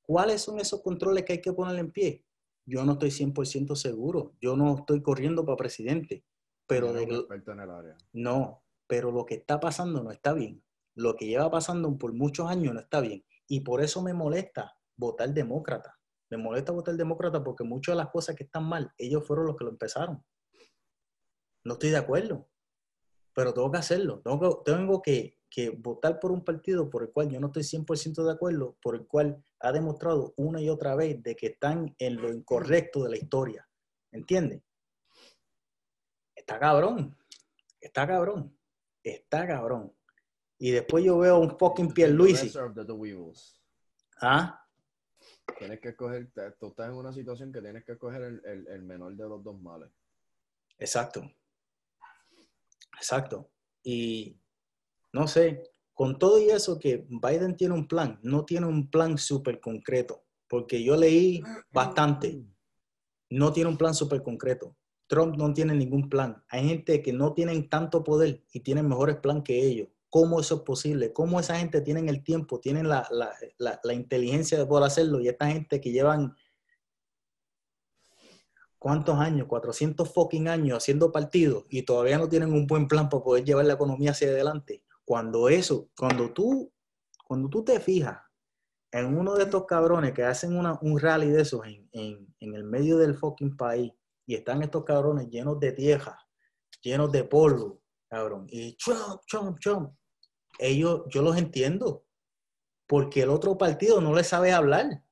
¿Cuáles 0.03 0.43
son 0.43 0.61
esos 0.61 0.81
controles 0.81 1.25
que 1.25 1.33
hay 1.33 1.41
que 1.41 1.53
poner 1.53 1.77
en 1.77 1.91
pie? 1.91 2.25
Yo 2.65 2.85
no 2.85 2.93
estoy 2.93 3.11
100% 3.11 3.75
seguro. 3.75 4.37
Yo 4.41 4.57
no 4.57 4.79
estoy 4.79 5.03
corriendo 5.03 5.45
para 5.45 5.57
presidente. 5.57 6.25
Pero 6.69 6.93
Tiene 6.93 7.01
de, 7.01 7.13
un 7.13 7.19
experto 7.19 7.51
en 7.51 7.59
el 7.59 7.71
área. 7.71 7.99
no, 8.13 8.63
pero 8.87 9.11
lo 9.11 9.27
que 9.27 9.35
está 9.35 9.59
pasando 9.59 10.05
no 10.05 10.13
está 10.13 10.35
bien. 10.35 10.63
Lo 10.95 11.17
que 11.17 11.27
lleva 11.27 11.51
pasando 11.51 11.99
por 11.99 12.13
muchos 12.13 12.49
años 12.49 12.75
no 12.75 12.79
está 12.79 13.01
bien. 13.01 13.25
Y 13.49 13.63
por 13.63 13.83
eso 13.83 14.01
me 14.03 14.15
molesta 14.15 14.73
votar 14.97 15.35
demócrata. 15.35 15.99
Me 16.31 16.37
molesta 16.37 16.71
votar 16.71 16.95
demócrata 16.95 17.43
porque 17.43 17.65
muchas 17.65 17.95
de 17.95 18.05
las 18.05 18.11
cosas 18.11 18.37
que 18.37 18.45
están 18.45 18.69
mal, 18.69 18.93
ellos 18.99 19.27
fueron 19.27 19.47
los 19.47 19.57
que 19.57 19.65
lo 19.65 19.71
empezaron. 19.71 20.25
No 21.65 21.73
estoy 21.73 21.91
de 21.91 21.97
acuerdo, 21.97 22.49
pero 23.35 23.53
tengo 23.53 23.73
que 23.73 23.79
hacerlo. 23.79 24.21
Tengo 24.21 24.39
que, 24.39 24.71
tengo 24.71 25.03
que, 25.03 25.40
que 25.51 25.71
votar 25.71 26.21
por 26.21 26.31
un 26.31 26.45
partido 26.45 26.89
por 26.89 27.03
el 27.03 27.11
cual 27.11 27.29
yo 27.29 27.41
no 27.41 27.49
estoy 27.49 27.65
100% 27.65 28.23
de 28.25 28.33
acuerdo, 28.33 28.77
por 28.81 28.95
el 28.95 29.07
cual 29.07 29.43
ha 29.59 29.73
demostrado 29.73 30.33
una 30.37 30.61
y 30.63 30.69
otra 30.69 30.95
vez 30.95 31.21
de 31.23 31.35
que 31.35 31.49
están 31.49 31.95
en 31.99 32.17
lo 32.17 32.33
incorrecto 32.33 33.03
de 33.03 33.11
la 33.11 33.17
historia. 33.17 33.69
¿Entiendes? 34.13 34.63
Está 36.35 36.59
cabrón. 36.59 37.17
Está 37.81 38.07
cabrón. 38.07 38.57
Está 39.03 39.47
cabrón. 39.47 39.93
Y 40.59 40.71
después 40.71 41.03
yo 41.05 41.19
veo 41.19 41.39
un 41.39 41.59
fucking 41.59 41.93
Pierluisi. 41.93 42.49
¿Ah? 44.21 44.57
Tienes 45.59 45.81
que 45.81 45.89
escoger, 45.91 46.31
tú 46.59 46.69
estás 46.69 46.89
en 46.91 46.95
una 46.95 47.13
situación 47.13 47.53
que 47.53 47.61
tienes 47.61 47.85
que 47.85 47.93
escoger 47.93 48.23
el, 48.23 48.43
el- 48.45 48.69
el 48.69 48.83
menor 48.83 49.15
de 49.17 49.29
los 49.29 49.43
dos 49.43 49.61
males. 49.61 49.91
Exacto. 50.79 51.23
Exacto. 52.97 53.51
Y 53.83 54.39
no 55.13 55.27
sé, 55.27 55.63
con 55.95 56.19
todo 56.19 56.39
y 56.39 56.51
eso 56.51 56.79
que 56.79 57.07
Biden 57.09 57.57
tiene 57.57 57.75
un 57.75 57.87
plan, 57.87 58.19
no 58.23 58.45
tiene 58.45 58.67
un 58.67 58.91
plan 58.91 59.19
súper 59.19 59.61
concreto, 59.61 60.25
porque 60.49 60.83
yo 60.83 60.97
leí 60.97 61.43
bastante, 61.71 62.43
no 63.29 63.53
tiene 63.53 63.71
un 63.71 63.77
plan 63.77 63.95
súper 63.95 64.23
concreto. 64.23 64.77
Trump 65.07 65.37
no 65.37 65.53
tiene 65.53 65.75
ningún 65.75 66.09
plan. 66.09 66.43
Hay 66.49 66.69
gente 66.69 67.03
que 67.03 67.13
no 67.13 67.33
tienen 67.33 67.69
tanto 67.69 68.05
poder 68.05 68.45
y 68.53 68.61
tienen 68.61 68.89
mejores 68.89 69.17
plan 69.17 69.43
que 69.43 69.61
ellos. 69.61 69.89
¿Cómo 70.09 70.41
eso 70.41 70.57
es 70.57 70.61
posible? 70.63 71.13
¿Cómo 71.13 71.41
esa 71.41 71.57
gente 71.59 71.81
tiene 71.81 72.09
el 72.09 72.23
tiempo, 72.23 72.61
tienen 72.61 72.89
la, 72.89 73.07
la, 73.11 73.33
la, 73.59 73.81
la 73.83 73.93
inteligencia 73.93 74.57
de 74.57 74.67
poder 74.67 74.85
hacerlo? 74.85 75.21
Y 75.21 75.29
esta 75.29 75.49
gente 75.49 75.81
que 75.81 75.91
llevan 75.91 76.37
¿cuántos 78.81 79.19
años? 79.19 79.47
400 79.47 80.13
fucking 80.13 80.49
años 80.49 80.79
haciendo 80.79 81.13
partidos 81.13 81.65
y 81.69 81.83
todavía 81.83 82.19
no 82.19 82.29
tienen 82.29 82.53
un 82.53 82.67
buen 82.67 82.89
plan 82.89 83.09
para 83.09 83.23
poder 83.23 83.45
llevar 83.45 83.67
la 83.67 83.75
economía 83.75 84.11
hacia 84.13 84.29
adelante. 84.29 84.83
Cuando 85.05 85.49
eso, 85.49 85.91
cuando 85.97 86.33
tú, 86.33 86.73
cuando 87.27 87.49
tú 87.49 87.65
te 87.65 87.81
fijas 87.81 88.19
en 88.93 89.17
uno 89.17 89.35
de 89.35 89.45
estos 89.45 89.67
cabrones 89.67 90.13
que 90.13 90.25
hacen 90.25 90.57
una, 90.57 90.79
un 90.83 90.99
rally 90.99 91.29
de 91.31 91.43
esos 91.43 91.65
en, 91.67 91.89
en, 91.93 92.35
en, 92.41 92.55
el 92.55 92.65
medio 92.65 92.99
del 92.99 93.15
fucking 93.15 93.57
país 93.57 93.93
y 94.27 94.35
están 94.35 94.63
estos 94.63 94.85
cabrones 94.85 95.29
llenos 95.29 95.59
de 95.61 95.73
tierra, 95.73 96.19
llenos 96.83 97.11
de 97.13 97.25
polvo, 97.25 97.83
cabrón, 98.09 98.47
y 98.49 98.77
Trump, 98.77 99.21
Trump, 99.29 99.59
Trump, 99.61 99.95
ellos, 100.59 101.03
yo 101.09 101.23
los 101.23 101.37
entiendo, 101.37 102.05
porque 102.87 103.23
el 103.23 103.31
otro 103.31 103.57
partido 103.57 104.01
no 104.01 104.15
les 104.15 104.27
sabe 104.27 104.53
hablar 104.53 105.05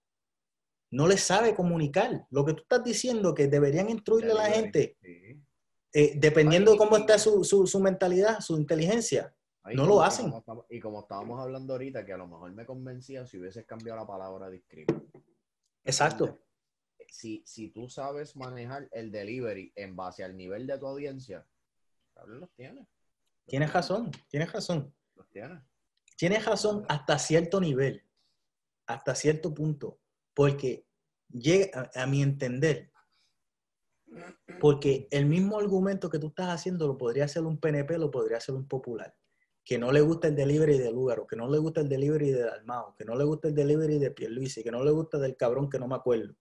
no 0.90 1.06
les 1.06 1.22
sabe 1.22 1.54
comunicar. 1.54 2.26
Lo 2.30 2.44
que 2.44 2.54
tú 2.54 2.62
estás 2.62 2.84
diciendo, 2.84 3.34
que 3.34 3.46
deberían 3.46 3.90
instruirle 3.90 4.32
a 4.32 4.36
la 4.36 4.50
gente, 4.50 4.96
eh, 5.92 6.12
dependiendo 6.16 6.72
de 6.72 6.78
cómo 6.78 6.96
está 6.96 7.18
su, 7.18 7.44
su, 7.44 7.66
su, 7.66 7.80
mentalidad, 7.80 8.40
su 8.40 8.56
inteligencia, 8.56 9.34
no 9.64 9.86
lo 9.86 10.02
hacen. 10.02 10.32
y 10.70 10.80
como 10.80 11.00
estábamos 11.00 11.40
hablando 11.40 11.74
ahorita, 11.74 12.04
que 12.04 12.12
a 12.12 12.16
lo 12.16 12.26
mejor 12.26 12.52
me 12.52 12.66
convencía 12.66 13.26
si 13.26 13.38
hubieses 13.38 13.66
cambiado 13.66 14.00
la 14.00 14.06
palabra 14.06 14.48
discrimen. 14.48 15.10
Exacto. 15.84 16.40
Si, 17.10 17.42
si 17.46 17.70
tú 17.70 17.88
sabes 17.88 18.36
manejar 18.36 18.88
el 18.92 19.10
delivery 19.10 19.72
en 19.74 19.96
base 19.96 20.24
al 20.24 20.36
nivel 20.36 20.66
de 20.66 20.78
tu 20.78 20.86
audiencia, 20.86 21.46
los 22.26 22.50
tienes. 22.52 22.86
Tienes 23.46 23.72
razón, 23.72 24.10
tienes 24.28 24.52
razón. 24.52 24.94
Los 25.14 25.28
tienes. 25.30 25.62
Tienes 26.16 26.44
razón 26.44 26.84
hasta 26.88 27.18
cierto 27.18 27.60
nivel, 27.60 28.04
hasta 28.86 29.14
cierto 29.14 29.54
punto 29.54 30.00
porque 30.38 30.86
llega 31.30 31.90
a, 31.96 32.02
a, 32.04 32.06
mi 32.06 32.22
entender, 32.22 32.92
porque 34.60 35.08
el 35.10 35.26
mismo 35.26 35.58
argumento 35.58 36.08
que 36.08 36.20
tú 36.20 36.28
estás 36.28 36.50
haciendo 36.50 36.86
lo 36.86 36.96
podría 36.96 37.24
hacer 37.24 37.42
un 37.42 37.58
PNP, 37.58 37.98
lo 37.98 38.12
podría 38.12 38.36
hacer 38.36 38.54
un 38.54 38.68
popular, 38.68 39.16
que 39.68 39.76
no 39.76 39.92
le 39.92 40.00
gusta 40.00 40.28
el 40.28 40.34
delivery 40.34 40.78
de 40.78 40.90
Lugaro, 40.90 41.26
que 41.26 41.36
no 41.36 41.46
le 41.46 41.58
gusta 41.58 41.82
el 41.82 41.90
delivery 41.90 42.30
de 42.30 42.40
Dalmao, 42.40 42.94
que 42.96 43.04
no 43.04 43.14
le 43.14 43.24
gusta 43.24 43.48
el 43.48 43.54
delivery 43.54 43.98
de 43.98 44.10
Pierluisi, 44.10 44.64
que 44.64 44.70
no 44.70 44.82
le 44.82 44.90
gusta 44.90 45.18
del 45.18 45.36
cabrón 45.36 45.68
que 45.68 45.78
no 45.78 45.86
me 45.86 45.94
acuerdo. 45.94 46.34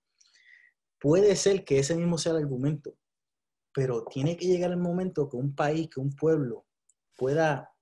Puede 0.97 1.35
ser 1.35 1.65
que 1.65 1.77
ese 1.77 1.93
mismo 1.93 2.17
sea 2.17 2.31
el 2.31 2.37
argumento, 2.37 2.95
pero 3.73 4.05
tiene 4.05 4.37
que 4.37 4.45
llegar 4.45 4.71
el 4.71 4.77
momento 4.77 5.27
que 5.27 5.35
un 5.35 5.53
país, 5.53 5.89
que 5.89 5.99
un 5.99 6.15
pueblo 6.15 6.67
pueda 7.17 7.75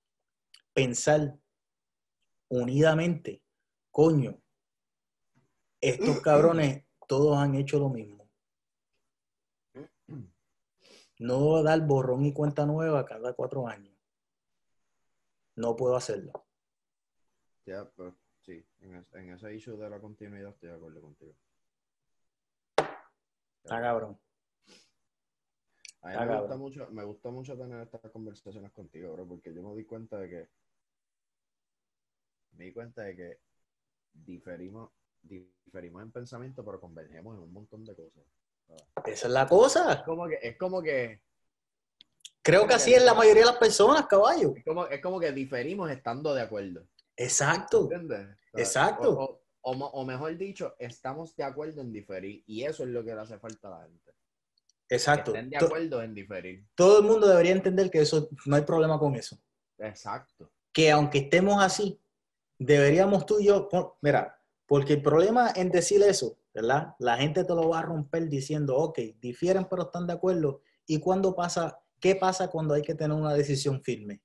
pensar 0.72 1.38
unidamente, 2.48 3.40
coño, 3.92 4.42
estos 5.80 6.22
cabrones 6.22 6.86
todos 7.06 7.38
han 7.38 7.54
hecho 7.54 7.78
lo 7.78 7.88
mismo. 7.88 8.28
No 11.20 11.62
dar 11.62 11.86
borrón 11.86 12.24
y 12.24 12.32
cuenta 12.32 12.66
nueva 12.66 13.06
cada 13.06 13.32
cuatro 13.32 13.68
años. 13.68 13.95
No 15.56 15.74
puedo 15.74 15.96
hacerlo. 15.96 16.32
Ya, 17.64 17.84
pues 17.96 18.14
sí, 18.42 18.64
en, 18.80 18.96
ese, 18.96 19.18
en 19.18 19.30
ese 19.30 19.54
issue 19.54 19.76
de 19.76 19.90
la 19.90 20.00
continuidad 20.00 20.50
estoy 20.50 20.68
de 20.68 20.76
acuerdo 20.76 21.00
contigo. 21.00 21.34
Está 22.76 23.80
cabrón. 23.80 24.18
A 26.02 26.08
mí 26.08 26.12
me, 26.12 26.18
cabrón. 26.18 26.40
Gusta 26.40 26.56
mucho, 26.56 26.88
me 26.90 27.04
gusta 27.04 27.30
mucho 27.30 27.56
tener 27.56 27.80
estas 27.82 28.10
conversaciones 28.12 28.70
contigo, 28.70 29.12
bro, 29.12 29.26
porque 29.26 29.52
yo 29.52 29.62
me 29.62 29.74
di 29.74 29.84
cuenta 29.84 30.18
de 30.18 30.28
que 30.28 30.48
me 32.52 32.66
di 32.66 32.72
cuenta 32.72 33.02
de 33.02 33.16
que 33.16 33.40
diferimos 34.12 34.90
diferimos 35.22 36.02
en 36.02 36.12
pensamiento, 36.12 36.64
pero 36.64 36.80
convergemos 36.80 37.36
en 37.36 37.42
un 37.42 37.52
montón 37.52 37.84
de 37.84 37.94
cosas. 37.94 38.22
Esa 39.04 39.26
es 39.26 39.32
la 39.32 39.48
cosa. 39.48 39.92
Es 39.92 40.02
como 40.02 40.28
que, 40.28 40.38
es 40.40 40.56
como 40.56 40.82
que 40.82 41.22
Creo 42.46 42.64
que 42.64 42.74
así 42.74 42.94
es 42.94 43.02
la 43.02 43.12
mayoría 43.12 43.42
de 43.42 43.50
las 43.50 43.56
personas, 43.56 44.06
caballo. 44.06 44.54
Es 44.54 44.64
como, 44.64 44.86
es 44.86 45.02
como 45.02 45.18
que 45.18 45.32
diferimos 45.32 45.90
estando 45.90 46.32
de 46.32 46.42
acuerdo. 46.42 46.86
Exacto. 47.16 47.82
¿Entiendes? 47.90 48.20
O 48.20 48.56
sea, 48.56 48.62
Exacto. 48.62 49.18
O, 49.18 49.42
o, 49.62 49.72
o, 49.72 50.04
mejor 50.04 50.36
dicho, 50.36 50.76
estamos 50.78 51.34
de 51.34 51.42
acuerdo 51.42 51.80
en 51.80 51.92
diferir. 51.92 52.44
Y 52.46 52.62
eso 52.62 52.84
es 52.84 52.90
lo 52.90 53.04
que 53.04 53.16
le 53.16 53.20
hace 53.20 53.36
falta 53.40 53.66
a 53.66 53.70
la 53.72 53.82
gente. 53.88 54.12
Exacto. 54.88 55.32
Que 55.32 55.38
estén 55.38 55.50
de 55.50 55.56
acuerdo 55.56 56.00
en 56.00 56.14
diferir. 56.14 56.64
Todo 56.76 57.00
el 57.00 57.04
mundo 57.04 57.26
debería 57.26 57.50
entender 57.50 57.90
que 57.90 58.02
eso 58.02 58.28
no 58.44 58.54
hay 58.54 58.62
problema 58.62 58.96
con 58.96 59.16
eso. 59.16 59.36
Exacto. 59.78 60.52
Que 60.72 60.92
aunque 60.92 61.18
estemos 61.18 61.60
así, 61.60 62.00
deberíamos 62.60 63.26
tú 63.26 63.40
y 63.40 63.46
yo, 63.46 63.68
mira, 64.02 64.40
porque 64.66 64.92
el 64.92 65.02
problema 65.02 65.50
en 65.56 65.72
decir 65.72 66.00
eso, 66.00 66.38
¿verdad? 66.54 66.94
La 67.00 67.16
gente 67.16 67.42
te 67.42 67.54
lo 67.56 67.70
va 67.70 67.80
a 67.80 67.82
romper 67.82 68.28
diciendo, 68.28 68.76
ok, 68.76 69.00
difieren 69.20 69.66
pero 69.68 69.82
están 69.82 70.06
de 70.06 70.12
acuerdo. 70.12 70.60
¿Y 70.86 71.00
cuándo 71.00 71.34
pasa? 71.34 71.80
¿Qué 72.06 72.14
pasa 72.14 72.46
cuando 72.46 72.72
hay 72.72 72.82
que 72.82 72.94
tener 72.94 73.16
una 73.16 73.34
decisión 73.34 73.82
firme? 73.82 74.22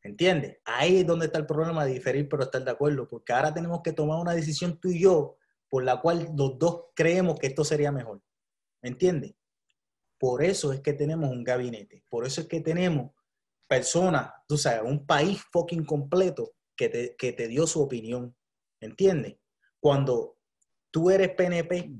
¿Entiendes? 0.00 0.58
Ahí 0.64 0.98
es 0.98 1.06
donde 1.08 1.26
está 1.26 1.40
el 1.40 1.46
problema 1.46 1.84
de 1.84 1.94
diferir 1.94 2.28
pero 2.28 2.44
estar 2.44 2.62
de 2.62 2.70
acuerdo, 2.70 3.08
porque 3.08 3.32
ahora 3.32 3.52
tenemos 3.52 3.80
que 3.82 3.92
tomar 3.92 4.20
una 4.20 4.32
decisión 4.32 4.78
tú 4.78 4.90
y 4.90 5.00
yo 5.00 5.38
por 5.68 5.82
la 5.82 6.00
cual 6.00 6.28
los 6.36 6.56
dos 6.56 6.84
creemos 6.94 7.36
que 7.40 7.48
esto 7.48 7.64
sería 7.64 7.90
mejor. 7.90 8.22
¿Me 8.80 8.90
entiendes? 8.90 9.34
Por 10.16 10.44
eso 10.44 10.72
es 10.72 10.82
que 10.82 10.92
tenemos 10.92 11.28
un 11.30 11.42
gabinete, 11.42 12.04
por 12.08 12.24
eso 12.24 12.42
es 12.42 12.46
que 12.46 12.60
tenemos 12.60 13.10
personas, 13.66 14.30
tú 14.46 14.56
sabes, 14.56 14.82
un 14.84 15.04
país 15.04 15.42
fucking 15.50 15.84
completo 15.84 16.54
que 16.76 16.88
te, 16.90 17.16
que 17.16 17.32
te 17.32 17.48
dio 17.48 17.66
su 17.66 17.82
opinión. 17.82 18.36
¿Entiendes? 18.78 19.34
Cuando 19.80 20.38
tú 20.92 21.10
eres 21.10 21.30
PNP 21.30 21.90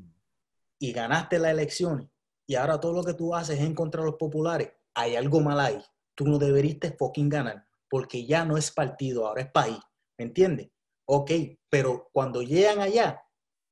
y 0.78 0.92
ganaste 0.92 1.40
la 1.40 1.50
elección 1.50 2.13
y 2.46 2.54
ahora 2.54 2.80
todo 2.80 2.92
lo 2.92 3.04
que 3.04 3.14
tú 3.14 3.34
haces 3.34 3.58
es 3.58 3.64
en 3.64 3.74
contra 3.74 4.02
de 4.02 4.08
los 4.08 4.16
populares, 4.16 4.72
hay 4.94 5.16
algo 5.16 5.40
mal 5.40 5.60
ahí. 5.60 5.82
Tú 6.14 6.26
no 6.26 6.38
deberías 6.38 6.94
fucking 6.98 7.28
ganar 7.28 7.66
porque 7.88 8.26
ya 8.26 8.44
no 8.44 8.56
es 8.56 8.70
partido, 8.70 9.26
ahora 9.26 9.42
es 9.42 9.50
país. 9.50 9.78
¿Me 10.18 10.24
entiendes? 10.24 10.70
Ok, 11.06 11.30
pero 11.68 12.08
cuando 12.12 12.42
llegan 12.42 12.80
allá, 12.80 13.22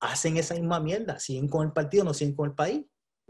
hacen 0.00 0.36
esa 0.36 0.54
misma 0.54 0.80
mierda. 0.80 1.18
Siguen 1.18 1.48
con 1.48 1.66
el 1.66 1.72
partido, 1.72 2.04
no 2.04 2.14
siguen 2.14 2.34
con 2.34 2.50
el 2.50 2.54
país. 2.54 2.84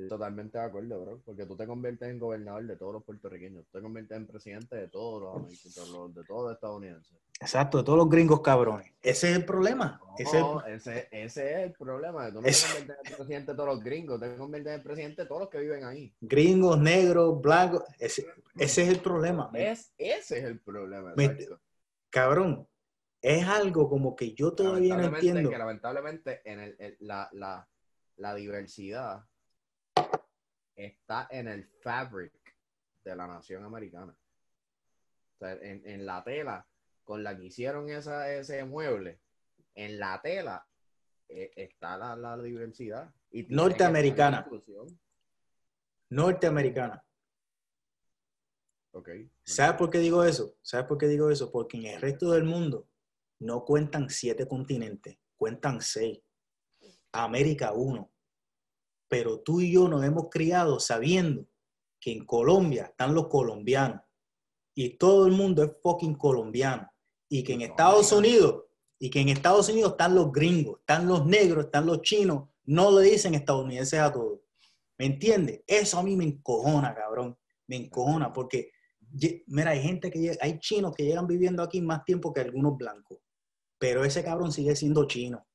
Totalmente 0.08 0.58
de 0.58 0.64
acuerdo, 0.64 1.00
bro. 1.02 1.22
Porque 1.24 1.44
tú 1.44 1.54
te 1.56 1.66
conviertes 1.66 2.08
en 2.08 2.18
gobernador 2.18 2.66
de 2.66 2.76
todos 2.76 2.94
los 2.94 3.04
puertorriqueños. 3.04 3.66
Tú 3.66 3.78
te 3.78 3.82
conviertes 3.82 4.16
en 4.16 4.26
presidente 4.26 4.76
de 4.76 4.88
todos 4.88 5.22
los 5.22 5.36
americanos, 5.36 6.14
de 6.14 6.24
todos 6.24 6.44
los 6.44 6.52
estadounidenses. 6.54 7.12
Exacto, 7.40 7.78
de 7.78 7.84
todos 7.84 7.98
los 7.98 8.08
gringos 8.08 8.40
cabrones. 8.40 8.90
Ese 9.02 9.30
es 9.30 9.36
el 9.36 9.44
problema. 9.44 10.00
No, 10.00 10.14
ese, 10.16 10.38
es 10.38 10.44
el... 10.44 10.74
Ese, 10.74 11.08
ese, 11.10 11.52
es 11.52 11.58
el 11.66 11.72
problema. 11.72 12.28
Tú 12.32 12.40
no 12.40 12.42
te 12.42 12.52
conviertes 12.52 13.10
en 13.10 13.16
presidente 13.16 13.52
de 13.52 13.56
todos 13.56 13.68
los 13.68 13.84
gringos, 13.84 14.20
te 14.20 14.36
conviertes 14.36 14.74
en 14.74 14.82
presidente 14.82 15.22
de 15.22 15.28
todos 15.28 15.40
los 15.42 15.50
que 15.50 15.58
viven 15.58 15.84
ahí. 15.84 16.14
Gringos, 16.20 16.78
negros, 16.78 17.40
blancos. 17.40 17.84
Ese, 17.98 18.26
ese 18.56 18.82
es 18.82 18.88
el 18.88 19.00
problema. 19.00 19.50
Es, 19.54 19.92
ese 19.98 20.38
es 20.38 20.44
el 20.44 20.60
problema. 20.60 21.12
Me, 21.16 21.36
cabrón, 22.08 22.66
es 23.20 23.46
algo 23.46 23.88
como 23.88 24.16
que 24.16 24.32
yo 24.34 24.52
todavía 24.52 24.96
no 24.96 25.04
entiendo. 25.04 25.50
Que 25.50 25.58
lamentablemente 25.58 26.40
en 26.44 26.60
el, 26.60 26.76
el, 26.78 26.96
la, 27.00 27.28
la, 27.32 27.68
la 28.16 28.34
diversidad 28.34 29.24
está 30.76 31.28
en 31.30 31.48
el 31.48 31.64
fabric 31.64 32.32
de 33.04 33.16
la 33.16 33.26
nación 33.26 33.64
americana. 33.64 34.16
O 35.34 35.38
sea, 35.38 35.52
en, 35.54 35.82
en, 35.86 36.06
la 36.06 36.22
tela 36.22 36.66
con 37.04 37.22
la 37.22 37.36
que 37.36 37.46
hicieron 37.46 37.88
esa, 37.88 38.32
ese 38.32 38.64
mueble, 38.64 39.20
en 39.74 39.98
la 39.98 40.20
tela 40.22 40.66
eh, 41.28 41.52
está 41.56 41.96
la, 41.96 42.14
la, 42.16 42.40
diversidad. 42.40 43.12
Y 43.30 43.44
Norteamericana. 43.44 44.46
Norteamericana. 46.10 47.04
Okay. 48.94 49.30
¿Sabes 49.42 49.78
por 49.78 49.88
qué 49.88 49.98
digo 49.98 50.22
eso? 50.22 50.54
¿Sabes 50.60 50.86
por 50.86 50.98
qué 50.98 51.08
digo 51.08 51.30
eso? 51.30 51.50
Porque 51.50 51.78
en 51.78 51.86
el 51.86 52.00
resto 52.00 52.30
del 52.30 52.44
mundo 52.44 52.86
no 53.38 53.64
cuentan 53.64 54.10
siete 54.10 54.46
continentes, 54.46 55.18
cuentan 55.36 55.80
seis. 55.80 56.20
América 57.10 57.72
uno 57.72 58.11
pero 59.12 59.40
tú 59.40 59.60
y 59.60 59.70
yo 59.70 59.88
nos 59.88 60.02
hemos 60.04 60.30
criado 60.30 60.80
sabiendo 60.80 61.46
que 62.00 62.12
en 62.12 62.24
Colombia 62.24 62.84
están 62.84 63.14
los 63.14 63.28
colombianos 63.28 64.00
y 64.74 64.96
todo 64.96 65.26
el 65.26 65.32
mundo 65.32 65.62
es 65.62 65.70
fucking 65.82 66.14
colombiano 66.14 66.90
y 67.28 67.44
que 67.44 67.52
en 67.52 67.60
Estados 67.60 68.10
Unidos 68.10 68.64
y 68.98 69.10
que 69.10 69.20
en 69.20 69.28
Estados 69.28 69.68
Unidos 69.68 69.90
están 69.92 70.14
los 70.14 70.32
gringos, 70.32 70.80
están 70.80 71.06
los 71.06 71.26
negros, 71.26 71.66
están 71.66 71.84
los 71.84 72.00
chinos, 72.00 72.48
no 72.64 72.98
le 72.98 73.10
dicen 73.10 73.34
estadounidenses 73.34 74.00
a 74.00 74.10
todos. 74.10 74.40
¿Me 74.96 75.04
entiendes? 75.04 75.60
Eso 75.66 75.98
a 75.98 76.02
mí 76.02 76.16
me 76.16 76.24
encojona, 76.24 76.94
cabrón. 76.94 77.36
Me 77.66 77.76
encojona 77.76 78.32
porque 78.32 78.72
Mira, 79.48 79.72
hay 79.72 79.82
gente 79.82 80.10
que 80.10 80.20
llega- 80.20 80.38
hay 80.40 80.58
chinos 80.58 80.94
que 80.94 81.04
llegan 81.04 81.26
viviendo 81.26 81.62
aquí 81.62 81.82
más 81.82 82.02
tiempo 82.06 82.32
que 82.32 82.40
algunos 82.40 82.78
blancos, 82.78 83.18
pero 83.78 84.06
ese 84.06 84.24
cabrón 84.24 84.52
sigue 84.52 84.74
siendo 84.74 85.06
chino. 85.06 85.46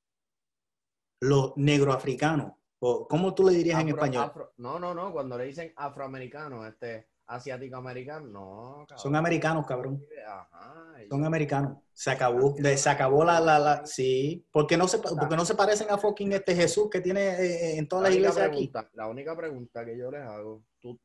Los 1.21 1.53
negroafricanos, 1.55 2.53
o 2.79 3.07
¿cómo 3.07 3.33
tú 3.33 3.47
le 3.47 3.53
dirías 3.55 3.79
en 3.81 3.89
español? 3.89 4.25
afro- 4.25 4.53
no, 4.57 4.79
no, 4.79 4.93
no, 4.93 5.11
cuando 5.11 5.37
le 5.37 5.45
dicen 5.45 5.73
afroamericano, 5.75 6.65
este, 6.65 7.07
asiático-americano, 7.25 8.27
no, 8.27 8.85
cabrón. 8.87 8.97
Son 8.99 9.15
americanos, 9.15 9.65
cabrón. 9.65 10.05
Ajá. 10.27 10.93
Son 11.09 11.25
americanos. 11.25 11.77
Se 11.93 12.11
acabó, 12.11 12.53
de- 12.57 12.77
se 12.77 12.89
acabó 12.89 13.23
la, 13.23 13.39
la, 13.39 13.57
la, 13.59 13.85
sí, 13.85 14.45
porque 14.51 14.77
no 14.77 14.87
se, 14.87 14.99
porque 14.99 15.35
no 15.35 15.45
se 15.45 15.55
parecen 15.55 15.89
a 15.89 15.97
fucking 15.97 16.33
este 16.33 16.55
Jesús 16.55 16.89
que 16.89 17.01
tiene 17.01 17.21
eh, 17.29 17.77
en 17.77 17.87
todas 17.87 18.03
La 18.03 18.09
las 18.09 18.17
única, 18.17 18.29
iglesias 18.45 18.83
aquí. 18.83 18.95
la 18.97 19.07
única 19.07 19.35
pregunta 19.35 19.83
que 19.85 19.97
yo 19.97 20.11
les 20.11 20.21
hago, 20.21 20.63
¿tú 20.79 20.99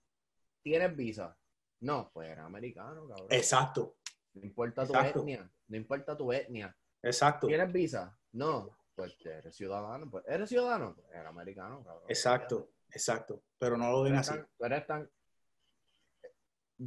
tienes 0.62 0.94
visa? 0.96 1.36
No, 1.80 2.10
pues 2.12 2.28
eres 2.28 2.44
americano, 2.44 3.06
cabrón. 3.08 3.26
Exacto, 3.30 3.96
No 4.34 4.44
importa 4.44 4.86
tu 4.86 4.92
Exacto. 4.94 5.20
etnia, 5.20 5.50
no 5.68 5.76
importa 5.76 6.16
tu 6.16 6.32
etnia. 6.32 6.76
exacto, 7.02 7.46
¿Tienes 7.48 7.72
visa? 7.72 8.16
No, 8.32 8.70
pues 9.02 9.26
eres 9.26 9.56
ciudadano. 9.56 10.08
Pues, 10.10 10.24
¿Eres 10.28 10.48
ciudadano? 10.48 10.94
Pues 10.94 11.06
eres 11.12 11.26
americano, 11.26 11.82
cabrón. 11.82 12.04
exacto, 12.08 12.70
exacto. 12.90 13.42
Pero 13.58 13.76
no 13.76 13.90
lo 13.90 14.02
ven 14.02 14.14
así. 14.16 14.30
tan- 14.30 14.48
eres 14.60 14.86
tan- 14.86 15.10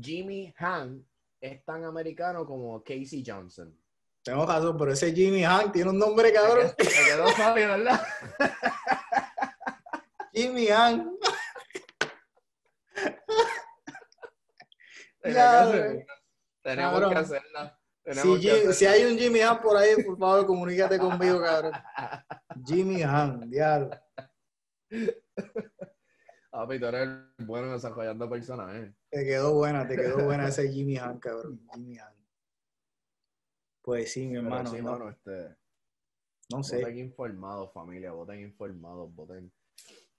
Jimmy 0.02 0.54
Han 0.58 1.06
es 1.42 1.64
tan 1.66 1.84
americano 1.84 2.46
como 2.46 2.82
Casey 2.84 3.24
Johnson. 3.26 3.78
Tengo 4.24 4.46
razón, 4.46 4.76
pero 4.78 4.92
ese 4.92 5.14
Jimmy 5.14 5.44
Hank 5.44 5.72
tiene 5.72 5.90
un 5.92 6.00
nombre, 6.00 6.34
cabrón. 6.34 6.72
Te 6.76 6.84
quedó 6.86 7.28
fácil, 7.28 7.68
¿verdad? 7.68 8.02
Jimmy 10.34 10.68
hacerla. 15.32 16.06
Tenemos 16.62 17.10
que 17.10 17.16
hacerla. 17.16 17.80
Si, 18.14 18.38
Jim- 18.40 18.88
hay 18.88 19.03
un 19.06 19.18
Jimmy 19.18 19.40
Han 19.41 19.61
por 19.61 19.76
ahí, 19.77 20.03
por 20.03 20.18
favor, 20.18 20.45
comunícate 20.45 20.98
conmigo, 20.99 21.41
cabrón. 21.41 21.72
Jimmy 22.65 23.02
Han, 23.02 23.49
diablo. 23.49 23.90
Papi, 26.52 26.80
tú 26.80 26.86
eres 26.86 27.10
bueno 27.40 27.73
desarrollando 27.73 28.30
personajes. 28.30 28.94
Te 29.10 29.26
quedó 29.26 29.53
buena, 29.56 29.88
te 29.88 29.95
quedó 29.95 30.23
buena 30.23 30.48
ese 30.48 30.72
Jimmy 30.72 30.98
Han, 30.98 31.19
cabrón. 31.19 31.60
Jimmy 31.73 31.98
Han. 31.98 32.14
Pues 33.82 34.11
sí, 34.11 34.27
mi 34.27 34.38
hermano. 34.38 34.69
sí, 34.69 34.82
no, 34.82 34.91
mano, 34.91 35.10
este, 35.10 35.56
no 36.52 36.64
sé. 36.64 36.77
voten 36.77 36.98
informados, 36.99 37.72
familia, 37.73 38.11
voten 38.14 38.40
informados, 38.41 39.14
voten. 39.14 39.52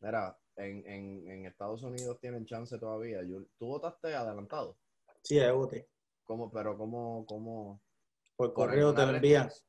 Mira, 0.00 0.38
en, 0.56 0.86
en, 0.86 1.28
en 1.30 1.46
Estados 1.46 1.82
Unidos 1.82 2.18
tienen 2.20 2.44
chance 2.46 2.78
todavía. 2.78 3.22
Yo- 3.22 3.46
¿Tú 3.58 3.66
votaste 3.66 4.14
adelantado? 4.14 4.78
Sí, 5.22 5.38
ahí 5.40 5.50
voté. 5.52 5.88
¿Cómo, 6.26 6.50
pero 6.50 6.76
cómo, 6.76 7.24
cómo? 7.26 7.80
Por 8.36 8.52
correo 8.52 8.92
te 8.94 9.06
lo 9.06 9.14
envían. 9.14 9.44
restricción? 9.44 9.66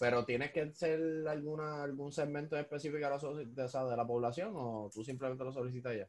Pero 0.00 0.24
tienes 0.24 0.52
que 0.52 0.72
ser 0.74 1.00
alguna, 1.26 1.82
algún 1.82 2.12
segmento 2.12 2.56
específico 2.56 2.98
de 2.98 3.10
la, 3.10 3.84
de, 3.90 3.96
la 3.96 4.06
población 4.06 4.52
o 4.54 4.90
tú 4.92 5.02
simplemente 5.02 5.44
lo 5.44 5.52
solicitas 5.52 5.96
ya? 5.96 6.08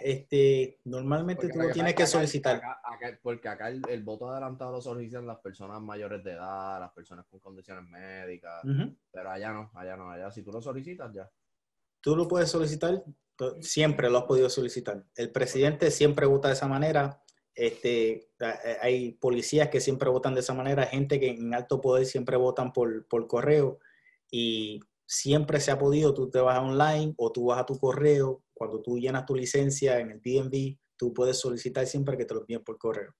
Este, 0.00 0.78
normalmente 0.84 1.42
Porque 1.48 1.52
tú 1.58 1.66
lo 1.66 1.72
tienes 1.72 1.94
que 1.94 2.02
acá- 2.02 2.10
solicitar. 2.10 2.56
acá- 2.56 2.80
acá- 2.84 3.18
porque 3.22 3.48
acá 3.48 3.68
el, 3.68 3.82
el 3.88 4.02
voto 4.02 4.28
adelantado 4.30 4.72
lo 4.72 4.80
solicitan 4.80 5.26
las 5.26 5.38
personas 5.38 5.80
mayores 5.80 6.24
de 6.24 6.32
edad, 6.32 6.80
las 6.80 6.92
personas 6.92 7.26
con 7.26 7.40
condiciones 7.40 7.84
médicas, 7.88 8.62
pero 9.10 9.30
allá 9.30 9.52
no, 9.52 9.70
allá 9.74 9.96
no, 9.96 10.10
allá 10.10 10.30
si 10.30 10.42
tú 10.42 10.50
lo 10.52 10.60
solicitas 10.60 11.12
ya. 11.12 11.30
Tú 12.00 12.16
lo 12.16 12.26
puedes 12.26 12.50
solicitar, 12.50 13.02
siempre 13.60 14.10
lo 14.10 14.18
has 14.18 14.24
podido 14.24 14.50
solicitar. 14.50 15.04
El 15.14 15.30
presidente 15.30 15.90
siempre 15.90 16.26
vota 16.26 16.48
de 16.48 16.54
esa 16.54 16.66
manera. 16.66 17.21
Este, 17.54 18.30
hay 18.80 19.12
policías 19.12 19.68
que 19.68 19.80
siempre 19.80 20.08
votan 20.08 20.34
de 20.34 20.40
esa 20.40 20.54
manera, 20.54 20.86
gente 20.86 21.20
que 21.20 21.28
en 21.28 21.54
alto 21.54 21.80
poder 21.80 22.06
siempre 22.06 22.36
votan 22.36 22.72
por, 22.72 23.06
por 23.08 23.26
correo 23.26 23.78
y 24.30 24.80
siempre 25.06 25.60
se 25.60 25.70
ha 25.70 25.78
podido, 25.78 26.14
tú 26.14 26.30
te 26.30 26.40
vas 26.40 26.58
online 26.58 27.14
o 27.18 27.30
tú 27.30 27.46
vas 27.46 27.60
a 27.60 27.66
tu 27.66 27.78
correo, 27.78 28.42
cuando 28.54 28.80
tú 28.80 28.98
llenas 28.98 29.26
tu 29.26 29.34
licencia 29.34 29.98
en 29.98 30.10
el 30.12 30.20
DMV, 30.22 30.78
tú 30.96 31.12
puedes 31.12 31.38
solicitar 31.38 31.86
siempre 31.86 32.16
que 32.16 32.24
te 32.24 32.34
lo 32.34 32.40
envíen 32.40 32.64
por 32.64 32.78
correo. 32.78 33.14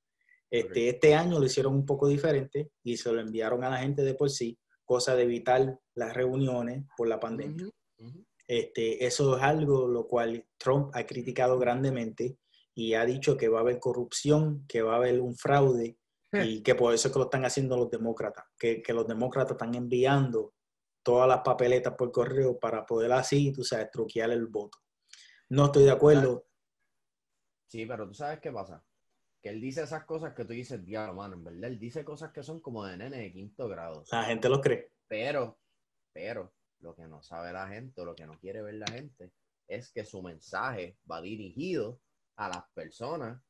Este, 0.50 0.88
Ok. 0.88 0.94
este 0.94 1.14
año 1.14 1.38
lo 1.38 1.46
hicieron 1.46 1.74
un 1.74 1.84
poco 1.84 2.08
diferente 2.08 2.70
y 2.82 2.96
se 2.96 3.12
lo 3.12 3.20
enviaron 3.20 3.64
a 3.64 3.70
la 3.70 3.78
gente 3.78 4.02
de 4.02 4.14
por 4.14 4.30
sí, 4.30 4.58
cosa 4.84 5.14
de 5.16 5.24
evitar 5.24 5.78
las 5.94 6.14
reuniones 6.14 6.84
por 6.96 7.08
la 7.08 7.20
pandemia. 7.20 7.66
Ujú, 7.66 8.06
ujú. 8.06 8.26
Este, 8.46 9.04
eso 9.04 9.36
es 9.36 9.42
algo 9.42 9.88
lo 9.88 10.06
cual 10.06 10.46
Trump 10.58 10.90
ha 10.94 11.06
criticado 11.06 11.58
grandemente 11.58 12.36
y 12.74 12.94
ha 12.94 13.04
dicho 13.04 13.36
que 13.36 13.48
va 13.48 13.58
a 13.58 13.62
haber 13.62 13.78
corrupción, 13.78 14.64
que 14.66 14.82
va 14.82 14.94
a 14.94 14.96
haber 14.96 15.20
un 15.20 15.36
fraude 15.36 15.98
y 16.32 16.62
que 16.62 16.74
por 16.74 16.94
eso 16.94 17.08
es 17.08 17.12
que 17.12 17.18
lo 17.18 17.26
están 17.26 17.44
haciendo 17.44 17.76
los 17.76 17.90
demócratas, 17.90 18.46
que, 18.58 18.82
que 18.82 18.94
los 18.94 19.06
demócratas 19.06 19.52
están 19.52 19.74
enviando 19.74 20.54
todas 21.02 21.28
las 21.28 21.40
papeletas 21.40 21.94
por 21.94 22.10
correo 22.10 22.58
para 22.58 22.86
poder 22.86 23.12
así, 23.12 23.52
tú 23.52 23.62
sabes, 23.64 23.90
truquear 23.90 24.30
el 24.30 24.46
voto. 24.46 24.78
No 25.50 25.66
estoy 25.66 25.84
de 25.84 25.90
acuerdo. 25.90 26.46
Sí, 27.66 27.84
pero 27.84 28.06
tú 28.06 28.14
sabes 28.14 28.40
qué 28.40 28.50
pasa. 28.50 28.82
Que 29.42 29.50
él 29.50 29.60
dice 29.60 29.82
esas 29.82 30.04
cosas 30.04 30.34
que 30.34 30.44
tú 30.44 30.52
dices, 30.52 30.84
diablo, 30.84 31.14
mano, 31.14 31.34
en 31.34 31.44
verdad, 31.44 31.64
él 31.64 31.78
dice 31.78 32.04
cosas 32.04 32.32
que 32.32 32.42
son 32.42 32.60
como 32.60 32.86
de 32.86 32.96
nene 32.96 33.18
de 33.18 33.32
quinto 33.32 33.68
grado. 33.68 34.04
La 34.10 34.24
gente 34.24 34.48
lo 34.48 34.60
cree. 34.60 34.92
Pero, 35.08 35.58
pero, 36.12 36.54
lo 36.78 36.94
que 36.94 37.06
no 37.08 37.22
sabe 37.22 37.52
la 37.52 37.68
gente, 37.68 38.00
o 38.00 38.04
lo 38.04 38.14
que 38.14 38.24
no 38.24 38.38
quiere 38.38 38.62
ver 38.62 38.74
la 38.74 38.86
gente, 38.86 39.32
es 39.66 39.90
que 39.90 40.04
su 40.04 40.22
mensaje 40.22 40.96
va 41.10 41.20
dirigido 41.20 42.00
a 42.46 42.48
las 42.48 42.64
personas 42.74 43.40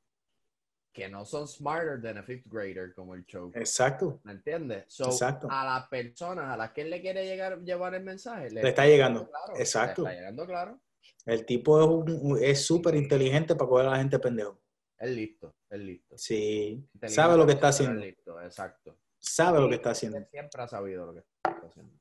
que 0.92 1.08
no 1.08 1.24
son 1.24 1.48
smarter 1.48 2.02
than 2.02 2.18
a 2.18 2.22
fifth 2.22 2.46
grader, 2.46 2.92
como 2.94 3.14
el 3.14 3.24
show. 3.24 3.50
Exacto. 3.54 4.20
¿Me 4.24 4.32
entiendes? 4.32 4.84
So, 4.88 5.06
Exacto. 5.06 5.48
a 5.50 5.64
las 5.64 5.88
personas 5.88 6.50
a 6.52 6.56
las 6.56 6.72
que 6.72 6.82
él 6.82 6.90
le 6.90 7.00
quiere 7.00 7.24
llegar, 7.24 7.60
llevar 7.62 7.94
el 7.94 8.04
mensaje, 8.04 8.50
Le 8.50 8.68
está 8.68 8.86
llegando. 8.86 9.26
claro, 9.28 9.54
Exacto. 9.56 10.02
Le 10.02 10.08
está 10.10 10.20
llegando 10.20 10.46
claro. 10.46 10.80
El 11.24 11.46
tipo 11.46 11.80
es 11.80 11.86
un- 11.88 12.38
es 12.42 12.66
súper 12.66 12.94
inteligente 12.94 13.54
para 13.54 13.68
coger 13.68 13.86
a 13.86 13.90
la 13.92 13.96
gente 13.98 14.18
pendejo. 14.18 14.60
Es 14.98 15.10
listo, 15.10 15.56
es 15.70 15.80
listo. 15.80 16.18
Sí. 16.18 16.86
Sabe 17.08 17.36
lo 17.38 17.46
que 17.46 17.52
está 17.52 17.68
haciendo. 17.68 17.98
listo, 18.00 18.40
exacto. 18.42 18.98
Sabe 19.18 19.60
lo 19.60 19.68
que 19.68 19.76
está 19.76 19.90
haciendo. 19.90 20.18
Siempre 20.30 20.62
ha 20.62 20.68
sabido 20.68 21.06
lo 21.06 21.14
que 21.14 21.20
está 21.20 21.66
haciendo. 21.66 21.98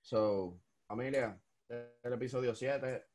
So, 0.00 0.60
familia, 0.86 1.40
el 1.68 2.12
episodio 2.12 2.54
7, 2.54 3.06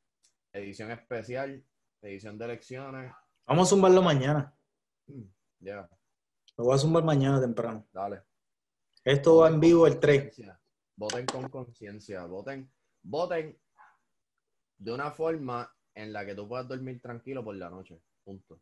edición 0.54 0.92
especial, 0.92 1.64
edición 2.02 2.38
de 2.38 2.46
elecciones. 2.46 3.14
Vamos 3.46 3.68
a 3.68 3.70
zumbarlo 3.70 4.02
mañana. 4.02 4.56
Mm, 5.08 5.24
Ya, 5.60 5.90
Lo 6.58 6.66
voy 6.66 6.76
a 6.76 6.78
zumbar 6.78 7.04
mañana 7.04 7.40
temprano. 7.40 7.88
dale. 7.92 8.24
Esto 9.04 9.38
va 9.38 9.50
en 9.50 9.60
vivo 9.60 9.88
el 9.88 10.00
3. 10.00 10.22
Conciencia. 10.24 10.60
Voten 10.96 11.26
con 11.26 11.50
conciencia, 11.50 12.26
voten, 12.26 12.72
voten 13.02 13.60
de 14.78 14.94
una 14.94 15.10
forma 15.12 15.72
en 15.96 16.14
la 16.14 16.26
que 16.26 16.36
tú 16.36 16.48
puedas 16.48 16.68
dormir 16.68 17.02
tranquilo 17.02 17.44
por 17.44 17.56
la 17.56 17.70
noche. 17.70 18.02
Punto. 18.24 18.62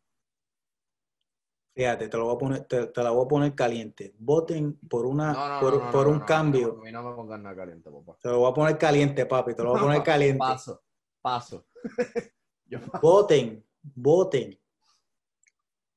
Fíjate, 1.74 2.08
te, 2.08 2.16
lo 2.16 2.24
voy 2.26 2.34
a 2.34 2.38
poner, 2.38 2.64
te, 2.64 2.86
te 2.86 3.02
la 3.02 3.10
voy 3.10 3.24
a 3.24 3.28
poner 3.28 3.54
caliente. 3.54 4.14
Voten 4.18 4.78
por, 4.88 5.06
una, 5.06 5.32
No, 5.32 5.48
no, 5.48 5.60
por, 5.90 6.06
no, 6.06 6.12
un 6.12 6.20
cambio. 6.20 6.78
A 6.80 6.84
mí 6.84 6.90
no 6.92 7.24
me 7.24 7.38
nada 7.38 7.54
caliente, 7.54 7.90
papá. 7.90 8.18
Te 8.20 8.28
lo 8.28 8.38
voy 8.40 8.50
a 8.50 8.54
poner 8.54 8.78
caliente, 8.78 9.26
papi. 9.26 9.54
Te 9.54 9.62
lo 9.62 9.70
voy 9.70 9.78
a 9.78 9.82
poner 9.84 10.02
caliente. 10.02 10.38
Paso, 10.38 10.82
paso. 11.20 11.66
Voten, 13.00 13.64
voten 13.82 14.58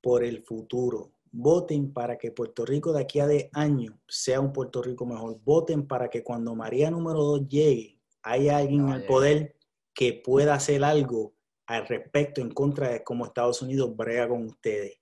por 0.01 0.23
el 0.23 0.43
futuro. 0.43 1.13
Voten 1.31 1.91
para 1.93 2.17
que 2.17 2.31
Puerto 2.31 2.65
Rico 2.65 2.93
de 2.93 3.01
aquí 3.01 3.19
a 3.19 3.27
de 3.27 3.49
años 3.53 3.95
sea 4.07 4.39
un 4.39 4.53
Puerto 4.53 4.81
Rico 4.83 5.05
mejor. 5.05 5.39
Voten 5.43 5.87
para 5.87 6.09
que 6.09 6.23
cuando 6.23 6.55
María 6.55 6.91
número 6.91 7.23
2 7.23 7.47
llegue, 7.47 7.99
haya 8.21 8.57
alguien 8.57 8.87
en 8.87 8.93
el 8.93 9.05
poder 9.05 9.55
que 9.93 10.13
pueda 10.13 10.55
hacer 10.55 10.83
algo 10.83 11.33
al 11.65 11.87
respecto 11.87 12.41
en 12.41 12.51
contra 12.51 12.89
de 12.89 13.03
cómo 13.03 13.25
Estados 13.25 13.61
Unidos 13.61 13.95
brega 13.95 14.27
con 14.27 14.45
ustedes. 14.45 14.99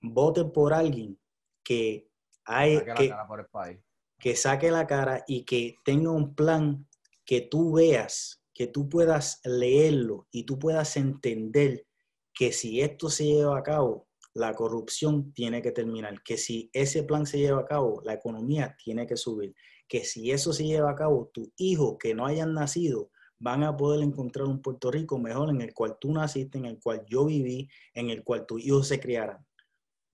Voten 0.00 0.50
por 0.52 0.72
alguien 0.72 1.18
que, 1.62 2.08
hay, 2.44 2.76
Saque 2.76 2.88
la 2.88 2.94
que, 2.94 3.08
cara 3.08 3.26
por 3.26 3.40
el 3.40 3.46
país. 3.46 3.78
que 4.18 4.36
saque 4.36 4.70
la 4.70 4.86
cara 4.86 5.24
y 5.26 5.44
que 5.44 5.74
tenga 5.84 6.10
un 6.10 6.34
plan 6.34 6.86
que 7.24 7.40
tú 7.42 7.72
veas, 7.74 8.42
que 8.56 8.66
tú 8.66 8.88
puedas 8.88 9.38
leerlo 9.44 10.28
y 10.30 10.44
tú 10.44 10.58
puedas 10.58 10.96
entender 10.96 11.86
que 12.32 12.52
si 12.52 12.80
esto 12.80 13.10
se 13.10 13.26
lleva 13.26 13.58
a 13.58 13.62
cabo, 13.62 14.08
la 14.32 14.54
corrupción 14.54 15.30
tiene 15.34 15.60
que 15.60 15.72
terminar, 15.72 16.22
que 16.22 16.38
si 16.38 16.70
ese 16.72 17.02
plan 17.02 17.26
se 17.26 17.38
lleva 17.38 17.60
a 17.60 17.66
cabo, 17.66 18.00
la 18.02 18.14
economía 18.14 18.74
tiene 18.82 19.06
que 19.06 19.18
subir, 19.18 19.54
que 19.86 20.06
si 20.06 20.30
eso 20.30 20.54
se 20.54 20.64
lleva 20.64 20.90
a 20.90 20.94
cabo, 20.94 21.30
tus 21.34 21.50
hijos 21.58 21.98
que 22.00 22.14
no 22.14 22.24
hayan 22.24 22.54
nacido 22.54 23.10
van 23.38 23.62
a 23.62 23.76
poder 23.76 24.02
encontrar 24.02 24.46
un 24.46 24.62
Puerto 24.62 24.90
Rico 24.90 25.18
mejor 25.18 25.50
en 25.50 25.60
el 25.60 25.74
cual 25.74 25.98
tú 26.00 26.14
naciste, 26.14 26.56
en 26.56 26.64
el 26.64 26.80
cual 26.80 27.04
yo 27.06 27.26
viví, 27.26 27.68
en 27.92 28.08
el 28.08 28.24
cual 28.24 28.46
tus 28.46 28.64
hijos 28.64 28.88
se 28.88 28.98
criaran. 28.98 29.46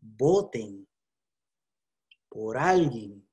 Voten 0.00 0.88
por 2.28 2.58
alguien 2.58 3.24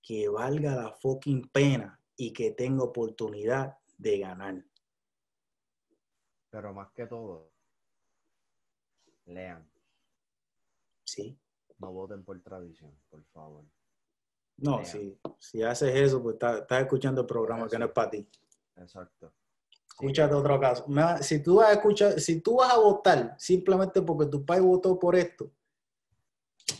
que 0.00 0.26
valga 0.30 0.74
la 0.74 0.92
fucking 1.02 1.50
pena 1.50 2.00
y 2.16 2.32
que 2.32 2.52
tenga 2.52 2.82
oportunidad 2.82 3.74
de 4.02 4.18
ganar. 4.18 4.64
Pero 6.50 6.74
más 6.74 6.90
que 6.92 7.06
todo, 7.06 7.50
lean. 9.26 9.70
Sí. 11.04 11.38
No 11.78 11.92
voten 11.92 12.24
por 12.24 12.40
tradición, 12.42 12.92
por 13.08 13.24
favor. 13.32 13.64
No, 14.58 14.76
Damn. 14.76 14.84
si, 14.86 15.18
si 15.38 15.62
haces 15.62 15.94
eso, 15.96 16.22
pues 16.22 16.34
estás, 16.34 16.64
escuchando 16.82 17.22
el 17.22 17.26
programa 17.26 17.68
que 17.68 17.78
no 17.78 17.86
es 17.86 17.92
para 17.92 18.10
ti. 18.10 18.28
Exacto. 18.76 19.32
Escúchate 19.86 20.34
otro 20.34 20.60
caso. 20.60 20.86
Si 21.22 21.42
tú 21.42 21.56
vas 21.56 21.68
a 21.70 21.72
escuchar, 21.72 22.20
si 22.20 22.40
tú 22.40 22.56
vas 22.56 22.72
a 22.72 22.78
votar 22.78 23.34
simplemente 23.38 24.00
porque 24.02 24.26
tu 24.30 24.44
país 24.44 24.62
votó 24.62 24.98
por 24.98 25.16
esto, 25.16 25.50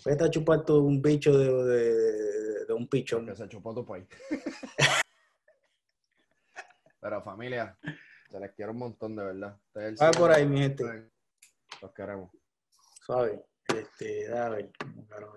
vete 0.05 0.25
a 0.25 0.31
chupar 0.31 0.65
todo 0.65 0.83
un 0.83 1.01
bicho 1.03 1.37
de, 1.37 1.53
de- 1.65 2.65
de 2.67 2.73
un 2.73 2.87
pichón. 2.89 3.27
Que 3.27 3.35
se 3.35 3.49
chupó 3.49 3.75
tu 3.75 3.85
país. 3.85 4.07
Pero 7.03 7.21
familia, 7.21 7.77
se 8.31 8.39
les 8.39 8.53
quiere 8.53 8.71
un 8.71 8.79
montón 8.79 9.17
de 9.17 9.25
verdad. 9.25 9.59
Es 9.75 9.83
el 9.83 9.95
Va 9.95 9.97
cierre. 9.97 10.19
por 10.19 10.31
ahí, 10.31 10.47
mi 10.47 10.61
gente. 10.61 11.11
Los 11.83 11.93
queremos. 11.93 12.31
Suave. 13.05 13.45
Este, 13.67 14.27
carajo. 15.09 15.37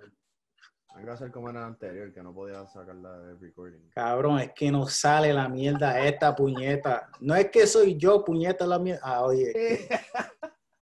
Venga 0.95 1.13
a 1.13 1.17
ser 1.17 1.31
como 1.31 1.49
en 1.49 1.57
el 1.57 1.63
anterior, 1.63 2.13
que 2.13 2.21
no 2.21 2.33
podía 2.33 2.65
sacarla 2.67 3.17
de 3.17 3.35
recording. 3.35 3.89
Cabrón, 3.89 4.39
es 4.39 4.51
que 4.53 4.71
no 4.71 4.85
sale 4.87 5.33
la 5.33 5.49
mierda 5.49 5.99
esta 5.99 6.35
puñeta. 6.35 7.09
No 7.19 7.35
es 7.35 7.49
que 7.49 7.65
soy 7.65 7.97
yo, 7.97 8.23
puñeta, 8.23 8.67
la 8.67 8.77
mierda. 8.77 9.01
Ah, 9.03 9.23
oye. 9.25 9.89